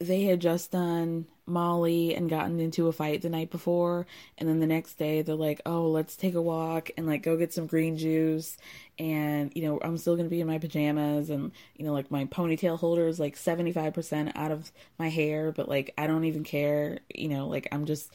they 0.00 0.22
had 0.22 0.40
just 0.40 0.70
done 0.70 1.26
Molly 1.46 2.14
and 2.14 2.30
gotten 2.30 2.60
into 2.60 2.86
a 2.86 2.92
fight 2.92 3.22
the 3.22 3.28
night 3.28 3.50
before, 3.50 4.06
and 4.36 4.48
then 4.48 4.60
the 4.60 4.66
next 4.66 4.94
day 4.94 5.22
they're 5.22 5.34
like, 5.34 5.60
"Oh, 5.66 5.88
let's 5.88 6.16
take 6.16 6.34
a 6.34 6.42
walk 6.42 6.90
and 6.96 7.06
like 7.06 7.22
go 7.22 7.36
get 7.36 7.52
some 7.52 7.66
green 7.66 7.96
juice." 7.96 8.56
And 8.98 9.50
you 9.56 9.62
know, 9.62 9.80
I'm 9.82 9.96
still 9.98 10.16
gonna 10.16 10.28
be 10.28 10.40
in 10.40 10.46
my 10.46 10.58
pajamas, 10.58 11.30
and 11.30 11.50
you 11.76 11.84
know, 11.84 11.92
like 11.92 12.10
my 12.10 12.26
ponytail 12.26 12.78
holder 12.78 13.08
is 13.08 13.18
like 13.18 13.36
75% 13.36 14.32
out 14.36 14.52
of 14.52 14.70
my 14.98 15.08
hair, 15.08 15.52
but 15.52 15.68
like 15.68 15.92
I 15.98 16.06
don't 16.06 16.24
even 16.24 16.44
care. 16.44 17.00
You 17.14 17.28
know, 17.28 17.48
like 17.48 17.66
I'm 17.72 17.86
just 17.86 18.12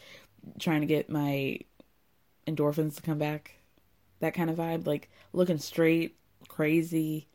trying 0.60 0.82
to 0.82 0.88
get 0.88 1.10
my 1.10 1.60
endorphins 2.48 2.96
to 2.96 3.02
come 3.02 3.18
back. 3.18 3.56
That 4.24 4.34
kind 4.36 4.50
of 4.50 4.56
vibe, 4.56 4.88
like 4.88 5.10
looking 5.34 5.58
straight, 5.58 6.16
crazy, 6.48 7.28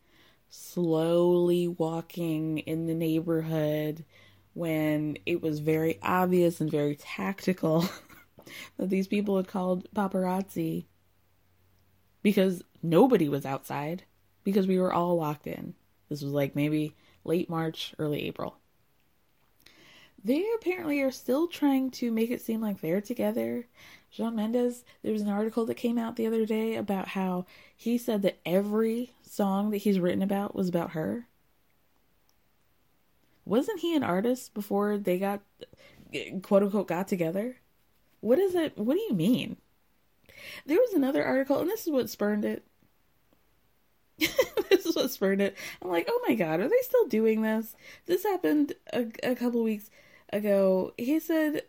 slowly 0.49 1.69
walking 1.69 2.61
in 2.61 2.87
the 2.87 2.95
neighborhood 2.95 4.07
when 4.55 5.19
it 5.27 5.43
was 5.43 5.59
very 5.59 5.99
obvious 6.03 6.63
and 6.63 6.71
very 6.71 6.97
tactical 6.97 7.85
that 8.79 8.89
these 8.89 9.07
people 9.07 9.37
had 9.37 9.49
called 9.49 9.87
paparazzi 9.95 10.87
because 12.23 12.63
nobody 12.83 13.29
was 13.29 13.45
outside 13.45 14.05
because 14.43 14.67
we 14.67 14.79
were 14.79 14.91
all 14.91 15.15
locked 15.15 15.47
in. 15.47 15.75
This 16.09 16.23
was 16.23 16.33
like 16.33 16.57
maybe 16.57 16.97
late 17.23 17.51
March, 17.51 17.95
early 17.99 18.23
April. 18.27 18.57
They 20.23 20.45
apparently 20.57 21.01
are 21.01 21.11
still 21.11 21.47
trying 21.47 21.91
to 21.93 22.11
make 22.11 22.31
it 22.31 22.41
seem 22.41 22.61
like 22.61 22.81
they're 22.81 23.01
together. 23.01 23.67
Shawn 24.11 24.37
Mendes, 24.37 24.85
there 25.03 25.13
was 25.13 25.23
an 25.23 25.29
article 25.29 25.65
that 25.67 25.75
came 25.75 25.99
out 25.99 26.17
the 26.17 26.27
other 26.27 26.45
day 26.45 26.77
about 26.77 27.09
how 27.09 27.47
he 27.77 27.99
said 27.99 28.23
that 28.23 28.41
every 28.45 29.13
song 29.23 29.71
that 29.71 29.79
he's 29.79 30.01
written 30.01 30.23
about 30.23 30.55
was 30.55 30.69
about 30.69 30.91
her 30.93 31.29
wasn't 33.49 33.81
he 33.81 33.97
an 33.97 34.03
artist 34.03 34.53
before 34.53 34.99
they 34.99 35.19
got 35.19 35.41
quote 36.43 36.63
unquote 36.63 36.87
got 36.87 37.09
together? 37.09 37.57
What 38.21 38.39
is 38.39 38.55
it? 38.55 38.77
What 38.77 38.95
do 38.95 39.01
you 39.01 39.15
mean? 39.15 39.57
There 40.67 40.79
was 40.79 40.93
another 40.93 41.25
article, 41.25 41.59
and 41.59 41.69
this 41.69 41.87
is 41.87 41.93
what 41.93 42.11
spurned 42.11 42.45
it. 42.45 42.63
this 44.19 44.85
is 44.85 44.95
what 44.95 45.11
spurned 45.11 45.41
it. 45.41 45.57
I'm 45.81 45.91
like, 45.91 46.07
oh 46.09 46.25
my 46.29 46.35
god, 46.35 46.61
are 46.61 46.69
they 46.69 46.83
still 46.83 47.07
doing 47.07 47.43
this? 47.43 47.75
This 48.07 48.23
happened 48.25 48.75
a, 48.93 49.07
a 49.23 49.35
couple 49.35 49.63
weeks 49.63 49.91
ago. 50.33 50.93
He 50.97 51.19
said 51.21 51.63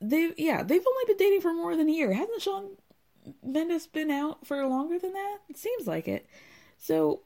they 0.00 0.32
yeah 0.36 0.62
they've 0.62 0.86
only 0.86 1.04
been 1.06 1.16
dating 1.16 1.40
for 1.40 1.52
more 1.52 1.76
than 1.76 1.88
a 1.88 1.92
year. 1.92 2.12
Hasn't 2.12 2.42
Shawn 2.42 2.70
Mendes 3.42 3.86
been 3.86 4.10
out 4.10 4.46
for 4.46 4.66
longer 4.66 4.98
than 4.98 5.12
that? 5.12 5.38
It 5.48 5.56
seems 5.56 5.86
like 5.86 6.08
it. 6.08 6.26
So 6.78 7.20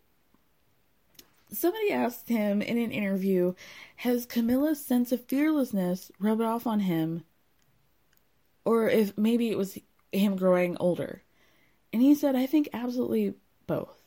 somebody 1.51 1.91
asked 1.91 2.29
him 2.29 2.61
in 2.61 2.79
an 2.79 2.91
interview, 2.91 3.55
has 3.97 4.27
Camila's 4.27 4.85
sense 4.85 5.13
of 5.13 5.25
fearlessness 5.25 6.11
rubbed 6.19 6.43
off 6.43 6.67
on 6.67 6.81
him? 6.81 7.25
Or 8.65 8.89
if 8.89 9.17
maybe 9.17 9.51
it 9.51 9.57
was 9.57 9.79
him 10.13 10.37
growing 10.37 10.77
older. 10.79 11.23
And 11.93 12.03
he 12.03 12.15
said, 12.15 12.37
I 12.37 12.47
think 12.47 12.69
absolutely 12.73 13.35
both. 13.67 14.06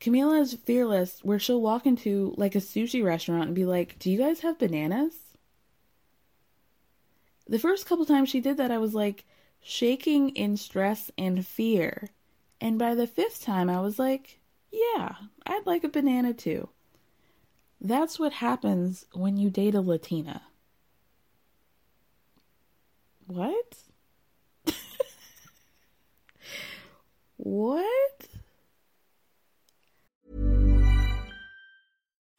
Camila 0.00 0.40
is 0.40 0.54
fearless 0.54 1.20
where 1.22 1.38
she'll 1.38 1.60
walk 1.60 1.86
into 1.86 2.34
like 2.36 2.54
a 2.54 2.58
sushi 2.58 3.04
restaurant 3.04 3.46
and 3.46 3.54
be 3.54 3.66
like, 3.66 3.98
Do 3.98 4.10
you 4.10 4.18
guys 4.18 4.40
have 4.40 4.58
bananas? 4.58 5.14
The 7.46 7.58
first 7.58 7.86
couple 7.86 8.06
times 8.06 8.28
she 8.28 8.40
did 8.40 8.56
that, 8.58 8.70
I 8.70 8.78
was 8.78 8.94
like 8.94 9.24
shaking 9.60 10.30
in 10.30 10.56
stress 10.56 11.10
and 11.18 11.44
fear. 11.46 12.10
And 12.60 12.78
by 12.78 12.94
the 12.94 13.06
fifth 13.06 13.42
time, 13.42 13.68
I 13.68 13.80
was 13.80 13.98
like, 13.98 14.40
yeah, 14.70 15.14
I'd 15.46 15.66
like 15.66 15.82
a 15.84 15.88
banana 15.88 16.32
too. 16.32 16.68
That's 17.80 18.18
what 18.18 18.34
happens 18.34 19.06
when 19.12 19.36
you 19.36 19.50
date 19.50 19.74
a 19.74 19.80
Latina. 19.80 20.42
What? 23.26 23.78
what? 27.36 28.29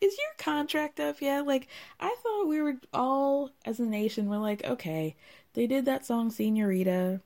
Is 0.00 0.16
your 0.16 0.34
contract 0.38 0.98
up 1.00 1.20
yet? 1.20 1.46
Like, 1.46 1.68
I 1.98 2.14
thought 2.22 2.48
we 2.48 2.62
were 2.62 2.76
all, 2.94 3.50
as 3.64 3.80
a 3.80 3.84
nation, 3.84 4.28
we're 4.28 4.38
like, 4.38 4.64
okay, 4.64 5.16
they 5.54 5.66
did 5.66 5.84
that 5.84 6.06
song 6.06 6.30
Senorita, 6.30 7.20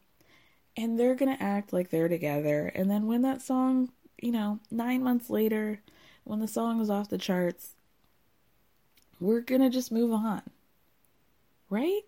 and 0.76 0.98
they're 0.98 1.14
gonna 1.14 1.36
act 1.38 1.72
like 1.72 1.90
they're 1.90 2.08
together. 2.08 2.72
And 2.74 2.90
then 2.90 3.06
when 3.06 3.22
that 3.22 3.42
song 3.42 3.90
you 4.24 4.32
know, 4.32 4.58
nine 4.70 5.02
months 5.02 5.28
later, 5.28 5.80
when 6.24 6.40
the 6.40 6.48
song 6.48 6.80
is 6.80 6.88
off 6.88 7.10
the 7.10 7.18
charts, 7.18 7.74
we're 9.20 9.42
gonna 9.42 9.68
just 9.68 9.92
move 9.92 10.12
on. 10.12 10.42
Right? 11.68 12.02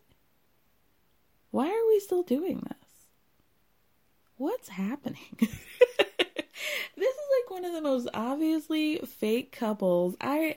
Why 1.50 1.68
are 1.68 1.88
we 1.88 2.00
still 2.00 2.22
doing 2.22 2.60
this? 2.66 2.88
What's 4.38 4.68
happening? 4.68 5.38
this 6.96 7.14
is 7.14 7.22
like 7.40 7.50
one 7.50 7.64
of 7.64 7.72
the 7.72 7.80
most 7.80 8.08
obviously 8.14 8.98
fake 8.98 9.52
couples. 9.52 10.16
I 10.20 10.56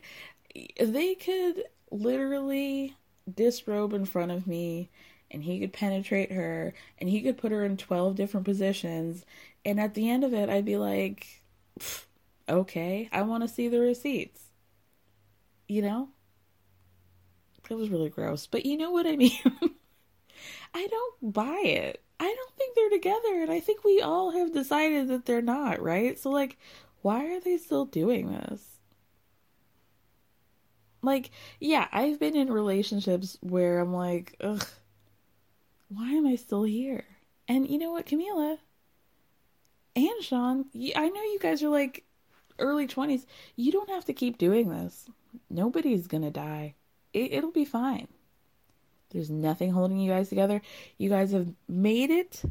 they 0.80 1.16
could 1.16 1.64
literally 1.92 2.96
disrobe 3.34 3.94
in 3.94 4.06
front 4.06 4.32
of 4.32 4.48
me 4.48 4.90
and 5.32 5.44
he 5.44 5.60
could 5.60 5.74
penetrate 5.74 6.32
her 6.32 6.74
and 6.98 7.10
he 7.10 7.22
could 7.22 7.38
put 7.38 7.52
her 7.52 7.64
in 7.64 7.78
12 7.78 8.16
different 8.16 8.46
positions 8.46 9.26
and 9.64 9.80
at 9.80 9.94
the 9.94 10.10
end 10.10 10.24
of 10.24 10.34
it 10.34 10.50
I'd 10.50 10.66
be 10.66 10.78
like 10.78 11.44
okay, 12.50 13.08
I 13.12 13.22
want 13.22 13.44
to 13.44 13.48
see 13.48 13.68
the 13.68 13.80
receipts. 13.80 14.42
You 15.68 15.84
know? 15.84 16.10
It 17.70 17.76
was 17.76 17.90
really 17.90 18.10
gross. 18.10 18.48
But 18.48 18.66
you 18.66 18.78
know 18.78 18.92
what 18.92 19.06
I 19.06 19.16
mean? 19.16 19.38
I 20.74 20.88
don't 20.88 21.34
buy 21.34 21.62
it. 21.64 22.04
I 22.20 22.26
don't 22.26 22.56
think 22.56 22.76
they're 22.76 22.90
together. 22.90 23.42
And 23.42 23.52
I 23.52 23.60
think 23.60 23.84
we 23.84 24.02
all 24.02 24.32
have 24.32 24.54
decided 24.54 25.08
that 25.08 25.26
they're 25.26 25.42
not, 25.42 25.82
right? 25.82 26.20
So, 26.20 26.30
like, 26.30 26.58
why 27.02 27.26
are 27.28 27.40
they 27.40 27.58
still 27.58 27.86
doing 27.86 28.32
this? 28.32 28.62
Like, 31.02 31.32
yeah, 31.60 31.88
I've 31.92 32.20
been 32.20 32.36
in 32.36 32.52
relationships 32.52 33.38
where 33.42 33.80
I'm 33.80 33.94
like, 33.94 34.36
ugh, 34.42 34.66
why 35.88 36.12
am 36.12 36.28
I 36.28 36.36
still 36.36 36.64
here? 36.64 37.06
And 37.48 37.70
you 37.70 37.78
know 37.78 37.92
what, 37.92 38.06
Camila? 38.06 38.58
and 39.96 40.24
Shawn, 40.24 40.66
I 40.96 41.10
know 41.10 41.22
you 41.22 41.40
guys 41.42 41.64
are 41.64 41.70
like 41.70 42.06
early 42.58 42.88
20s. 42.88 43.26
You 43.56 43.72
don't 43.72 43.90
have 43.90 44.06
to 44.06 44.14
keep 44.14 44.38
doing 44.38 44.70
this. 44.70 45.06
Nobody's 45.50 46.08
to 46.08 46.32
die. 46.32 46.76
It, 47.14 47.34
it'll 47.34 47.52
be 47.52 47.66
fine. 47.66 48.08
There's 49.12 49.30
nothing 49.30 49.72
holding 49.72 49.98
you 49.98 50.12
guys 50.12 50.30
together. 50.30 50.62
You 50.98 51.10
guys 51.10 51.32
have 51.32 51.54
made 51.68 52.10
it. 52.10 52.42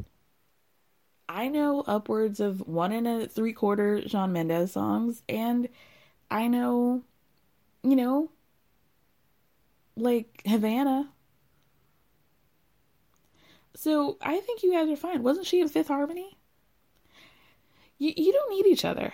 I 1.28 1.48
know 1.48 1.82
upwards 1.86 2.40
of 2.40 2.66
one 2.66 2.93
and 2.93 3.06
a 3.06 3.28
three 3.28 3.52
quarter 3.52 4.09
Shawn 4.09 4.32
Mendes 4.32 4.72
songs, 4.72 5.22
and 5.28 5.68
I 6.30 6.48
know, 6.48 7.02
you 7.82 7.97
know, 7.97 8.30
like 9.97 10.43
Havana. 10.47 11.10
So 13.74 14.16
I 14.20 14.40
think 14.40 14.62
you 14.62 14.72
guys 14.72 14.89
are 14.89 14.97
fine. 14.97 15.22
Wasn't 15.22 15.47
she 15.47 15.60
in 15.60 15.68
Fifth 15.68 15.89
Harmony? 15.89 16.39
you, 17.98 18.12
you 18.16 18.32
don't 18.32 18.51
need 18.51 18.66
each 18.66 18.85
other. 18.85 19.12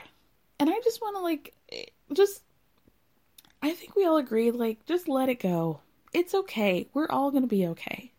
And 0.60 0.70
I 0.70 0.78
just 0.84 1.00
want 1.00 1.16
to 1.16 1.22
like 1.22 1.54
eh, 1.72 1.86
just 2.12 2.42
I 3.62 3.72
think 3.72 3.96
we 3.96 4.04
all 4.04 4.18
agree 4.18 4.50
like 4.50 4.84
just 4.86 5.08
let 5.08 5.28
it 5.28 5.40
go. 5.40 5.80
It's 6.14 6.34
okay. 6.34 6.88
We're 6.94 7.10
all 7.10 7.30
going 7.30 7.42
to 7.42 7.48
be 7.48 7.66
okay. 7.66 8.12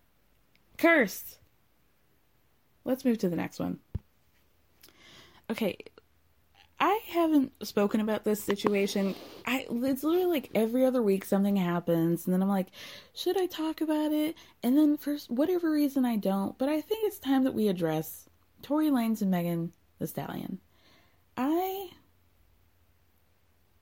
Cursed. 0.78 1.40
Let's 2.84 3.06
move 3.06 3.18
to 3.20 3.30
the 3.30 3.36
next 3.36 3.58
one. 3.58 3.80
Okay, 5.50 5.78
I 6.80 7.00
haven't 7.08 7.54
spoken 7.66 8.02
about 8.02 8.26
this 8.26 8.44
situation. 8.44 9.16
I 9.46 9.66
it's 9.70 10.04
literally 10.04 10.26
like 10.26 10.50
every 10.54 10.86
other 10.86 11.02
week 11.02 11.24
something 11.24 11.56
happens 11.56 12.26
and 12.26 12.34
then 12.34 12.42
I'm 12.42 12.50
like, 12.50 12.68
should 13.14 13.40
I 13.40 13.46
talk 13.46 13.80
about 13.80 14.12
it? 14.12 14.36
And 14.62 14.78
then 14.78 14.98
for 14.98 15.18
whatever 15.30 15.72
reason 15.72 16.04
I 16.04 16.18
don't, 16.18 16.58
but 16.58 16.68
I 16.68 16.82
think 16.82 17.08
it's 17.08 17.20
time 17.20 17.46
that 17.46 17.54
we 17.54 17.70
address 17.70 18.28
Tory 18.62 18.90
Lanez 18.90 19.22
and 19.22 19.32
Megan 19.32 19.72
Thee 20.00 20.08
Stallion. 20.08 20.60
I 21.38 21.92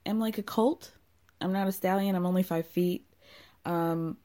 am 0.06 0.20
like 0.20 0.38
a 0.38 0.44
cult. 0.44 0.92
I'm 1.42 1.54
not 1.54 1.68
a 1.68 1.72
stallion. 1.72 2.16
I'm 2.16 2.26
only 2.26 2.44
five 2.44 2.68
feet. 2.68 3.06
Um, 3.66 4.18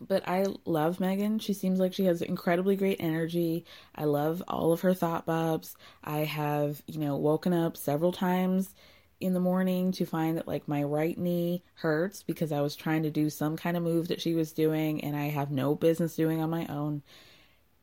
but 0.00 0.28
I 0.28 0.46
love 0.64 1.00
Megan. 1.00 1.38
She 1.38 1.52
seems 1.52 1.80
like 1.80 1.92
she 1.92 2.04
has 2.04 2.22
incredibly 2.22 2.76
great 2.76 3.00
energy. 3.00 3.64
I 3.94 4.04
love 4.04 4.42
all 4.46 4.72
of 4.72 4.82
her 4.82 4.94
thought 4.94 5.26
bobs. 5.26 5.76
I 6.04 6.18
have, 6.18 6.82
you 6.86 7.00
know, 7.00 7.16
woken 7.16 7.52
up 7.52 7.76
several 7.76 8.12
times 8.12 8.74
in 9.20 9.32
the 9.32 9.40
morning 9.40 9.90
to 9.90 10.06
find 10.06 10.36
that 10.36 10.46
like 10.46 10.68
my 10.68 10.82
right 10.84 11.18
knee 11.18 11.64
hurts 11.74 12.22
because 12.22 12.52
I 12.52 12.60
was 12.60 12.76
trying 12.76 13.02
to 13.02 13.10
do 13.10 13.30
some 13.30 13.56
kind 13.56 13.76
of 13.76 13.82
move 13.82 14.08
that 14.08 14.20
she 14.20 14.34
was 14.34 14.52
doing 14.52 15.02
and 15.02 15.16
I 15.16 15.26
have 15.26 15.50
no 15.50 15.74
business 15.74 16.14
doing 16.14 16.40
on 16.40 16.50
my 16.50 16.66
own. 16.66 17.02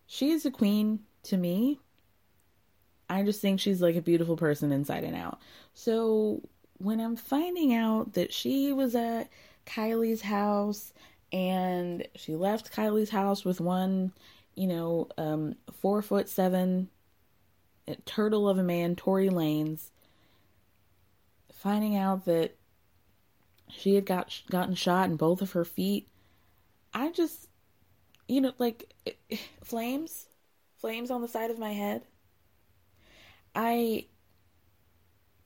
She 0.07 0.31
is 0.31 0.45
a 0.45 0.51
queen 0.51 1.01
to 1.23 1.37
me. 1.37 1.79
I 3.09 3.23
just 3.23 3.41
think 3.41 3.59
she's 3.59 3.81
like 3.81 3.95
a 3.95 4.01
beautiful 4.01 4.37
person 4.37 4.71
inside 4.71 5.03
and 5.03 5.15
out. 5.15 5.39
So 5.73 6.41
when 6.77 6.99
I'm 6.99 7.15
finding 7.15 7.73
out 7.73 8.13
that 8.13 8.33
she 8.33 8.71
was 8.71 8.95
at 8.95 9.29
Kylie's 9.65 10.21
house 10.21 10.93
and 11.31 12.07
she 12.15 12.35
left 12.35 12.71
Kylie's 12.71 13.09
house 13.09 13.43
with 13.43 13.59
one, 13.59 14.13
you 14.55 14.67
know, 14.67 15.09
um, 15.17 15.55
four 15.81 16.01
foot 16.01 16.29
seven 16.29 16.89
turtle 18.05 18.49
of 18.49 18.57
a 18.57 18.63
man, 18.63 18.95
Tory 18.95 19.29
Lanez, 19.29 19.89
finding 21.53 21.95
out 21.95 22.25
that 22.25 22.55
she 23.69 23.95
had 23.95 24.05
got 24.05 24.41
gotten 24.49 24.75
shot 24.75 25.09
in 25.09 25.17
both 25.17 25.41
of 25.41 25.51
her 25.51 25.65
feet, 25.65 26.07
I 26.93 27.11
just, 27.11 27.49
you 28.27 28.41
know, 28.41 28.53
like 28.57 28.93
flames, 29.63 30.27
flames 30.77 31.11
on 31.11 31.21
the 31.21 31.27
side 31.27 31.51
of 31.51 31.59
my 31.59 31.71
head. 31.71 32.03
I. 33.53 34.05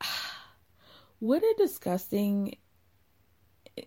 What 1.21 1.43
a 1.43 1.53
disgusting, 1.57 2.55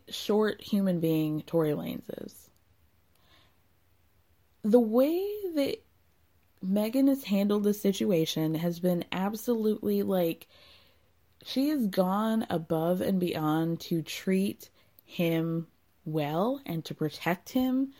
short 0.09 0.61
human 0.61 1.01
being 1.01 1.43
Tory 1.43 1.73
Lanez 1.73 2.25
is. 2.25 2.51
The 4.63 4.81
way 4.81 5.27
that 5.55 5.83
Megan 6.63 7.09
has 7.09 7.25
handled 7.25 7.65
the 7.65 7.75
situation 7.75 8.55
has 8.55 8.79
been 8.79 9.05
absolutely 9.11 10.03
like 10.03 10.47
she 11.45 11.71
has 11.71 11.87
gone 11.89 12.47
above 12.49 13.01
and 13.01 13.19
beyond 13.19 13.81
to 13.81 14.03
treat 14.03 14.71
him 15.05 15.67
well 16.05 16.61
and 16.65 16.85
to 16.85 16.95
protect 16.95 17.51
him 17.51 17.93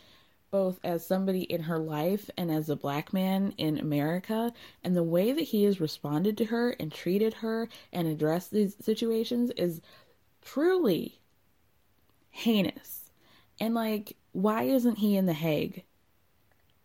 both 0.53 0.79
as 0.83 1.05
somebody 1.05 1.41
in 1.41 1.63
her 1.63 1.79
life 1.79 2.29
and 2.37 2.51
as 2.51 2.69
a 2.69 2.75
black 2.75 3.11
man 3.11 3.55
in 3.57 3.79
America. 3.79 4.53
And 4.83 4.95
the 4.95 5.01
way 5.01 5.31
that 5.31 5.41
he 5.41 5.63
has 5.63 5.81
responded 5.81 6.37
to 6.37 6.45
her 6.45 6.69
and 6.79 6.91
treated 6.91 7.33
her 7.33 7.67
and 7.91 8.07
addressed 8.07 8.51
these 8.51 8.75
situations 8.79 9.49
is 9.57 9.81
truly 10.43 11.19
heinous. 12.33 13.11
And 13.59 13.73
like, 13.73 14.17
why 14.31 14.63
isn't 14.63 14.97
he 14.97 15.15
in 15.15 15.25
The 15.25 15.33
Hague? 15.33 15.83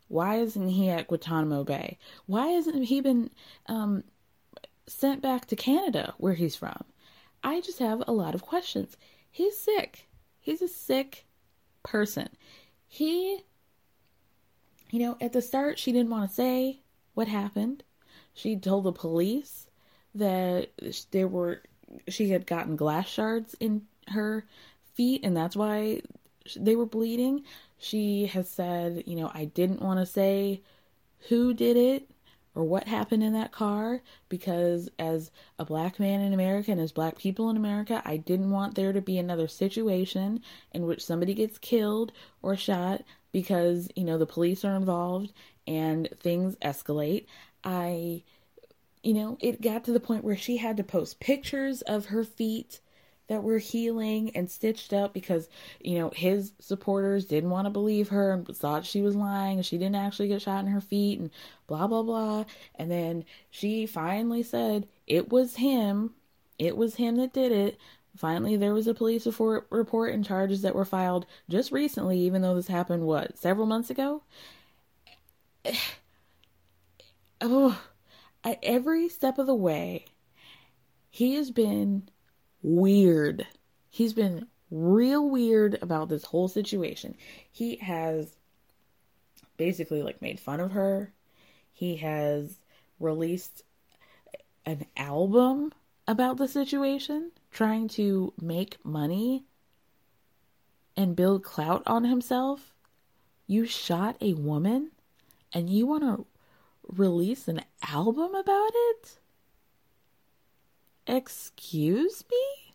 Why 0.09 0.37
isn't 0.37 0.69
he 0.69 0.89
at 0.89 1.09
Guantanamo 1.09 1.65
Bay? 1.65 1.99
Why 2.27 2.49
hasn't 2.49 2.85
he 2.85 3.01
been 3.01 3.31
um, 3.67 4.05
sent 4.87 5.21
back 5.21 5.47
to 5.47 5.57
Canada 5.57 6.15
where 6.19 6.35
he's 6.35 6.57
from? 6.57 6.85
I 7.43 7.61
just 7.61 7.79
have 7.79 8.03
a 8.07 8.13
lot 8.13 8.35
of 8.35 8.43
questions. 8.43 8.97
He's 9.31 9.57
sick. 9.57 10.09
He's 10.41 10.63
a 10.63 10.69
sick 10.69 11.27
person. 11.83 12.29
He 12.87 13.43
you 14.91 15.01
know, 15.01 15.17
at 15.21 15.33
the 15.33 15.43
start, 15.43 15.79
she 15.79 15.93
didn't 15.93 16.11
want 16.11 16.29
to 16.29 16.35
say 16.35 16.81
what 17.15 17.29
happened. 17.29 17.85
She 18.33 18.57
told 18.57 18.85
the 18.85 18.93
police 18.93 19.67
that 20.15 20.71
there 21.11 21.29
were 21.29 21.63
she 22.09 22.31
had 22.31 22.47
gotten 22.47 22.77
glass 22.77 23.09
shards 23.09 23.55
in 23.61 23.83
her 24.09 24.47
feet 24.99 25.21
and 25.25 25.37
that's 25.37 25.55
why 25.55 26.03
they 26.57 26.75
were 26.75 26.87
bleeding. 26.87 27.45
She 27.79 28.27
has 28.27 28.51
said, 28.51 29.05
you 29.07 29.15
know, 29.15 29.31
I 29.33 29.45
didn't 29.45 29.81
want 29.81 30.01
to 30.01 30.07
say 30.07 30.63
who 31.29 31.55
did 31.55 31.77
it 31.77 32.11
or 32.55 32.65
what 32.65 32.89
happened 32.89 33.23
in 33.23 33.33
that 33.35 33.53
car 33.53 34.03
because 34.29 34.89
as 34.99 35.31
a 35.61 35.65
black 35.65 36.01
man 36.01 36.21
in 36.21 36.35
America 36.35 36.73
and 36.73 36.81
as 36.81 36.91
black 36.91 37.17
people 37.17 37.49
in 37.49 37.57
America, 37.57 38.03
I 38.05 38.17
didn't 38.17 38.51
want 38.51 38.75
there 38.75 38.93
to 38.93 39.01
be 39.01 39.19
another 39.19 39.47
situation 39.47 40.43
in 40.73 40.85
which 40.85 41.05
somebody 41.05 41.35
gets 41.35 41.59
killed 41.59 42.11
or 42.43 42.57
shot 42.57 43.03
because, 43.31 43.89
you 43.95 44.03
know, 44.03 44.19
the 44.19 44.27
police 44.27 44.65
are 44.65 44.75
involved 44.75 45.33
and 45.69 46.09
things 46.21 46.57
escalate. 46.57 47.27
I 47.63 48.25
you 49.05 49.15
know, 49.15 49.39
it 49.41 49.63
got 49.63 49.85
to 49.85 49.93
the 49.93 50.01
point 50.01 50.25
where 50.25 50.37
she 50.37 50.57
had 50.57 50.77
to 50.77 50.83
post 50.83 51.21
pictures 51.21 51.83
of 51.83 52.07
her 52.07 52.25
feet 52.25 52.81
that 53.29 53.43
were 53.43 53.59
healing 53.59 54.31
and 54.35 54.51
stitched 54.51 54.93
up 54.93 55.13
because, 55.13 55.49
you 55.81 55.99
know, 55.99 56.11
his 56.15 56.53
supporters 56.59 57.27
didn't 57.27 57.51
want 57.51 57.67
to 57.67 57.71
believe 57.71 58.09
her 58.09 58.33
and 58.33 58.57
thought 58.57 58.87
she 58.87 59.03
was 59.03 59.15
lying. 59.15 59.63
She 59.63 59.79
didn't 59.79 59.97
actually 59.97 60.29
get 60.29 60.43
shot 60.43 60.65
in 60.65 60.71
her 60.71 60.81
feet 60.81 61.21
and 61.21 61.31
blah, 61.67 61.87
blah, 61.87 62.03
blah. 62.03 62.45
And 62.75 62.91
then 62.91 63.25
she 63.51 63.87
finally 63.87 64.43
said 64.43 64.89
it 65.07 65.29
was 65.31 65.57
him. 65.57 66.15
It 66.59 66.77
was 66.77 66.97
him 66.97 67.17
that 67.17 67.35
did 67.35 67.53
it. 67.53 67.79
Finally, 68.17 68.57
there 68.57 68.75
was 68.75 68.87
a 68.89 68.95
police 68.95 69.27
report 69.71 70.15
and 70.15 70.25
charges 70.25 70.63
that 70.63 70.75
were 70.75 70.85
filed 70.85 71.27
just 71.49 71.71
recently, 71.71 72.19
even 72.19 72.43
though 72.43 72.55
this 72.55 72.67
happened, 72.67 73.05
what, 73.05 73.39
several 73.39 73.67
months 73.67 73.91
ago? 73.91 74.23
oh, 77.41 77.81
at 78.43 78.59
every 78.63 79.09
step 79.09 79.39
of 79.39 79.47
the 79.47 79.55
way, 79.55 80.07
he 81.11 81.35
has 81.35 81.51
been 81.51 82.09
weird. 82.63 83.47
He's 83.91 84.13
been 84.13 84.47
real 84.71 85.29
weird 85.29 85.79
about 85.81 86.09
this 86.09 86.25
whole 86.25 86.49
situation. 86.49 87.17
He 87.51 87.77
has 87.77 88.37
basically 89.57 90.03
like 90.03 90.23
made 90.23 90.41
fun 90.41 90.61
of 90.61 90.73
her. 90.73 91.13
He 91.73 91.97
has 91.97 92.59
released 93.01 93.63
an 94.67 94.85
album 94.97 95.73
about 96.07 96.37
the 96.37 96.49
situation, 96.49 97.31
trying 97.51 97.89
to 97.89 98.33
make 98.41 98.85
money 98.85 99.45
and 100.97 101.15
build 101.15 101.45
clout 101.45 101.83
on 101.87 102.05
himself. 102.05 102.75
You 103.47 103.65
shot 103.67 104.17
a 104.21 104.35
woman 104.35 104.91
and 105.53 105.71
you 105.71 105.87
want 105.87 106.03
to 106.03 106.27
release 106.89 107.49
an 107.49 107.63
album 107.89 108.35
about 108.35 108.71
it? 108.75 109.19
Excuse 111.09 112.23
me? 112.31 112.75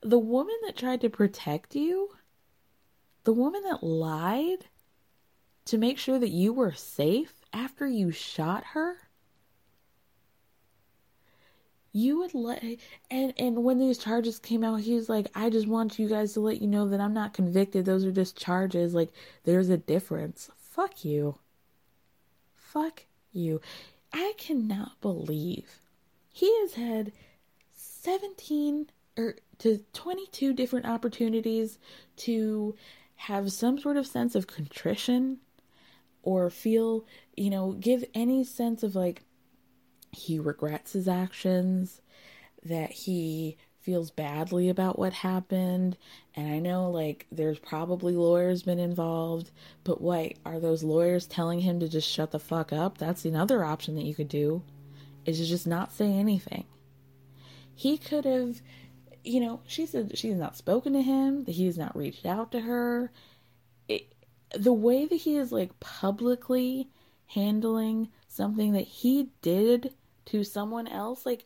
The 0.00 0.18
woman 0.18 0.56
that 0.64 0.76
tried 0.76 1.00
to 1.02 1.08
protect 1.08 1.76
you? 1.76 2.16
The 3.22 3.32
woman 3.32 3.62
that 3.62 3.84
lied 3.84 4.66
to 5.66 5.78
make 5.78 5.96
sure 5.96 6.18
that 6.18 6.30
you 6.30 6.52
were 6.52 6.72
safe 6.72 7.34
after 7.52 7.86
you 7.86 8.10
shot 8.10 8.64
her? 8.72 8.96
You 11.92 12.18
would 12.18 12.34
let 12.34 12.64
and 13.10 13.32
and 13.38 13.62
when 13.62 13.78
these 13.78 13.98
charges 13.98 14.40
came 14.40 14.64
out, 14.64 14.80
he 14.80 14.94
was 14.94 15.08
like, 15.08 15.28
"I 15.34 15.50
just 15.50 15.68
want 15.68 15.98
you 15.98 16.08
guys 16.08 16.32
to 16.32 16.40
let 16.40 16.60
you 16.60 16.66
know 16.66 16.88
that 16.88 17.00
I'm 17.00 17.14
not 17.14 17.34
convicted. 17.34 17.84
Those 17.84 18.04
are 18.04 18.12
just 18.12 18.36
charges. 18.36 18.94
Like 18.94 19.10
there's 19.44 19.68
a 19.68 19.76
difference." 19.76 20.50
Fuck 20.56 21.04
you. 21.04 21.38
Fuck 22.54 23.04
you. 23.32 23.60
I 24.12 24.34
cannot 24.36 25.00
believe 25.00 25.80
he 26.32 26.60
has 26.60 26.74
had 26.74 27.12
17 27.72 28.88
or 29.16 29.36
to 29.58 29.78
22 29.92 30.52
different 30.54 30.86
opportunities 30.86 31.78
to 32.16 32.74
have 33.16 33.52
some 33.52 33.78
sort 33.78 33.96
of 33.96 34.06
sense 34.06 34.34
of 34.34 34.46
contrition 34.46 35.38
or 36.22 36.48
feel, 36.50 37.04
you 37.36 37.50
know, 37.50 37.72
give 37.72 38.04
any 38.14 38.44
sense 38.44 38.82
of 38.82 38.94
like 38.94 39.22
he 40.12 40.38
regrets 40.38 40.92
his 40.92 41.08
actions, 41.08 42.00
that 42.64 42.90
he 42.90 43.56
feels 43.78 44.10
badly 44.10 44.68
about 44.68 44.98
what 44.98 45.12
happened. 45.12 45.96
And 46.34 46.52
i 46.52 46.58
know 46.58 46.90
like 46.90 47.26
there's 47.32 47.58
probably 47.58 48.14
lawyers 48.14 48.62
been 48.62 48.78
involved 48.78 49.50
but 49.84 50.00
what 50.00 50.34
are 50.44 50.60
those 50.60 50.82
lawyers 50.82 51.26
telling 51.26 51.60
him 51.60 51.80
to 51.80 51.88
just 51.88 52.08
shut 52.08 52.30
the 52.30 52.38
fuck 52.38 52.72
up? 52.72 52.98
That's 52.98 53.24
another 53.24 53.64
option 53.64 53.94
that 53.96 54.04
you 54.04 54.14
could 54.14 54.28
do 54.28 54.62
is 55.24 55.38
to 55.38 55.44
just 55.46 55.66
not 55.66 55.92
say 55.92 56.06
anything 56.12 56.64
he 57.74 57.96
could 57.96 58.24
have 58.24 58.60
you 59.22 59.40
know 59.40 59.60
she 59.66 59.86
said 59.86 60.16
she's 60.16 60.36
not 60.36 60.56
spoken 60.56 60.92
to 60.92 61.02
him 61.02 61.44
that 61.44 61.52
he 61.52 61.66
has 61.66 61.78
not 61.78 61.96
reached 61.96 62.26
out 62.26 62.52
to 62.52 62.60
her 62.60 63.10
it, 63.88 64.12
the 64.56 64.72
way 64.72 65.06
that 65.06 65.16
he 65.16 65.36
is 65.36 65.52
like 65.52 65.78
publicly 65.80 66.88
handling 67.26 68.08
something 68.26 68.72
that 68.72 68.86
he 68.86 69.28
did 69.42 69.94
to 70.24 70.42
someone 70.42 70.88
else 70.88 71.26
like 71.26 71.44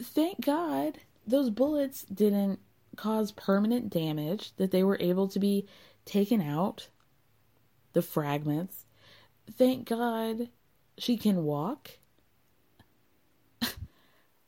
thank 0.00 0.40
god 0.40 0.98
those 1.26 1.50
bullets 1.50 2.02
didn't 2.04 2.58
cause 2.96 3.32
permanent 3.32 3.90
damage, 3.90 4.54
that 4.56 4.70
they 4.70 4.82
were 4.82 4.98
able 5.00 5.28
to 5.28 5.38
be 5.38 5.66
taken 6.04 6.40
out, 6.40 6.88
the 7.92 8.02
fragments. 8.02 8.86
Thank 9.50 9.88
God 9.88 10.48
she 10.98 11.16
can 11.16 11.44
walk. 11.44 11.98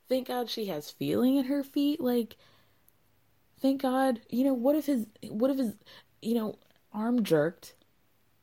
Thank 0.07 0.27
God 0.27 0.49
she 0.49 0.65
has 0.65 0.89
feeling 0.91 1.37
in 1.37 1.45
her 1.45 1.63
feet. 1.63 1.99
Like, 1.99 2.35
thank 3.61 3.81
God, 3.81 4.21
you 4.29 4.43
know, 4.43 4.53
what 4.53 4.75
if 4.75 4.85
his, 4.85 5.05
what 5.29 5.51
if 5.51 5.57
his, 5.57 5.75
you 6.21 6.35
know, 6.35 6.57
arm 6.93 7.23
jerked 7.23 7.73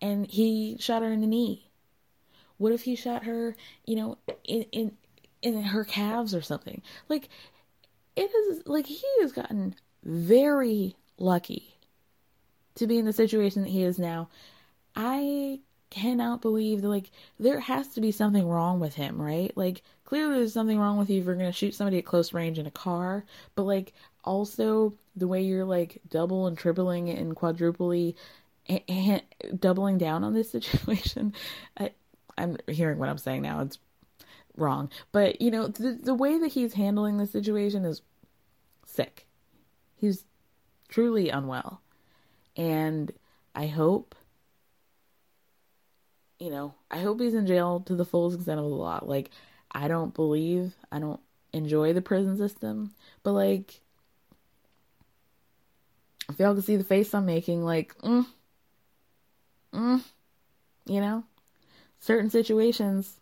and 0.00 0.26
he 0.26 0.76
shot 0.78 1.02
her 1.02 1.12
in 1.12 1.20
the 1.20 1.26
knee? 1.26 1.70
What 2.58 2.72
if 2.72 2.82
he 2.82 2.94
shot 2.94 3.24
her, 3.24 3.56
you 3.84 3.96
know, 3.96 4.18
in, 4.44 4.62
in, 4.72 4.92
in 5.42 5.62
her 5.62 5.84
calves 5.84 6.34
or 6.34 6.42
something? 6.42 6.82
Like, 7.08 7.28
it 8.16 8.30
is 8.30 8.62
like 8.66 8.86
he 8.86 9.02
has 9.20 9.32
gotten 9.32 9.74
very 10.04 10.94
lucky 11.18 11.74
to 12.76 12.86
be 12.86 12.98
in 12.98 13.04
the 13.04 13.12
situation 13.12 13.62
that 13.62 13.70
he 13.70 13.82
is 13.82 13.98
now. 13.98 14.28
I 14.94 15.60
cannot 15.90 16.42
believe 16.42 16.82
that 16.82 16.88
like 16.88 17.10
there 17.38 17.60
has 17.60 17.88
to 17.88 18.00
be 18.00 18.10
something 18.10 18.48
wrong 18.48 18.80
with 18.80 18.94
him, 18.94 19.20
right? 19.20 19.56
Like 19.56 19.82
clearly 20.14 20.38
there's 20.38 20.52
something 20.52 20.78
wrong 20.78 20.96
with 20.96 21.10
you 21.10 21.18
if 21.18 21.26
you're 21.26 21.34
gonna 21.34 21.50
shoot 21.50 21.74
somebody 21.74 21.98
at 21.98 22.04
close 22.04 22.32
range 22.32 22.56
in 22.60 22.66
a 22.66 22.70
car, 22.70 23.24
but 23.56 23.64
like 23.64 23.92
also 24.22 24.94
the 25.16 25.26
way 25.26 25.42
you're 25.42 25.64
like 25.64 26.00
double 26.08 26.46
and 26.46 26.56
tripling 26.56 27.10
and 27.10 27.34
quadruply 27.34 28.14
and, 28.68 29.22
doubling 29.58 29.98
down 29.98 30.22
on 30.22 30.32
this 30.32 30.48
situation. 30.52 31.34
I, 31.76 31.90
I'm 32.38 32.58
hearing 32.68 33.00
what 33.00 33.08
I'm 33.08 33.18
saying 33.18 33.42
now. 33.42 33.62
It's 33.62 33.80
wrong. 34.56 34.88
But, 35.10 35.42
you 35.42 35.50
know, 35.50 35.66
the, 35.66 35.98
the 36.00 36.14
way 36.14 36.38
that 36.38 36.52
he's 36.52 36.74
handling 36.74 37.16
the 37.16 37.26
situation 37.26 37.84
is 37.84 38.00
sick. 38.86 39.26
He's 39.96 40.24
truly 40.88 41.28
unwell. 41.28 41.80
And 42.56 43.10
I 43.52 43.66
hope, 43.66 44.14
you 46.38 46.50
know, 46.50 46.74
I 46.88 46.98
hope 47.00 47.20
he's 47.20 47.34
in 47.34 47.48
jail 47.48 47.80
to 47.86 47.96
the 47.96 48.04
fullest 48.04 48.36
extent 48.36 48.60
of 48.60 48.66
the 48.66 48.76
law. 48.76 49.00
Like, 49.02 49.32
I 49.74 49.88
don't 49.88 50.14
believe, 50.14 50.74
I 50.92 51.00
don't 51.00 51.20
enjoy 51.52 51.92
the 51.92 52.00
prison 52.00 52.36
system, 52.36 52.94
but 53.22 53.32
like, 53.32 53.80
if 56.28 56.38
y'all 56.38 56.54
can 56.54 56.62
see 56.62 56.76
the 56.76 56.84
face 56.84 57.12
I'm 57.12 57.26
making, 57.26 57.64
like, 57.64 57.96
mm, 57.98 58.26
mm, 59.72 60.02
you 60.86 61.00
know, 61.00 61.24
certain 61.98 62.30
situations 62.30 63.18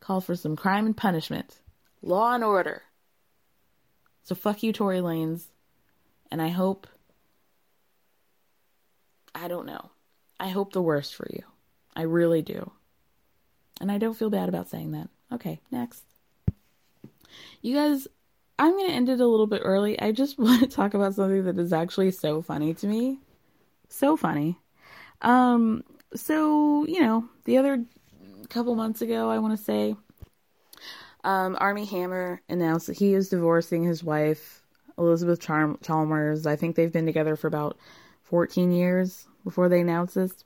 call 0.00 0.20
for 0.20 0.34
some 0.34 0.56
crime 0.56 0.86
and 0.86 0.96
punishment, 0.96 1.60
law 2.00 2.34
and 2.34 2.42
order. 2.42 2.82
So 4.22 4.34
fuck 4.34 4.62
you, 4.62 4.72
Tory 4.72 4.98
Lanez, 4.98 5.44
And 6.32 6.42
I 6.42 6.48
hope, 6.48 6.88
I 9.34 9.46
don't 9.46 9.66
know. 9.66 9.90
I 10.40 10.48
hope 10.48 10.72
the 10.72 10.82
worst 10.82 11.14
for 11.14 11.28
you. 11.30 11.44
I 11.94 12.02
really 12.02 12.42
do. 12.42 12.72
And 13.80 13.92
I 13.92 13.98
don't 13.98 14.14
feel 14.14 14.30
bad 14.30 14.48
about 14.48 14.68
saying 14.68 14.90
that. 14.92 15.08
Okay, 15.32 15.60
next. 15.70 16.02
You 17.62 17.74
guys, 17.74 18.06
I'm 18.58 18.72
going 18.72 18.88
to 18.88 18.94
end 18.94 19.08
it 19.08 19.20
a 19.20 19.26
little 19.26 19.46
bit 19.46 19.62
early. 19.64 20.00
I 20.00 20.12
just 20.12 20.38
want 20.38 20.60
to 20.60 20.68
talk 20.68 20.94
about 20.94 21.14
something 21.14 21.44
that 21.44 21.58
is 21.58 21.72
actually 21.72 22.10
so 22.10 22.42
funny 22.42 22.74
to 22.74 22.86
me. 22.86 23.18
So 23.88 24.16
funny. 24.16 24.58
Um, 25.22 25.84
so, 26.14 26.86
you 26.86 27.00
know, 27.00 27.28
the 27.44 27.58
other 27.58 27.84
couple 28.48 28.74
months 28.74 29.02
ago, 29.02 29.28
I 29.30 29.38
want 29.38 29.58
to 29.58 29.64
say, 29.64 29.96
um, 31.24 31.56
Armie 31.58 31.84
Hammer 31.86 32.40
announced 32.48 32.86
that 32.86 32.96
he 32.96 33.14
is 33.14 33.28
divorcing 33.28 33.82
his 33.82 34.04
wife, 34.04 34.62
Elizabeth 34.96 35.40
Chambers. 35.40 36.46
I 36.46 36.56
think 36.56 36.76
they've 36.76 36.92
been 36.92 37.06
together 37.06 37.36
for 37.36 37.48
about 37.48 37.76
14 38.22 38.70
years 38.70 39.26
before 39.44 39.68
they 39.68 39.80
announced 39.80 40.14
this. 40.14 40.44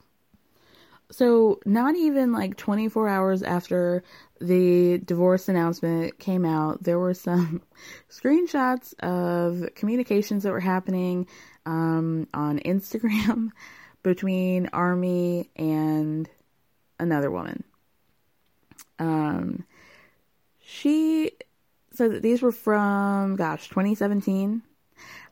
So, 1.10 1.58
not 1.66 1.96
even 1.96 2.32
like 2.32 2.56
24 2.56 3.08
hours 3.08 3.42
after 3.42 4.04
the 4.40 4.98
divorce 4.98 5.48
announcement 5.48 6.18
came 6.18 6.44
out, 6.44 6.82
there 6.82 6.98
were 6.98 7.14
some 7.14 7.62
screenshots 8.10 8.94
of 9.00 9.74
communications 9.74 10.44
that 10.44 10.52
were 10.52 10.60
happening 10.60 11.26
um, 11.66 12.26
on 12.32 12.58
Instagram 12.60 13.50
between 14.02 14.68
Armie 14.72 15.50
and 15.56 16.28
another 16.98 17.30
woman. 17.30 17.64
Um, 18.98 19.64
she 20.64 21.32
said 21.92 22.12
that 22.12 22.22
these 22.22 22.40
were 22.40 22.52
from, 22.52 23.36
gosh, 23.36 23.68
2017. 23.68 24.62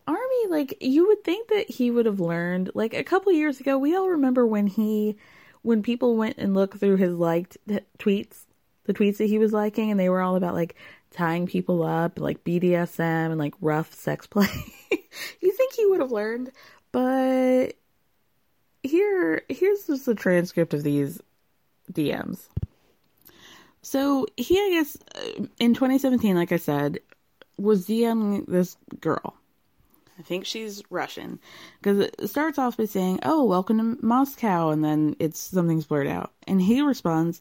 Armie, 0.06 0.46
like, 0.48 0.76
you 0.80 1.06
would 1.06 1.24
think 1.24 1.48
that 1.48 1.70
he 1.70 1.90
would 1.90 2.06
have 2.06 2.20
learned, 2.20 2.70
like, 2.74 2.94
a 2.94 3.04
couple 3.04 3.32
years 3.32 3.60
ago, 3.60 3.78
we 3.78 3.94
all 3.94 4.08
remember 4.08 4.46
when 4.46 4.66
he, 4.66 5.16
when 5.62 5.82
people 5.82 6.16
went 6.16 6.38
and 6.38 6.54
looked 6.54 6.78
through 6.78 6.96
his 6.96 7.14
liked 7.14 7.56
tweets, 7.98 8.44
the 8.88 8.94
tweets 8.94 9.18
that 9.18 9.26
he 9.26 9.38
was 9.38 9.52
liking, 9.52 9.92
and 9.92 10.00
they 10.00 10.08
were 10.08 10.22
all 10.22 10.34
about, 10.34 10.54
like, 10.54 10.74
tying 11.12 11.46
people 11.46 11.84
up, 11.84 12.18
like 12.18 12.42
BDSM 12.42 12.98
and, 13.26 13.38
like, 13.38 13.54
rough 13.60 13.94
sex 13.94 14.26
play. 14.26 14.48
you 14.90 15.52
think 15.52 15.74
he 15.74 15.86
would 15.86 16.00
have 16.00 16.10
learned, 16.10 16.50
but 16.90 17.74
here, 18.82 19.42
here's 19.48 19.86
just 19.86 20.06
the 20.06 20.14
transcript 20.14 20.74
of 20.74 20.82
these 20.82 21.20
DMs. 21.92 22.48
So 23.82 24.26
he, 24.36 24.58
I 24.58 24.70
guess, 24.70 24.98
uh, 25.14 25.46
in 25.58 25.74
2017, 25.74 26.34
like 26.34 26.52
I 26.52 26.56
said, 26.56 26.98
was 27.58 27.86
DMing 27.86 28.46
this 28.46 28.76
girl. 29.00 29.34
I 30.18 30.22
think 30.22 30.46
she's 30.46 30.82
Russian 30.90 31.38
because 31.80 32.00
it 32.00 32.28
starts 32.28 32.58
off 32.58 32.76
by 32.76 32.86
saying, 32.86 33.20
"Oh, 33.22 33.44
welcome 33.44 33.78
to 33.78 34.04
Moscow," 34.04 34.70
and 34.70 34.82
then 34.82 35.14
it's 35.20 35.38
something's 35.40 35.86
blurred 35.86 36.08
out, 36.08 36.32
and 36.46 36.60
he 36.60 36.82
responds, 36.82 37.40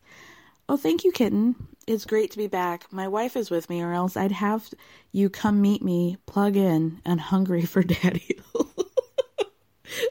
"Oh, 0.70 0.78
thank 0.78 1.04
you, 1.04 1.12
kitten. 1.12 1.56
It's 1.86 2.06
great 2.06 2.32
to 2.32 2.38
be 2.38 2.48
back. 2.48 2.92
My 2.92 3.08
wife 3.08 3.36
is 3.36 3.50
with 3.50 3.70
me, 3.70 3.82
or 3.82 3.94
else 3.94 4.18
I'd 4.18 4.32
have 4.32 4.70
you 5.12 5.30
come 5.30 5.62
meet 5.62 5.82
me. 5.82 6.18
Plug 6.26 6.56
in 6.56 7.02
and 7.06 7.20
hungry 7.20 7.66
for 7.66 7.84
daddy." 7.84 8.40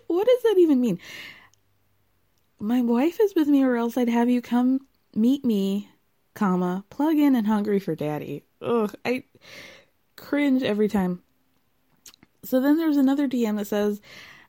what 0.07 0.27
does 0.27 0.43
that 0.43 0.57
even 0.59 0.81
mean? 0.81 0.99
My 2.59 2.83
wife 2.83 3.21
is 3.21 3.35
with 3.35 3.49
me, 3.49 3.63
or 3.63 3.77
else 3.77 3.97
I'd 3.97 4.09
have 4.09 4.31
you 4.31 4.41
come 4.41 4.87
meet 5.15 5.45
me 5.45 5.91
comma, 6.37 6.85
plug 6.91 7.19
in 7.19 7.35
and 7.35 7.49
hungry 7.49 7.81
for 7.81 7.97
daddy. 7.97 8.45
Ugh, 8.63 8.95
I 9.05 9.25
cringe 10.15 10.63
every 10.63 10.87
time. 10.87 11.23
So 12.45 12.61
then 12.61 12.77
there's 12.77 12.97
another 12.97 13.27
DM 13.27 13.57
that 13.57 13.67
says, 13.67 14.01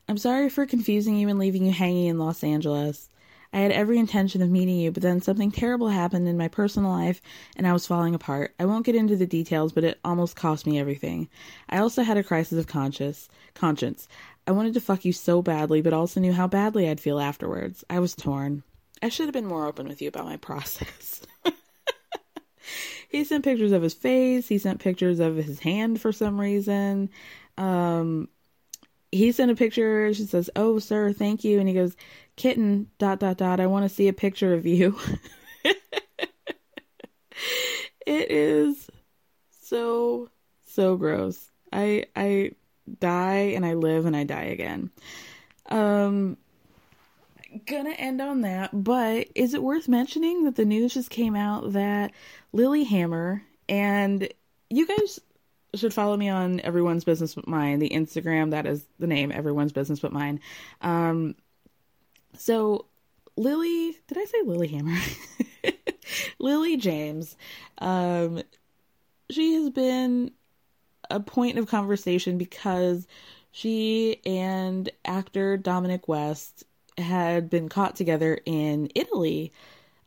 I'm 0.08 0.20
sorry 0.20 0.50
for 0.50 0.68
confusing 0.68 1.18
you 1.18 1.28
and 1.30 1.40
leaving 1.40 1.66
you 1.66 1.72
hanging 1.72 2.08
in 2.08 2.20
Los 2.20 2.44
Angeles. 2.44 3.10
I 3.58 3.62
had 3.62 3.72
every 3.72 3.98
intention 3.98 4.44
of 4.44 4.52
meeting 4.52 4.78
you, 4.78 4.92
but 4.92 5.02
then 5.02 5.20
something 5.20 5.50
terrible 5.50 5.88
happened 5.90 6.28
in 6.28 6.38
my 6.38 6.48
personal 6.48 6.92
life 6.92 7.24
and 7.56 7.66
I 7.66 7.74
was 7.74 7.88
falling 7.88 8.14
apart. 8.14 8.54
I 8.60 8.66
won't 8.66 8.86
get 8.86 8.94
into 8.94 9.16
the 9.16 9.26
details, 9.26 9.74
but 9.74 9.84
it 9.84 10.00
almost 10.06 10.36
cost 10.36 10.68
me 10.68 10.78
everything. 10.78 11.28
I 11.68 11.80
also 11.80 12.04
had 12.04 12.18
a 12.18 12.24
crisis 12.24 12.60
of 12.60 12.68
conscience. 12.68 13.28
Conscience. 13.56 14.08
I 14.46 14.52
wanted 14.52 14.76
to 14.76 14.80
fuck 14.80 15.06
you 15.06 15.12
so 15.12 15.42
badly, 15.42 15.82
but 15.82 15.92
also 15.92 16.20
knew 16.20 16.34
how 16.34 16.46
badly 16.46 16.88
I'd 16.88 17.00
feel 17.00 17.20
afterwards. 17.20 17.84
I 17.90 17.98
was 17.98 18.14
torn. 18.14 18.62
I 19.02 19.10
should 19.10 19.26
have 19.26 19.34
been 19.34 19.48
more 19.48 19.66
open 19.66 19.88
with 19.88 20.04
you 20.04 20.08
about 20.08 20.26
my 20.26 20.38
process. 20.38 21.24
he 23.10 23.24
sent 23.24 23.44
pictures 23.44 23.72
of 23.72 23.82
his 23.82 23.96
face. 23.96 24.48
He 24.48 24.60
sent 24.60 24.82
pictures 24.82 25.20
of 25.20 25.36
his 25.36 25.58
hand 25.62 26.00
for 26.00 26.12
some 26.12 26.40
reason. 26.40 27.10
Um, 27.58 28.30
he 29.12 29.32
sent 29.32 29.50
a 29.50 29.56
picture. 29.56 30.14
She 30.14 30.26
says, 30.26 30.50
"Oh, 30.56 30.80
sir, 30.80 31.14
thank 31.14 31.44
you." 31.44 31.60
And 31.60 31.68
he 31.68 31.74
goes, 31.74 31.96
"Kitten, 32.38 32.90
dot 32.98 33.20
dot 33.20 33.38
dot. 33.38 33.60
I 33.60 33.68
want 33.68 33.84
to 33.84 33.94
see 33.94 34.08
a 34.08 34.14
picture 34.14 34.54
of 34.54 34.66
you." 34.66 34.98
it 38.06 38.32
is 38.32 38.90
so 39.62 40.30
so 40.66 40.96
gross. 40.96 41.52
I 41.74 42.06
I 42.16 42.52
die 43.00 43.54
and 43.56 43.66
I 43.66 43.74
live 43.74 44.06
and 44.06 44.16
I 44.16 44.24
die 44.24 44.46
again. 44.46 44.90
Um 45.68 46.38
gonna 47.66 47.92
end 47.92 48.22
on 48.22 48.42
that, 48.42 48.70
but 48.72 49.28
is 49.36 49.54
it 49.54 49.64
worth 49.64 49.88
mentioning 49.88 50.44
that 50.44 50.56
the 50.56 50.66
news 50.66 50.94
just 50.94 51.10
came 51.10 51.36
out 51.36 51.74
that 51.74 52.12
lily 52.54 52.84
hammer 52.84 53.42
and 53.68 54.30
you 54.70 54.86
guys 54.86 55.20
should 55.76 55.94
follow 55.94 56.16
me 56.18 56.30
on 56.30 56.60
Everyone's 56.62 57.04
Business 57.04 57.36
But 57.36 57.48
Mine, 57.48 57.80
the 57.80 57.90
Instagram, 57.90 58.52
that 58.52 58.66
is 58.66 58.86
the 59.00 59.08
name, 59.08 59.32
Everyone's 59.32 59.72
Business 59.74 60.00
But 60.00 60.14
Mine. 60.14 60.40
Um, 60.82 61.36
so 62.38 62.86
Lily, 63.36 63.98
did 64.08 64.18
I 64.18 64.26
say 64.26 64.42
Lilyhammer? 64.44 65.74
Lily 66.40 66.78
James, 66.78 67.36
um, 67.78 68.42
she 69.30 69.54
has 69.56 69.70
been 69.70 70.32
a 71.10 71.20
point 71.20 71.58
of 71.58 71.68
conversation 71.68 72.38
because 72.38 73.08
she 73.52 74.22
and 74.26 74.90
actor 75.06 75.58
Dominic 75.58 76.08
West 76.08 76.64
had 76.98 77.50
been 77.50 77.70
caught 77.70 77.96
together 77.96 78.40
in 78.46 78.90
Italy, 78.96 79.54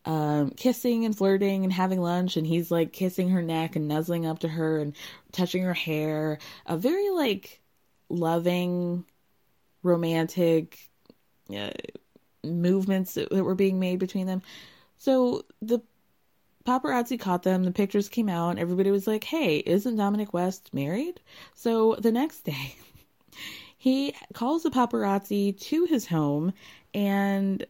um, 0.04 0.50
kissing 0.50 1.04
and 1.04 1.16
flirting 1.16 1.62
and 1.64 1.72
having 1.72 2.00
lunch, 2.00 2.36
and 2.36 2.46
he's 2.46 2.70
like 2.70 2.92
kissing 2.92 3.30
her 3.30 3.42
neck 3.42 3.76
and 3.76 3.86
nuzzling 3.86 4.26
up 4.26 4.40
to 4.40 4.48
her 4.48 4.78
and 4.78 4.94
touching 5.32 5.62
her 5.62 5.74
hair. 5.74 6.38
A 6.66 6.76
very 6.76 7.10
like 7.10 7.60
loving, 8.08 9.04
romantic 9.82 10.90
uh, 11.54 11.70
movements 12.44 13.14
that, 13.14 13.30
were 13.30 13.54
being 13.54 13.80
made 13.80 13.98
between 13.98 14.26
them. 14.26 14.42
So 14.98 15.44
the 15.62 15.80
paparazzi 16.66 17.18
caught 17.18 17.42
them, 17.42 17.64
the 17.64 17.70
pictures 17.70 18.08
came 18.08 18.28
out, 18.28 18.50
and 18.50 18.58
everybody 18.58 18.90
was 18.90 19.06
like, 19.06 19.24
hey, 19.24 19.58
isn't 19.58 19.96
Dominic 19.96 20.32
West 20.32 20.72
married? 20.72 21.20
So 21.54 21.96
the 21.96 22.12
next 22.12 22.40
day, 22.40 22.74
he 23.76 24.14
calls 24.34 24.62
the 24.62 24.70
paparazzi 24.70 25.58
to 25.60 25.84
his 25.86 26.06
home 26.06 26.52
and 26.94 27.64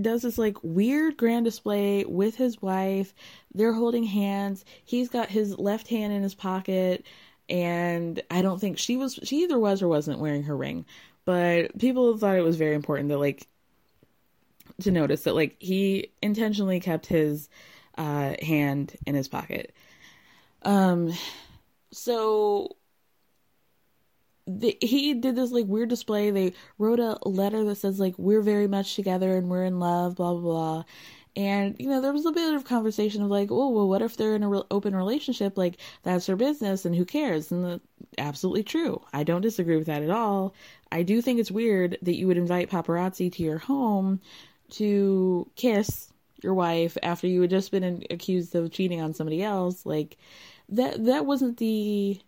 does 0.00 0.22
this 0.22 0.38
like 0.38 0.56
weird 0.62 1.16
grand 1.16 1.44
display 1.44 2.04
with 2.04 2.34
his 2.34 2.60
wife. 2.60 3.14
They're 3.54 3.72
holding 3.72 4.04
hands. 4.04 4.64
He's 4.84 5.08
got 5.08 5.28
his 5.28 5.56
left 5.58 5.88
hand 5.88 6.12
in 6.12 6.22
his 6.22 6.34
pocket 6.34 7.04
and 7.48 8.22
I 8.30 8.42
don't 8.42 8.60
think 8.60 8.78
she 8.78 8.96
was 8.96 9.18
she 9.22 9.42
either 9.42 9.58
was 9.58 9.82
or 9.82 9.88
wasn't 9.88 10.18
wearing 10.20 10.44
her 10.44 10.56
ring. 10.56 10.86
But 11.24 11.78
people 11.78 12.16
thought 12.16 12.36
it 12.36 12.44
was 12.44 12.56
very 12.56 12.74
important 12.74 13.08
that 13.08 13.18
like 13.18 13.46
to 14.82 14.90
notice 14.90 15.24
that 15.24 15.34
like 15.34 15.56
he 15.58 16.10
intentionally 16.22 16.80
kept 16.80 17.06
his 17.06 17.48
uh 17.96 18.34
hand 18.42 18.96
in 19.06 19.14
his 19.14 19.28
pocket. 19.28 19.74
Um 20.62 21.12
so 21.92 22.76
the, 24.46 24.76
he 24.80 25.14
did 25.14 25.36
this 25.36 25.52
like 25.52 25.66
weird 25.66 25.88
display. 25.88 26.30
They 26.30 26.52
wrote 26.78 27.00
a 27.00 27.18
letter 27.26 27.64
that 27.64 27.76
says 27.76 27.98
like 27.98 28.14
we're 28.18 28.42
very 28.42 28.66
much 28.66 28.94
together 28.94 29.36
and 29.36 29.48
we're 29.48 29.64
in 29.64 29.78
love, 29.78 30.16
blah 30.16 30.32
blah 30.34 30.40
blah. 30.40 30.84
And 31.36 31.76
you 31.78 31.88
know 31.88 32.00
there 32.00 32.12
was 32.12 32.26
a 32.26 32.32
bit 32.32 32.54
of 32.54 32.64
conversation 32.64 33.22
of 33.22 33.30
like, 33.30 33.50
oh 33.50 33.70
well, 33.70 33.88
what 33.88 34.02
if 34.02 34.16
they're 34.16 34.36
in 34.36 34.42
a 34.42 34.48
real 34.48 34.66
open 34.70 34.94
relationship? 34.94 35.56
Like 35.56 35.78
that's 36.02 36.26
their 36.26 36.36
business, 36.36 36.84
and 36.84 36.94
who 36.94 37.04
cares? 37.04 37.50
And 37.50 37.64
the, 37.64 37.80
absolutely 38.18 38.62
true. 38.64 39.02
I 39.12 39.24
don't 39.24 39.40
disagree 39.40 39.76
with 39.76 39.86
that 39.86 40.02
at 40.02 40.10
all. 40.10 40.54
I 40.92 41.02
do 41.02 41.20
think 41.22 41.40
it's 41.40 41.50
weird 41.50 41.98
that 42.02 42.16
you 42.16 42.26
would 42.28 42.36
invite 42.36 42.70
paparazzi 42.70 43.32
to 43.32 43.42
your 43.42 43.58
home 43.58 44.20
to 44.70 45.50
kiss 45.56 46.12
your 46.42 46.54
wife 46.54 46.96
after 47.02 47.26
you 47.26 47.40
had 47.40 47.50
just 47.50 47.70
been 47.70 48.04
accused 48.10 48.54
of 48.54 48.70
cheating 48.70 49.00
on 49.00 49.14
somebody 49.14 49.42
else. 49.42 49.84
Like 49.86 50.16
that 50.68 51.04
that 51.06 51.26
wasn't 51.26 51.56
the 51.56 52.20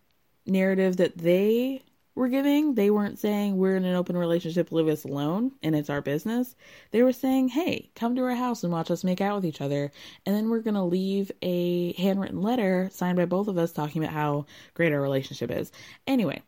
narrative 0.46 0.96
that 0.96 1.18
they 1.18 1.82
were 2.16 2.28
giving. 2.28 2.74
They 2.74 2.90
weren't 2.90 3.18
saying 3.18 3.56
we're 3.56 3.76
in 3.76 3.84
an 3.84 3.94
open 3.94 4.16
relationship, 4.16 4.72
leave 4.72 4.88
us 4.88 5.04
alone, 5.04 5.52
and 5.62 5.76
it's 5.76 5.90
our 5.90 6.00
business. 6.00 6.56
They 6.90 7.02
were 7.02 7.12
saying, 7.12 7.48
hey, 7.48 7.90
come 7.94 8.16
to 8.16 8.22
our 8.22 8.34
house 8.34 8.64
and 8.64 8.72
watch 8.72 8.90
us 8.90 9.04
make 9.04 9.20
out 9.20 9.36
with 9.36 9.44
each 9.44 9.60
other. 9.60 9.92
And 10.24 10.34
then 10.34 10.48
we're 10.48 10.60
going 10.60 10.74
to 10.74 10.82
leave 10.82 11.30
a 11.42 11.92
handwritten 11.92 12.40
letter 12.40 12.88
signed 12.90 13.16
by 13.18 13.26
both 13.26 13.48
of 13.48 13.58
us 13.58 13.70
talking 13.70 14.02
about 14.02 14.14
how 14.14 14.46
great 14.72 14.92
our 14.92 15.00
relationship 15.00 15.50
is. 15.50 15.70
Anyway, 16.06 16.42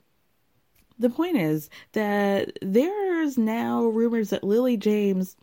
the 0.99 1.11
point 1.11 1.37
is 1.37 1.69
that 1.93 2.59
there's 2.63 3.37
now 3.37 3.85
rumors 3.85 4.31
that 4.31 4.43
Lily 4.43 4.79
James 4.79 5.37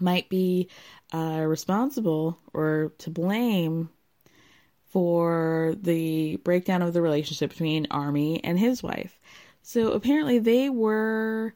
might 0.00 0.28
be 0.28 0.68
uh, 1.12 1.44
responsible 1.46 2.38
or 2.52 2.92
to 2.98 3.10
blame 3.10 3.90
for 4.88 5.74
the 5.80 6.36
breakdown 6.36 6.82
of 6.82 6.92
the 6.92 7.02
relationship 7.02 7.50
between 7.50 7.86
Armie 7.90 8.42
and 8.44 8.58
his 8.58 8.82
wife. 8.82 9.18
So 9.62 9.92
apparently 9.92 10.38
they 10.38 10.68
were 10.68 11.54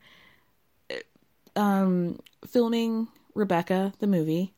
um, 1.55 2.19
filming 2.47 3.09
Rebecca, 3.35 3.93
the 3.99 4.07
movie, 4.07 4.55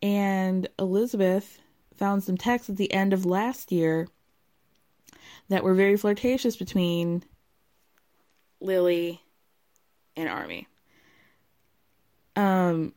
and 0.00 0.66
Elizabeth 0.78 1.60
found 1.96 2.24
some 2.24 2.36
texts 2.36 2.70
at 2.70 2.76
the 2.76 2.92
end 2.92 3.12
of 3.12 3.26
last 3.26 3.70
year 3.70 4.08
that 5.48 5.62
were 5.62 5.74
very 5.74 5.96
flirtatious 5.96 6.56
between 6.56 7.22
Lily 8.60 9.20
and 10.16 10.28
Armie. 10.28 10.66
Um, 12.36 12.94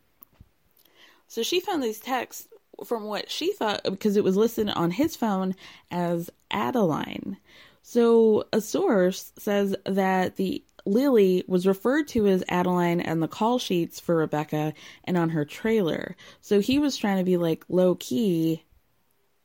so 1.35 1.43
she 1.43 1.59
found 1.59 1.83
these 1.83 1.99
texts 1.99 2.47
from 2.85 3.03
what 3.03 3.29
she 3.29 3.51
thought 3.51 3.83
because 3.83 4.15
it 4.15 4.23
was 4.23 4.37
listed 4.37 4.69
on 4.69 4.89
his 4.89 5.17
phone 5.17 5.53
as 5.91 6.29
Adeline. 6.49 7.35
So 7.81 8.45
a 8.53 8.61
source 8.61 9.33
says 9.37 9.75
that 9.85 10.37
the 10.37 10.63
Lily 10.85 11.43
was 11.45 11.67
referred 11.67 12.07
to 12.07 12.25
as 12.27 12.45
Adeline 12.47 13.01
and 13.01 13.21
the 13.21 13.27
call 13.27 13.59
sheets 13.59 13.99
for 13.99 14.15
Rebecca 14.15 14.73
and 15.03 15.17
on 15.17 15.31
her 15.31 15.43
trailer. 15.43 16.15
So 16.39 16.61
he 16.61 16.79
was 16.79 16.95
trying 16.95 17.17
to 17.17 17.25
be 17.25 17.35
like 17.35 17.65
low 17.67 17.95
key 17.95 18.63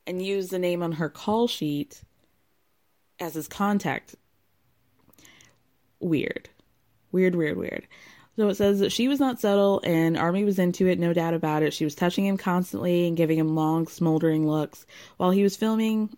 and 0.06 0.24
use 0.24 0.50
the 0.50 0.60
name 0.60 0.84
on 0.84 0.92
her 0.92 1.08
call 1.08 1.48
sheet 1.48 2.04
as 3.18 3.34
his 3.34 3.48
contact. 3.48 4.14
Weird. 5.98 6.50
Weird, 7.10 7.34
weird, 7.34 7.56
weird. 7.56 7.88
So 8.36 8.48
it 8.48 8.54
says 8.54 8.80
that 8.80 8.92
she 8.92 9.08
was 9.08 9.20
not 9.20 9.40
subtle 9.40 9.80
and 9.84 10.16
Armie 10.16 10.44
was 10.44 10.58
into 10.58 10.86
it, 10.86 10.98
no 10.98 11.12
doubt 11.12 11.34
about 11.34 11.62
it. 11.62 11.74
She 11.74 11.84
was 11.84 11.94
touching 11.94 12.24
him 12.24 12.38
constantly 12.38 13.06
and 13.06 13.16
giving 13.16 13.38
him 13.38 13.54
long, 13.54 13.86
smoldering 13.86 14.48
looks. 14.48 14.86
While 15.18 15.30
he 15.30 15.42
was 15.42 15.56
filming, 15.56 16.16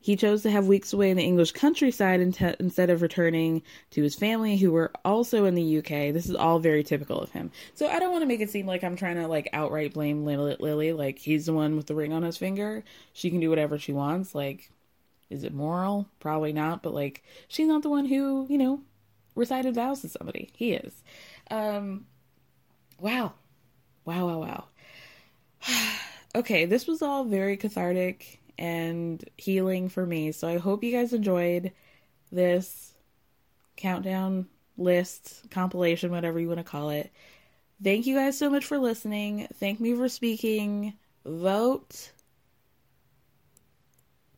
he 0.00 0.16
chose 0.16 0.42
to 0.42 0.50
have 0.50 0.66
weeks 0.68 0.92
away 0.92 1.10
in 1.10 1.16
the 1.16 1.24
English 1.24 1.52
countryside 1.52 2.20
instead 2.20 2.90
of 2.90 3.02
returning 3.02 3.62
to 3.90 4.02
his 4.02 4.14
family, 4.14 4.56
who 4.56 4.70
were 4.70 4.92
also 5.04 5.46
in 5.46 5.56
the 5.56 5.78
UK. 5.78 6.12
This 6.14 6.28
is 6.28 6.36
all 6.36 6.60
very 6.60 6.84
typical 6.84 7.20
of 7.20 7.32
him. 7.32 7.50
So 7.74 7.88
I 7.88 7.98
don't 7.98 8.12
want 8.12 8.22
to 8.22 8.28
make 8.28 8.40
it 8.40 8.50
seem 8.50 8.66
like 8.66 8.84
I'm 8.84 8.94
trying 8.94 9.16
to 9.16 9.26
like 9.26 9.48
outright 9.52 9.94
blame 9.94 10.24
Lily. 10.24 10.92
Like 10.92 11.18
he's 11.18 11.46
the 11.46 11.52
one 11.52 11.76
with 11.76 11.86
the 11.86 11.96
ring 11.96 12.12
on 12.12 12.22
his 12.22 12.36
finger. 12.36 12.84
She 13.14 13.30
can 13.30 13.40
do 13.40 13.50
whatever 13.50 13.78
she 13.78 13.92
wants. 13.92 14.32
Like, 14.32 14.70
is 15.28 15.42
it 15.42 15.52
moral? 15.52 16.08
Probably 16.20 16.52
not. 16.52 16.84
But 16.84 16.94
like, 16.94 17.24
she's 17.48 17.66
not 17.66 17.82
the 17.82 17.90
one 17.90 18.06
who 18.06 18.46
you 18.48 18.58
know 18.58 18.82
recited 19.36 19.74
vows 19.74 20.00
to 20.00 20.08
somebody. 20.08 20.50
He 20.54 20.72
is. 20.72 20.92
Um, 21.50 22.06
wow. 22.98 23.34
Wow, 24.04 24.26
wow, 24.26 24.38
wow. 24.40 24.64
okay, 26.34 26.64
this 26.64 26.86
was 26.86 27.02
all 27.02 27.24
very 27.24 27.56
cathartic 27.56 28.40
and 28.58 29.22
healing 29.36 29.88
for 29.88 30.04
me. 30.04 30.32
So 30.32 30.48
I 30.48 30.58
hope 30.58 30.82
you 30.82 30.90
guys 30.90 31.12
enjoyed 31.12 31.72
this 32.32 32.94
countdown 33.76 34.46
list, 34.78 35.42
compilation, 35.50 36.10
whatever 36.10 36.40
you 36.40 36.48
want 36.48 36.58
to 36.58 36.64
call 36.64 36.90
it. 36.90 37.12
Thank 37.82 38.06
you 38.06 38.16
guys 38.16 38.38
so 38.38 38.48
much 38.48 38.64
for 38.64 38.78
listening. 38.78 39.46
Thank 39.54 39.80
me 39.80 39.94
for 39.94 40.08
speaking. 40.08 40.94
Vote. 41.24 42.12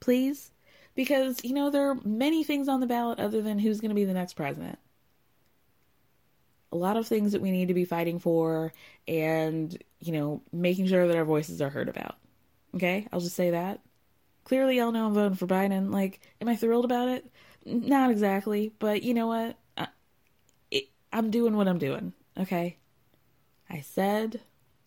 Please. 0.00 0.50
Because, 0.96 1.44
you 1.44 1.54
know, 1.54 1.70
there 1.70 1.90
are 1.90 1.98
many 2.04 2.42
things 2.42 2.66
on 2.66 2.80
the 2.80 2.86
ballot 2.86 3.20
other 3.20 3.40
than 3.40 3.60
who's 3.60 3.80
going 3.80 3.90
to 3.90 3.94
be 3.94 4.04
the 4.04 4.12
next 4.12 4.34
president 4.34 4.80
a 6.72 6.76
lot 6.76 6.96
of 6.96 7.06
things 7.06 7.32
that 7.32 7.40
we 7.40 7.50
need 7.50 7.68
to 7.68 7.74
be 7.74 7.84
fighting 7.84 8.18
for 8.18 8.72
and, 9.06 9.76
you 10.00 10.12
know, 10.12 10.42
making 10.52 10.86
sure 10.86 11.06
that 11.06 11.16
our 11.16 11.24
voices 11.24 11.62
are 11.62 11.70
heard 11.70 11.88
about. 11.88 12.16
Okay? 12.74 13.06
I'll 13.12 13.20
just 13.20 13.36
say 13.36 13.50
that. 13.50 13.80
Clearly, 14.44 14.76
y'all 14.78 14.92
know 14.92 15.06
I'm 15.06 15.14
voting 15.14 15.36
for 15.36 15.46
Biden. 15.46 15.92
Like, 15.92 16.20
am 16.40 16.48
I 16.48 16.56
thrilled 16.56 16.84
about 16.84 17.08
it? 17.08 17.30
Not 17.64 18.10
exactly, 18.10 18.72
but 18.78 19.02
you 19.02 19.14
know 19.14 19.26
what? 19.26 19.56
I, 19.76 19.88
it, 20.70 20.88
I'm 21.12 21.30
doing 21.30 21.56
what 21.56 21.68
I'm 21.68 21.78
doing. 21.78 22.12
Okay? 22.38 22.76
I 23.70 23.80
said 23.80 24.40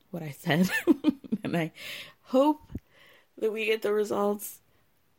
what 0.10 0.24
I 0.24 0.32
said, 0.32 0.70
and 1.44 1.56
I 1.56 1.72
hope 2.24 2.72
that 3.38 3.52
we 3.52 3.66
get 3.66 3.82
the 3.82 3.94
results 3.94 4.60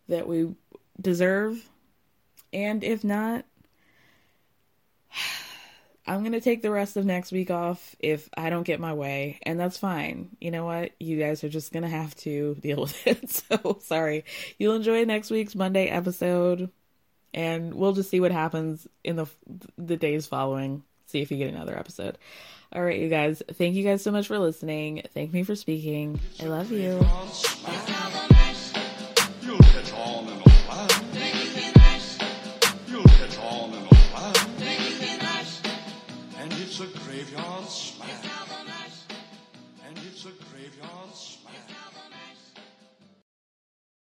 that 0.08 0.28
we 0.28 0.54
deserve. 1.00 1.68
And 2.52 2.84
if 2.84 3.02
not, 3.02 3.44
I'm 6.06 6.20
going 6.20 6.32
to 6.32 6.40
take 6.40 6.62
the 6.62 6.70
rest 6.70 6.96
of 6.96 7.04
next 7.04 7.30
week 7.30 7.50
off 7.50 7.94
if 8.00 8.28
I 8.36 8.50
don't 8.50 8.64
get 8.64 8.80
my 8.80 8.92
way, 8.92 9.38
and 9.44 9.58
that's 9.58 9.78
fine. 9.78 10.36
You 10.40 10.50
know 10.50 10.64
what? 10.64 10.92
You 10.98 11.18
guys 11.18 11.44
are 11.44 11.48
just 11.48 11.72
going 11.72 11.84
to 11.84 11.88
have 11.88 12.14
to 12.16 12.56
deal 12.60 12.80
with 12.80 13.06
it. 13.06 13.30
So, 13.30 13.78
sorry. 13.82 14.24
You'll 14.58 14.74
enjoy 14.74 15.04
next 15.04 15.30
week's 15.30 15.54
Monday 15.54 15.86
episode, 15.86 16.70
and 17.32 17.74
we'll 17.74 17.92
just 17.92 18.10
see 18.10 18.20
what 18.20 18.32
happens 18.32 18.86
in 19.04 19.16
the 19.16 19.26
the 19.78 19.96
days 19.96 20.26
following. 20.26 20.82
See 21.06 21.20
if 21.20 21.30
you 21.30 21.36
get 21.36 21.52
another 21.52 21.78
episode. 21.78 22.18
All 22.74 22.82
right, 22.82 22.98
you 22.98 23.08
guys. 23.08 23.42
Thank 23.52 23.74
you 23.74 23.84
guys 23.84 24.02
so 24.02 24.10
much 24.10 24.26
for 24.26 24.38
listening. 24.38 25.02
Thank 25.12 25.32
me 25.32 25.42
for 25.42 25.54
speaking. 25.54 26.20
I 26.40 26.46
love 26.46 26.72
you. 26.72 26.98
it's 27.24 28.01
graveyard 37.12 37.68
smash. 37.68 38.08
And 39.86 39.98
it's 39.98 40.24
a 40.24 40.30
graveyard 40.30 41.14
smash. 41.14 41.91